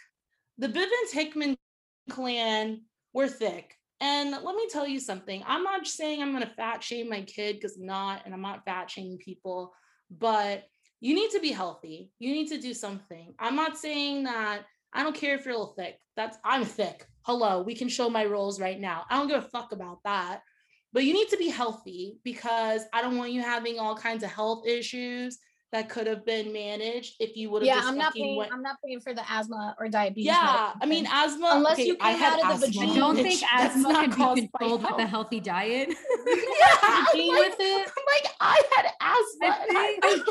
The 0.58 0.68
Bivens 0.68 1.12
Hickman 1.12 1.56
clan, 2.08 2.82
we're 3.12 3.28
thick. 3.28 3.74
And 4.00 4.30
let 4.30 4.56
me 4.56 4.66
tell 4.70 4.86
you 4.86 4.98
something. 4.98 5.42
I'm 5.46 5.62
not 5.62 5.86
saying 5.86 6.22
I'm 6.22 6.32
going 6.32 6.46
to 6.46 6.54
fat 6.54 6.82
shame 6.82 7.10
my 7.10 7.22
kid 7.22 7.56
because 7.56 7.76
I'm 7.76 7.86
not, 7.86 8.22
and 8.24 8.32
I'm 8.32 8.40
not 8.40 8.64
fat 8.64 8.90
shaming 8.90 9.18
people, 9.18 9.72
but 10.10 10.64
you 11.00 11.14
need 11.14 11.30
to 11.32 11.40
be 11.40 11.50
healthy. 11.50 12.10
You 12.18 12.32
need 12.32 12.48
to 12.48 12.60
do 12.60 12.72
something. 12.72 13.34
I'm 13.38 13.56
not 13.56 13.76
saying 13.76 14.24
that 14.24 14.62
I 14.92 15.02
don't 15.02 15.14
care 15.14 15.36
if 15.36 15.44
you're 15.44 15.54
a 15.54 15.58
little 15.58 15.74
thick. 15.74 15.98
That's 16.16 16.38
I'm 16.44 16.64
thick. 16.64 17.06
Hello, 17.22 17.62
we 17.62 17.74
can 17.74 17.88
show 17.88 18.08
my 18.08 18.24
rolls 18.24 18.60
right 18.60 18.80
now. 18.80 19.04
I 19.10 19.16
don't 19.16 19.28
give 19.28 19.44
a 19.44 19.48
fuck 19.48 19.72
about 19.72 19.98
that. 20.04 20.40
But 20.92 21.04
you 21.04 21.12
need 21.12 21.28
to 21.28 21.36
be 21.36 21.48
healthy 21.48 22.18
because 22.24 22.82
I 22.92 23.00
don't 23.02 23.16
want 23.16 23.32
you 23.32 23.42
having 23.42 23.78
all 23.78 23.94
kinds 23.94 24.24
of 24.24 24.30
health 24.30 24.66
issues 24.66 25.38
that 25.72 25.88
could 25.88 26.06
have 26.08 26.24
been 26.26 26.52
managed 26.52 27.14
if 27.20 27.36
you 27.36 27.48
would 27.50 27.62
have 27.62 27.66
Yeah, 27.66 27.74
just 27.76 27.88
I'm 27.88 27.96
not 27.98 28.12
paying. 28.12 28.36
went. 28.36 28.52
I'm 28.52 28.62
not 28.62 28.76
paying 28.84 29.00
for 29.00 29.14
the 29.14 29.22
asthma 29.30 29.76
or 29.78 29.88
diabetes. 29.88 30.26
yeah, 30.26 30.72
I 30.80 30.86
mean 30.86 31.06
asthma. 31.10 31.50
Unless 31.54 31.74
okay, 31.74 31.86
you 31.86 31.96
I 32.00 32.10
had 32.12 32.40
out 32.40 32.54
of 32.54 32.60
the 32.60 32.66
asthma. 32.66 32.82
I 32.82 32.96
don't 32.96 33.14
think 33.16 33.42
asthma 33.52 34.08
can 34.14 34.34
be 34.34 34.48
controlled 34.58 34.82
with 34.82 34.98
a 34.98 35.06
healthy 35.06 35.38
diet. 35.40 35.88
yeah, 36.26 36.76
I'm 36.82 37.04
like, 37.28 37.50
with 37.50 37.56
it. 37.60 37.88
I'm 37.96 38.04
like, 38.14 38.34
I 38.40 38.62
had 38.76 38.86
asthma. 39.00 39.56
I 39.78 39.98
think, 40.02 40.26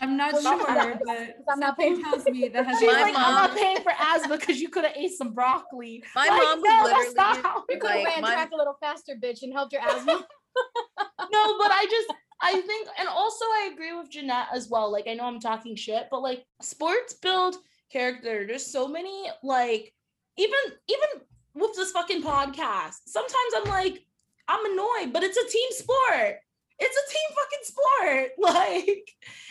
I'm 0.00 0.16
not 0.16 0.30
sure, 0.40 0.68
I'm 0.68 0.74
not- 0.74 1.00
but 1.04 1.34
I'm 1.52 1.60
not 1.60 1.78
paying- 1.78 2.02
tells 2.02 2.24
me 2.26 2.48
that 2.48 2.66
has 2.66 2.78
She's 2.78 2.86
My 2.90 3.02
like, 3.02 3.14
I'm 3.16 3.34
not 3.34 3.54
paying 3.56 3.78
for 3.82 3.92
asthma 3.98 4.38
because 4.38 4.58
you 4.60 4.68
could 4.70 4.84
have 4.84 4.96
ate 4.96 5.12
some 5.12 5.32
broccoli. 5.34 6.02
My 6.14 6.28
Like, 6.28 6.42
mom 6.42 6.62
no, 6.62 6.88
that's 6.88 7.14
not 7.14 7.36
literally 7.36 7.42
how 7.42 7.64
You 7.68 7.78
could 7.78 7.90
have 7.90 7.98
Like, 8.04 8.06
ran 8.14 8.22
my- 8.22 8.32
track 8.32 8.50
a 8.52 8.56
little 8.56 8.76
faster, 8.80 9.16
bitch, 9.22 9.42
and 9.42 9.52
helped 9.52 9.72
your 9.74 9.82
asthma. 9.82 10.26
no, 11.30 11.58
but 11.58 11.70
I 11.70 11.86
just 11.90 12.10
I 12.40 12.60
think, 12.60 12.88
and 12.98 13.08
also 13.08 13.44
I 13.44 13.70
agree 13.72 13.94
with 13.94 14.10
Jeanette 14.10 14.48
as 14.52 14.68
well. 14.68 14.90
Like 14.92 15.06
I 15.08 15.14
know 15.14 15.24
I'm 15.24 15.40
talking 15.40 15.74
shit, 15.74 16.08
but 16.10 16.22
like 16.22 16.44
sports 16.60 17.14
build 17.14 17.56
character. 17.90 18.46
There's 18.46 18.66
so 18.66 18.86
many 18.86 19.30
like 19.42 19.92
even 20.36 20.58
even 20.88 21.26
with 21.54 21.74
this 21.74 21.92
fucking 21.92 22.22
podcast. 22.22 22.96
Sometimes 23.06 23.52
I'm 23.56 23.70
like 23.70 24.04
I'm 24.48 24.64
annoyed, 24.72 25.12
but 25.12 25.22
it's 25.22 25.38
a 25.38 25.48
team 25.48 25.68
sport. 25.70 26.38
It's 26.78 26.96
a 26.96 27.12
team 27.12 27.36
fucking 27.36 27.64
sport. 27.64 28.30
Like, 28.46 29.10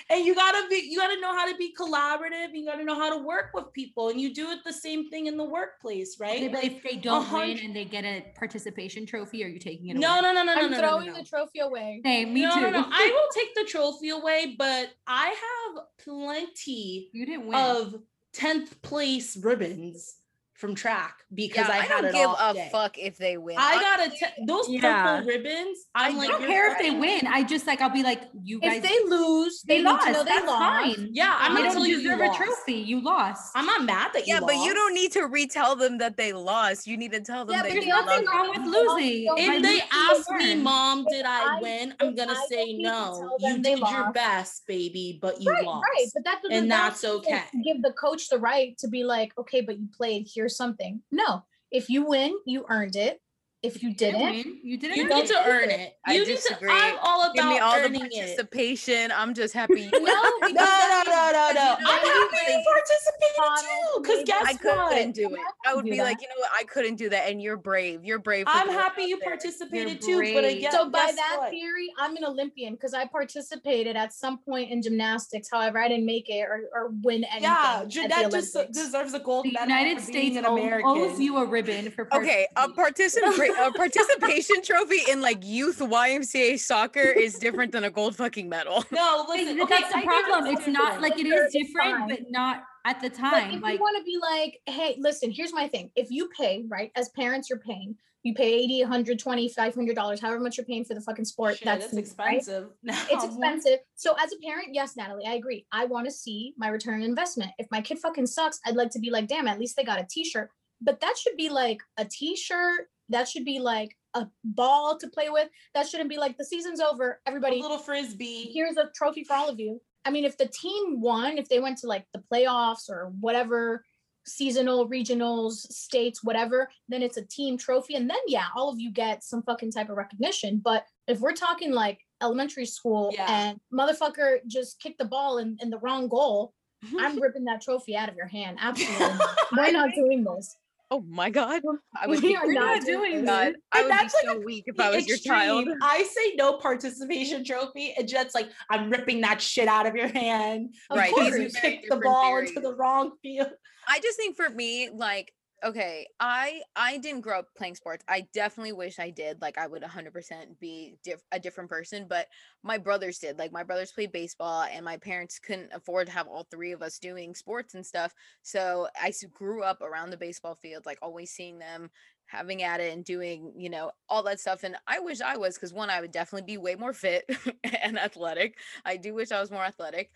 and 0.10 0.26
you 0.26 0.36
gotta 0.36 0.68
be, 0.70 0.76
you 0.90 0.98
gotta 0.98 1.20
know 1.20 1.36
how 1.36 1.50
to 1.52 1.58
be 1.58 1.74
collaborative. 1.78 2.50
You 2.54 2.66
gotta 2.66 2.84
know 2.84 2.96
how 2.96 3.18
to 3.18 3.24
work 3.26 3.48
with 3.54 3.74
people, 3.74 4.10
and 4.10 4.22
you 4.22 4.34
do 4.34 4.52
it 4.52 4.60
the 4.64 4.72
same 4.72 5.10
thing 5.10 5.26
in 5.26 5.36
the 5.36 5.44
workplace, 5.44 6.18
right? 6.20 6.38
Okay, 6.38 6.48
but 6.48 6.64
Like, 6.64 6.72
if 6.74 6.84
they 6.84 6.96
don't 6.96 7.30
win 7.32 7.58
and 7.60 7.76
they 7.76 7.84
get 7.86 8.06
a 8.06 8.24
participation 8.38 9.06
trophy, 9.06 9.44
are 9.44 9.48
you 9.48 9.60
taking 9.60 9.90
it 9.90 9.98
no, 9.98 10.14
away? 10.14 10.22
no, 10.22 10.34
no, 10.34 10.44
no, 10.44 10.54
no, 10.56 10.62
I'm 10.62 10.72
no, 10.72 10.78
no, 10.78 10.88
throwing 10.88 11.08
no, 11.08 11.14
no. 11.14 11.20
the 11.20 11.26
trophy 11.26 11.60
away. 11.60 12.02
Same, 12.06 12.34
me 12.34 12.44
no, 12.44 12.54
too. 12.54 12.62
no, 12.62 12.70
no. 12.70 12.86
I 12.92 13.12
will 13.14 13.30
take 13.34 13.54
the 13.56 13.64
trophy 13.66 14.10
away, 14.10 14.56
but 14.58 14.92
I 15.08 15.28
have 15.28 15.84
plenty 16.04 17.10
you 17.12 17.26
didn't 17.26 17.48
win. 17.48 17.58
of 17.58 17.96
10th 18.38 18.82
place 18.82 19.36
ribbons 19.38 20.16
from 20.56 20.74
track 20.74 21.18
because 21.34 21.68
yeah, 21.68 21.76
I, 21.76 21.80
I 21.82 21.88
don't 21.89 22.06
it 22.06 22.13
give 22.13 22.30
a 22.39 22.54
day. 22.54 22.70
fuck 22.72 22.98
if 22.98 23.18
they 23.18 23.36
win. 23.38 23.58
I 23.60 23.76
got 23.76 24.00
a 24.00 24.04
Honestly, 24.04 24.28
te- 24.38 24.46
those 24.48 24.70
Yeah. 24.70 25.04
purple 25.18 25.28
ribbons. 25.28 25.80
I'm 25.94 26.15
I 26.15 26.18
like, 26.18 26.30
don't 26.30 26.41
you're 26.41 26.50
care 26.50 26.72
if 26.72 26.78
they 26.78 26.86
fucking- 26.86 27.00
win. 27.02 27.28
I 27.28 27.44
just 27.44 27.68
like 27.68 27.82
I'll 27.82 27.89
be 27.89 28.04
like, 28.04 28.22
you 28.41 28.62
guys. 28.62 28.78
If 28.78 28.84
they 28.84 29.10
lose, 29.10 29.62
they 29.63 29.78
they, 29.80 29.84
lost. 29.84 30.06
need 30.08 30.13
to 30.13 30.18
know 30.20 30.24
they 30.24 30.30
That's 30.32 30.48
lost. 30.48 30.96
fine. 30.98 31.10
Yeah, 31.12 31.36
I'm 31.38 31.54
they 31.56 31.62
gonna 31.62 31.74
don't 31.74 31.78
tell 31.82 31.88
you 31.88 31.98
you 31.98 32.04
deserve 32.18 32.22
a 32.22 32.38
trophy. 32.38 32.74
You 32.76 33.02
lost. 33.02 33.52
I'm 33.54 33.65
not 33.65 33.84
mad 33.84 34.12
that 34.13 34.28
you 34.28 34.34
yeah, 34.34 34.39
but 34.39 34.56
you 34.56 34.74
don't 34.74 34.94
need 34.94 35.12
to 35.12 35.24
retell 35.28 35.76
them 35.76 35.98
that 35.98 36.15
they 36.15 36.32
lost. 36.32 36.88
You 36.88 36.96
need 36.96 37.12
to 37.12 37.20
tell 37.20 37.44
them 37.44 37.54
Yeah, 37.56 37.63
that 37.63 37.68
but 37.70 37.74
There's 37.74 37.86
you 37.86 37.91
the 37.91 37.98
other 37.98 38.06
nothing 38.24 38.28
wrong 38.28 38.50
with 38.50 38.65
losing. 38.74 39.28
If 39.38 39.62
they 39.62 39.82
ask 39.91 40.32
me, 40.32 40.56
mom, 40.56 41.06
did 41.12 41.26
I 41.26 41.58
I- 41.58 41.62
win? 41.62 41.94
I'm 42.00 42.15
gonna 42.15 42.36
say 42.48 42.56
don't 42.56 42.78
need 42.78 42.84
to 42.84 42.90
no. 42.90 43.38
You 43.40 43.58
did 43.62 43.79
your 43.79 44.12
best, 44.13 44.65
baby, 44.67 45.19
but 45.21 45.42
you 45.42 45.52
right, 45.52 45.65
lost. 45.65 45.86
right. 45.98 46.08
But 46.13 46.23
that 46.23 46.42
doesn't 46.42 46.56
And 46.58 46.71
that's 46.71 47.04
okay. 47.04 47.42
Give 47.62 47.82
the 47.82 47.92
coach 47.92 48.29
the 48.29 48.38
right 48.40 48.77
to 48.77 48.88
be 48.88 49.04
like, 49.04 49.38
okay, 49.38 49.60
but 49.60 49.77
you 49.79 49.90
played. 49.98 50.29
Here's 50.34 50.44
or 50.46 50.50
something. 50.50 51.02
No, 51.12 51.43
if 51.71 51.89
you 51.89 52.06
win, 52.08 52.37
you 52.46 52.65
earned 52.69 52.96
it. 52.96 53.21
If 53.66 53.82
you 53.84 53.94
didn't, 53.94 54.22
win. 54.22 54.60
You 54.63 54.78
didn't. 54.78 54.98
You 54.98 55.08
need 55.10 55.26
to 55.28 55.42
earn 55.46 55.70
it. 55.72 55.98
I 56.06 56.13
You 56.13 56.20
need 56.20 56.36
disagree. 56.36 56.70
to. 56.70 56.74
I'm 56.76 56.96
all 57.02 57.24
about 57.24 57.36
Give 57.36 57.46
me 57.46 57.60
all 57.60 57.76
the 57.80 57.86
earning 57.86 58.06
it. 58.06 58.12
participation. 58.12 59.12
I'm 59.12 59.34
just 59.34 59.54
happy. 59.54 59.90
You 59.96 60.02
no, 60.04 60.13
No, 60.42 60.50
no, 60.52 61.04
no, 61.06 61.32
no, 61.34 61.52
no. 61.54 61.76
I'm 61.80 62.06
happy 62.06 62.52
you 62.52 62.63
participated 62.63 63.60
too. 63.60 64.02
Because 64.02 64.24
guess 64.26 64.44
I 64.46 64.54
what? 64.54 64.78
I 64.78 64.90
couldn't 64.96 65.12
do 65.13 65.34
it. 65.34 65.40
I 65.66 65.76
would 65.76 65.86
be 65.86 65.98
that. 65.98 66.04
like, 66.04 66.22
you 66.22 66.28
know 66.28 66.36
what? 66.40 66.52
I 66.58 66.63
couldn't 66.63 66.96
do 66.96 67.10
that, 67.10 67.30
and 67.30 67.42
you're 67.42 67.58
brave. 67.58 68.04
You're 68.06 68.20
brave. 68.20 68.46
I'm 68.48 68.70
happy 68.70 69.04
you 69.04 69.20
there. 69.20 69.30
participated 69.30 70.04
You're 70.06 70.22
too. 70.24 70.34
But 70.34 70.42
brave. 70.44 70.58
again, 70.58 70.72
So 70.72 70.90
by 70.90 71.06
guess 71.08 71.16
that 71.16 71.36
what? 71.40 71.50
theory, 71.52 71.90
I'm 71.98 72.16
an 72.16 72.24
Olympian 72.26 72.74
because 72.76 72.94
I 72.94 73.06
participated 73.08 73.96
at 73.96 74.13
some 74.13 74.38
point 74.40 74.72
in 74.72 74.82
gymnastics. 74.82 75.50
However, 75.52 75.80
I 75.80 75.88
didn't 75.88 76.06
make 76.06 76.30
it 76.30 76.42
or, 76.48 76.62
or 76.74 76.92
win 77.02 77.24
anything. 77.26 77.44
Yeah, 77.44 77.80
at 77.82 77.88
Jeanette 77.88 78.32
just 78.32 78.56
deserves 78.72 79.13
a 79.13 79.20
gold 79.20 79.46
The 79.46 79.52
medal. 79.54 79.68
United 79.68 80.02
States 80.04 80.38
an 80.38 80.46
owe- 80.46 80.82
owes 80.86 81.20
you 81.20 81.38
a 81.38 81.46
ribbon 81.46 81.92
for. 81.92 82.08
Okay, 82.16 82.48
a 82.56 82.70
participating. 82.70 83.54
Participation 83.63 83.67
a 83.67 83.71
participation 83.71 84.62
trophy 84.63 85.12
in 85.12 85.21
like 85.21 85.43
youth 85.43 85.79
YMCA 85.79 86.60
soccer 86.60 86.99
is 86.99 87.35
different 87.35 87.71
than 87.71 87.83
a 87.83 87.89
gold 87.89 88.15
fucking 88.15 88.49
medal. 88.49 88.83
No, 88.91 89.25
listen. 89.29 89.62
okay, 89.62 89.75
that's 89.81 89.91
the 89.93 89.99
I 89.99 90.03
problem. 90.03 90.45
it's 90.47 90.60
It's 90.62 90.67
not 90.69 91.01
like 91.01 91.19
it 91.19 91.27
Sure, 91.27 91.45
is 91.45 91.53
it's 91.56 91.67
different, 91.73 92.10
but 92.10 92.19
not 92.29 92.63
at 92.85 93.01
the 93.01 93.10
time. 93.10 93.31
But 93.31 93.39
time. 93.41 93.53
if 93.56 93.62
Like 93.62 93.73
you 93.75 93.79
want 93.79 93.97
to 93.97 94.03
be 94.03 94.17
like, 94.21 94.60
hey, 94.65 94.95
listen, 94.99 95.31
here's 95.31 95.53
my 95.53 95.67
thing. 95.67 95.91
If 95.95 96.12
you 96.12 96.29
pay, 96.37 96.63
right, 96.67 96.91
as 96.95 97.10
parents, 97.10 97.49
you're 97.49 97.60
paying. 97.60 97.95
You 98.23 98.33
pay 98.33 98.56
80, 98.56 98.81
120, 98.81 99.49
500 99.49 99.95
dollars, 99.95 100.19
however 100.19 100.39
much 100.39 100.58
you're 100.58 100.65
paying 100.65 100.83
for 100.83 100.95
the 100.95 101.01
fucking 101.01 101.25
sport. 101.25 101.58
Shit, 101.58 101.65
that's 101.65 101.85
it's 101.85 101.93
me, 101.93 102.03
right? 102.17 102.37
expensive. 102.37 102.69
It's 103.12 103.23
expensive. 103.23 103.79
So 103.95 104.15
as 104.19 104.33
a 104.33 104.37
parent, 104.43 104.69
yes, 104.71 104.95
Natalie, 104.95 105.25
I 105.27 105.33
agree. 105.35 105.67
I 105.71 105.85
want 105.85 106.06
to 106.08 106.12
see 106.12 106.53
my 106.58 106.69
return 106.69 106.95
on 106.95 107.03
investment. 107.03 107.51
If 107.60 107.67
my 107.69 107.81
kid 107.81 107.99
fucking 107.99 108.25
sucks, 108.27 108.60
I'd 108.65 108.75
like 108.75 108.89
to 108.91 108.99
be 108.99 109.12
like, 109.12 109.27
damn, 109.27 109.47
at 109.47 109.60
least 109.60 109.75
they 109.75 109.83
got 109.83 109.99
a 109.99 110.08
t-shirt. 110.10 110.49
But 110.81 111.01
that 111.01 111.15
should 111.17 111.37
be 111.37 111.49
like 111.49 111.77
a 111.97 112.06
t-shirt. 112.06 112.87
That 113.10 113.27
should 113.27 113.45
be 113.45 113.60
like 113.60 113.95
a 114.13 114.27
ball 114.43 114.97
to 114.97 115.08
play 115.10 115.29
with. 115.29 115.49
That 115.73 115.87
shouldn't 115.87 116.10
be 116.10 116.17
like 116.17 116.37
the 116.37 116.45
season's 116.45 116.79
over. 116.79 117.19
A 117.25 117.29
Everybody, 117.29 117.62
little 117.62 117.77
frisbee. 117.77 118.51
here's 118.53 118.77
a 118.77 118.89
trophy 118.95 119.23
for 119.23 119.33
all 119.35 119.49
of 119.49 119.60
you. 119.60 119.81
I 120.06 120.12
mean, 120.12 120.23
if 120.25 120.37
the 120.37 120.47
team 120.47 121.01
won, 121.01 121.37
if 121.37 121.49
they 121.49 121.60
went 121.60 121.77
to 121.79 121.87
like 121.87 122.06
the 122.13 122.23
playoffs 122.31 122.89
or 122.89 123.12
whatever 123.19 123.83
seasonal, 124.27 124.89
regionals, 124.89 125.53
states, 125.53 126.23
whatever, 126.23 126.67
then 126.89 127.03
it's 127.03 127.17
a 127.17 127.21
team 127.25 127.58
trophy. 127.58 127.93
And 127.95 128.10
then, 128.10 128.17
yeah, 128.27 128.45
all 128.56 128.69
of 128.69 128.79
you 128.79 128.91
get 128.91 129.23
some 129.23 129.43
fucking 129.43 129.71
type 129.71 129.89
of 129.89 129.97
recognition. 129.97 130.60
But 130.63 130.83
if 131.08 131.19
we're 131.19 131.33
talking 131.33 131.71
like 131.71 131.99
elementary 132.23 132.65
school 132.65 133.12
Yeah. 133.13 133.27
and 133.29 133.60
motherfucker 133.71 134.37
just 134.47 134.79
kicked 134.79 134.97
the 134.97 135.06
ball 135.06 135.37
in, 135.37 135.58
in 135.62 135.69
the 135.69 135.77
wrong 135.77 136.08
goal, 136.08 136.53
I'm 136.99 137.19
ripping 137.21 137.45
that 137.45 137.62
trophy 137.62 137.95
out 137.95 138.10
of 138.10 138.15
your 138.15 138.27
hand. 138.27 138.58
Absolutely. 138.62 139.17
We're 139.58 139.71
not 139.71 139.89
doing 139.95 140.23
this. 140.23 140.56
Oh 140.96 141.04
my 141.10 141.29
god. 141.29 141.62
I 142.02 142.08
would 142.08 142.21
We 142.21 142.29
be 142.29 142.35
are 142.37 142.48
not 142.48 142.85
doing 142.85 143.25
God. 143.25 143.56
I 143.73 143.81
would 143.81 143.89
be 143.89 143.96
that's 143.98 144.13
like 144.13 144.23
so 144.27 144.39
weak 144.39 144.63
if 144.67 144.79
I 144.79 144.96
was 144.96 145.06
your 145.06 145.17
child. 145.17 145.67
I 145.81 146.04
say 146.04 146.35
no 146.35 146.54
participation 146.58 147.43
trophy, 147.43 147.93
and 147.98 148.08
Jet's 148.08 148.33
like, 148.33 148.50
I'm 148.69 148.89
ripping 148.89 149.19
that 149.21 149.41
shit 149.41 149.67
out 149.67 149.87
of 149.87 149.96
your 149.96 150.08
hand. 150.08 150.73
Of 150.89 150.98
Right, 150.98 151.13
Because 151.13 151.37
you 151.37 151.50
kicked 151.50 151.87
the 151.89 151.98
ball 151.98 152.27
theories. 152.27 152.52
into 152.52 152.62
the 152.62 152.73
wrong 152.75 153.12
field. 153.21 153.50
I 153.89 154.00
just 154.00 154.15
think 154.15 154.37
for 154.37 154.50
me, 154.50 154.89
like, 154.89 155.33
okay, 155.63 156.08
I 156.19 156.62
I 156.75 156.97
didn't 156.97 157.21
grow 157.21 157.39
up 157.39 157.47
playing 157.56 157.75
sports. 157.75 158.03
I 158.08 158.27
definitely 158.33 158.73
wish 158.73 158.99
I 158.99 159.10
did. 159.10 159.41
Like, 159.41 159.58
I 159.58 159.67
would 159.67 159.81
100% 159.81 160.60
be 160.60 160.95
diff- 161.03 161.23
a 161.31 161.39
different 161.39 161.69
person. 161.69 162.06
But 162.08 162.27
my 162.63 162.77
brothers 162.77 163.19
did. 163.19 163.37
Like, 163.39 163.51
my 163.51 163.63
brothers 163.63 163.91
played 163.91 164.12
baseball, 164.12 164.63
and 164.63 164.83
my 164.85 164.97
parents 164.97 165.39
couldn't 165.39 165.71
afford 165.73 166.08
to 166.08 166.13
have 166.13 166.27
all 166.27 166.43
three 166.43 166.71
of 166.71 166.81
us 166.81 166.99
doing 166.99 167.35
sports 167.35 167.73
and 167.73 167.85
stuff. 167.85 168.13
So 168.41 168.87
i 169.01 169.12
grew 169.33 169.63
up 169.63 169.81
around 169.81 170.10
the 170.12 170.17
baseball 170.17 170.56
field, 170.56 170.85
like 170.85 170.99
always 171.01 171.31
seeing 171.31 171.60
them 171.60 171.89
having 172.27 172.63
at 172.63 172.79
it 172.79 172.91
and 172.93 173.06
doing 173.06 173.53
you 173.56 173.69
know 173.69 173.91
all 174.10 174.23
that 174.23 174.39
stuff 174.39 174.63
and 174.63 174.75
i 174.87 174.99
wish 174.99 175.21
i 175.21 175.37
was 175.37 175.53
because 175.56 175.71
one 175.71 175.91
i 175.91 176.01
would 176.01 176.12
definitely 176.12 176.45
be 176.45 176.58
way 176.58 176.73
more 176.73 176.91
fit 176.91 177.23
and 177.83 177.99
athletic 177.99 178.58
i 178.83 178.97
do 178.97 179.13
wish 179.13 179.31
i 179.31 179.39
was 179.39 179.51
more 179.51 179.63
athletic 179.63 180.10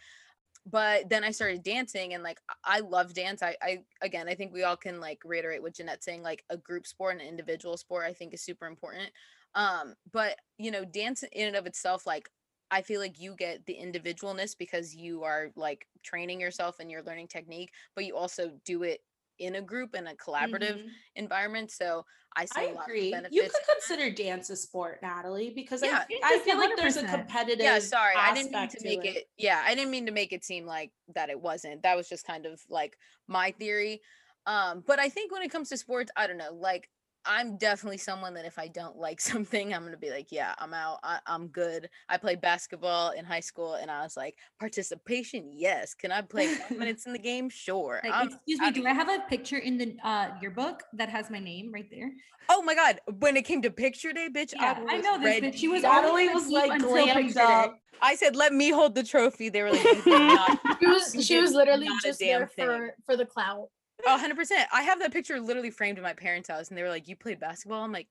but 0.69 1.09
then 1.09 1.23
I 1.23 1.31
started 1.31 1.63
dancing 1.63 2.13
and 2.13 2.23
like 2.23 2.39
I 2.63 2.79
love 2.79 3.13
dance. 3.13 3.41
I, 3.41 3.55
I 3.61 3.79
again 4.01 4.27
I 4.27 4.35
think 4.35 4.53
we 4.53 4.63
all 4.63 4.77
can 4.77 4.99
like 4.99 5.21
reiterate 5.25 5.61
what 5.61 5.75
Jeanette's 5.75 6.05
saying, 6.05 6.23
like 6.23 6.43
a 6.49 6.57
group 6.57 6.85
sport 6.85 7.13
and 7.13 7.21
an 7.21 7.27
individual 7.27 7.77
sport 7.77 8.05
I 8.05 8.13
think 8.13 8.33
is 8.33 8.41
super 8.43 8.67
important. 8.67 9.09
Um, 9.55 9.95
but 10.11 10.37
you 10.57 10.71
know, 10.71 10.85
dance 10.85 11.23
in 11.31 11.47
and 11.47 11.55
of 11.55 11.65
itself, 11.65 12.05
like 12.05 12.29
I 12.71 12.81
feel 12.81 12.99
like 12.99 13.19
you 13.19 13.35
get 13.35 13.65
the 13.65 13.77
individualness 13.81 14.55
because 14.57 14.95
you 14.95 15.23
are 15.23 15.51
like 15.55 15.87
training 16.03 16.39
yourself 16.39 16.79
and 16.79 16.91
you're 16.91 17.03
learning 17.03 17.27
technique, 17.27 17.71
but 17.95 18.05
you 18.05 18.15
also 18.15 18.51
do 18.65 18.83
it 18.83 19.01
in 19.39 19.55
a 19.55 19.61
group 19.61 19.95
in 19.95 20.07
a 20.07 20.15
collaborative 20.15 20.77
Mhm. 20.83 20.89
environment. 21.15 21.71
So 21.71 22.05
I 22.35 22.41
I 22.43 22.45
see 22.45 22.65
a 22.69 22.73
lot 22.73 22.83
agree. 22.85 23.07
of 23.07 23.11
benefits. 23.11 23.35
You 23.35 23.43
could 23.43 23.67
consider 23.67 24.11
dance 24.11 24.49
a 24.51 24.55
sport, 24.55 25.01
Natalie, 25.01 25.49
because 25.49 25.81
Yeah. 25.81 26.05
I, 26.23 26.35
I 26.35 26.39
feel 26.39 26.57
like 26.57 26.75
there's 26.77 26.97
a 26.97 27.01
100%. 27.03 27.09
competitive. 27.09 27.63
yeah 27.63 27.79
sorry 27.79 28.15
i 28.15 28.33
didn't 28.33 28.51
mean 28.51 28.67
to 28.69 28.83
make 28.83 29.05
it. 29.05 29.29
yeah 29.37 29.63
i 29.65 29.73
didn't 29.73 29.89
mean 29.91 30.05
to 30.05 30.11
make 30.11 30.31
it 30.31 30.43
seem 30.45 30.65
like 30.65 30.91
that 31.15 31.29
it 31.29 31.39
wasn't 31.39 31.81
that 31.83 31.97
was 31.97 32.07
just 32.07 32.25
kind 32.25 32.45
of 32.45 32.61
like 32.69 32.97
my 33.27 33.51
theory 33.51 34.01
um 34.45 34.83
but 34.85 34.99
i 34.99 35.09
think 35.09 35.31
when 35.31 35.41
it 35.41 35.49
comes 35.51 35.69
to 35.69 35.77
sports 35.77 36.11
i 36.15 36.27
don't 36.27 36.37
know 36.37 36.53
like 36.53 36.87
i'm 37.29 37.55
definitely 37.57 37.97
someone 37.97 38.33
that 38.33 38.43
if 38.45 38.57
i 38.59 38.67
don't 38.67 38.97
like 38.97 39.21
something 39.31 39.73
i'm 39.73 39.83
gonna 39.85 39.95
be 39.95 40.09
like 40.09 40.27
yeah 40.31 40.53
i'm 40.57 40.73
out 40.73 40.97
I, 41.03 41.19
i'm 41.27 41.47
good 41.47 41.89
i 42.09 42.17
played 42.17 42.41
basketball 42.41 43.11
in 43.11 43.23
high 43.23 43.39
school 43.39 43.75
and 43.75 43.89
i 43.89 44.01
was 44.03 44.17
like 44.17 44.35
participation 44.59 45.51
yes 45.53 45.93
can 45.93 46.11
i 46.11 46.21
play 46.21 46.47
five 46.47 46.77
minutes 46.77 47.05
in 47.07 47.13
the 47.13 47.19
game 47.19 47.49
sure 47.49 48.01
Like, 48.03 48.13
I'm 48.13 48.27
excuse 48.27 48.59
me, 48.59 48.67
outta 48.67 48.81
do 48.81 48.87
I 48.87 48.93
have 48.93 49.09
a 49.09 49.19
picture 49.29 49.57
in 49.59 49.77
the 49.77 49.95
uh 50.03 50.29
yearbook 50.41 50.83
that 50.93 51.09
has 51.09 51.29
my 51.29 51.39
name 51.39 51.71
right 51.71 51.87
there? 51.91 52.11
oh 52.49 52.61
my 52.63 52.73
god 52.75 52.99
when 53.19 53.37
it 53.37 53.43
came 53.45 53.61
to 53.61 53.69
picture 53.71 54.11
day 54.11 54.27
bitch 54.33 54.53
Yeah, 54.55 54.75
I 54.89 54.95
was 54.97 55.03
know 55.03 55.17
this, 55.19 55.25
ready. 55.41 55.57
she 55.57 55.67
was 55.67 55.83
Natalie 55.83 56.27
only 56.29 56.33
was 56.33 56.47
like 56.47 56.81
glammed 56.81 57.13
picture 57.13 57.33
day. 57.33 57.43
up. 57.43 57.75
i 58.01 58.15
said 58.15 58.35
let 58.35 58.53
me 58.53 58.69
hold 58.71 58.95
the 58.95 59.03
trophy 59.03 59.49
they 59.49 59.61
were 59.61 59.71
like 59.71 60.05
not 60.07 60.59
She 60.79 60.87
was 60.87 61.25
she 61.27 61.39
was 61.41 61.51
literally 61.53 61.87
just 62.03 62.19
there 62.19 62.47
thing. 62.47 62.65
for 62.65 62.95
for 63.05 63.15
the 63.17 63.25
clout. 63.25 63.67
Oh, 64.05 64.17
100%. 64.21 64.65
I 64.73 64.81
have 64.83 64.99
that 64.99 65.11
picture 65.11 65.39
literally 65.39 65.71
framed 65.71 65.97
in 65.97 66.03
my 66.03 66.13
parents' 66.13 66.49
house, 66.49 66.69
and 66.69 66.77
they 66.77 66.83
were 66.83 66.89
like, 66.89 67.07
You 67.07 67.15
played 67.15 67.39
basketball? 67.39 67.83
I'm 67.83 67.91
like, 67.91 68.07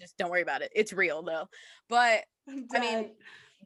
Just 0.00 0.16
don't 0.16 0.30
worry 0.30 0.42
about 0.42 0.62
it. 0.62 0.70
It's 0.74 0.92
real, 0.92 1.22
though. 1.22 1.48
But 1.88 2.24
I'm 2.48 2.66
mean. 2.80 3.10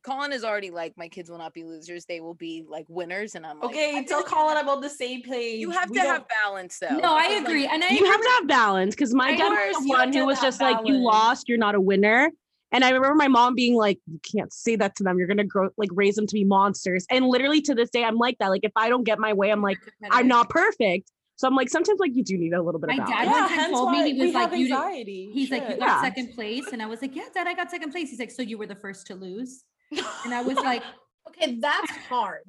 Colin 0.03 0.33
is 0.33 0.45
already 0.45 0.71
like, 0.71 0.95
My 0.97 1.09
kids 1.09 1.29
will 1.31 1.39
not 1.39 1.53
be 1.53 1.63
losers. 1.65 2.07
They 2.07 2.21
will 2.21 2.35
be 2.35 2.65
like 2.67 2.87
winners. 2.89 3.35
And 3.35 3.45
I'm 3.45 3.61
like, 3.61 3.71
okay, 3.71 3.91
I 3.99 4.05
tell 4.05 4.05
feel 4.05 4.17
like 4.19 4.27
Colin 4.27 4.57
I'm 4.57 4.69
on 4.69 4.81
the 4.81 4.89
same 4.89 5.23
page. 5.23 5.61
You 5.61 5.71
have 5.71 5.91
We 5.91 5.97
to 5.97 6.03
don't- 6.03 6.13
have 6.13 6.27
balance, 6.45 6.79
though. 6.79 6.97
No, 6.97 7.15
I 7.15 7.29
because, 7.29 7.35
like, 7.39 7.47
agree. 7.49 7.67
And 7.67 7.85
I 7.85 7.89
you 7.91 7.97
agree 7.97 8.09
have 8.09 8.21
to 8.23 8.29
have 8.39 8.49
balance 8.49 8.95
because 8.95 9.15
my 9.15 9.33
Of 9.33 9.39
dad 9.39 9.51
was 9.51 9.83
the 9.83 9.89
one 9.89 10.13
who 10.13 10.25
was 10.27 10.39
that 10.41 10.47
just 10.47 10.61
like, 10.63 10.79
"You 10.87 10.95
lost, 10.95 11.49
you're 11.49 11.59
not 11.59 11.75
a 11.75 11.81
winner." 11.81 12.31
And 12.73 12.85
I 12.85 12.91
remember 12.91 13.17
my 13.17 13.27
mom 13.29 13.55
being 13.57 13.75
like, 13.75 13.99
"You 14.07 14.21
can't 14.23 14.53
say 14.53 14.77
that 14.77 14.95
to 14.97 15.03
them. 15.03 15.19
You're 15.19 15.27
gonna 15.27 15.45
grow 15.45 15.69
like 15.77 15.91
raise 15.93 16.15
them 16.15 16.27
to 16.29 16.35
be 16.35 16.45
monsters." 16.45 17.05
And 17.11 17.27
literally 17.27 17.61
to 17.63 17.75
this 17.75 17.91
day, 17.91 18.05
I'm 18.05 18.17
like 18.17 18.39
that. 18.39 18.49
Like 18.49 18.65
if 18.65 18.73
I 18.77 18.89
don't 18.89 19.05
get 19.05 19.19
my 19.19 19.33
way, 19.33 19.51
I'm 19.51 19.61
like, 19.61 19.79
I'm 20.11 20.29
not 20.29 20.49
perfect. 20.49 21.11
So 21.41 21.49
I'm 21.49 21.55
like, 21.55 21.71
sometimes 21.71 21.99
like 21.99 22.15
you 22.15 22.23
do 22.23 22.37
need 22.37 22.53
a 22.53 22.61
little 22.61 22.79
bit 22.79 22.91
of. 22.91 22.99
My 22.99 23.03
of 23.03 23.09
dad 23.09 23.25
balance. 23.25 23.33
one 23.41 23.51
Yeah, 23.51 23.57
time 23.65 23.71
told 23.73 23.93
me 23.93 24.13
he 24.13 24.23
was 24.27 24.35
like, 24.35 24.53
you 24.53 24.69
did- 24.69 24.73
anxiety. 24.75 25.31
He's 25.33 25.51
like, 25.51 25.63
you 25.71 25.77
got 25.79 25.79
Yeah. 25.87 26.03
second 26.03 26.35
place. 26.35 26.67
And 26.71 26.83
I 26.83 26.87
was 26.87 27.01
like, 27.01 27.17
yeah, 27.17 27.23
dad, 27.33 27.47
I 27.47 27.55
got 27.55 27.71
second 27.71 27.93
place. 27.93 28.11
He's 28.11 28.19
like, 28.21 28.31
so 28.31 28.43
you 28.43 28.59
were 28.59 28.67
the 28.67 28.75
first 28.75 29.07
to 29.07 29.15
lose. 29.15 29.65
And 29.91 30.35
I 30.35 30.43
was 30.43 30.57
like, 30.71 30.83
Okay, 31.29 31.57
that's 31.59 31.91
hard. 32.11 32.43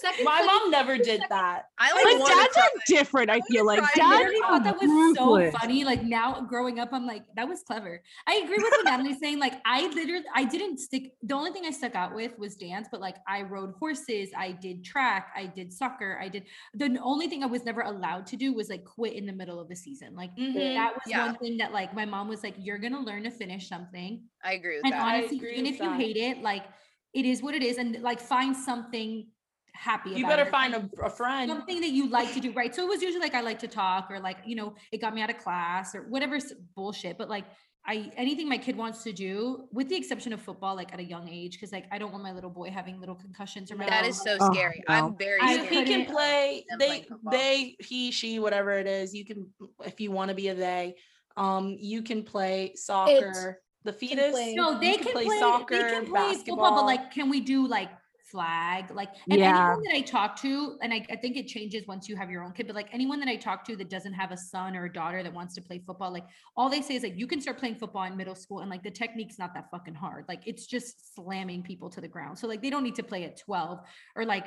Second 0.00 0.24
My 0.24 0.42
mom 0.42 0.70
never 0.70 0.96
did 0.96 1.22
that. 1.28 1.66
I 1.78 1.92
like, 1.92 2.04
Like 2.04 2.18
wanna 2.20 2.34
dads 2.34 2.56
are 2.56 2.70
different. 2.86 3.30
I 3.30 3.40
feel 3.42 3.66
like 3.66 3.78
try 3.80 3.90
I 4.02 4.08
literally 4.08 4.40
thought 4.40 4.64
that 4.64 4.76
was 4.80 5.16
so 5.16 5.50
funny. 5.60 5.84
Like 5.84 6.02
now 6.02 6.40
growing 6.42 6.78
up, 6.78 6.90
I'm 6.92 7.06
like, 7.06 7.24
that 7.36 7.48
was 7.48 7.62
clever. 7.62 8.02
I 8.26 8.36
agree 8.36 8.56
with 8.56 8.72
what 8.72 8.84
Natalie's 8.86 9.20
saying. 9.20 9.38
Like 9.38 9.54
I 9.64 9.86
literally, 9.88 10.24
I 10.34 10.44
didn't 10.44 10.78
stick. 10.78 11.12
The 11.22 11.34
only 11.34 11.50
thing 11.52 11.66
I 11.66 11.70
stuck 11.70 11.94
out 11.94 12.14
with 12.14 12.38
was 12.38 12.56
dance, 12.56 12.88
but 12.90 13.00
like 13.00 13.16
I 13.28 13.42
rode 13.42 13.74
horses, 13.78 14.30
I 14.36 14.52
did 14.52 14.84
track, 14.84 15.30
I 15.36 15.46
did 15.46 15.72
soccer, 15.72 16.18
I 16.20 16.28
did. 16.28 16.46
The 16.74 16.98
only 17.02 17.28
thing 17.28 17.42
I 17.42 17.46
was 17.46 17.64
never 17.64 17.82
allowed 17.82 18.26
to 18.28 18.36
do 18.36 18.52
was 18.54 18.68
like 18.68 18.84
quit 18.84 19.12
in 19.14 19.26
the 19.26 19.32
middle 19.32 19.60
of 19.60 19.68
the 19.68 19.76
season. 19.76 20.14
Like 20.16 20.34
Mhm. 20.36 20.74
that 20.74 20.94
was 20.94 21.02
Yeah. 21.06 21.26
one 21.26 21.36
thing 21.36 21.58
that 21.58 21.72
like 21.72 21.94
my 21.94 22.04
mom 22.04 22.28
was 22.28 22.42
like, 22.42 22.54
you're 22.58 22.78
gonna 22.78 23.00
learn 23.00 23.24
to 23.24 23.30
finish 23.30 23.68
something. 23.68 24.28
I 24.42 24.54
agree 24.54 24.76
with 24.76 24.84
And 24.86 24.94
that. 24.94 25.02
Honestly, 25.02 25.36
agree 25.36 25.52
even 25.52 25.64
with 25.64 25.74
if 25.74 25.80
you 25.80 25.90
that. 25.90 26.00
hate 26.00 26.16
it, 26.16 26.38
like 26.42 26.64
it 27.12 27.26
is 27.26 27.42
what 27.42 27.54
it 27.54 27.62
is, 27.62 27.76
and 27.78 28.00
like 28.00 28.20
find 28.20 28.56
something 28.56 29.28
happy. 29.74 30.10
You 30.10 30.18
about 30.24 30.28
better 30.36 30.42
it. 30.48 30.50
find 30.50 30.74
a, 30.74 30.88
a 31.04 31.10
friend. 31.10 31.48
something 31.50 31.80
that 31.80 31.90
you 31.90 32.08
like 32.08 32.32
to 32.34 32.40
do, 32.40 32.52
right? 32.52 32.74
So 32.74 32.82
it 32.84 32.88
was 32.88 33.02
usually 33.02 33.22
like 33.22 33.34
I 33.34 33.40
like 33.40 33.58
to 33.60 33.68
talk, 33.68 34.10
or 34.10 34.20
like 34.20 34.38
you 34.44 34.56
know, 34.56 34.74
it 34.92 35.00
got 35.00 35.14
me 35.14 35.22
out 35.22 35.30
of 35.30 35.38
class, 35.38 35.94
or 35.94 36.02
whatever 36.02 36.38
bullshit. 36.76 37.18
But 37.18 37.28
like 37.28 37.44
I 37.84 38.12
anything 38.16 38.48
my 38.48 38.58
kid 38.58 38.76
wants 38.76 39.02
to 39.04 39.12
do, 39.12 39.68
with 39.72 39.88
the 39.88 39.96
exception 39.96 40.32
of 40.32 40.40
football, 40.40 40.76
like 40.76 40.92
at 40.92 41.00
a 41.00 41.04
young 41.04 41.28
age, 41.28 41.52
because 41.54 41.72
like 41.72 41.86
I 41.90 41.98
don't 41.98 42.12
want 42.12 42.22
my 42.22 42.32
little 42.32 42.50
boy 42.50 42.70
having 42.70 43.00
little 43.00 43.16
concussions 43.16 43.72
or 43.72 43.76
my 43.76 43.86
that 43.86 44.04
little- 44.04 44.10
is 44.10 44.22
so 44.22 44.36
Oh, 44.40 44.52
scary. 44.52 44.82
no. 44.88 44.94
I'm 44.94 45.16
very 45.16 45.40
I 45.40 45.56
He- 45.58 45.66
scared. 45.66 45.88
he 45.88 45.94
can 45.94 46.06
play 46.06 46.64
they 46.78 47.06
they 47.30 47.76
he 47.80 48.10
she 48.12 48.38
whatever 48.38 48.72
it 48.72 48.86
is 48.86 49.14
you 49.14 49.24
can 49.24 49.48
if 49.84 50.00
you 50.00 50.12
want 50.12 50.28
to 50.28 50.34
be 50.34 50.48
a 50.48 50.54
they 50.54 50.94
um 51.36 51.76
you 51.80 52.02
can 52.02 52.22
play 52.22 52.72
soccer 52.76 53.60
the 53.84 53.92
fetus 53.92 54.32
No, 54.54 54.78
they 54.78 54.92
you 54.92 54.98
can, 54.98 55.12
play, 55.12 55.38
soccer 55.40 55.74
they 55.76 55.90
can 55.90 56.04
play 56.06 56.12
basketball 56.32 56.56
football, 56.66 56.76
but 56.76 56.84
like, 56.86 57.10
can 57.10 57.28
we 57.28 57.40
do 57.40 57.66
like 57.66 57.88
flag. 58.32 58.90
Like, 58.90 59.10
and 59.30 59.38
Yeah. 59.38 59.50
anyone 59.50 59.82
that 59.84 59.94
I 59.94 60.00
talk 60.00 60.40
to, 60.40 60.76
and 60.82 60.92
I, 60.92 61.06
I 61.10 61.16
think 61.16 61.36
it 61.36 61.46
changes 61.46 61.86
once 61.86 62.08
you 62.08 62.16
have 62.16 62.30
your 62.30 62.42
own 62.42 62.52
kid, 62.52 62.66
but 62.66 62.74
like 62.74 62.88
anyone 62.92 63.20
that 63.20 63.28
I 63.28 63.36
talk 63.36 63.64
to 63.66 63.76
that 63.76 63.90
doesn't 63.90 64.14
have 64.14 64.32
a 64.32 64.36
son 64.36 64.74
or 64.74 64.86
a 64.86 64.92
daughter 64.92 65.22
that 65.22 65.32
wants 65.32 65.54
to 65.54 65.60
play 65.62 65.80
football, 65.86 66.10
like 66.12 66.24
all 66.56 66.68
they 66.68 66.80
say 66.80 66.96
is 66.96 67.02
like 67.02 67.16
you 67.16 67.26
can 67.26 67.40
start 67.40 67.58
playing 67.58 67.76
football 67.76 68.04
in 68.04 68.16
middle 68.16 68.34
school 68.34 68.60
and 68.60 68.70
like 68.70 68.82
the 68.82 68.90
technique's 68.90 69.38
not 69.38 69.54
that 69.54 69.70
fucking 69.70 69.94
hard. 69.94 70.24
Like 70.28 70.42
it's 70.46 70.66
just 70.66 71.14
slamming 71.14 71.62
people 71.62 71.90
to 71.90 72.00
the 72.00 72.08
ground. 72.08 72.38
So 72.38 72.48
like 72.48 72.62
they 72.62 72.70
don't 72.70 72.82
need 72.82 72.96
to 72.96 73.02
play 73.04 73.24
at 73.24 73.38
12 73.38 73.78
or 74.16 74.24
like 74.24 74.46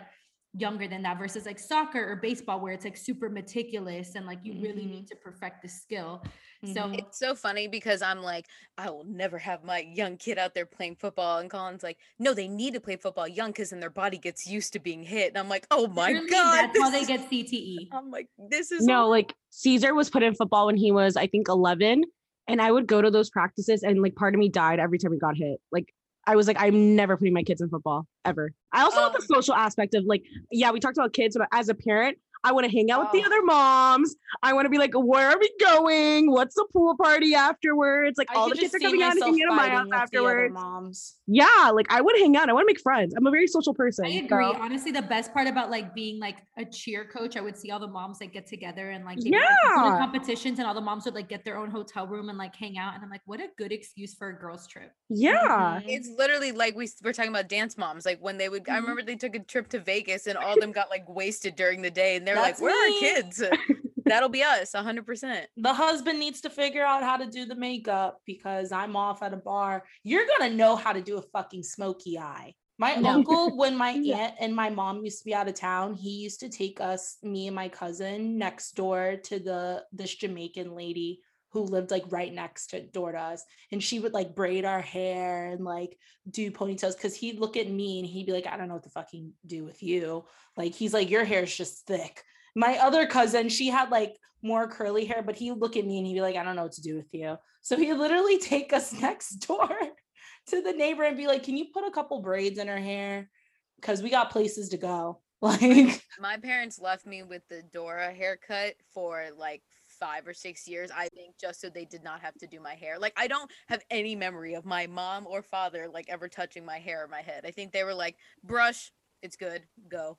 younger 0.57 0.87
than 0.87 1.01
that 1.03 1.17
versus 1.19 1.45
like 1.45 1.59
soccer 1.59 2.09
or 2.11 2.15
baseball 2.15 2.59
where 2.61 2.71
it's 2.71 2.85
like 2.85 2.95
super 2.95 3.29
meticulous 3.29 4.15
and 4.15 4.25
like 4.25 4.39
you 4.43 4.53
really 4.61 4.83
Mhm. 4.83 4.91
need 4.91 5.07
to 5.07 5.15
perfect 5.15 5.61
the 5.61 5.67
skill. 5.67 6.23
So 6.63 6.81
Mhm. 6.83 6.97
It's 6.99 7.19
so 7.19 7.35
funny 7.35 7.67
because 7.67 8.01
I'm 8.01 8.21
like, 8.23 8.45
I 8.77 8.89
will 8.89 9.03
never 9.03 9.37
have 9.37 9.63
my 9.63 9.79
young 9.79 10.17
kid 10.17 10.37
out 10.37 10.53
there 10.55 10.65
playing 10.65 10.95
football. 10.95 11.39
And 11.39 11.49
Colin's 11.49 11.83
like, 11.83 11.97
no, 12.19 12.33
they 12.33 12.47
need 12.47 12.73
to 12.73 12.79
play 12.79 12.95
football 12.95 13.27
young 13.27 13.49
because 13.51 13.71
then 13.71 13.79
their 13.81 13.89
body 13.89 14.17
gets 14.17 14.47
used 14.47 14.73
to 14.73 14.79
being 14.79 15.03
hit. 15.03 15.29
And 15.29 15.37
I'm 15.37 15.49
like, 15.49 15.67
oh 15.71 15.87
my 15.87 16.07
literally, 16.07 16.29
God. 16.29 16.55
that's 16.55 16.79
how 16.79 16.89
they 16.89 17.01
is- 17.01 17.07
get 17.07 17.29
CTE. 17.29 17.89
I'm 17.91 18.09
like, 18.09 18.29
this 18.37 18.71
is 18.71 18.85
No, 18.85 19.09
like 19.09 19.33
Caesar 19.49 19.93
was 19.93 20.09
put 20.09 20.23
in 20.23 20.33
football 20.35 20.67
when 20.67 20.77
he 20.77 20.91
was, 20.91 21.17
I 21.17 21.27
think, 21.27 21.49
11. 21.49 22.03
And 22.47 22.61
I 22.61 22.71
would 22.71 22.87
go 22.87 23.01
to 23.01 23.09
those 23.11 23.29
practices 23.29 23.83
and 23.83 24.01
like 24.01 24.15
part 24.15 24.33
of 24.35 24.39
me 24.39 24.49
died 24.49 24.79
every 24.79 24.99
time 24.99 25.11
we 25.11 25.17
got 25.17 25.35
hit. 25.35 25.59
Like 25.71 25.93
I 26.28 26.36
was 26.36 26.47
like, 26.47 26.57
I'm 26.59 26.95
never 26.95 27.17
putting 27.17 27.34
my 27.34 27.43
kids 27.43 27.61
in 27.61 27.69
football 27.69 28.07
ever. 28.23 28.51
I 28.71 28.82
also 28.82 28.99
want 28.99 29.15
oh 29.15 29.19
the 29.19 29.26
social 29.26 29.53
aspect 29.53 29.93
of 29.93 30.05
like, 30.05 30.23
yeah, 30.51 30.71
we 30.71 30.80
talked 30.80 30.97
about 30.97 31.13
kids, 31.13 31.38
but 31.38 31.47
as 31.51 31.69
a 31.69 31.76
parent, 31.76 32.17
I 32.45 32.51
want 32.53 32.65
to 32.65 32.71
hang 32.71 32.91
out 32.91 33.01
with 33.01 33.11
the 33.11 33.23
Oh. 33.23 33.25
other 33.25 33.41
moms. 33.43 34.15
I 34.43 34.53
want 34.53 34.65
to 34.65 34.69
be 34.69 34.77
like, 34.77 34.93
where 34.93 35.29
are 35.31 35.39
we 35.39 35.51
going? 35.59 36.29
What's 36.31 36.55
the 36.55 36.65
pool 36.71 36.95
party 37.01 37.33
afterwards? 37.35 38.17
Like 38.17 38.29
I 38.31 38.35
all 38.35 38.49
the 38.49 38.55
kids 38.55 38.73
are 38.75 38.79
see 38.79 38.85
coming 38.85 39.01
out 39.03 39.11
and 39.11 39.19
myself 39.19 39.35
hanging 39.35 39.47
out 39.47 39.51
at 39.51 39.55
my 39.57 39.69
house 39.69 39.81
with 39.81 39.89
the 39.89 39.95
other 39.95 40.03
afterwards. 40.45 40.53
moms. 40.53 41.15
Yeah, 41.27 41.71
like 41.73 41.87
I 41.89 42.01
want 42.01 42.17
to 42.17 42.23
hang 42.23 42.37
out. 42.37 42.49
I 42.49 42.53
want 42.53 42.63
to 42.63 42.67
make 42.67 42.79
friends. 42.81 43.13
I'm 43.17 43.25
a 43.25 43.31
very 43.31 43.47
social 43.47 43.73
person. 43.73 44.05
I 44.05 44.09
agree. 44.09 44.27
so- 44.53 44.61
Honestly, 44.61 44.91
the 44.91 45.01
best 45.01 45.33
part 45.33 45.47
about 45.47 45.69
like 45.71 45.95
being 45.95 46.19
like 46.19 46.37
a 46.57 46.65
cheer 46.65 47.05
coach, 47.05 47.35
I 47.35 47.41
would 47.41 47.57
see 47.57 47.71
all 47.71 47.79
the 47.79 47.87
moms 47.87 48.19
like 48.21 48.31
get 48.33 48.45
together 48.47 48.91
and 48.91 49.03
like 49.05 49.19
they 49.19 49.31
would, 49.31 49.39
like, 49.39 49.49
Yeah. 49.65 49.97
competitions, 49.99 50.59
and 50.59 50.67
all 50.67 50.73
the 50.75 50.81
moms 50.81 51.05
would 51.05 51.15
like 51.15 51.27
get 51.29 51.43
their 51.43 51.57
own 51.57 51.71
hotel 51.71 52.05
room 52.07 52.29
and 52.29 52.37
like 52.37 52.55
hang 52.55 52.77
out. 52.77 52.93
And 52.93 53.03
I'm 53.03 53.09
like, 53.09 53.21
what 53.25 53.39
a 53.39 53.47
good 53.57 53.71
excuse 53.71 54.13
for 54.13 54.29
a 54.29 54.37
girls' 54.39 54.67
trip. 54.67 54.91
Yeah. 55.09 55.79
Mhm. 55.81 55.83
It's 55.87 56.09
literally 56.17 56.51
like 56.51 56.75
we 56.75 56.85
s- 56.85 57.01
were 57.03 57.13
talking 57.13 57.31
about 57.31 57.49
dance 57.49 57.77
moms. 57.77 58.05
Like 58.05 58.19
when 58.21 58.37
they 58.37 58.49
would, 58.49 58.67
I 58.69 58.73
Mhm. 58.77 58.81
remember 58.81 59.01
they 59.01 59.15
took 59.15 59.35
a 59.35 59.39
trip 59.39 59.67
to 59.69 59.79
Vegas 59.79 60.27
and 60.27 60.37
all 60.37 60.53
of 60.53 60.59
them 60.59 60.71
got 60.71 60.89
like 60.89 61.07
wasted 61.09 61.55
during 61.55 61.81
the 61.81 61.91
day, 61.91 62.15
and 62.15 62.27
they're 62.27 62.34
like, 62.36 62.57
That's 62.57 62.61
"Where 62.61 62.86
are 62.86 62.89
me. 62.89 62.99
kids?" 62.99 63.43
That'll 64.07 64.29
be 64.29 64.43
us, 64.43 64.73
hundred 64.73 65.05
percent. 65.07 65.47
the 65.57 65.73
husband 65.73 66.19
needs 66.19 66.39
to 66.41 66.49
figure 66.51 66.83
out 66.86 67.01
how 67.01 67.17
to 67.17 67.25
do 67.25 67.45
the 67.45 67.55
makeup 67.55 68.21
because 68.25 68.71
I'm 68.71 68.95
off 68.95 69.23
at 69.23 69.33
a 69.33 69.38
bar. 69.38 69.83
You're 70.03 70.27
gonna 70.38 70.53
know 70.53 70.75
how 70.75 70.93
to 70.93 71.01
do 71.01 71.17
a 71.17 71.21
fucking 71.23 71.63
smoky 71.63 72.19
eye. 72.19 72.53
My 72.77 72.95
No. 72.95 73.09
uncle, 73.09 73.57
when 73.57 73.75
my 73.75 73.91
Yeah. 74.01 74.17
aunt 74.17 74.36
and 74.39 74.55
my 74.55 74.69
mom 74.69 75.03
used 75.03 75.19
to 75.19 75.25
be 75.25 75.33
out 75.33 75.47
of 75.47 75.55
town, 75.55 75.95
he 75.95 76.09
used 76.11 76.39
to 76.41 76.49
take 76.49 76.79
us, 76.81 77.17
me 77.23 77.47
and 77.47 77.55
my 77.55 77.67
cousin, 77.67 78.38
next 78.38 78.73
door 78.75 79.15
to 79.23 79.39
the 79.39 79.83
this 79.91 80.13
Jamaican 80.13 80.75
lady 80.75 81.21
who 81.55 81.61
lived 81.61 81.89
like 81.89 82.03
right 82.09 82.33
next 82.33 82.67
to 82.67 82.81
door 82.81 83.13
to 83.13 83.17
us. 83.17 83.45
And 83.71 83.81
she 83.81 83.99
would 83.99 84.13
like 84.13 84.35
braid 84.35 84.65
our 84.65 84.81
hair 84.81 85.47
and 85.47 85.63
like 85.63 85.97
do 86.29 86.51
ponytails 86.51 86.97
because 86.97 87.15
he'd 87.15 87.39
look 87.39 87.55
at 87.55 87.69
me 87.69 87.99
and 87.99 88.07
he'd 88.07 88.25
be 88.25 88.33
like, 88.33 88.45
I 88.45 88.57
don't 88.57 88.67
know 88.67 88.73
what 88.73 88.83
to 88.83 88.89
fucking 88.89 89.31
do 89.45 89.63
with 89.63 89.81
you. 89.81 90.25
Like 90.57 90.73
he's 90.73 90.93
like, 90.93 91.09
your 91.09 91.23
hair's 91.23 91.55
just 91.55 91.87
thick. 91.87 92.21
My 92.55 92.77
other 92.79 93.07
cousin, 93.07 93.47
she 93.47 93.69
had 93.69 93.89
like 93.89 94.17
more 94.41 94.67
curly 94.67 95.05
hair, 95.05 95.23
but 95.25 95.37
he'd 95.37 95.53
look 95.53 95.77
at 95.77 95.85
me 95.85 95.97
and 95.97 96.05
he'd 96.05 96.15
be 96.15 96.21
like, 96.21 96.35
I 96.35 96.43
don't 96.43 96.57
know 96.57 96.63
what 96.63 96.73
to 96.73 96.81
do 96.81 96.95
with 96.95 97.13
you. 97.13 97.37
So 97.61 97.77
he'd 97.77 97.93
literally 97.93 98.37
take 98.39 98.73
us 98.73 98.91
next 98.93 99.47
door 99.47 99.69
to 100.47 100.61
the 100.61 100.73
neighbor 100.73 101.03
and 101.03 101.15
be 101.15 101.27
like, 101.27 101.43
Can 101.43 101.55
you 101.55 101.67
put 101.73 101.87
a 101.87 101.91
couple 101.91 102.21
braids 102.21 102.59
in 102.59 102.67
her 102.67 102.79
hair? 102.79 103.29
Because 103.77 104.01
we 104.01 104.09
got 104.09 104.31
places 104.31 104.69
to 104.69 104.77
go. 104.77 105.21
Like, 105.41 106.01
My 106.19 106.37
parents 106.37 106.79
left 106.79 107.05
me 107.05 107.21
with 107.21 107.43
the 107.49 107.61
Dora 107.71 108.11
haircut 108.11 108.75
for 108.93 109.27
like 109.37 109.61
five 109.99 110.27
or 110.27 110.33
six 110.33 110.67
years, 110.67 110.91
I 110.95 111.09
think, 111.09 111.37
just 111.39 111.61
so 111.61 111.69
they 111.69 111.85
did 111.85 112.03
not 112.03 112.21
have 112.21 112.35
to 112.35 112.47
do 112.47 112.59
my 112.59 112.75
hair. 112.75 112.99
Like, 112.99 113.13
I 113.17 113.27
don't 113.27 113.51
have 113.67 113.81
any 113.89 114.15
memory 114.15 114.53
of 114.53 114.65
my 114.65 114.87
mom 114.87 115.27
or 115.27 115.41
father 115.41 115.87
like 115.91 116.05
ever 116.09 116.27
touching 116.27 116.65
my 116.65 116.77
hair 116.77 117.03
or 117.03 117.07
my 117.07 117.21
head. 117.21 117.45
I 117.45 117.51
think 117.51 117.71
they 117.71 117.83
were 117.83 117.93
like, 117.93 118.15
brush, 118.43 118.91
it's 119.21 119.35
good, 119.35 119.63
go. 119.89 120.17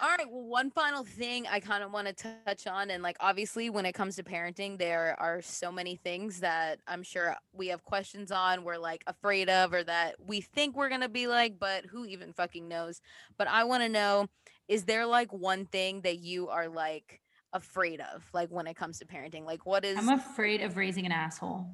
All 0.00 0.08
right, 0.08 0.26
well, 0.30 0.44
one 0.44 0.70
final 0.70 1.04
thing 1.04 1.46
I 1.50 1.60
kind 1.60 1.82
of 1.82 1.92
want 1.92 2.06
to 2.06 2.34
touch 2.46 2.66
on, 2.66 2.90
and 2.90 3.02
like 3.02 3.16
obviously, 3.20 3.70
when 3.70 3.86
it 3.86 3.92
comes 3.94 4.16
to 4.16 4.22
parenting, 4.22 4.78
there 4.78 5.16
are 5.18 5.42
so 5.42 5.72
many 5.72 5.96
things 5.96 6.40
that 6.40 6.78
I'm 6.86 7.02
sure 7.02 7.36
we 7.52 7.68
have 7.68 7.82
questions 7.82 8.30
on, 8.30 8.64
we're 8.64 8.78
like 8.78 9.02
afraid 9.06 9.48
of, 9.48 9.72
or 9.72 9.82
that 9.84 10.16
we 10.24 10.40
think 10.40 10.76
we're 10.76 10.88
gonna 10.88 11.08
be 11.08 11.26
like, 11.26 11.58
but 11.58 11.86
who 11.86 12.04
even 12.04 12.32
fucking 12.32 12.68
knows? 12.68 13.00
But 13.36 13.48
I 13.48 13.64
want 13.64 13.82
to 13.82 13.88
know 13.88 14.28
is 14.68 14.84
there 14.84 15.06
like 15.06 15.32
one 15.32 15.66
thing 15.66 16.02
that 16.02 16.18
you 16.18 16.48
are 16.48 16.68
like 16.68 17.20
afraid 17.52 18.00
of, 18.00 18.24
like 18.32 18.48
when 18.50 18.66
it 18.66 18.74
comes 18.76 18.98
to 19.00 19.04
parenting? 19.06 19.44
Like, 19.44 19.64
what 19.66 19.84
is 19.84 19.96
I'm 19.98 20.08
afraid 20.08 20.60
of 20.62 20.76
raising 20.76 21.06
an 21.06 21.12
asshole. 21.12 21.66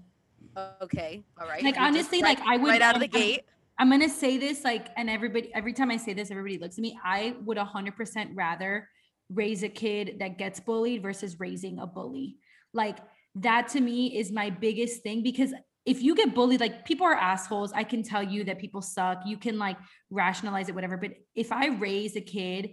okay? 0.82 1.22
All 1.40 1.46
right, 1.48 1.62
Like, 1.62 1.78
honestly, 1.78 2.22
right- 2.22 2.38
like, 2.38 2.46
I 2.48 2.56
would- 2.56 2.68
right 2.68 2.82
out 2.82 2.94
of 2.96 3.00
the 3.00 3.06
I'm- 3.16 3.22
gate. 3.26 3.44
I'm 3.80 3.90
gonna 3.90 4.08
say 4.08 4.38
this 4.38 4.64
like, 4.64 4.88
and 4.96 5.08
everybody, 5.08 5.54
every 5.54 5.72
time 5.72 5.90
I 5.90 5.96
say 5.98 6.12
this, 6.12 6.30
everybody 6.32 6.58
looks 6.58 6.78
at 6.78 6.82
me. 6.82 6.98
I 7.04 7.36
would 7.44 7.58
100% 7.58 8.30
rather 8.34 8.88
raise 9.30 9.62
a 9.62 9.68
kid 9.68 10.16
that 10.18 10.36
gets 10.36 10.58
bullied 10.58 11.00
versus 11.02 11.38
raising 11.38 11.78
a 11.78 11.86
bully. 11.86 12.38
Like 12.72 12.98
that 13.36 13.68
to 13.68 13.80
me 13.80 14.18
is 14.18 14.32
my 14.32 14.50
biggest 14.50 15.02
thing 15.04 15.22
because 15.22 15.54
if 15.86 16.02
you 16.02 16.16
get 16.16 16.34
bullied, 16.34 16.60
like 16.60 16.84
people 16.84 17.06
are 17.06 17.14
assholes. 17.14 17.72
I 17.72 17.84
can 17.84 18.02
tell 18.02 18.22
you 18.22 18.42
that 18.44 18.58
people 18.58 18.82
suck. 18.82 19.22
You 19.24 19.36
can 19.38 19.58
like 19.58 19.76
rationalize 20.10 20.68
it, 20.68 20.74
whatever. 20.74 20.96
But 20.96 21.12
if 21.36 21.52
I 21.52 21.68
raise 21.68 22.16
a 22.16 22.20
kid 22.20 22.70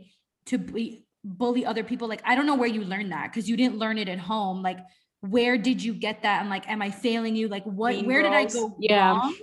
to 0.47 0.58
be, 0.58 1.05
bully 1.26 1.65
other 1.65 1.84
people, 1.84 2.07
like 2.07 2.21
I 2.23 2.36
don't 2.36 2.45
know 2.45 2.55
where 2.55 2.69
you 2.69 2.84
learned 2.84 3.11
that 3.11 3.32
because 3.32 3.49
you 3.49 3.57
didn't 3.57 3.78
learn 3.78 3.97
it 3.97 4.07
at 4.07 4.19
home. 4.19 4.61
Like, 4.61 4.78
where 5.21 5.57
did 5.57 5.84
you 5.84 5.93
get 5.93 6.21
that? 6.23 6.41
And 6.41 6.49
like, 6.49 6.69
am 6.69 6.82
I 6.82 6.91
failing 6.91 7.36
you? 7.36 7.47
Like, 7.49 7.63
what? 7.65 7.95
Mean 7.95 8.05
where 8.05 8.21
did 8.21 8.32
I 8.32 8.45
go 8.45 8.76
Yeah. 8.80 9.09
wrong? 9.11 9.36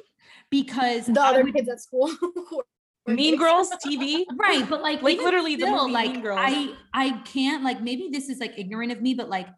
Because 0.51 1.07
The 1.07 1.21
other 1.21 1.43
would- 1.45 1.55
kids 1.55 1.69
at 1.69 1.81
school. 1.81 2.11
Mean. 3.07 3.37
Girls 3.37 3.69
TV. 3.85 4.25
right 4.37 4.65
but 4.71 4.81
like 4.81 5.03
Like, 5.03 5.15
even 5.15 5.25
literally 5.25 5.57
the 5.57 5.67
still, 5.67 5.83
movie 5.89 5.93
like 5.93 6.13
Mean 6.13 6.21
Girls. 6.23 6.39
i 6.41 6.73
i 6.95 7.11
can't 7.25 7.65
like 7.65 7.83
maybe 7.83 8.11
this 8.13 8.29
is 8.29 8.39
like 8.39 8.57
ignorant 8.57 8.93
of 8.93 9.03
me 9.03 9.13
but 9.15 9.29
like 9.29 9.49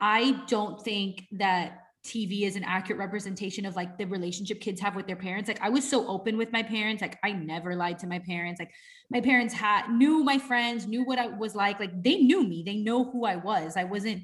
i 0.00 0.32
don't 0.48 0.80
think 0.82 1.26
that 1.32 1.80
tv 2.06 2.42
is 2.42 2.56
an 2.56 2.64
accurate 2.64 2.98
representation 2.98 3.66
of 3.66 3.76
like 3.76 3.98
the 3.98 4.06
relationship 4.06 4.60
kids 4.60 4.80
have 4.80 4.94
with 4.94 5.06
their 5.06 5.16
parents. 5.16 5.48
Like 5.48 5.60
i 5.60 5.68
was 5.68 5.88
so 5.88 6.06
open 6.06 6.36
with 6.36 6.52
my 6.52 6.62
parents. 6.62 7.02
Like 7.02 7.18
i 7.22 7.32
never 7.32 7.74
lied 7.74 7.98
to 8.00 8.06
my 8.06 8.18
parents. 8.20 8.60
Like 8.60 8.72
my 9.10 9.20
parents 9.20 9.54
had 9.54 9.90
knew 9.90 10.24
my 10.24 10.38
friends 10.38 10.86
knew 10.86 11.04
what 11.04 11.18
i 11.18 11.26
was 11.26 11.54
like. 11.54 11.80
Like 11.80 12.02
they 12.02 12.16
knew 12.16 12.46
me. 12.46 12.62
They 12.64 12.76
know 12.76 13.04
who 13.04 13.24
i 13.24 13.36
was. 13.36 13.76
I 13.76 13.84
wasn't 13.84 14.22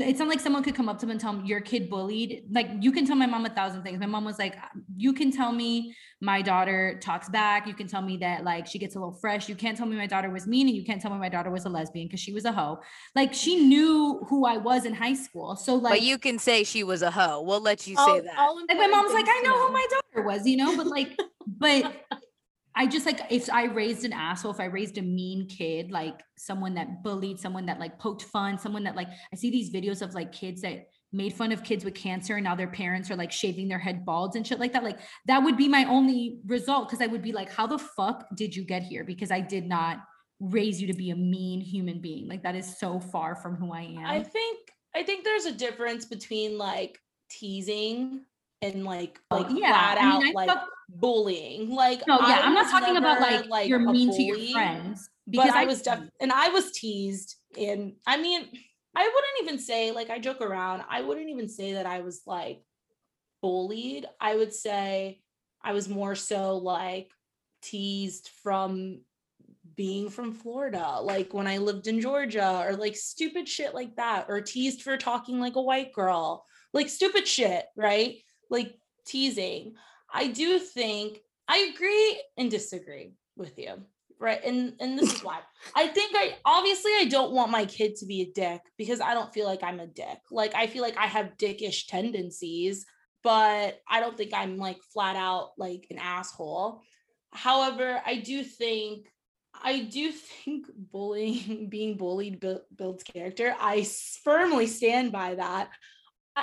it's 0.00 0.18
not 0.18 0.28
like 0.28 0.40
someone 0.40 0.62
could 0.62 0.74
come 0.74 0.88
up 0.88 0.98
to 0.98 1.06
them 1.06 1.10
and 1.10 1.20
tell 1.20 1.32
them 1.34 1.44
your 1.44 1.60
kid 1.60 1.90
bullied. 1.90 2.44
Like 2.50 2.68
you 2.80 2.92
can 2.92 3.06
tell 3.06 3.16
my 3.16 3.26
mom 3.26 3.44
a 3.44 3.50
thousand 3.50 3.82
things. 3.82 4.00
My 4.00 4.06
mom 4.06 4.24
was 4.24 4.38
like, 4.38 4.56
uh, 4.56 4.68
you 4.96 5.12
can 5.12 5.30
tell 5.30 5.52
me 5.52 5.94
my 6.22 6.40
daughter 6.40 6.98
talks 7.02 7.28
back. 7.28 7.66
You 7.66 7.74
can 7.74 7.88
tell 7.88 8.00
me 8.00 8.16
that 8.18 8.42
like 8.42 8.66
she 8.66 8.78
gets 8.78 8.94
a 8.96 8.98
little 8.98 9.18
fresh. 9.20 9.48
You 9.48 9.54
can't 9.54 9.76
tell 9.76 9.86
me 9.86 9.96
my 9.96 10.06
daughter 10.06 10.30
was 10.30 10.46
mean, 10.46 10.66
and 10.66 10.74
you 10.74 10.84
can't 10.84 11.00
tell 11.02 11.10
me 11.10 11.18
my 11.18 11.28
daughter 11.28 11.50
was 11.50 11.66
a 11.66 11.68
lesbian 11.68 12.06
because 12.08 12.20
she 12.20 12.32
was 12.32 12.46
a 12.46 12.52
hoe. 12.52 12.80
Like 13.14 13.34
she 13.34 13.56
knew 13.56 14.24
who 14.28 14.46
I 14.46 14.56
was 14.56 14.86
in 14.86 14.94
high 14.94 15.14
school. 15.14 15.56
So 15.56 15.74
like, 15.74 15.92
but 15.92 16.02
you 16.02 16.16
can 16.16 16.38
say 16.38 16.64
she 16.64 16.84
was 16.84 17.02
a 17.02 17.10
hoe. 17.10 17.42
We'll 17.42 17.60
let 17.60 17.86
you 17.86 17.96
All- 17.98 18.06
say 18.16 18.20
that. 18.20 18.34
like 18.36 18.78
my 18.78 18.84
important 18.84 18.92
mom's 18.92 19.12
like, 19.12 19.26
I 19.28 19.42
know 19.44 19.66
who 19.66 19.72
my 19.72 19.86
daughter 19.90 20.26
was, 20.26 20.46
you 20.46 20.56
know, 20.56 20.74
but 20.76 20.86
like, 20.86 21.18
but 21.46 21.92
I 22.74 22.86
just 22.86 23.06
like 23.06 23.20
if 23.30 23.50
I 23.50 23.64
raised 23.64 24.04
an 24.04 24.12
asshole, 24.12 24.52
if 24.52 24.60
I 24.60 24.66
raised 24.66 24.98
a 24.98 25.02
mean 25.02 25.46
kid, 25.46 25.90
like 25.90 26.20
someone 26.38 26.74
that 26.74 27.02
bullied, 27.02 27.38
someone 27.38 27.66
that 27.66 27.78
like 27.78 27.98
poked 27.98 28.22
fun, 28.22 28.58
someone 28.58 28.84
that 28.84 28.96
like 28.96 29.08
I 29.32 29.36
see 29.36 29.50
these 29.50 29.70
videos 29.70 30.02
of 30.02 30.14
like 30.14 30.32
kids 30.32 30.62
that 30.62 30.86
made 31.12 31.34
fun 31.34 31.52
of 31.52 31.62
kids 31.62 31.84
with 31.84 31.94
cancer 31.94 32.36
and 32.36 32.44
now 32.44 32.54
their 32.54 32.68
parents 32.68 33.10
are 33.10 33.16
like 33.16 33.30
shaving 33.30 33.68
their 33.68 33.78
head 33.78 34.04
bald 34.04 34.34
and 34.34 34.46
shit 34.46 34.58
like 34.58 34.72
that. 34.72 34.82
Like 34.82 34.98
that 35.26 35.42
would 35.42 35.56
be 35.56 35.68
my 35.68 35.84
only 35.84 36.38
result 36.46 36.88
because 36.88 37.02
I 37.02 37.06
would 37.06 37.22
be 37.22 37.32
like, 37.32 37.52
how 37.52 37.66
the 37.66 37.78
fuck 37.78 38.26
did 38.34 38.56
you 38.56 38.64
get 38.64 38.82
here? 38.82 39.04
Because 39.04 39.30
I 39.30 39.40
did 39.40 39.66
not 39.66 39.98
raise 40.40 40.80
you 40.80 40.86
to 40.88 40.94
be 40.94 41.10
a 41.10 41.16
mean 41.16 41.60
human 41.60 42.00
being. 42.00 42.28
Like 42.28 42.42
that 42.42 42.56
is 42.56 42.78
so 42.78 42.98
far 42.98 43.36
from 43.36 43.56
who 43.56 43.72
I 43.72 43.82
am. 43.82 44.06
I 44.06 44.22
think 44.22 44.58
I 44.94 45.02
think 45.02 45.24
there's 45.24 45.46
a 45.46 45.52
difference 45.52 46.04
between 46.04 46.58
like 46.58 46.98
teasing 47.30 48.24
and 48.62 48.84
like 48.84 49.20
Oh, 49.30 49.38
like 49.38 49.46
yeah, 49.50 49.68
flat 49.72 49.98
I 49.98 50.04
mean, 50.04 50.12
out 50.12 50.22
I 50.22 50.32
like 50.32 50.48
thought- 50.48 50.68
bullying. 50.88 51.70
Like 51.70 52.06
no, 52.06 52.18
yeah, 52.20 52.40
I 52.42 52.46
I'm 52.46 52.54
not 52.54 52.70
talking 52.70 52.96
about 52.96 53.20
never, 53.20 53.44
like, 53.48 53.68
you're 53.68 53.78
mean 53.78 54.10
to 54.16 54.22
your 54.22 54.36
bully, 54.36 54.52
friends. 54.52 55.08
But 55.26 55.50
I 55.50 55.62
I 55.62 55.64
was 55.66 55.82
def- 55.82 56.08
and 56.20 56.32
I 56.32 56.48
was 56.48 56.72
teased 56.72 57.36
and 57.58 57.94
I 58.06 58.16
mean 58.16 58.48
I 58.94 59.02
wouldn't 59.02 59.42
even 59.42 59.58
say 59.58 59.90
like 59.92 60.10
I 60.10 60.18
joke 60.18 60.40
around. 60.40 60.82
I 60.88 61.00
wouldn't 61.02 61.28
even 61.30 61.48
say 61.48 61.74
that 61.74 61.86
I 61.86 62.00
was 62.00 62.22
like 62.26 62.62
bullied. 63.40 64.06
I 64.20 64.36
would 64.36 64.52
say 64.52 65.20
I 65.62 65.72
was 65.72 65.88
more 65.88 66.14
so 66.14 66.56
like 66.56 67.10
teased 67.62 68.30
from 68.42 69.00
being 69.76 70.10
from 70.10 70.32
Florida, 70.34 70.98
like 71.00 71.32
when 71.32 71.46
I 71.46 71.58
lived 71.58 71.86
in 71.86 72.00
Georgia, 72.00 72.64
or 72.66 72.76
like 72.76 72.94
stupid 72.96 73.48
shit 73.48 73.74
like 73.74 73.96
that, 73.96 74.26
or 74.28 74.40
teased 74.40 74.82
for 74.82 74.96
talking 74.98 75.40
like 75.40 75.56
a 75.56 75.62
white 75.62 75.92
girl, 75.94 76.44
like 76.74 76.88
stupid 76.90 77.26
shit, 77.26 77.64
right? 77.76 78.16
Like 78.52 78.70
teasing. 79.06 79.74
I 80.12 80.28
do 80.28 80.58
think 80.58 81.18
I 81.48 81.72
agree 81.74 82.22
and 82.36 82.50
disagree 82.50 83.14
with 83.36 83.58
you. 83.58 83.74
right? 84.20 84.42
And 84.44 84.74
and 84.80 84.98
this 84.98 85.12
is 85.14 85.24
why. 85.24 85.40
I 85.74 85.88
think 85.88 86.12
I 86.14 86.36
obviously 86.44 86.92
I 87.00 87.06
don't 87.10 87.32
want 87.32 87.50
my 87.50 87.64
kid 87.64 87.96
to 87.96 88.06
be 88.06 88.20
a 88.22 88.32
dick 88.32 88.60
because 88.78 89.00
I 89.00 89.14
don't 89.14 89.32
feel 89.34 89.46
like 89.46 89.62
I'm 89.62 89.80
a 89.80 89.86
dick. 89.86 90.18
Like 90.30 90.54
I 90.54 90.66
feel 90.68 90.82
like 90.82 90.96
I 90.96 91.06
have 91.06 91.36
dickish 91.36 91.86
tendencies, 91.88 92.86
but 93.24 93.80
I 93.88 94.00
don't 94.00 94.16
think 94.16 94.32
I'm 94.32 94.56
like 94.58 94.78
flat 94.92 95.16
out 95.16 95.50
like 95.58 95.86
an 95.90 95.98
asshole. 95.98 96.82
However, 97.32 98.00
I 98.04 98.16
do 98.16 98.44
think 98.44 99.08
I 99.54 99.80
do 99.80 100.12
think 100.12 100.66
bullying, 100.92 101.68
being 101.68 101.96
bullied 101.96 102.40
bu- 102.40 102.66
builds 102.76 103.02
character. 103.02 103.54
I 103.58 103.86
firmly 104.24 104.66
stand 104.66 105.12
by 105.12 105.34
that. 105.34 105.70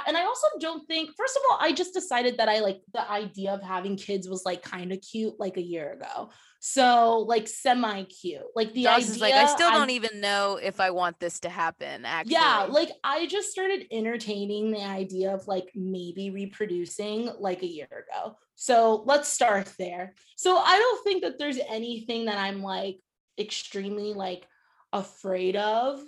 And 0.05 0.15
I 0.15 0.23
also 0.23 0.47
don't 0.59 0.87
think, 0.87 1.09
first 1.17 1.35
of 1.35 1.41
all, 1.49 1.57
I 1.59 1.71
just 1.71 1.95
decided 1.95 2.37
that 2.37 2.47
I 2.47 2.59
like 2.59 2.81
the 2.93 3.09
idea 3.09 3.53
of 3.53 3.63
having 3.63 3.95
kids 3.95 4.29
was 4.29 4.45
like 4.45 4.61
kind 4.61 4.91
of 4.91 5.01
cute 5.01 5.39
like 5.39 5.57
a 5.57 5.61
year 5.61 5.93
ago. 5.93 6.29
So 6.59 7.25
like 7.27 7.47
semi 7.47 8.03
cute. 8.03 8.43
Like 8.55 8.73
the 8.73 8.83
Josh 8.83 8.99
idea 8.99 9.11
is 9.11 9.19
like, 9.19 9.33
I 9.33 9.47
still 9.47 9.71
don't 9.71 9.89
even 9.89 10.21
know 10.21 10.59
if 10.61 10.79
I 10.79 10.91
want 10.91 11.19
this 11.19 11.39
to 11.39 11.49
happen. 11.49 12.05
Actually, 12.05 12.33
yeah, 12.33 12.67
like 12.69 12.91
I 13.03 13.25
just 13.25 13.49
started 13.49 13.87
entertaining 13.91 14.71
the 14.71 14.83
idea 14.83 15.33
of 15.33 15.47
like 15.47 15.71
maybe 15.73 16.29
reproducing 16.29 17.31
like 17.39 17.63
a 17.63 17.67
year 17.67 17.87
ago. 17.87 18.37
So 18.55 19.03
let's 19.05 19.29
start 19.29 19.73
there. 19.79 20.13
So 20.35 20.57
I 20.57 20.77
don't 20.77 21.03
think 21.03 21.23
that 21.23 21.39
there's 21.39 21.59
anything 21.67 22.25
that 22.25 22.37
I'm 22.37 22.61
like 22.61 22.99
extremely 23.39 24.13
like 24.13 24.45
afraid 24.93 25.55
of. 25.55 25.99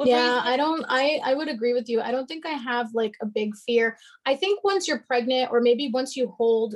With 0.00 0.08
yeah 0.08 0.40
i 0.44 0.56
don't 0.56 0.84
i 0.88 1.20
i 1.24 1.34
would 1.34 1.48
agree 1.48 1.74
with 1.74 1.88
you. 1.88 2.00
I 2.00 2.10
don't 2.10 2.26
think 2.26 2.46
i 2.46 2.50
have 2.50 2.88
like 2.94 3.14
a 3.22 3.26
big 3.26 3.54
fear. 3.66 3.96
I 4.26 4.34
think 4.34 4.64
once 4.64 4.88
you're 4.88 5.04
pregnant 5.06 5.52
or 5.52 5.60
maybe 5.60 5.90
once 5.92 6.16
you 6.16 6.34
hold 6.36 6.74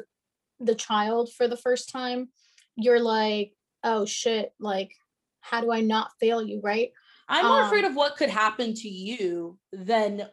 the 0.60 0.74
child 0.74 1.32
for 1.32 1.48
the 1.48 1.56
first 1.56 1.90
time 1.90 2.28
you're 2.76 3.00
like 3.00 3.52
oh 3.82 4.04
shit 4.04 4.52
like 4.60 4.90
how 5.40 5.60
do 5.60 5.72
i 5.72 5.80
not 5.80 6.10
fail 6.20 6.42
you 6.42 6.60
right? 6.62 6.90
I'm 7.28 7.46
more 7.46 7.62
um, 7.62 7.66
afraid 7.66 7.84
of 7.84 7.96
what 7.96 8.16
could 8.16 8.28
happen 8.28 8.74
to 8.74 8.88
you 8.88 9.58
than 9.72 10.28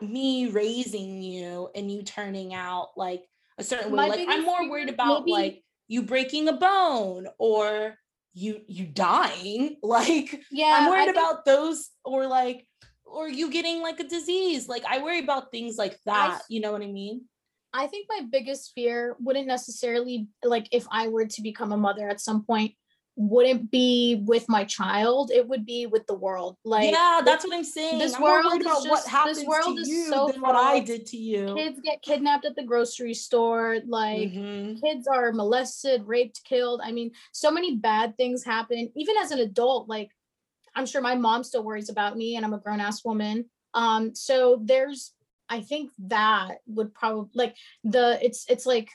me 0.00 0.48
raising 0.48 1.20
you 1.20 1.68
and 1.74 1.90
you 1.90 2.02
turning 2.02 2.54
out 2.54 2.90
like 2.96 3.24
a 3.58 3.64
certain 3.64 3.90
way. 3.92 4.08
Like 4.08 4.26
I'm 4.28 4.44
more 4.44 4.70
worried 4.70 4.88
about 4.88 5.24
maybe- 5.24 5.32
like 5.32 5.64
you 5.88 6.02
breaking 6.02 6.48
a 6.48 6.52
bone 6.52 7.26
or 7.38 7.96
you 8.38 8.60
you 8.66 8.84
dying. 8.86 9.76
Like 9.82 10.28
yeah 10.50 10.72
I'm 10.78 10.86
I 10.86 10.90
worried 10.90 11.04
think- 11.06 11.16
about 11.16 11.44
those 11.44 11.88
or 12.04 12.26
like 12.26 12.66
or 13.04 13.28
you 13.28 13.50
getting 13.50 13.80
like 13.82 13.98
a 14.00 14.04
disease. 14.04 14.68
Like 14.68 14.84
I 14.84 15.02
worry 15.02 15.20
about 15.20 15.50
things 15.50 15.76
like 15.76 15.96
that. 16.04 16.40
you 16.48 16.60
know 16.60 16.72
what 16.72 16.82
I 16.82 16.86
mean? 17.02 17.22
I 17.72 17.86
think 17.86 18.06
my 18.08 18.22
biggest 18.30 18.72
fear 18.74 19.16
wouldn't 19.20 19.46
necessarily 19.46 20.28
like 20.44 20.68
if 20.72 20.86
I 20.90 21.08
were 21.08 21.26
to 21.26 21.42
become 21.42 21.72
a 21.72 21.76
mother 21.76 22.08
at 22.08 22.20
some 22.20 22.44
point 22.44 22.72
wouldn't 23.20 23.68
be 23.72 24.22
with 24.26 24.48
my 24.48 24.62
child 24.64 25.32
it 25.32 25.46
would 25.48 25.66
be 25.66 25.86
with 25.86 26.06
the 26.06 26.14
world 26.14 26.56
like 26.64 26.88
yeah, 26.92 27.20
that's 27.24 27.44
what 27.44 27.52
I'm 27.52 27.64
saying. 27.64 27.98
this 27.98 28.14
I'm 28.14 28.22
world 28.22 28.54
is 28.54 28.60
about 28.60 28.82
what 28.86 28.98
just- 28.98 29.08
happens 29.08 29.38
this 29.38 29.46
world 29.46 29.74
to 29.76 29.82
is 29.82 29.88
you 29.88 30.04
so 30.08 30.28
than 30.30 30.40
what 30.40 30.54
I 30.54 30.78
did 30.78 31.04
to 31.06 31.16
you. 31.16 31.52
kids 31.56 31.80
get 31.82 32.00
kidnapped 32.00 32.44
at 32.44 32.54
the 32.54 32.62
grocery 32.62 33.14
store 33.14 33.78
like 33.88 34.30
Mhm. 34.30 34.80
kids 34.80 35.08
are 35.08 35.32
molested 35.32 36.06
raped 36.06 36.44
killed 36.44 36.80
i 36.84 36.92
mean 36.92 37.10
so 37.32 37.50
many 37.50 37.74
bad 37.76 38.16
things 38.16 38.44
happen 38.44 38.92
even 38.94 39.16
as 39.16 39.32
an 39.32 39.40
adult 39.40 39.88
like 39.88 40.10
i'm 40.76 40.86
sure 40.86 41.00
my 41.00 41.16
mom 41.16 41.42
still 41.42 41.64
worries 41.64 41.88
about 41.90 42.16
me 42.16 42.36
and 42.36 42.44
i'm 42.44 42.54
a 42.54 42.58
grown-ass 42.58 43.04
woman 43.04 43.46
um 43.74 44.14
so 44.14 44.60
there's 44.62 45.12
i 45.48 45.60
think 45.60 45.90
that 45.98 46.58
would 46.68 46.94
probably 46.94 47.30
like 47.34 47.56
the 47.82 48.18
it's 48.24 48.46
it's 48.48 48.64
like 48.66 48.88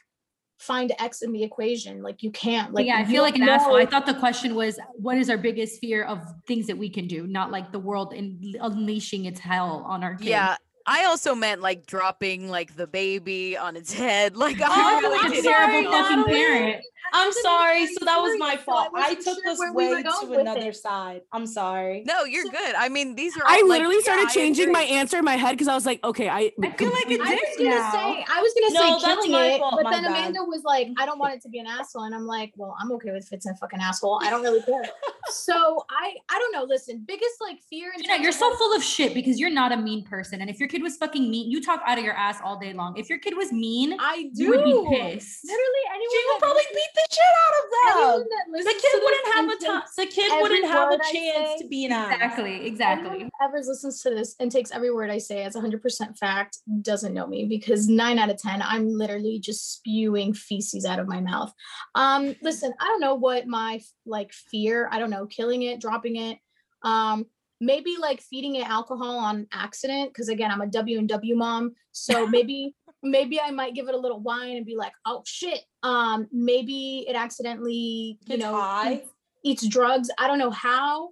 find 0.63 0.91
x 0.99 1.21
in 1.21 1.31
the 1.31 1.43
equation 1.43 2.01
like 2.01 2.23
you 2.23 2.31
can't 2.31 2.73
like 2.73 2.85
yeah, 2.85 2.97
I 2.97 3.05
feel 3.05 3.21
like 3.21 3.35
an 3.35 3.41
don't 3.41 3.49
asshole. 3.49 3.75
I 3.75 3.85
thought 3.85 4.05
the 4.05 4.13
question 4.13 4.55
was, 4.55 4.79
what 4.95 5.17
is 5.17 5.29
our 5.29 5.37
biggest 5.37 5.79
fear 5.81 6.03
of 6.03 6.19
things 6.47 6.67
that 6.67 6.77
we 6.77 6.89
can 6.89 7.05
do, 7.07 7.27
not 7.27 7.51
like 7.51 7.71
the 7.71 7.79
world 7.79 8.13
in 8.13 8.55
unleashing 8.61 9.25
its 9.25 9.39
hell 9.39 9.83
on 9.87 10.03
our 10.03 10.15
kids. 10.15 10.29
yeah. 10.29 10.55
I 10.85 11.05
also 11.05 11.33
meant 11.33 11.61
like 11.61 11.85
dropping 11.85 12.49
like 12.49 12.75
the 12.75 12.87
baby 12.87 13.55
on 13.55 13.77
its 13.77 13.93
head. 13.93 14.35
Like 14.35 14.57
Oh, 14.61 14.65
I 14.67 14.99
You're 14.99 15.09
really 15.11 15.17
like 15.17 15.27
a 15.27 15.29
didn't 15.35 15.51
terrible 15.51 15.91
mean- 15.91 15.91
fucking 15.91 16.23
parent. 16.25 16.83
I'm 17.15 17.31
sorry. 17.31 17.85
So 17.87 18.05
that 18.05 18.17
was 18.17 18.31
serious, 18.31 18.39
my 18.39 18.55
so 18.55 18.59
I 18.59 18.63
fault. 18.63 18.89
I, 18.95 19.13
took 19.15 19.23
sure 19.23 19.35
this 19.45 19.59
where 19.59 19.71
we 19.73 19.93
way 19.93 20.03
going 20.03 20.27
to 20.33 20.39
another 20.39 20.69
it. 20.69 20.75
side. 20.75 21.21
I'm 21.31 21.45
sorry. 21.45 22.03
No, 22.07 22.23
you're 22.23 22.45
So- 22.45 22.51
good. 22.51 22.75
I 22.75 22.89
mean, 22.89 23.15
these 23.15 23.37
are. 23.37 23.43
I 23.45 23.57
all, 23.61 23.69
like, 23.69 23.79
literally 23.79 23.95
yeah, 23.97 24.01
started 24.01 24.27
I 24.27 24.33
changing 24.33 24.71
my 24.71 24.81
answer 24.81 25.17
in 25.19 25.25
my 25.25 25.35
head 25.37 25.51
because 25.51 25.67
I 25.67 25.75
was 25.75 25.85
like, 25.85 26.03
okay, 26.03 26.27
I, 26.27 26.51
I 26.63 26.71
feel 26.71 26.91
like 26.91 27.05
a 27.05 27.21
I 27.21 27.29
dick 27.29 27.39
was 27.41 27.57
gonna 27.57 27.69
now. 27.69 27.91
say, 27.91 28.25
I 28.27 28.41
was 28.41 28.53
gonna 28.59 28.73
No, 28.73 28.79
say 28.79 28.89
that's 28.91 29.03
killing 29.05 29.31
my 29.31 29.45
it, 29.45 29.59
fault, 29.59 29.79
but 29.83 29.91
then 29.91 30.03
bad. 30.03 30.11
Amanda 30.11 30.43
was 30.43 30.63
like, 30.63 30.87
I 30.97 31.05
don't 31.05 31.19
want 31.23 31.35
it 31.35 31.41
to 31.43 31.49
be 31.49 31.59
an 31.59 31.67
asshole, 31.67 32.03
and 32.03 32.15
I'm 32.15 32.25
like, 32.25 32.51
well, 32.55 32.75
I'm 32.79 32.91
okay 32.93 33.11
with 33.11 33.25
if 33.25 33.33
it's 33.33 33.45
a 33.45 33.55
fucking 33.55 33.79
asshole. 33.79 34.19
I 34.23 34.29
don't 34.29 34.41
really 34.41 34.61
care. 34.63 34.83
so 35.29 35.85
I, 35.89 36.15
I 36.29 36.39
don't 36.39 36.51
know. 36.51 36.63
Listen, 36.63 37.03
biggest 37.07 37.35
like 37.41 37.59
fear. 37.69 37.91
in 37.95 38.01
Gina, 38.01 38.13
terms 38.15 38.23
you're 38.23 38.31
so 38.31 38.55
full 38.55 38.75
of 38.75 38.83
shit 38.83 39.13
because 39.13 39.39
you're 39.39 39.49
not 39.51 39.71
a 39.71 39.77
mean 39.77 40.03
person. 40.03 40.41
And 40.41 40.49
if 40.49 40.59
your 40.59 40.67
kid 40.67 40.81
was 40.81 40.97
fucking 40.97 41.29
mean, 41.29 41.49
you 41.51 41.61
talk 41.61 41.81
out 41.85 41.97
of 41.97 42.03
your 42.03 42.13
ass 42.13 42.39
all 42.43 42.59
day 42.59 42.73
long. 42.73 42.97
If 42.97 43.09
your 43.09 43.19
kid 43.19 43.35
was 43.37 43.51
mean, 43.51 43.95
I 43.99 44.29
do. 44.33 44.49
would 44.49 44.63
be 44.63 44.71
pissed. 44.97 45.43
Literally, 45.45 45.83
anyone 45.89 46.09
She 46.11 46.23
would 46.27 46.39
probably 46.39 46.63
beat 46.73 46.89
the 46.95 47.02
shit 47.11 47.33
out 47.43 47.53
of 47.59 48.23
them. 48.23 48.27
The 48.51 48.73
kid 48.81 49.01
wouldn't 49.03 49.33
have 49.33 49.49
a 49.49 49.65
time. 49.65 49.81
The 49.97 50.05
kid 50.05 50.41
wouldn't 50.41 50.65
have 50.65 50.91
a 50.91 50.97
chance 51.11 51.61
to 51.61 51.67
be 51.67 51.85
an 51.85 51.91
ass. 51.91 52.13
Exactly, 52.13 52.65
exactly. 52.65 53.23
who 53.23 53.29
ever 53.41 53.57
listens 53.57 54.01
to 54.01 54.09
this 54.09 54.35
and 54.39 54.51
takes 54.51 54.71
every 54.71 54.91
word 54.91 55.09
I 55.09 55.17
say 55.17 55.43
as 55.43 55.55
100% 55.55 56.17
fact 56.17 56.59
doesn't 56.81 57.13
know 57.13 57.27
me 57.27 57.45
because 57.45 57.87
nine 57.87 58.19
out 58.19 58.29
of 58.29 58.37
10, 58.37 58.61
I'm 58.61 58.87
literally 58.87 59.39
just 59.39 59.73
spewing 59.73 60.33
feces 60.33 60.85
out 60.85 60.99
of 60.99 61.07
my 61.07 61.21
mouth. 61.21 61.53
Um, 61.95 62.35
listen, 62.41 62.73
I 62.79 62.85
don't 62.85 63.01
know 63.01 63.15
what 63.15 63.47
my 63.47 63.81
like 64.05 64.33
fear, 64.33 64.89
I 64.91 64.99
don't 64.99 65.09
know, 65.09 65.25
killing 65.25 65.63
it, 65.63 65.81
dropping 65.81 66.17
it, 66.17 66.37
um, 66.83 67.25
maybe 67.59 67.95
like 67.99 68.21
feeding 68.21 68.55
it 68.55 68.67
alcohol 68.67 69.17
on 69.17 69.47
accident. 69.51 70.13
Cause 70.13 70.29
again, 70.29 70.51
I'm 70.51 70.61
a 70.61 70.67
W 70.67 70.99
and 70.99 71.07
W 71.09 71.35
mom. 71.35 71.73
So 71.91 72.27
maybe, 72.35 72.75
maybe 73.03 73.39
I 73.39 73.51
might 73.51 73.73
give 73.75 73.87
it 73.89 73.93
a 73.95 73.97
little 73.97 74.19
wine 74.19 74.55
and 74.57 74.65
be 74.65 74.75
like, 74.75 74.93
oh 75.05 75.21
shit. 75.25 75.59
Um, 75.83 76.27
maybe 76.31 77.05
it 77.07 77.15
accidentally, 77.15 78.17
you 78.21 78.27
Gets 78.27 78.41
know, 78.41 78.55
high. 78.55 78.93
eats- 78.93 79.09
eats 79.43 79.67
drugs. 79.67 80.09
I 80.17 80.27
don't 80.27 80.39
know 80.39 80.51
how, 80.51 81.09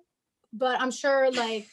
but 0.53 0.79
I'm 0.79 0.91
sure 0.91 1.29
like 1.31 1.67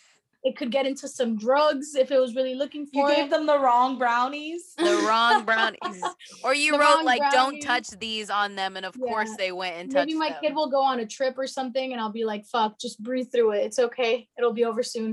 it 0.45 0.57
could 0.57 0.71
get 0.71 0.87
into 0.87 1.09
some 1.09 1.37
drugs 1.37 1.95
if 1.97 2.11
it 2.13 2.19
was 2.19 2.35
really 2.37 2.55
looking 2.55 2.87
for. 2.87 3.09
You 3.11 3.15
gave 3.17 3.25
it. 3.27 3.31
them 3.31 3.47
the 3.47 3.59
wrong 3.59 3.99
brownies. 3.99 4.73
the 4.77 5.05
wrong 5.09 5.45
brownies, 5.47 6.03
or 6.45 6.55
you 6.55 6.73
The 6.73 6.79
wrote 6.79 6.85
wrong 6.97 7.05
like 7.05 7.23
"Don't 7.33 7.61
touch 7.61 7.91
these" 7.91 8.31
on 8.31 8.55
them, 8.55 8.77
and 8.77 8.87
of 8.87 8.99
course 8.99 9.31
they 9.37 9.51
went 9.53 9.77
and 9.77 9.91
touched 9.91 10.07
Maybe 10.07 10.19
my 10.19 10.31
them. 10.31 10.39
kid 10.43 10.55
will 10.55 10.71
go 10.71 10.81
on 10.83 11.01
a 11.01 11.07
trip 11.07 11.37
or 11.39 11.47
something 11.49 11.93
and 11.93 12.01
I'll 12.01 12.13
be 12.13 12.25
like, 12.25 12.45
fuck, 12.47 12.79
just 12.79 13.03
breathe 13.03 13.31
through 13.33 13.53
it. 13.53 13.65
It's 13.67 13.79
okay. 13.81 14.29
It'll 14.39 14.53
be 14.53 14.65
over 14.65 14.83
soon. 14.85 15.11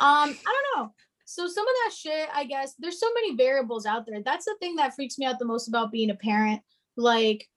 Um, 0.00 0.36
I 0.46 0.62
don't 0.74 0.84
know. 0.86 0.92
So 1.34 1.48
some 1.48 1.66
of 1.66 1.74
that 1.84 1.92
shit, 1.92 2.28
I 2.32 2.44
guess, 2.44 2.74
there's 2.78 3.00
so 3.00 3.12
many 3.12 3.34
variables 3.34 3.86
out 3.86 4.06
there. 4.06 4.22
That's 4.24 4.44
the 4.44 4.54
thing 4.60 4.76
that 4.76 4.94
freaks 4.94 5.18
me 5.18 5.26
out 5.26 5.40
the 5.40 5.44
most 5.44 5.66
about 5.66 5.90
being 5.90 6.10
a 6.10 6.14
parent. 6.14 6.62
Like 6.96 7.48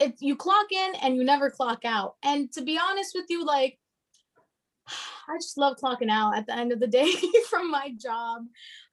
it 0.00 0.14
you 0.20 0.36
clock 0.36 0.72
in 0.72 0.94
and 1.02 1.16
you 1.16 1.22
never 1.22 1.50
clock 1.50 1.84
out. 1.84 2.14
And 2.22 2.50
to 2.52 2.62
be 2.62 2.78
honest 2.82 3.12
with 3.14 3.26
you, 3.28 3.44
like 3.44 3.78
I 5.28 5.36
just 5.36 5.58
love 5.58 5.76
clocking 5.76 6.10
out 6.10 6.38
at 6.38 6.46
the 6.46 6.56
end 6.56 6.72
of 6.72 6.80
the 6.80 6.86
day 6.86 7.12
from 7.50 7.70
my 7.70 7.92
job. 8.00 8.46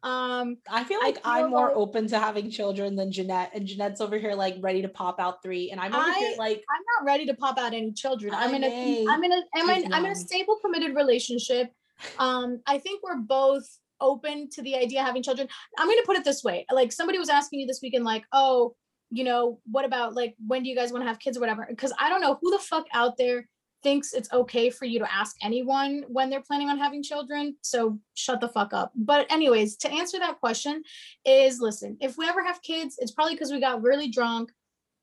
Um, 0.03 0.57
I 0.69 0.83
feel 0.83 0.99
I 1.01 1.05
like 1.05 1.19
I'm 1.23 1.51
more 1.51 1.67
like- 1.67 1.77
open 1.77 2.07
to 2.07 2.19
having 2.19 2.49
children 2.49 2.97
than 2.97 3.13
Jeanette, 3.13 3.51
and 3.53 3.65
Jeanette's 3.65 4.01
over 4.01 4.17
here 4.17 4.33
like 4.33 4.57
ready 4.59 4.81
to 4.81 4.89
pop 4.89 5.21
out 5.21 5.41
three, 5.41 5.71
and 5.71 5.79
I'm 5.79 5.95
over 5.95 6.13
here 6.15 6.35
like 6.37 6.65
I'm 6.69 6.83
not 6.99 7.09
ready 7.09 7.25
to 7.27 7.33
pop 7.33 7.57
out 7.57 7.73
any 7.73 7.93
children. 7.93 8.33
I'm 8.33 8.51
I 8.51 8.55
in 8.57 8.63
a 8.65 8.69
may. 8.69 9.05
I'm 9.07 9.23
in 9.23 9.31
a 9.31 9.41
I'm 9.55 9.69
in, 9.69 9.93
I'm 9.93 10.05
in 10.05 10.11
a 10.11 10.15
stable 10.15 10.57
committed 10.61 10.95
relationship. 10.97 11.71
Um, 12.19 12.61
I 12.67 12.79
think 12.79 13.01
we're 13.03 13.21
both 13.21 13.63
open 14.03 14.49
to 14.51 14.61
the 14.61 14.75
idea 14.75 14.99
of 14.99 15.07
having 15.07 15.23
children. 15.23 15.47
I'm 15.79 15.87
gonna 15.87 16.01
put 16.05 16.17
it 16.17 16.23
this 16.23 16.43
way. 16.43 16.65
Like 16.71 16.91
somebody 16.91 17.17
was 17.17 17.29
asking 17.29 17.61
you 17.61 17.65
this 17.65 17.79
weekend, 17.81 18.05
like, 18.05 18.25
oh, 18.33 18.75
you 19.09 19.23
know, 19.23 19.59
what 19.71 19.85
about 19.85 20.13
like 20.13 20.35
when 20.45 20.63
do 20.63 20.69
you 20.69 20.75
guys 20.75 20.91
want 20.91 21.03
to 21.03 21.07
have 21.07 21.19
kids 21.19 21.37
or 21.37 21.39
whatever? 21.39 21.65
Because 21.69 21.93
I 21.99 22.09
don't 22.09 22.21
know 22.21 22.37
who 22.41 22.51
the 22.51 22.59
fuck 22.59 22.85
out 22.93 23.17
there 23.17 23.47
thinks 23.83 24.13
it's 24.13 24.31
okay 24.31 24.69
for 24.69 24.85
you 24.85 24.97
to 24.99 25.13
ask 25.13 25.35
anyone 25.41 26.03
when 26.07 26.29
they're 26.29 26.41
planning 26.41 26.69
on 26.69 26.77
having 26.77 27.03
children. 27.03 27.55
So 27.61 27.99
shut 28.15 28.39
the 28.39 28.47
fuck 28.47 28.73
up. 28.73 28.91
But 28.95 29.31
anyways, 29.31 29.75
to 29.77 29.91
answer 29.91 30.17
that 30.19 30.39
question 30.39 30.83
is 31.25 31.59
listen, 31.59 31.97
if 32.01 32.17
we 32.17 32.27
ever 32.27 32.43
have 32.43 32.61
kids, 32.61 32.95
it's 32.99 33.11
probably 33.11 33.35
because 33.35 33.51
we 33.51 33.59
got 33.59 33.83
really 33.83 34.09
drunk 34.09 34.51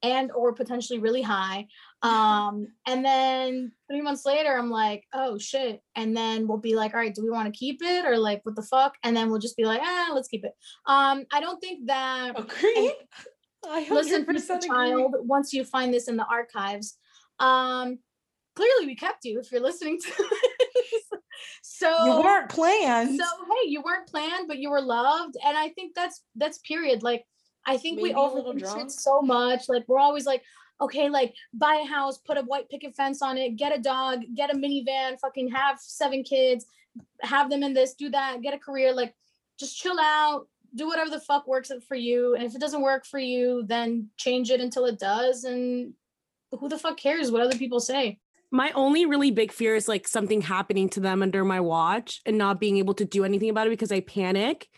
and 0.02 0.32
or 0.32 0.54
potentially 0.54 0.98
really 0.98 1.22
high 1.22 1.66
um 2.02 2.66
and 2.86 3.04
then 3.04 3.72
three 3.90 4.00
months 4.00 4.24
later 4.24 4.56
i'm 4.56 4.70
like 4.70 5.04
oh 5.12 5.36
shit. 5.36 5.82
And 5.96 6.16
then 6.16 6.48
we'll 6.48 6.56
be 6.58 6.74
like 6.74 6.94
all 6.94 7.00
right 7.00 7.14
do 7.14 7.22
we 7.22 7.30
want 7.30 7.52
to 7.52 7.58
keep 7.58 7.82
it 7.82 8.06
or 8.06 8.16
like 8.16 8.40
what 8.44 8.56
the 8.56 8.62
fuck? 8.62 8.94
And 9.04 9.14
then 9.14 9.28
we'll 9.30 9.38
just 9.38 9.56
be 9.56 9.64
like 9.66 9.82
ah 9.84 10.10
let's 10.14 10.28
keep 10.28 10.44
it. 10.44 10.52
Um 10.86 11.26
i 11.32 11.40
don't 11.40 11.60
think 11.60 11.86
that 11.88 12.38
agreed. 12.38 12.94
I 13.68 13.86
listen 13.90 14.24
for 14.24 14.32
the 14.32 14.66
child 14.66 15.14
once 15.20 15.52
you 15.52 15.64
find 15.64 15.92
this 15.92 16.08
in 16.08 16.16
the 16.16 16.24
archives 16.24 16.96
um 17.38 17.98
clearly 18.56 18.86
we 18.86 18.96
kept 18.96 19.24
you 19.26 19.38
if 19.38 19.52
you're 19.52 19.60
listening 19.60 19.98
to 20.00 20.06
this. 20.08 21.02
So 21.62 21.88
You 22.04 22.22
weren't 22.22 22.50
planned. 22.50 23.18
so 23.18 23.24
hey 23.24 23.68
you 23.70 23.82
weren't 23.82 24.06
planned 24.06 24.48
but 24.48 24.58
you 24.58 24.70
were 24.70 24.80
loved. 24.82 25.36
And 25.44 25.56
i 25.56 25.68
think 25.70 25.94
that's 25.94 26.22
that's 26.36 26.58
period. 26.58 27.02
Like 27.02 27.24
i 27.66 27.76
think 27.76 27.96
we 27.96 28.12
Maybe 28.12 28.14
little 28.14 28.54
overthink 28.54 28.90
so 28.90 29.20
much. 29.22 29.68
Like 29.68 29.84
we're 29.88 29.98
always 29.98 30.26
like 30.26 30.42
okay, 30.80 31.08
like 31.08 31.34
buy 31.52 31.82
a 31.84 31.86
house, 31.86 32.18
put 32.18 32.38
a 32.38 32.42
white 32.42 32.68
picket 32.68 32.94
fence 32.94 33.22
on 33.22 33.36
it, 33.36 33.56
get 33.56 33.76
a 33.76 33.80
dog, 33.80 34.20
get 34.34 34.52
a 34.52 34.56
minivan, 34.56 35.18
fucking 35.20 35.50
have 35.50 35.78
seven 35.78 36.22
kids, 36.22 36.66
have 37.20 37.50
them 37.50 37.62
in 37.62 37.74
this, 37.74 37.94
do 37.94 38.08
that, 38.10 38.40
get 38.42 38.54
a 38.54 38.58
career, 38.58 38.92
like 38.92 39.14
just 39.58 39.76
chill 39.76 39.98
out, 40.00 40.46
do 40.74 40.86
whatever 40.86 41.10
the 41.10 41.20
fuck 41.20 41.46
works 41.46 41.70
for 41.86 41.94
you. 41.94 42.34
And 42.34 42.44
if 42.44 42.54
it 42.54 42.60
doesn't 42.60 42.82
work 42.82 43.04
for 43.04 43.18
you, 43.18 43.64
then 43.66 44.08
change 44.16 44.50
it 44.50 44.60
until 44.60 44.86
it 44.86 44.98
does. 44.98 45.44
And 45.44 45.94
who 46.58 46.68
the 46.68 46.78
fuck 46.78 46.96
cares 46.96 47.30
what 47.30 47.42
other 47.42 47.58
people 47.58 47.80
say? 47.80 48.18
My 48.50 48.72
only 48.72 49.06
really 49.06 49.30
big 49.30 49.52
fear 49.52 49.76
is 49.76 49.86
like 49.86 50.08
something 50.08 50.40
happening 50.40 50.88
to 50.90 51.00
them 51.00 51.22
under 51.22 51.44
my 51.44 51.60
watch 51.60 52.20
and 52.26 52.36
not 52.36 52.58
being 52.58 52.78
able 52.78 52.94
to 52.94 53.04
do 53.04 53.24
anything 53.24 53.50
about 53.50 53.68
it 53.68 53.70
because 53.70 53.92
I 53.92 54.00
panic, 54.00 54.68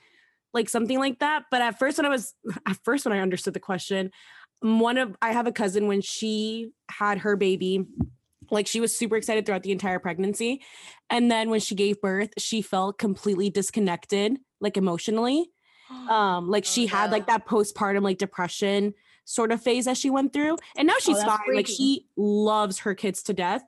like 0.53 0.69
something 0.69 0.99
like 0.99 1.21
that. 1.21 1.45
But 1.51 1.63
at 1.63 1.79
first, 1.79 1.97
when 1.97 2.05
I 2.05 2.11
was, 2.11 2.35
at 2.67 2.77
first, 2.85 3.07
when 3.07 3.15
I 3.15 3.21
understood 3.21 3.55
the 3.55 3.61
question, 3.61 4.11
one 4.63 4.97
of, 4.99 5.15
I 5.21 5.33
have 5.33 5.47
a 5.47 5.53
cousin 5.53 5.87
when 5.87 6.01
she 6.01 6.71
had 6.91 7.19
her 7.19 7.37
baby, 7.37 7.87
like 8.51 8.67
she 8.67 8.81
was 8.81 8.97
super 8.97 9.17
excited 9.17 9.45
throughout 9.45 9.63
the 9.63 9.73
entire 9.73 9.99
pregnancy. 9.99 10.63
And 11.11 11.31
then 11.31 11.51
when 11.51 11.61
she 11.61 11.75
gave 11.75 12.01
birth, 12.01 12.31
she 12.39 12.63
felt 12.63 12.99
completely 12.99 13.51
disconnected, 13.51 14.39
like 14.61 14.77
emotionally. 14.77 15.51
Um, 16.09 16.49
like 16.49 16.65
she 16.65 16.85
Oh, 16.85 16.89
had 16.89 17.11
like 17.13 17.27
that 17.27 17.47
postpartum 17.47 18.03
like 18.03 18.17
depression 18.17 18.95
sort 19.27 19.53
of 19.53 19.63
phase 19.63 19.85
that 19.85 19.99
she 19.99 20.09
went 20.09 20.33
through. 20.33 20.57
And 20.75 20.87
now 20.89 20.95
she's 20.99 21.19
that's 21.19 21.29
fine. 21.29 21.55
Like 21.55 21.67
she 21.67 22.07
loves 22.17 22.79
her 22.81 22.95
kids 22.95 23.23
to 23.25 23.35
death. 23.35 23.63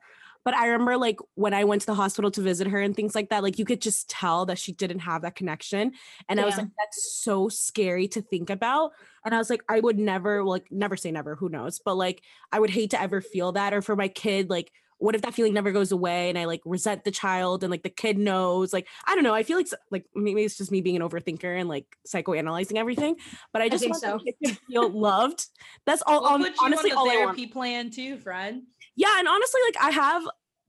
But 0.45 0.53
I 0.53 0.67
remember 0.67 0.95
like 0.95 1.19
when 1.33 1.53
I 1.53 1.65
went 1.65 1.81
to 1.81 1.87
the 1.87 1.95
hospital 1.95 2.31
to 2.31 2.41
visit 2.41 2.67
her 2.67 2.79
and 2.79 2.95
things 2.95 3.15
like 3.15 3.29
that, 3.29 3.43
like 3.43 3.59
you 3.59 3.65
could 3.65 3.81
just 3.81 4.09
tell 4.09 4.45
that 4.45 4.59
she 4.59 4.71
didn't 4.71 4.99
have 4.99 5.23
that 5.23 5.35
connection. 5.35 5.93
And 6.29 6.39
I 6.39 6.45
was 6.45 6.55
like, 6.55 6.67
that's 6.77 7.13
so 7.15 7.49
scary 7.49 8.07
to 8.09 8.21
think 8.21 8.51
about. 8.51 8.91
And 9.25 9.33
I 9.33 9.39
was 9.39 9.49
like, 9.49 9.63
I 9.67 9.79
would 9.79 9.97
never, 9.97 10.43
like, 10.43 10.71
never 10.71 10.95
say 10.95 11.11
never, 11.11 11.35
who 11.35 11.49
knows? 11.49 11.79
But 11.83 11.95
like, 11.95 12.21
I 12.51 12.59
would 12.59 12.69
hate 12.69 12.91
to 12.91 13.01
ever 13.01 13.21
feel 13.21 13.53
that. 13.53 13.73
Or 13.73 13.81
for 13.81 13.95
my 13.95 14.07
kid, 14.07 14.49
like, 14.49 14.71
what 14.97 15.13
if 15.13 15.23
that 15.23 15.33
feeling 15.33 15.53
never 15.53 15.73
goes 15.73 15.91
away 15.91 16.29
and 16.29 16.37
I 16.37 16.45
like 16.45 16.61
resent 16.63 17.03
the 17.03 17.11
child 17.11 17.63
and 17.63 17.71
like 17.71 17.83
the 17.83 17.89
kid 17.89 18.17
knows? 18.17 18.71
Like, 18.71 18.87
I 19.05 19.15
don't 19.15 19.25
know. 19.25 19.33
I 19.33 19.43
feel 19.43 19.57
like, 19.57 19.67
like 19.91 20.05
maybe 20.15 20.43
it's 20.43 20.57
just 20.57 20.71
me 20.71 20.79
being 20.79 20.95
an 20.95 21.01
overthinker 21.01 21.59
and 21.59 21.67
like 21.67 21.97
psychoanalyzing 22.07 22.77
everything. 22.77 23.17
But 23.51 23.61
I 23.61 23.67
just 23.67 23.83
think 23.83 24.01
want 24.01 24.23
so. 24.23 24.45
to 24.45 24.55
feel 24.67 24.89
loved. 24.89 25.47
That's 25.85 26.01
all. 26.05 26.21
We'll 26.21 26.45
um, 26.45 26.53
honestly, 26.61 26.91
on 26.91 26.97
all 26.97 27.05
the 27.05 27.11
I 27.11 27.15
want. 27.17 27.35
therapy 27.35 27.47
plan 27.47 27.89
too, 27.89 28.17
friend. 28.17 28.63
Yeah, 28.95 29.19
and 29.19 29.27
honestly, 29.27 29.61
like 29.67 29.83
I 29.83 29.91
have 29.91 30.23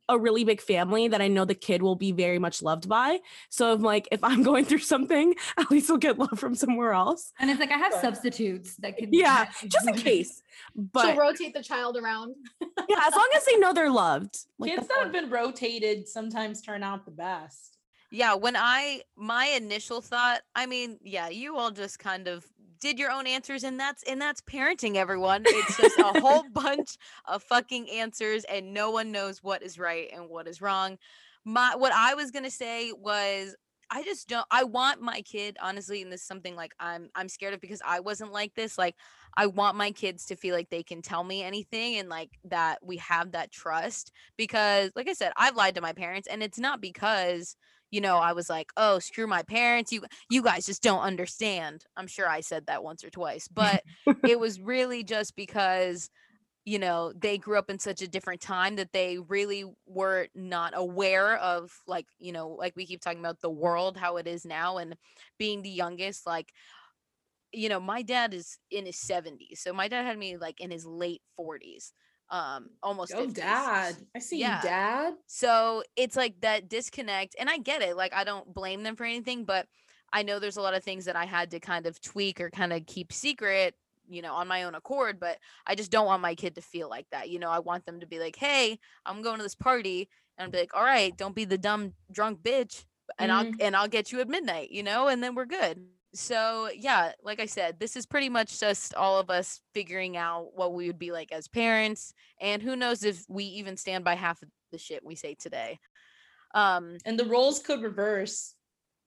a 0.09 0.19
really 0.19 0.45
big 0.45 0.61
family 0.61 1.09
that 1.09 1.21
I 1.21 1.27
know 1.27 1.45
the 1.45 1.55
kid 1.55 1.83
will 1.83 1.97
be 1.97 2.13
very 2.13 2.39
much 2.39 2.63
loved 2.63 2.89
by. 2.89 3.19
So 3.51 3.73
I'm 3.73 3.83
like 3.83 4.07
if 4.13 4.23
I'm 4.23 4.43
going 4.51 4.65
through 4.65 4.79
something, 4.79 5.35
at 5.57 5.71
least 5.71 5.91
I'll 5.91 5.97
get 5.97 6.19
love 6.19 6.39
from 6.39 6.55
somewhere 6.55 6.93
else. 6.93 7.33
And 7.41 7.51
it's 7.51 7.59
like 7.61 7.73
I 7.73 7.79
have 7.79 7.93
Sure. 7.93 8.03
substitutes 8.03 8.77
that 8.77 8.97
can 8.97 9.09
Yeah, 9.13 9.51
just 9.67 9.89
in 9.89 9.95
case. 9.97 10.43
But 10.77 11.07
She'll 11.09 11.17
rotate 11.17 11.55
the 11.55 11.63
child 11.63 11.97
around. 11.97 12.35
yeah, 12.89 13.01
as 13.05 13.15
long 13.15 13.29
as 13.37 13.45
they 13.47 13.57
know 13.57 13.73
they're 13.73 13.91
loved. 13.91 14.39
Like, 14.59 14.71
Kids 14.71 14.87
that's 14.87 14.97
that 14.97 15.05
have 15.05 15.13
been 15.13 15.31
rotated 15.31 16.07
sometimes 16.09 16.63
turn 16.63 16.83
out 16.85 17.05
the 17.05 17.11
best. 17.11 17.77
Yeah, 18.13 18.35
when 18.35 18.55
I 18.57 19.03
my 19.17 19.47
initial 19.47 20.01
thought, 20.01 20.41
I 20.55 20.67
mean, 20.67 20.99
yeah, 21.03 21.29
you 21.29 21.57
all 21.57 21.73
just 21.73 21.99
kind 21.99 22.29
of 22.29 22.47
did 22.81 22.99
your 22.99 23.11
own 23.11 23.27
answers 23.27 23.65
and 23.65 23.79
that's 23.79 24.03
and 24.05 24.21
that's 24.21 24.41
parenting 24.43 24.97
everyone. 24.97 25.45
It's 25.47 25.77
just 25.77 25.99
a 25.99 26.21
whole 26.21 26.45
bunch 26.53 26.97
of 27.27 27.43
fucking 27.43 27.91
answers 27.91 28.45
and 28.45 28.73
no 28.73 28.91
one 28.91 29.13
knows 29.13 29.43
what 29.43 29.63
is 29.63 29.79
right 29.79 30.09
and 30.13 30.29
what 30.29 30.47
is 30.47 30.61
wrong. 30.61 30.99
My 31.45 31.75
what 31.77 31.93
I 31.93 32.15
was 32.15 32.31
going 32.31 32.45
to 32.45 32.51
say 32.51 32.93
was 32.93 33.55
I 33.91 34.03
just 34.03 34.29
don't 34.29 34.47
I 34.51 34.65
want 34.65 35.01
my 35.01 35.21
kid 35.21 35.57
honestly 35.63 36.03
and 36.03 36.11
this 36.11 36.23
is 36.23 36.27
something 36.27 36.57
like 36.57 36.73
I'm 36.81 37.09
I'm 37.15 37.29
scared 37.29 37.55
of 37.55 37.61
because 37.61 37.81
I 37.87 38.01
wasn't 38.01 38.33
like 38.33 38.55
this 38.55 38.79
like 38.79 38.97
I 39.37 39.47
want 39.47 39.77
my 39.77 39.91
kids 39.91 40.27
to 40.27 40.37
feel 40.37 40.55
like 40.55 40.71
they 40.71 40.83
can 40.83 41.03
tell 41.03 41.23
me 41.23 41.43
anything 41.43 41.97
and 41.97 42.09
like 42.09 42.31
that 42.45 42.79
we 42.83 42.97
have 42.97 43.33
that 43.33 43.53
trust 43.53 44.11
because 44.37 44.91
like 44.97 45.09
I 45.09 45.13
said 45.13 45.33
I've 45.37 45.57
lied 45.57 45.77
to 45.77 45.81
my 45.81 45.93
parents 45.93 46.27
and 46.27 46.43
it's 46.43 46.59
not 46.59 46.81
because 46.81 47.57
you 47.91 48.01
know 48.01 48.19
I 48.19 48.33
was 48.33 48.51
like 48.51 48.71
oh 48.77 48.99
screw 48.99 49.27
my 49.27 49.43
parents 49.43 49.93
you 49.93 50.05
you 50.31 50.43
guys 50.43 50.67
just 50.67 50.83
don't 50.83 51.01
understand. 51.01 51.85
I'm 51.97 52.07
sure 52.07 52.29
I 52.29 52.41
said 52.41 52.67
that 52.67 52.85
once 52.85 53.05
or 53.05 53.11
twice 53.11 53.49
but 53.49 53.83
it 54.25 54.39
was 54.39 54.61
really 54.61 55.05
just 55.05 55.37
because 55.37 56.11
you 56.67 56.81
know 56.81 57.13
they 57.17 57.39
grew 57.39 57.57
up 57.57 57.71
in 57.71 57.79
such 57.79 58.03
a 58.03 58.09
different 58.09 58.41
time 58.41 58.77
that 58.77 58.93
they 58.93 59.19
really 59.19 59.65
were 59.87 60.27
not 60.35 60.73
aware 60.77 61.37
of 61.39 61.71
like 61.87 62.07
you 62.19 62.33
know 62.33 62.49
like 62.49 62.75
we 62.77 62.85
keep 62.85 63.01
talking 63.01 63.21
about 63.21 63.41
the 63.41 63.49
world 63.49 63.97
how 63.97 64.17
it 64.17 64.27
is 64.27 64.45
now 64.45 64.77
and 64.77 64.97
being 65.39 65.63
the 65.63 65.71
youngest 65.71 66.27
like 66.27 66.53
you 67.53 67.69
know 67.69 67.81
my 67.81 68.03
dad 68.03 68.35
is 68.35 68.59
in 68.71 68.85
his 68.85 68.97
70s 68.97 69.59
so 69.59 69.73
my 69.73 69.89
dad 69.89 70.05
had 70.05 70.19
me 70.19 70.37
like 70.37 70.61
in 70.61 70.71
his 70.71 70.85
late 70.85 71.23
40s 71.39 71.93
um 72.31 72.71
almost 72.83 73.15
Oh, 73.15 73.17
50s. 73.17 73.33
dad. 73.33 74.07
I 74.15 74.19
see 74.21 74.39
Yeah. 74.39 74.47
you, 74.47 74.57
dad. 74.57 75.17
So 75.29 75.83
it's 75.97 76.17
like 76.17 76.41
that 76.43 76.69
disconnect, 76.69 77.35
and 77.39 77.51
I 77.51 77.59
get 77.59 77.83
it. 77.83 77.97
Like 77.97 78.13
I 78.15 78.25
don't 78.25 78.55
blame 78.55 78.83
them 78.85 78.97
for 78.97 79.05
anything, 79.05 79.45
but 79.45 79.69
I 80.13 80.23
know 80.23 80.39
there's 80.39 80.57
a 80.57 80.63
lot 80.63 80.75
of 80.75 80.85
things 80.85 81.05
that 81.07 81.17
I 81.17 81.25
had 81.25 81.51
to 81.53 81.61
kind 81.61 81.87
of 81.87 82.01
tweak 82.01 82.41
or 82.41 82.51
kind 82.51 82.73
of 82.73 82.87
keep 82.87 83.13
secret, 83.13 83.75
you 84.09 84.23
know, 84.23 84.35
on 84.35 84.49
my 84.49 84.63
own 84.65 84.75
accord. 84.77 85.19
But 85.21 85.39
I 85.67 85.75
just 85.75 85.91
don't 85.91 86.07
want 86.07 86.23
my 86.23 86.35
kid 86.37 86.55
to 86.57 86.63
feel 86.63 86.89
like 86.89 87.09
that. 87.11 87.29
You 87.31 87.39
know, 87.41 87.51
I 87.51 87.59
want 87.59 87.87
them 87.87 88.01
to 88.01 88.07
be 88.07 88.19
like, 88.21 88.37
"Hey, 88.37 88.79
I'm 89.05 89.23
going 89.23 89.39
to 89.39 89.43
this 89.43 89.55
party," 89.57 90.09
and 90.39 90.53
be 90.53 90.59
like, 90.61 90.75
"All 90.75 90.85
right, 90.85 91.17
don't 91.17 91.35
be 91.35 91.45
the 91.45 91.59
dumb 91.59 91.95
drunk 92.13 92.43
bitch, 92.43 92.85
and 93.19 93.33
I'll 93.33 93.47
and 93.61 93.77
I'll 93.77 93.89
get 93.89 94.13
you 94.13 94.21
at 94.21 94.29
midnight," 94.29 94.71
you 94.71 94.83
know, 94.83 95.09
and 95.09 95.23
then 95.23 95.35
we're 95.35 95.47
good. 95.47 95.89
So 96.17 96.71
yeah, 96.75 97.13
like 97.23 97.41
I 97.41 97.47
said, 97.47 97.79
this 97.79 97.95
is 97.97 98.07
pretty 98.07 98.29
much 98.29 98.59
just 98.59 98.95
all 98.95 99.19
of 99.19 99.31
us 99.31 99.61
figuring 99.75 100.17
out 100.17 100.49
what 100.55 100.73
we 100.73 100.87
would 100.87 100.99
be 100.99 101.13
like 101.13 101.31
as 101.33 101.47
parents, 101.47 102.13
and 102.41 102.63
who 102.63 102.75
knows 102.75 103.05
if 103.05 103.25
we 103.29 103.45
even 103.45 103.77
stand 103.77 104.05
by 104.05 104.15
half 104.15 104.43
of 104.43 104.49
the 104.73 104.79
shit 104.79 105.05
we 105.05 105.15
say 105.15 105.35
today. 105.35 105.79
Um, 106.55 106.97
And 107.05 107.19
the 107.19 107.27
roles 107.27 107.59
could 107.61 107.83
reverse. 107.83 108.55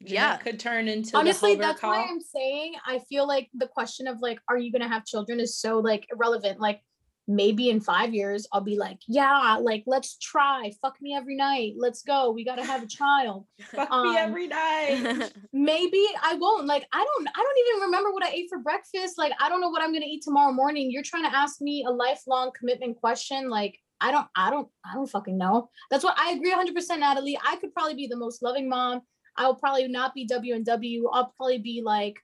Jeanette 0.01 0.13
Yeah. 0.13 0.37
could 0.37 0.59
turn 0.59 0.87
into 0.87 1.17
Honestly, 1.17 1.55
the 1.55 1.63
hover 1.63 1.73
that's 1.73 1.83
why. 1.83 2.07
I'm 2.09 2.21
saying 2.21 2.75
I 2.85 2.99
feel 3.09 3.27
like 3.27 3.49
the 3.53 3.67
question 3.67 4.07
of 4.07 4.19
like, 4.21 4.39
are 4.47 4.57
you 4.57 4.71
gonna 4.71 4.87
have 4.87 5.05
children 5.05 5.39
is 5.39 5.57
so 5.59 5.79
like 5.79 6.07
irrelevant. 6.11 6.59
Like 6.59 6.81
maybe 7.29 7.69
in 7.69 7.79
five 7.79 8.13
years 8.13 8.47
I'll 8.51 8.59
be 8.59 8.75
like, 8.75 8.97
yeah, 9.07 9.57
like 9.61 9.83
let's 9.85 10.17
try. 10.17 10.71
Fuck 10.81 10.99
me 10.99 11.15
every 11.15 11.35
night. 11.35 11.75
Let's 11.77 12.01
go. 12.01 12.31
We 12.31 12.43
gotta 12.43 12.65
have 12.65 12.81
a 12.83 12.87
child. 12.87 13.45
Fuck 13.59 13.89
um, 13.91 14.09
me 14.09 14.17
every 14.17 14.47
night. 14.47 15.31
Maybe 15.53 16.03
I 16.21 16.33
won't. 16.33 16.65
Like 16.65 16.87
I 16.91 17.05
don't 17.05 17.27
I 17.29 17.39
don't 17.39 17.67
even 17.67 17.81
remember 17.85 18.11
what 18.11 18.25
I 18.25 18.31
ate 18.31 18.47
for 18.49 18.57
breakfast. 18.57 19.17
Like 19.17 19.31
I 19.39 19.47
don't 19.47 19.61
know 19.61 19.69
what 19.69 19.83
I'm 19.83 19.93
gonna 19.93 20.07
eat 20.07 20.23
tomorrow 20.23 20.51
morning. 20.51 20.91
You're 20.91 21.03
trying 21.03 21.29
to 21.29 21.35
ask 21.35 21.61
me 21.61 21.85
a 21.87 21.91
lifelong 21.91 22.51
commitment 22.57 22.97
question. 22.97 23.49
Like 23.49 23.77
I 24.01 24.11
don't 24.11 24.27
I 24.35 24.49
don't 24.49 24.67
I 24.83 24.95
don't 24.95 25.09
fucking 25.09 25.37
know. 25.37 25.69
That's 25.91 26.03
what 26.03 26.17
I 26.17 26.31
agree 26.31 26.51
100% 26.51 26.99
Natalie. 26.99 27.39
I 27.45 27.57
could 27.57 27.73
probably 27.73 27.95
be 27.95 28.07
the 28.07 28.17
most 28.17 28.41
loving 28.41 28.67
mom. 28.67 29.01
I'll 29.37 29.55
probably 29.55 29.87
not 29.87 30.15
be 30.15 30.25
W 30.25 30.55
and 30.55 30.65
W. 30.65 31.07
I'll 31.13 31.31
probably 31.37 31.59
be 31.59 31.81
like 31.85 32.17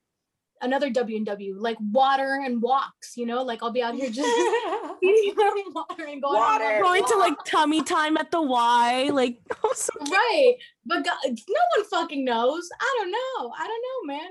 another 0.61 0.89
W 0.89 1.17
and 1.17 1.25
W, 1.25 1.55
like 1.59 1.77
water 1.91 2.41
and 2.43 2.61
walks, 2.61 3.15
you 3.17 3.25
know? 3.25 3.43
Like 3.43 3.61
I'll 3.63 3.71
be 3.71 3.81
out 3.83 3.95
here 3.95 4.09
just 4.09 4.19
feeding 5.01 5.35
them 5.37 5.73
water 5.73 6.05
and 6.05 6.21
going 6.21 6.41
on 6.41 6.61
Water. 6.61 6.79
going 6.81 7.05
to 7.05 7.17
like 7.17 7.35
tummy 7.45 7.83
time 7.83 8.17
at 8.17 8.31
the 8.31 8.41
Y. 8.41 9.09
Like, 9.13 9.39
oh, 9.63 9.73
so 9.75 9.91
right. 10.11 10.55
But 10.85 11.03
God, 11.05 11.17
no 11.25 11.61
one 11.77 11.85
fucking 11.89 12.23
knows. 12.25 12.69
I 12.79 12.95
don't 12.99 13.11
know. 13.11 13.53
I 13.57 13.67
don't 13.67 13.83
know, 14.09 14.13
man. 14.13 14.29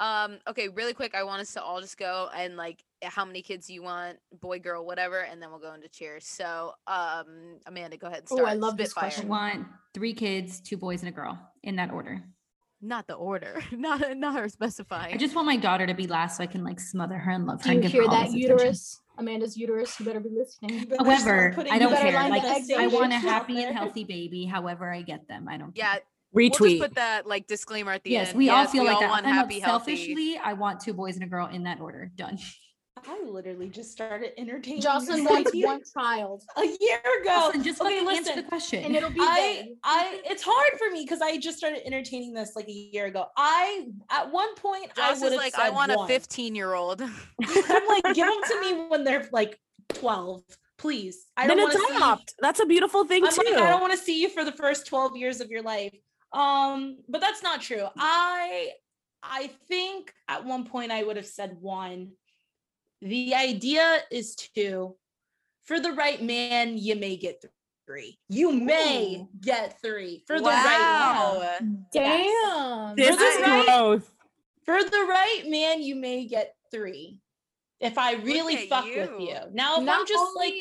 um, 0.00 0.38
okay, 0.48 0.68
really 0.68 0.92
quick, 0.94 1.14
I 1.14 1.22
want 1.22 1.40
us 1.42 1.52
to 1.54 1.62
all 1.62 1.80
just 1.80 1.96
go 1.96 2.28
and 2.36 2.56
like 2.56 2.82
how 3.02 3.24
many 3.24 3.42
kids 3.42 3.68
you 3.70 3.82
want, 3.82 4.18
boy, 4.40 4.58
girl, 4.58 4.84
whatever, 4.84 5.20
and 5.20 5.40
then 5.40 5.50
we'll 5.50 5.60
go 5.60 5.74
into 5.74 5.88
cheers. 5.88 6.26
So, 6.26 6.72
um, 6.86 7.58
Amanda, 7.66 7.96
go 7.96 8.06
ahead 8.08 8.20
and 8.20 8.32
Ooh, 8.32 8.36
start. 8.42 8.48
I 8.48 8.54
love 8.54 8.76
this 8.76 8.90
Spitfire. 8.90 9.04
I 9.04 9.12
question. 9.12 9.28
want 9.28 9.66
three 9.92 10.14
kids, 10.14 10.60
two 10.60 10.76
boys, 10.76 11.00
and 11.02 11.08
a 11.10 11.12
girl 11.12 11.38
in 11.62 11.76
that 11.76 11.90
order. 11.92 12.22
Not 12.86 13.06
the 13.06 13.14
order, 13.14 13.62
not 13.72 14.16
not 14.16 14.36
her 14.38 14.48
specifying. 14.50 15.14
I 15.14 15.16
just 15.16 15.34
want 15.34 15.46
my 15.46 15.56
daughter 15.56 15.86
to 15.86 15.94
be 15.94 16.06
last 16.06 16.36
so 16.36 16.42
I 16.44 16.46
can 16.46 16.62
like 16.62 16.78
smother 16.78 17.16
her 17.16 17.30
and 17.30 17.46
love 17.46 17.62
her. 17.62 17.68
Do 17.70 17.70
and 17.70 17.76
you 17.78 17.82
give 17.84 17.92
hear 17.92 18.02
her 18.02 18.08
all 18.08 18.14
that 18.14 18.26
this 18.26 18.34
attention. 18.34 18.50
uterus? 18.58 19.00
Amanda's 19.16 19.56
uterus. 19.56 19.98
You 19.98 20.04
better 20.06 20.20
be 20.20 20.28
listening. 20.28 20.84
Better 20.84 20.96
However, 21.04 21.54
I 21.70 21.78
don't 21.78 21.96
care. 21.96 22.12
Like 22.28 22.42
I 22.44 22.86
want 22.88 23.12
a 23.12 23.16
happy 23.32 23.62
and 23.64 23.74
healthy 23.74 24.04
baby. 24.04 24.44
However, 24.44 24.92
I 24.92 25.00
get 25.02 25.26
them. 25.28 25.48
I 25.48 25.56
don't. 25.56 25.74
yeah, 25.76 25.92
care. 25.94 26.02
we'll 26.32 26.50
just 26.50 26.60
retweet. 26.60 26.80
put 26.80 26.94
that 26.96 27.26
like 27.26 27.46
disclaimer 27.46 27.92
at 27.92 28.02
the 28.04 28.16
end. 28.16 28.26
Yes, 28.26 28.28
end. 28.30 28.38
we 28.38 28.50
all 28.50 28.62
Yes, 28.64 28.72
feel 28.72 28.82
we 28.82 28.88
like 28.88 28.96
all 28.96 29.00
that. 29.02 29.10
want 29.10 29.26
I'm 29.26 29.32
happy, 29.34 29.60
healthy. 29.60 29.96
selfishly, 29.96 30.36
I 30.44 30.52
want 30.52 30.80
two 30.80 30.92
boys 30.92 31.14
and 31.14 31.24
a 31.24 31.28
girl 31.28 31.46
in 31.46 31.62
that 31.62 31.80
order. 31.80 32.10
Done. 32.16 32.38
I 33.06 33.22
literally 33.24 33.68
just 33.68 33.92
started 33.92 34.32
entertaining. 34.38 34.80
Jocelyn 34.80 35.24
wants 35.24 35.50
one 35.54 35.82
child, 35.94 36.42
a 36.56 36.64
year 36.64 37.00
ago. 37.20 37.46
Listen, 37.48 37.62
just 37.62 37.80
okay, 37.80 37.98
fucking 38.00 38.08
answer 38.08 38.30
listen. 38.30 38.36
the 38.36 38.48
question. 38.48 38.84
and 38.84 38.96
it'll 38.96 39.10
be 39.10 39.20
I. 39.20 39.68
I 39.82 40.20
it's 40.24 40.42
hard 40.42 40.78
for 40.78 40.90
me 40.90 41.04
because 41.04 41.20
I 41.20 41.38
just 41.38 41.58
started 41.58 41.86
entertaining 41.86 42.34
this 42.34 42.56
like 42.56 42.68
a 42.68 42.72
year 42.72 43.06
ago. 43.06 43.26
I 43.36 43.88
at 44.10 44.30
one 44.30 44.54
point 44.56 44.90
I 44.96 45.10
Joss 45.10 45.20
would 45.22 45.32
is 45.32 45.38
like, 45.38 45.54
said 45.54 45.64
I 45.64 45.70
want 45.70 45.92
a 45.92 46.06
15 46.06 46.54
year 46.54 46.74
old. 46.74 47.00
I'm 47.42 47.88
like, 47.88 48.14
give 48.14 48.26
them 48.26 48.40
to 48.48 48.60
me 48.60 48.86
when 48.88 49.04
they're 49.04 49.28
like 49.32 49.58
12, 49.94 50.42
please. 50.78 51.26
I 51.36 51.46
then 51.46 51.58
don't 51.58 51.64
want 51.64 51.72
to 51.72 51.78
see. 51.88 51.96
adopt. 51.96 52.34
That's 52.40 52.60
a 52.60 52.66
beautiful 52.66 53.04
thing 53.04 53.24
I'm 53.24 53.32
too. 53.32 53.42
like, 53.44 53.62
I 53.62 53.70
don't 53.70 53.80
want 53.80 53.92
to 53.92 53.98
see 53.98 54.20
you 54.20 54.28
for 54.28 54.44
the 54.44 54.52
first 54.52 54.86
12 54.86 55.16
years 55.16 55.40
of 55.40 55.50
your 55.50 55.62
life. 55.62 55.94
Um, 56.32 56.98
but 57.08 57.20
that's 57.20 57.42
not 57.42 57.60
true. 57.60 57.86
I 57.96 58.70
I 59.22 59.50
think 59.68 60.12
at 60.28 60.44
one 60.44 60.64
point 60.64 60.92
I 60.92 61.02
would 61.02 61.16
have 61.16 61.26
said 61.26 61.56
one. 61.60 62.12
The 63.04 63.34
idea 63.34 63.98
is 64.10 64.34
to, 64.56 64.96
For 65.64 65.78
the 65.78 65.92
right 65.92 66.22
man, 66.22 66.78
you 66.78 66.96
may 66.96 67.16
get 67.16 67.44
three. 67.86 68.18
You 68.30 68.50
may 68.50 69.16
Ooh. 69.16 69.28
get 69.42 69.78
three 69.82 70.24
for 70.26 70.38
the 70.38 70.44
right 70.44 70.64
man. 70.64 71.38
wow. 71.38 71.58
Damn. 71.92 72.96
This 72.96 73.14
is 73.14 73.42
right. 73.42 73.66
growth. 73.66 74.10
For 74.64 74.82
the 74.82 75.06
right 75.06 75.42
man, 75.46 75.82
you 75.82 75.94
may 75.96 76.24
get 76.26 76.54
three. 76.70 77.20
If 77.78 77.98
I 77.98 78.14
really 78.14 78.68
fuck 78.68 78.86
with 78.86 79.10
you. 79.20 79.28
you. 79.28 79.36
Now, 79.52 79.82
if 79.82 79.86
I'm 79.86 80.06
just 80.06 80.34
like, 80.36 80.54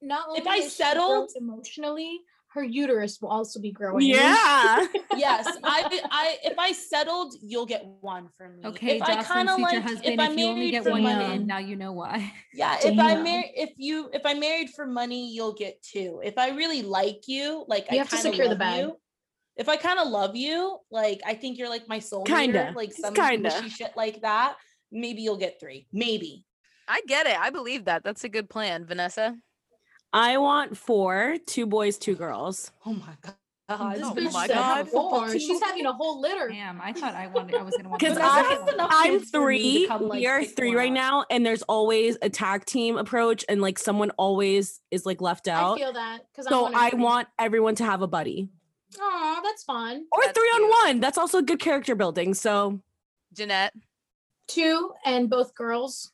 not 0.00 0.28
only 0.28 0.40
if 0.40 0.46
I 0.46 0.60
settled- 0.60 1.32
emotionally, 1.36 2.20
her 2.54 2.62
uterus 2.62 3.20
will 3.20 3.30
also 3.30 3.60
be 3.60 3.72
growing. 3.72 4.06
Yeah. 4.06 4.86
yes, 5.16 5.44
I, 5.64 6.00
I, 6.10 6.38
if 6.44 6.56
I 6.56 6.70
settled, 6.70 7.34
you'll 7.42 7.66
get 7.66 7.84
one 8.00 8.28
from 8.38 8.56
me. 8.56 8.66
Okay, 8.66 8.96
if 8.96 9.02
I 9.02 9.22
kind 9.24 9.50
of 9.50 9.58
like, 9.58 9.82
husband, 9.82 10.06
if 10.06 10.12
if, 10.12 10.20
I 10.20 10.32
you 10.32 10.46
only 10.46 10.54
married 10.54 10.70
get 10.70 10.84
for 10.84 10.90
one 10.90 11.02
money, 11.02 11.24
man, 11.24 11.46
now 11.48 11.58
you 11.58 11.76
know 11.76 11.92
why. 11.92 12.32
Yeah, 12.54 12.76
if 12.84 12.96
I 13.00 13.14
Damn. 13.14 13.24
marry 13.24 13.50
if 13.56 13.70
you 13.78 14.08
if 14.12 14.22
I 14.24 14.34
married 14.34 14.70
for 14.70 14.86
money, 14.86 15.32
you'll 15.34 15.54
get 15.54 15.82
two. 15.82 16.20
If 16.22 16.38
I 16.38 16.50
really 16.50 16.82
like 16.82 17.26
you, 17.26 17.64
like 17.66 17.86
I 17.90 17.96
have 17.96 18.08
to 18.10 18.16
secure 18.16 18.46
the 18.46 18.50
love 18.50 18.58
bag. 18.60 18.84
You, 18.84 19.00
if 19.56 19.68
I 19.68 19.76
kind 19.76 19.98
of 19.98 20.06
love 20.06 20.36
you, 20.36 20.78
like 20.88 21.20
I 21.26 21.34
think 21.34 21.58
you're 21.58 21.68
like 21.68 21.88
my 21.88 21.98
soul 21.98 22.22
Kinda. 22.22 22.72
like 22.76 22.92
some 22.92 23.12
kinda. 23.12 23.48
mushy 23.48 23.68
shit 23.68 23.90
like 23.96 24.22
that. 24.22 24.54
Maybe 24.92 25.22
you'll 25.22 25.36
get 25.36 25.58
three. 25.58 25.88
Maybe. 25.92 26.44
I 26.86 27.00
get 27.08 27.26
it. 27.26 27.36
I 27.36 27.50
believe 27.50 27.86
that. 27.86 28.04
That's 28.04 28.22
a 28.22 28.28
good 28.28 28.48
plan, 28.48 28.86
Vanessa. 28.86 29.34
I 30.14 30.38
want 30.38 30.76
four, 30.78 31.36
two 31.44 31.66
boys, 31.66 31.98
two 31.98 32.14
girls. 32.14 32.70
Oh 32.86 32.94
my 32.94 33.12
god. 33.20 33.34
This 33.96 34.04
Oh 34.04 34.14
bitch 34.14 34.32
my 34.32 34.46
God. 34.46 34.88
four. 34.88 35.30
She's 35.32 35.60
having 35.62 35.86
a 35.86 35.92
whole 35.92 36.20
litter. 36.20 36.48
Damn, 36.50 36.80
I 36.80 36.92
thought 36.92 37.14
I 37.14 37.26
wanted. 37.28 37.56
I 37.56 37.62
was 37.62 37.74
gonna 37.76 37.88
want. 37.88 37.98
Because 37.98 38.18
I, 38.18 38.42
has 38.42 38.72
enough 38.74 38.90
I'm 38.92 39.18
kids 39.18 39.30
for 39.30 39.48
me 39.48 39.56
to 39.56 39.68
three. 39.78 39.86
come, 39.88 40.08
like, 40.08 40.20
we 40.20 40.26
are 40.26 40.44
three 40.44 40.74
right 40.74 40.90
up. 40.90 40.94
now, 40.94 41.24
and 41.30 41.44
there's 41.44 41.62
always 41.62 42.16
a 42.22 42.28
tag 42.28 42.64
team 42.66 42.96
approach, 42.98 43.44
and 43.48 43.60
like 43.62 43.78
someone 43.78 44.10
always 44.18 44.80
is 44.90 45.04
like 45.06 45.20
left 45.22 45.48
out. 45.48 45.76
I 45.76 45.78
feel 45.78 45.92
that 45.94 46.20
because 46.30 46.46
So 46.46 46.70
I 46.74 46.90
want 46.94 47.26
everyone 47.38 47.74
to 47.76 47.84
have 47.84 48.02
a 48.02 48.06
buddy 48.06 48.50
Oh, 49.00 49.40
that's 49.42 49.64
fun. 49.64 50.04
or 50.12 50.20
That's 50.24 50.38
three 50.38 50.46
on 50.48 50.70
one. 50.86 51.00
That's 51.00 51.18
also 51.18 51.40
good 51.42 51.58
character 51.58 51.94
building. 51.96 52.34
So 52.34 52.80
Jeanette. 53.32 53.72
Two 54.46 54.92
and 55.06 55.28
both 55.30 55.54
girls. 55.54 56.12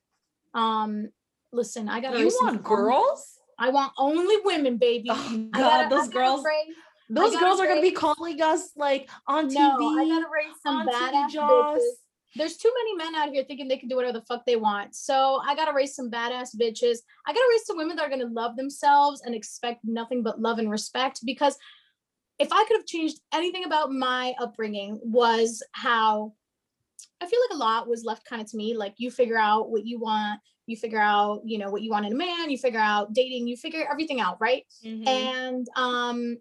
Um, 0.55 1.09
listen, 1.53 1.89
I 1.89 2.01
gotta. 2.01 2.21
You 2.21 2.27
want 2.27 2.55
fun- 2.55 2.63
girls? 2.63 3.40
I 3.61 3.69
want 3.71 3.93
only 3.99 4.37
women, 4.45 4.79
baby. 4.79 5.09
Oh 5.11 5.49
god, 5.53 5.61
gotta- 5.61 5.95
those 5.95 6.09
girls 6.09 6.45
raise- 6.45 6.75
those 7.09 7.37
girls 7.37 7.61
are 7.61 7.67
gonna 7.67 7.81
be 7.83 7.91
calling 7.93 8.41
us 8.41 8.71
like 8.77 9.09
on 9.27 9.49
TV. 9.49 9.55
No, 9.55 9.99
I 10.01 10.09
gotta 10.09 10.27
raise 10.33 10.55
some 10.63 10.87
badass 10.87 11.31
bitches. 11.35 11.81
There's 12.37 12.57
too 12.57 12.73
many 12.79 12.95
men 12.95 13.15
out 13.17 13.31
here 13.33 13.43
thinking 13.45 13.67
they 13.67 13.77
can 13.77 13.89
do 13.89 13.97
whatever 13.97 14.19
the 14.21 14.25
fuck 14.27 14.47
they 14.47 14.55
want. 14.55 14.95
So 14.95 15.41
I 15.45 15.55
gotta 15.57 15.73
raise 15.73 15.95
some 15.97 16.11
badass 16.11 16.55
bitches. 16.57 16.99
I 17.27 17.33
gotta 17.33 17.47
raise 17.51 17.67
some 17.67 17.77
women 17.77 17.97
that 17.97 18.07
are 18.07 18.11
gonna 18.11 18.27
love 18.27 18.57
themselves 18.57 19.21
and 19.23 19.35
expect 19.35 19.81
nothing 19.85 20.23
but 20.23 20.41
love 20.41 20.59
and 20.61 20.71
respect. 20.71 21.21
Because 21.25 21.59
if 22.39 22.53
I 22.53 22.65
could 22.65 22.77
have 22.77 22.87
changed 22.87 23.21
anything 23.35 23.65
about 23.65 23.91
my 23.93 24.35
upbringing, 24.41 25.01
was 25.03 25.63
how 25.73 26.33
I 27.21 27.27
feel 27.27 27.41
like 27.51 27.57
a 27.57 27.59
lot 27.59 27.89
was 27.89 28.05
left 28.05 28.25
kind 28.25 28.41
of 28.41 28.49
to 28.53 28.57
me. 28.57 28.77
Like 28.77 28.95
you 28.99 29.11
figure 29.11 29.37
out 29.39 29.69
what 29.71 29.85
you 29.85 29.99
want, 29.99 30.41
you 30.71 30.77
figure 30.77 31.01
out, 31.01 31.43
you 31.45 31.59
know, 31.59 31.71
what 31.71 31.83
you 31.83 31.91
want 31.91 32.07
in 32.07 32.13
a 32.13 32.17
man, 32.17 32.51
you 32.51 32.57
figure 32.59 32.81
out 32.81 33.13
dating, 33.13 33.49
you 33.49 33.57
figure 33.57 33.87
everything 33.91 34.21
out, 34.21 34.39
right? 34.41 34.65
Mhm. 34.85 35.07
and 35.07 35.67
um 35.77 36.37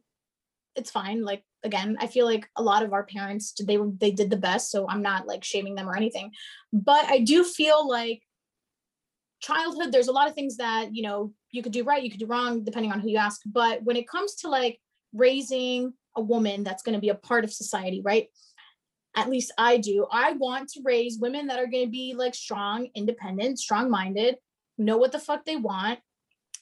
it's 0.75 0.91
fine 0.91 1.23
like 1.25 1.43
again 1.63 1.97
i 1.99 2.07
feel 2.07 2.25
like 2.25 2.47
a 2.55 2.63
lot 2.63 2.83
of 2.83 2.93
our 2.93 3.03
parents 3.03 3.53
they 3.69 3.77
they 3.97 4.11
did 4.11 4.29
the 4.29 4.37
best 4.37 4.71
so 4.71 4.87
i'm 4.87 5.01
not 5.01 5.27
like 5.27 5.43
shaming 5.43 5.75
them 5.75 5.89
or 5.89 5.95
anything 5.97 6.31
but 6.71 7.03
i 7.05 7.19
do 7.19 7.43
feel 7.43 7.89
like 7.89 8.21
childhood 9.41 9.91
there's 9.91 10.07
a 10.07 10.11
lot 10.11 10.27
of 10.29 10.35
things 10.35 10.57
that 10.57 10.89
you 10.93 11.01
know 11.01 11.33
you 11.51 11.63
could 11.63 11.71
do 11.71 11.83
right 11.83 12.03
you 12.03 12.09
could 12.09 12.19
do 12.19 12.25
wrong 12.25 12.63
depending 12.63 12.91
on 12.91 12.99
who 12.99 13.09
you 13.09 13.17
ask 13.17 13.41
but 13.45 13.83
when 13.83 13.95
it 13.95 14.07
comes 14.07 14.35
to 14.35 14.47
like 14.49 14.79
raising 15.13 15.91
a 16.15 16.21
woman 16.21 16.63
that's 16.63 16.83
going 16.83 16.93
to 16.95 17.01
be 17.01 17.09
a 17.09 17.15
part 17.15 17.43
of 17.43 17.51
society 17.51 18.01
right 18.03 18.27
at 19.19 19.29
least 19.29 19.51
i 19.57 19.77
do 19.77 20.05
i 20.11 20.33
want 20.33 20.69
to 20.69 20.81
raise 20.83 21.19
women 21.19 21.47
that 21.47 21.59
are 21.59 21.67
going 21.67 21.85
to 21.85 21.91
be 21.91 22.13
like 22.17 22.33
strong 22.33 22.87
independent 22.95 23.59
strong 23.59 23.89
minded 23.89 24.35
know 24.77 24.97
what 24.97 25.11
the 25.11 25.19
fuck 25.19 25.45
they 25.45 25.55
want 25.55 25.99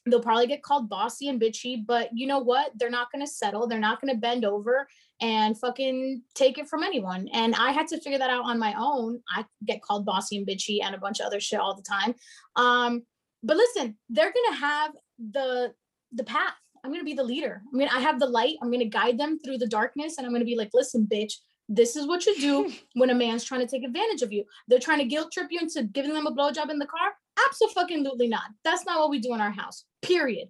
they'll 0.10 0.22
probably 0.22 0.47
get 0.47 0.64
called 0.64 0.89
bossy 0.89 1.28
and 1.28 1.39
bitchy, 1.39 1.86
but 1.86 2.10
you 2.14 2.28
know 2.28 2.39
what? 2.39 2.72
They're 2.76 2.89
not 2.89 3.12
going 3.12 3.26
to 3.26 3.32
settle. 3.32 3.68
They're 3.68 3.80
not 3.80 4.01
going 4.01 4.14
to 4.14 4.20
bend 4.20 4.45
over 4.45 4.88
and 5.22 5.58
fucking 5.60 6.22
take 6.36 6.58
it 6.58 6.70
from 6.70 6.84
anyone. 6.84 7.28
And 7.34 7.55
I 7.55 7.72
had 7.72 7.88
to 7.88 7.99
figure 7.99 8.20
that 8.20 8.30
out 8.30 8.45
on 8.45 8.60
my 8.60 8.74
own. 8.78 9.22
I 9.36 9.45
get 9.66 9.82
called 9.82 10.05
bossy 10.05 10.38
and 10.38 10.47
bitchy 10.47 10.80
and 10.84 10.95
a 10.95 10.99
bunch 10.99 11.20
of 11.20 11.26
other 11.26 11.39
shit 11.39 11.60
all 11.60 11.76
the 11.76 11.84
time. 11.84 12.16
Um, 12.55 13.03
but 13.43 13.58
listen, 13.58 13.97
they're 14.10 14.32
going 14.32 14.51
to 14.51 14.58
have 14.58 14.91
the 15.32 15.74
the 16.14 16.24
path. 16.24 16.55
I'm 16.84 16.91
going 16.91 17.01
to 17.01 17.05
be 17.05 17.16
the 17.16 17.24
leader. 17.24 17.62
I 17.74 17.78
mean, 17.78 17.89
I 17.89 17.99
have 17.99 18.20
the 18.20 18.28
light. 18.28 18.55
I'm 18.62 18.70
going 18.70 18.80
to 18.80 18.86
guide 18.86 19.18
them 19.18 19.39
through 19.39 19.58
the 19.58 19.68
darkness 19.68 20.18
and 20.18 20.26
I'm 20.26 20.32
going 20.32 20.41
to 20.41 20.45
be 20.45 20.55
like, 20.55 20.70
"Listen, 20.74 21.08
bitch, 21.12 21.34
this 21.70 21.95
is 21.95 22.07
what 22.07 22.26
you 22.26 22.36
do 22.39 22.72
when 22.93 23.09
a 23.09 23.15
man's 23.15 23.43
trying 23.43 23.61
to 23.61 23.68
take 23.68 23.84
advantage 23.84 24.22
of 24.22 24.32
you. 24.32 24.43
They're 24.68 24.80
trying 24.80 24.99
to 24.99 25.05
guilt 25.05 25.32
trip 25.32 25.47
you 25.51 25.59
into 25.59 25.84
giving 25.84 26.13
them 26.13 26.28
a 26.28 26.34
blowjob 26.34 26.70
in 26.70 26.80
the 26.80 26.86
car. 26.86 27.13
Absolutely 27.49 28.28
not. 28.28 28.43
That's 28.63 28.86
not 28.86 28.99
what 28.99 29.09
we 29.09 29.20
do 29.20 29.34
in 29.34 29.41
our 29.41 29.51
house. 29.51 29.86
Period. 30.01 30.49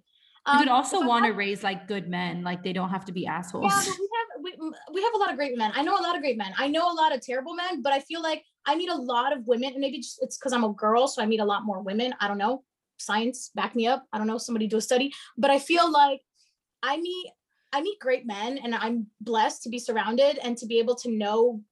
You 0.52 0.58
would 0.60 0.68
Um, 0.68 0.74
also 0.74 1.04
want 1.06 1.26
to 1.26 1.32
raise 1.32 1.62
like 1.62 1.88
good 1.88 2.08
men, 2.08 2.42
like 2.42 2.62
they 2.62 2.72
don't 2.72 2.88
have 2.88 3.04
to 3.06 3.12
be 3.12 3.26
assholes. 3.26 3.70
Yeah, 3.70 3.92
we 3.98 4.08
have 4.16 4.28
we, 4.60 4.70
we 4.94 5.02
have 5.02 5.12
a 5.14 5.18
lot 5.18 5.30
of 5.30 5.36
great 5.36 5.58
men. 5.58 5.72
I 5.74 5.82
know 5.82 5.98
a 5.98 6.00
lot 6.00 6.14
of 6.14 6.22
great 6.22 6.38
men. 6.38 6.54
I 6.56 6.68
know 6.68 6.90
a 6.90 6.94
lot 6.94 7.14
of 7.14 7.20
terrible 7.20 7.54
men, 7.54 7.82
but 7.82 7.92
I 7.92 8.00
feel 8.00 8.22
like 8.22 8.44
I 8.64 8.74
meet 8.76 8.88
a 8.88 8.94
lot 8.96 9.36
of 9.36 9.46
women, 9.46 9.72
and 9.72 9.80
maybe 9.80 9.98
just, 9.98 10.22
it's 10.22 10.38
because 10.38 10.52
I'm 10.52 10.64
a 10.64 10.72
girl, 10.72 11.06
so 11.08 11.22
I 11.22 11.26
meet 11.26 11.40
a 11.40 11.44
lot 11.44 11.64
more 11.64 11.82
women. 11.82 12.14
I 12.20 12.28
don't 12.28 12.38
know. 12.38 12.64
Science 12.98 13.50
back 13.54 13.74
me 13.76 13.86
up. 13.86 14.04
I 14.12 14.18
don't 14.18 14.26
know. 14.26 14.38
Somebody 14.38 14.68
do 14.68 14.78
a 14.78 14.80
study, 14.80 15.12
but 15.36 15.50
I 15.50 15.58
feel 15.58 15.90
like 15.90 16.20
I 16.82 16.96
meet 16.96 17.30
I 17.72 17.80
meet 17.82 17.98
great 18.00 18.26
men, 18.26 18.58
and 18.58 18.74
I'm 18.74 19.06
blessed 19.20 19.62
to 19.64 19.68
be 19.68 19.78
surrounded 19.78 20.38
and 20.38 20.56
to 20.58 20.66
be 20.66 20.78
able 20.78 20.94
to 20.96 21.10
know 21.10 21.62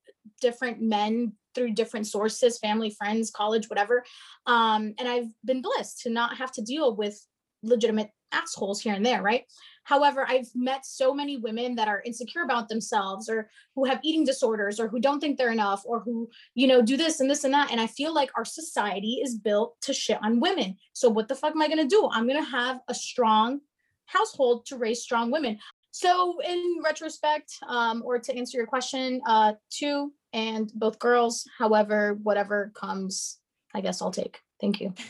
different 0.41 0.81
men 0.81 1.33
through 1.55 1.73
different 1.73 2.07
sources, 2.07 2.59
family, 2.59 2.91
friends, 2.91 3.31
college, 3.31 3.69
whatever. 3.71 4.05
Um, 4.47 4.95
and 4.99 5.09
I've 5.09 5.33
been 5.45 5.63
blessed 5.63 6.03
to 6.03 6.11
not 6.11 6.37
have 6.37 6.53
to 6.53 6.63
deal 6.63 6.95
with 6.95 7.19
legitimate 7.63 8.11
assholes 8.33 8.81
here 8.81 8.95
and 8.95 9.07
there, 9.07 9.23
right? 9.23 9.45
However, 9.85 10.27
I've 10.29 10.49
met 10.55 10.85
so 10.85 11.15
many 11.15 11.37
women 11.37 11.77
that 11.77 11.89
are 11.89 12.03
insecure 12.05 12.43
about 12.43 12.69
themselves 12.69 13.29
or 13.29 13.49
who 13.75 13.85
have 13.85 14.01
eating 14.03 14.25
disorders 14.25 14.81
or 14.81 14.89
who 14.89 14.99
don't 14.99 15.21
think 15.21 15.39
they're 15.39 15.53
enough 15.53 15.83
or 15.87 16.01
who, 16.01 16.29
you 16.55 16.67
know, 16.67 16.83
do 16.83 16.97
this 16.97 17.21
and 17.21 17.31
this 17.31 17.45
and 17.45 17.55
that. 17.55 17.71
And 17.71 17.81
I 17.81 17.87
feel 17.87 18.13
like 18.13 18.31
our 18.37 18.45
society 18.45 19.21
is 19.23 19.39
built 19.39 19.81
to 19.83 19.95
shit 19.95 20.19
on 20.23 20.41
women. 20.41 20.77
So 20.93 21.09
what 21.09 21.29
the 21.29 21.37
fuck 21.37 21.53
am 21.53 21.63
I 21.63 21.69
going 21.69 21.79
to 21.79 21.87
do? 21.87 22.09
I'm 22.13 22.27
going 22.27 22.43
to 22.43 22.51
have 22.51 22.81
a 22.89 22.95
strong 22.95 23.61
household 24.07 24.67
to 24.67 24.77
raise 24.77 25.03
strong 25.03 25.31
women. 25.31 25.59
So 25.99 26.35
in 26.47 26.77
retrospect, 26.85 27.55
um, 27.67 28.03
or 28.05 28.19
to 28.19 28.37
answer 28.37 28.59
your 28.59 28.67
question, 28.67 29.23
uh, 29.27 29.55
two 29.71 30.13
and 30.35 30.71
both 30.75 30.99
girls, 30.99 31.49
however, 31.57 32.19
whatever 32.23 32.71
comes, 32.75 33.39
I 33.75 33.81
guess 33.81 34.03
I'll 34.03 34.11
take. 34.11 34.41
Thank 34.61 34.81
you. 34.83 34.93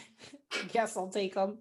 Yes, 0.72 0.96
I'll 0.96 1.08
take 1.08 1.34
them. 1.34 1.58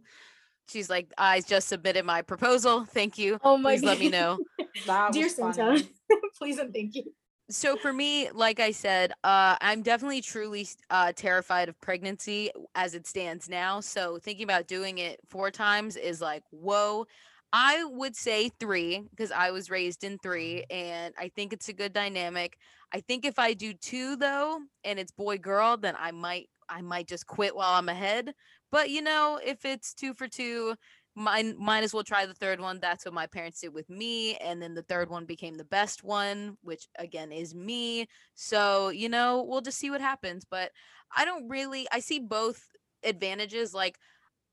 She's 0.69 0.89
like, 0.91 1.11
I 1.17 1.41
just 1.41 1.67
submitted 1.67 2.05
my 2.05 2.21
proposal. 2.21 2.86
Thank 2.86 3.17
you. 3.17 3.39
Oh 3.43 3.57
my 3.57 3.71
Please 3.71 3.84
let 3.84 3.99
me 3.99 4.09
know. 4.17 4.38
That 4.86 5.11
Dear 5.11 5.26
was 5.26 5.36
Santa, 5.36 5.84
please 6.38 6.59
and 6.59 6.71
thank 6.71 6.95
you. 6.95 7.03
so 7.49 7.76
for 7.78 7.91
me 7.91 8.30
like 8.32 8.59
i 8.59 8.71
said 8.71 9.11
uh 9.23 9.55
i'm 9.61 9.82
definitely 9.84 10.21
truly 10.21 10.67
uh 10.89 11.11
terrified 11.15 11.69
of 11.69 11.80
pregnancy 11.82 12.49
as 12.73 12.95
it 12.95 13.05
stands 13.05 13.47
now 13.49 13.80
so 13.80 14.17
thinking 14.17 14.43
about 14.43 14.67
doing 14.67 14.97
it 14.97 15.19
four 15.30 15.51
times 15.51 15.95
is 15.95 16.21
like 16.21 16.41
whoa 16.51 17.05
i 17.54 17.84
would 17.84 18.16
say 18.16 18.50
three 18.60 19.04
because 19.10 19.32
i 19.32 19.52
was 19.52 19.70
raised 19.70 20.04
in 20.04 20.18
three 20.20 20.64
mm-hmm. 20.70 20.86
and 20.86 21.14
i 21.18 21.30
think 21.36 21.54
it's 21.54 21.70
a 21.70 21.74
good 21.74 21.93
dynamic. 21.93 22.58
I 22.93 23.02
think 23.02 23.26
if 23.26 23.39
i 23.39 23.54
do 23.54 23.74
two 23.74 24.16
though 24.16 24.60
and 24.84 25.00
it's 25.00 25.12
boy 25.12 25.38
girl 25.38 25.76
then 25.76 25.96
i 26.00 26.12
might 26.12 26.50
i 26.70 26.82
might 26.82 27.08
just 27.08 27.28
quit 27.28 27.56
while 27.56 27.74
i'm 27.74 27.89
ahead 27.89 28.34
but 28.72 28.89
you 28.89 29.02
know 29.02 29.39
if 29.43 29.66
it's 29.66 29.93
two 29.93 30.14
for 30.14 30.28
two 30.28 30.76
mine 31.16 31.56
might 31.58 31.84
as 31.84 31.93
well 31.93 32.04
try 32.04 32.26
the 32.26 32.34
third 32.34 32.60
one. 32.60 32.80
That's 32.82 33.06
what 33.06 33.14
my 33.14 33.28
parents 33.28 33.62
did 33.62 33.74
with 33.74 33.89
me 33.89 34.36
and 34.36 34.62
then 34.62 34.74
the 34.76 34.84
third 34.84 35.10
one 35.10 35.26
became 35.26 35.56
the 35.56 35.64
best 35.64 36.04
one 36.04 36.58
which 36.62 36.88
again 37.00 37.32
is 37.32 37.56
me 37.56 38.08
so 38.34 38.89
you 38.89 39.10
know 39.10 39.46
we'll 39.48 39.62
just 39.62 39.78
see 39.78 39.89
what 39.89 40.02
happens 40.02 40.46
but 40.50 40.72
i 41.16 41.24
don't 41.24 41.48
really 41.48 41.88
i 41.91 42.00
see 42.00 42.20
both 42.20 42.62
advantages 43.04 43.74
like 43.74 43.98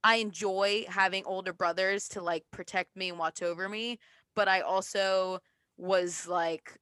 i 0.03 0.15
enjoy 0.15 0.85
having 0.87 1.23
older 1.25 1.53
brothers 1.53 2.07
to 2.07 2.21
like 2.21 2.43
protect 2.51 2.95
me 2.95 3.09
and 3.09 3.19
watch 3.19 3.41
over 3.41 3.67
me 3.69 3.99
but 4.35 4.47
i 4.47 4.61
also 4.61 5.39
was 5.77 6.27
like 6.27 6.77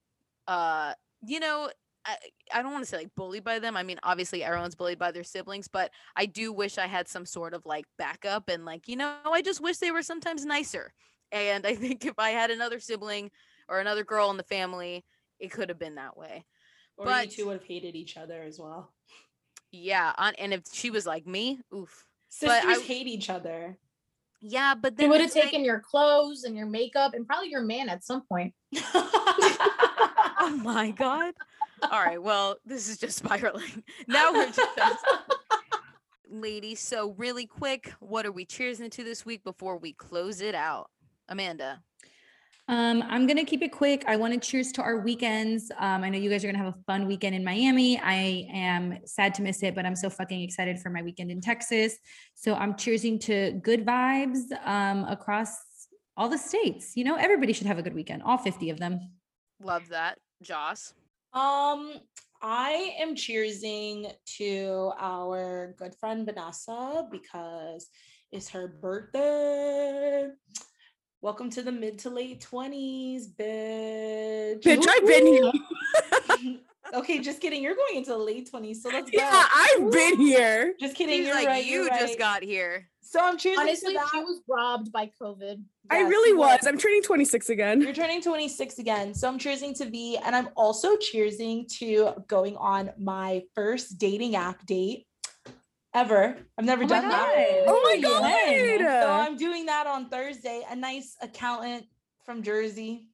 uh 0.47 0.93
you 1.26 1.39
know 1.39 1.69
I, 2.05 2.17
I 2.53 2.61
don't 2.61 2.72
want 2.72 2.84
to 2.84 2.89
say 2.89 2.97
like 2.97 3.15
bullied 3.15 3.43
by 3.43 3.59
them. 3.59 3.78
I 3.78 3.84
mean, 3.84 3.99
obviously 4.03 4.43
everyone's 4.43 4.76
bullied 4.76 4.99
by 4.99 5.11
their 5.11 5.24
siblings, 5.24 5.67
but 5.67 5.91
I 6.15 6.26
do 6.26 6.51
wish 6.51 6.78
I 6.78 6.88
had 6.88 7.07
some 7.07 7.26
sort 7.26 7.53
of 7.53 7.65
like 7.65 7.86
backup 7.97 8.49
and 8.49 8.65
like, 8.65 8.88
you 8.88 8.95
know, 8.95 9.17
I 9.26 9.41
just 9.41 9.61
wish 9.61 9.78
they 9.78 9.91
were 9.91 10.01
sometimes 10.01 10.45
nicer. 10.45 10.93
And 11.32 11.65
I 11.65 11.76
think 11.76 12.05
if 12.05 12.17
I 12.17 12.32
had 12.32 12.51
another 12.51 12.80
sibling 12.80 13.32
or 13.69 13.80
another 13.80 14.03
girl 14.03 14.32
in 14.32 14.38
the 14.38 14.43
family, 14.43 15.05
it 15.39 15.51
could 15.51 15.69
have 15.69 15.80
been 15.80 15.95
that 15.95 16.17
way. 16.17 16.45
Or 16.97 17.05
But- 17.05 17.26
you 17.26 17.32
two 17.32 17.45
would 17.47 17.59
have 17.59 17.67
hated 17.67 17.95
each 17.95 18.17
other 18.17 18.41
as 18.41 18.59
well. 18.59 18.91
Yeah. 19.72 20.13
On, 20.17 20.34
and 20.36 20.53
if 20.53 20.63
she 20.72 20.89
was 20.89 21.05
like 21.05 21.26
me, 21.26 21.59
oof. 21.74 22.05
Sisters 22.32 22.77
I- 22.79 22.82
hate 22.82 23.05
each 23.07 23.29
other. 23.29 23.77
Yeah, 24.41 24.73
but 24.73 24.97
They 24.97 25.03
then 25.03 25.11
would 25.11 25.19
have 25.21 25.27
it's 25.27 25.36
like- 25.36 25.45
taken 25.45 25.63
your 25.63 25.79
clothes 25.82 26.45
and 26.45 26.57
your 26.57 26.65
makeup 26.65 27.13
and 27.13 27.27
probably 27.27 27.49
your 27.49 27.61
man 27.61 27.89
at 27.89 28.03
some 28.03 28.23
point. 28.23 28.53
Oh 30.43 30.57
my 30.63 30.89
god. 30.89 31.36
All 31.84 32.03
right, 32.03 32.21
well, 32.21 32.57
this 32.65 32.89
is 32.89 32.97
just 32.97 33.17
spiraling. 33.23 33.84
Now 34.07 34.34
we're 34.34 34.47
just 34.47 34.59
ladies. 36.29 36.79
So 36.79 37.11
really 37.17 37.45
quick, 37.45 37.93
what 37.99 38.25
are 38.25 38.32
we 38.32 38.45
cheers 38.45 38.79
into 38.79 39.03
this 39.03 39.23
week 39.25 39.43
before 39.43 39.77
we 39.77 39.93
close 39.93 40.41
it 40.41 40.55
out? 40.55 40.89
Amanda. 41.29 41.84
Um, 42.72 43.03
I'm 43.09 43.28
gonna 43.28 43.43
keep 43.43 43.61
it 43.61 43.74
quick. 43.74 44.05
I 44.07 44.15
want 44.15 44.34
to 44.34 44.39
cheers 44.39 44.72
to 44.72 44.82
our 44.82 45.01
weekends. 45.01 45.74
Um, 45.78 46.05
I 46.05 46.09
know 46.09 46.17
you 46.17 46.30
guys 46.30 46.41
are 46.45 46.47
gonna 46.47 46.63
have 46.63 46.74
a 46.74 46.84
fun 46.88 47.05
weekend 47.05 47.36
in 47.36 47.43
Miami. 47.43 47.99
I 47.99 48.47
am 48.49 48.97
sad 49.03 49.34
to 49.36 49.41
miss 49.41 49.61
it, 49.61 49.76
but 49.76 49.86
I'm 49.86 49.95
so 49.95 50.09
fucking 50.09 50.41
excited 50.41 50.80
for 50.80 50.89
my 50.89 51.01
weekend 51.01 51.32
in 51.32 51.41
Texas. 51.41 51.97
So 52.34 52.53
I'm 52.53 52.76
cheersing 52.76 53.19
to 53.26 53.59
good 53.61 53.86
vibes 53.86 54.43
um, 54.65 55.03
across 55.03 55.53
all 56.15 56.30
the 56.30 56.38
states. 56.38 56.95
You 56.95 57.03
know, 57.03 57.15
everybody 57.15 57.51
should 57.51 57.67
have 57.67 57.78
a 57.78 57.82
good 57.82 57.93
weekend. 57.93 58.24
All 58.24 58.38
50 58.38 58.69
of 58.69 58.80
them. 58.80 59.01
Love 59.61 59.89
that. 59.89 60.17
Joss. 60.41 60.93
Um, 61.34 61.95
I 62.41 62.95
am 62.97 63.15
cheersing 63.15 64.13
to 64.38 64.93
our 64.97 65.76
good 65.78 65.93
friend 65.99 66.26
Vanessa 66.26 67.05
because 67.11 67.89
it's 68.32 68.47
her 68.47 68.69
birthday. 68.69 70.30
Welcome 71.24 71.51
to 71.51 71.61
the 71.61 71.72
mid 71.72 71.99
to 71.99 72.09
late 72.09 72.43
20s, 72.51 73.28
bitch. 73.36 74.63
Bitch, 74.63 74.88
I've 74.89 75.05
been 75.05 75.28
here. 75.28 76.57
okay, 76.95 77.19
just 77.19 77.39
kidding. 77.39 77.61
You're 77.61 77.76
going 77.76 77.97
into 77.97 78.09
the 78.09 78.17
late 78.17 78.49
20s, 78.51 78.78
so 78.78 78.89
let's 78.89 79.11
go. 79.11 79.19
Yeah, 79.19 79.45
I've 79.55 79.91
been 79.91 80.17
here. 80.19 80.74
Just 80.80 80.95
kidding. 80.95 81.17
Seems 81.17 81.28
You're 81.28 81.36
like 81.36 81.45
right. 81.45 81.63
you 81.63 81.82
you're 81.84 81.89
just 81.89 82.13
right. 82.13 82.17
got 82.17 82.41
here. 82.41 82.89
So 83.01 83.19
I'm 83.22 83.38
cheersing 83.38 83.59
Honestly, 83.59 83.93
to 83.93 83.99
that. 83.99 84.09
she 84.11 84.19
was 84.22 84.41
robbed 84.49 84.91
by 84.91 85.11
COVID. 85.22 85.61
I 85.91 85.99
really 85.99 86.32
you 86.32 86.39
was. 86.39 86.65
I'm 86.65 86.80
turning 86.80 87.03
26 87.03 87.49
again. 87.49 87.82
You're 87.82 87.93
turning 87.93 88.24
26 88.24 88.80
again. 88.80 89.13
So 89.13 89.28
I'm 89.28 89.38
cheersing 89.38 89.78
to 89.78 89.86
be, 89.86 90.17
And 90.26 90.36
I'm 90.36 90.49
also 90.55 90.95
cheersing 90.95 91.67
to 91.78 92.13
going 92.28 92.55
on 92.57 92.93
my 92.97 93.43
first 93.53 93.99
dating 93.99 94.36
app 94.36 94.65
date 94.65 95.05
ever. 95.93 96.37
I've 96.57 96.65
never 96.65 96.83
Oh 96.83 96.87
done 96.87 97.09
that. 97.09 97.63
Oh 97.67 97.81
my 97.83 98.29
Yay. 98.47 98.77
So. 98.79 99.09
I'm 99.11 99.37
doing 99.37 99.65
that 99.67 99.87
on 99.87 100.09
Thursday. 100.09 100.63
A 100.69 100.75
nice 100.75 101.15
accountant 101.21 101.85
from 102.25 102.43
Jersey. 102.43 103.07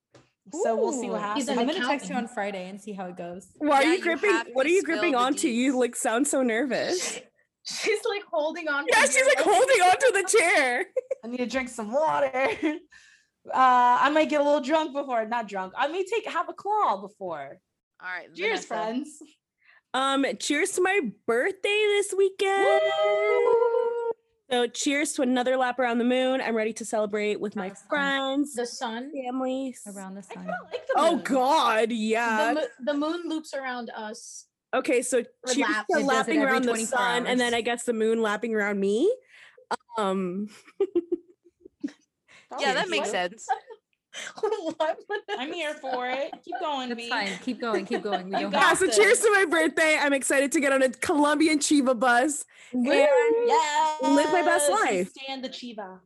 So 0.64 0.78
we'll 0.78 0.94
see 0.94 1.10
what 1.10 1.22
happens. 1.22 1.50
He's 1.50 1.58
I'm 1.58 1.66
gonna 1.68 1.86
text 1.86 2.10
you 2.10 2.16
on 2.16 2.28
Friday 2.28 2.70
and 2.70 2.80
see 2.80 2.94
how 2.94 3.08
it 3.08 3.18
goes. 3.18 3.48
Why 3.58 3.78
are 3.78 3.82
Yeah, 3.84 3.88
you 3.90 3.96
you 3.98 4.02
gripping? 4.02 4.30
have 4.32 4.48
what 4.54 4.66
are 4.66 4.70
you 4.70 4.82
gripping 4.84 5.14
onto? 5.16 5.48
You 5.50 5.78
like 5.78 5.96
sound 5.96 6.26
so 6.28 6.42
nervous. 6.42 7.20
She's 7.64 8.00
like 8.10 8.24
holding 8.32 8.70
on. 8.70 8.86
yeah, 8.90 9.02
she's 9.02 9.26
like 9.26 9.46
life. 9.46 9.46
holding 9.46 9.82
onto 9.82 10.12
the 10.14 10.38
chair. 10.38 10.86
I 11.26 11.28
need 11.28 11.38
to 11.38 11.46
drink 11.48 11.70
some 11.70 11.92
water. 11.92 12.32
Uh, 13.50 13.98
I 14.02 14.10
might 14.10 14.28
get 14.30 14.42
a 14.42 14.44
little 14.44 14.60
drunk 14.60 14.92
before. 14.94 15.26
Not 15.26 15.48
drunk. 15.48 15.72
I 15.78 15.88
may 15.88 16.04
take 16.04 16.28
have 16.28 16.50
a 16.50 16.54
claw 16.54 16.98
before. 17.00 17.62
All 18.04 18.10
right. 18.10 18.28
Cheers, 18.36 18.66
Vanessa. 18.66 18.68
friends. 18.68 19.20
Um, 19.94 20.26
cheers 20.40 20.72
to 20.74 20.82
my 20.82 21.00
birthday 21.26 21.84
this 21.90 22.14
weekend. 22.18 22.82
So 24.50 24.66
cheers 24.68 25.14
to 25.14 25.24
another 25.24 25.58
lap 25.58 25.78
around 25.80 25.98
the 25.98 26.06
moon. 26.06 26.40
I'm 26.40 26.56
ready 26.56 26.72
to 26.74 26.86
celebrate 26.86 27.40
with 27.42 27.56
my 27.56 27.70
Awesome. 27.72 27.88
friends, 27.90 28.54
The 28.54 28.66
sun. 28.66 29.12
families. 29.14 29.82
Around 29.88 30.16
the 30.16 30.24
sun. 30.24 30.36
kind 30.36 30.48
like 30.72 30.88
the 30.88 30.94
Oh 30.96 31.16
moon. 31.16 31.24
God, 31.24 31.90
The, 31.90 31.96
yeah. 31.96 32.54
mo- 32.56 32.68
the 32.86 32.94
moon 32.94 33.24
loops 33.28 33.54
around 33.54 33.90
us. 33.96 34.46
Okay, 34.74 35.02
so 35.02 35.20
Or 35.20 35.54
cheers 35.54 35.68
laps. 35.70 35.88
to 35.94 36.00
It 36.00 36.06
lapping 36.06 36.42
around 36.44 36.62
the 36.64 36.70
24 36.72 36.98
sun, 36.98 37.28
and 37.28 37.40
then. 37.40 37.54
I 37.54 37.62
guess 37.62 37.84
the 37.84 37.94
moon 37.94 38.22
lapping 38.22 38.54
around 38.56 38.80
me. 38.80 39.14
Um, 39.98 40.48
Yeah, 42.60 42.74
that 42.76 42.88
makes 42.90 43.10
sense. 43.12 43.46
What? 44.42 45.00
I'm 45.38 45.54
here 45.54 45.74
for 45.76 46.08
it. 46.08 46.32
Keep 46.44 46.56
going, 46.60 46.90
That's 46.90 47.02
B. 47.02 47.10
fine. 47.10 47.30
Keep 47.44 47.62
going. 47.62 47.86
Keep 47.86 48.04
going. 48.04 48.26
We 48.26 48.32
don't 48.32 48.52
got 48.52 48.54
yeah. 48.54 48.68
have 48.70 48.78
So 48.78 48.86
this. 48.88 48.96
cheers 48.98 49.20
to 49.22 49.32
my 49.32 49.46
birthday. 49.46 49.98
I'm 50.00 50.14
excited 50.14 50.52
to 50.54 50.60
get 50.60 50.74
on 50.74 50.82
a 50.84 50.90
Colombian 50.90 51.60
Chiva 51.60 51.98
bus. 51.98 52.46
Yes. 52.74 54.02
Live 54.02 54.32
my 54.32 54.44
best 54.44 54.70
life. 54.72 55.12
Stand 55.12 55.44
the 55.44 55.50
Chiva. 55.50 56.00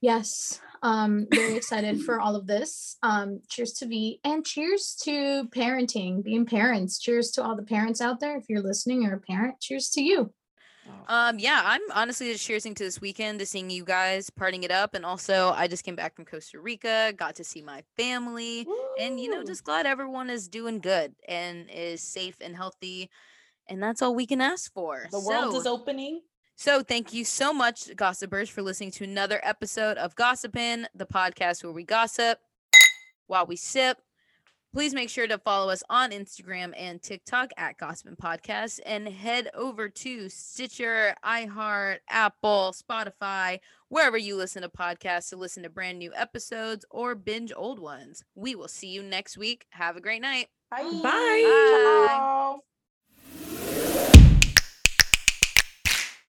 Yes. 0.00 0.60
Um, 0.82 1.26
very 1.30 1.56
excited 1.56 2.02
for 2.02 2.20
all 2.20 2.34
of 2.34 2.46
this. 2.46 2.96
Um, 3.02 3.40
cheers 3.48 3.72
to 3.74 3.86
V 3.86 4.18
and 4.24 4.44
cheers 4.46 4.96
to 5.04 5.44
parenting, 5.54 6.22
being 6.24 6.46
parents. 6.46 6.98
Cheers 6.98 7.30
to 7.32 7.44
all 7.44 7.54
the 7.54 7.62
parents 7.62 8.00
out 8.00 8.18
there. 8.18 8.36
If 8.38 8.44
you're 8.48 8.62
listening, 8.62 9.02
you're 9.02 9.16
a 9.16 9.20
parent. 9.20 9.60
Cheers 9.60 9.90
to 9.90 10.02
you. 10.02 10.32
Um, 11.08 11.38
yeah, 11.40 11.62
I'm 11.64 11.80
honestly 11.92 12.32
just 12.32 12.48
cheersing 12.48 12.76
to 12.76 12.84
this 12.84 13.00
weekend 13.00 13.40
to 13.40 13.46
seeing 13.46 13.68
you 13.68 13.84
guys 13.84 14.30
partying 14.30 14.62
it 14.62 14.70
up. 14.70 14.94
And 14.94 15.04
also 15.04 15.52
I 15.56 15.66
just 15.66 15.82
came 15.84 15.96
back 15.96 16.14
from 16.14 16.24
Costa 16.24 16.60
Rica, 16.60 17.12
got 17.16 17.34
to 17.36 17.44
see 17.44 17.62
my 17.62 17.82
family. 17.96 18.66
And 19.00 19.18
you 19.18 19.28
know, 19.28 19.42
just 19.42 19.64
glad 19.64 19.86
everyone 19.86 20.30
is 20.30 20.46
doing 20.48 20.78
good 20.78 21.14
and 21.26 21.68
is 21.68 22.00
safe 22.02 22.36
and 22.40 22.54
healthy. 22.54 23.10
And 23.68 23.82
that's 23.82 24.02
all 24.02 24.14
we 24.14 24.26
can 24.26 24.40
ask 24.40 24.72
for. 24.72 25.06
the 25.10 25.18
world 25.20 25.52
So- 25.52 25.58
is 25.60 25.66
opening. 25.66 26.22
So 26.56 26.82
thank 26.82 27.14
you 27.14 27.24
so 27.24 27.54
much, 27.54 27.96
gossipers, 27.96 28.50
for 28.50 28.60
listening 28.60 28.90
to 28.92 29.04
another 29.04 29.40
episode 29.42 29.96
of 29.96 30.14
Gossipin, 30.14 30.84
the 30.94 31.06
podcast 31.06 31.64
where 31.64 31.72
we 31.72 31.84
gossip 31.84 32.38
while 33.28 33.46
we 33.46 33.56
sip. 33.56 33.96
Please 34.72 34.94
make 34.94 35.10
sure 35.10 35.26
to 35.26 35.36
follow 35.38 35.70
us 35.70 35.82
on 35.90 36.12
Instagram 36.12 36.72
and 36.76 37.02
TikTok 37.02 37.50
at 37.56 37.76
Gossipin 37.76 38.16
Podcast 38.16 38.78
and 38.86 39.08
head 39.08 39.48
over 39.52 39.88
to 39.88 40.28
Stitcher, 40.28 41.14
iHeart, 41.24 41.98
Apple, 42.08 42.72
Spotify, 42.72 43.58
wherever 43.88 44.16
you 44.16 44.36
listen 44.36 44.62
to 44.62 44.68
podcasts 44.68 45.30
to 45.30 45.36
listen 45.36 45.64
to 45.64 45.70
brand 45.70 45.98
new 45.98 46.12
episodes 46.14 46.84
or 46.88 47.16
binge 47.16 47.52
old 47.56 47.80
ones. 47.80 48.22
We 48.36 48.54
will 48.54 48.68
see 48.68 48.88
you 48.88 49.02
next 49.02 49.36
week. 49.36 49.66
Have 49.70 49.96
a 49.96 50.00
great 50.00 50.22
night. 50.22 50.46
Bye. 50.70 51.00
Bye. 51.02 52.60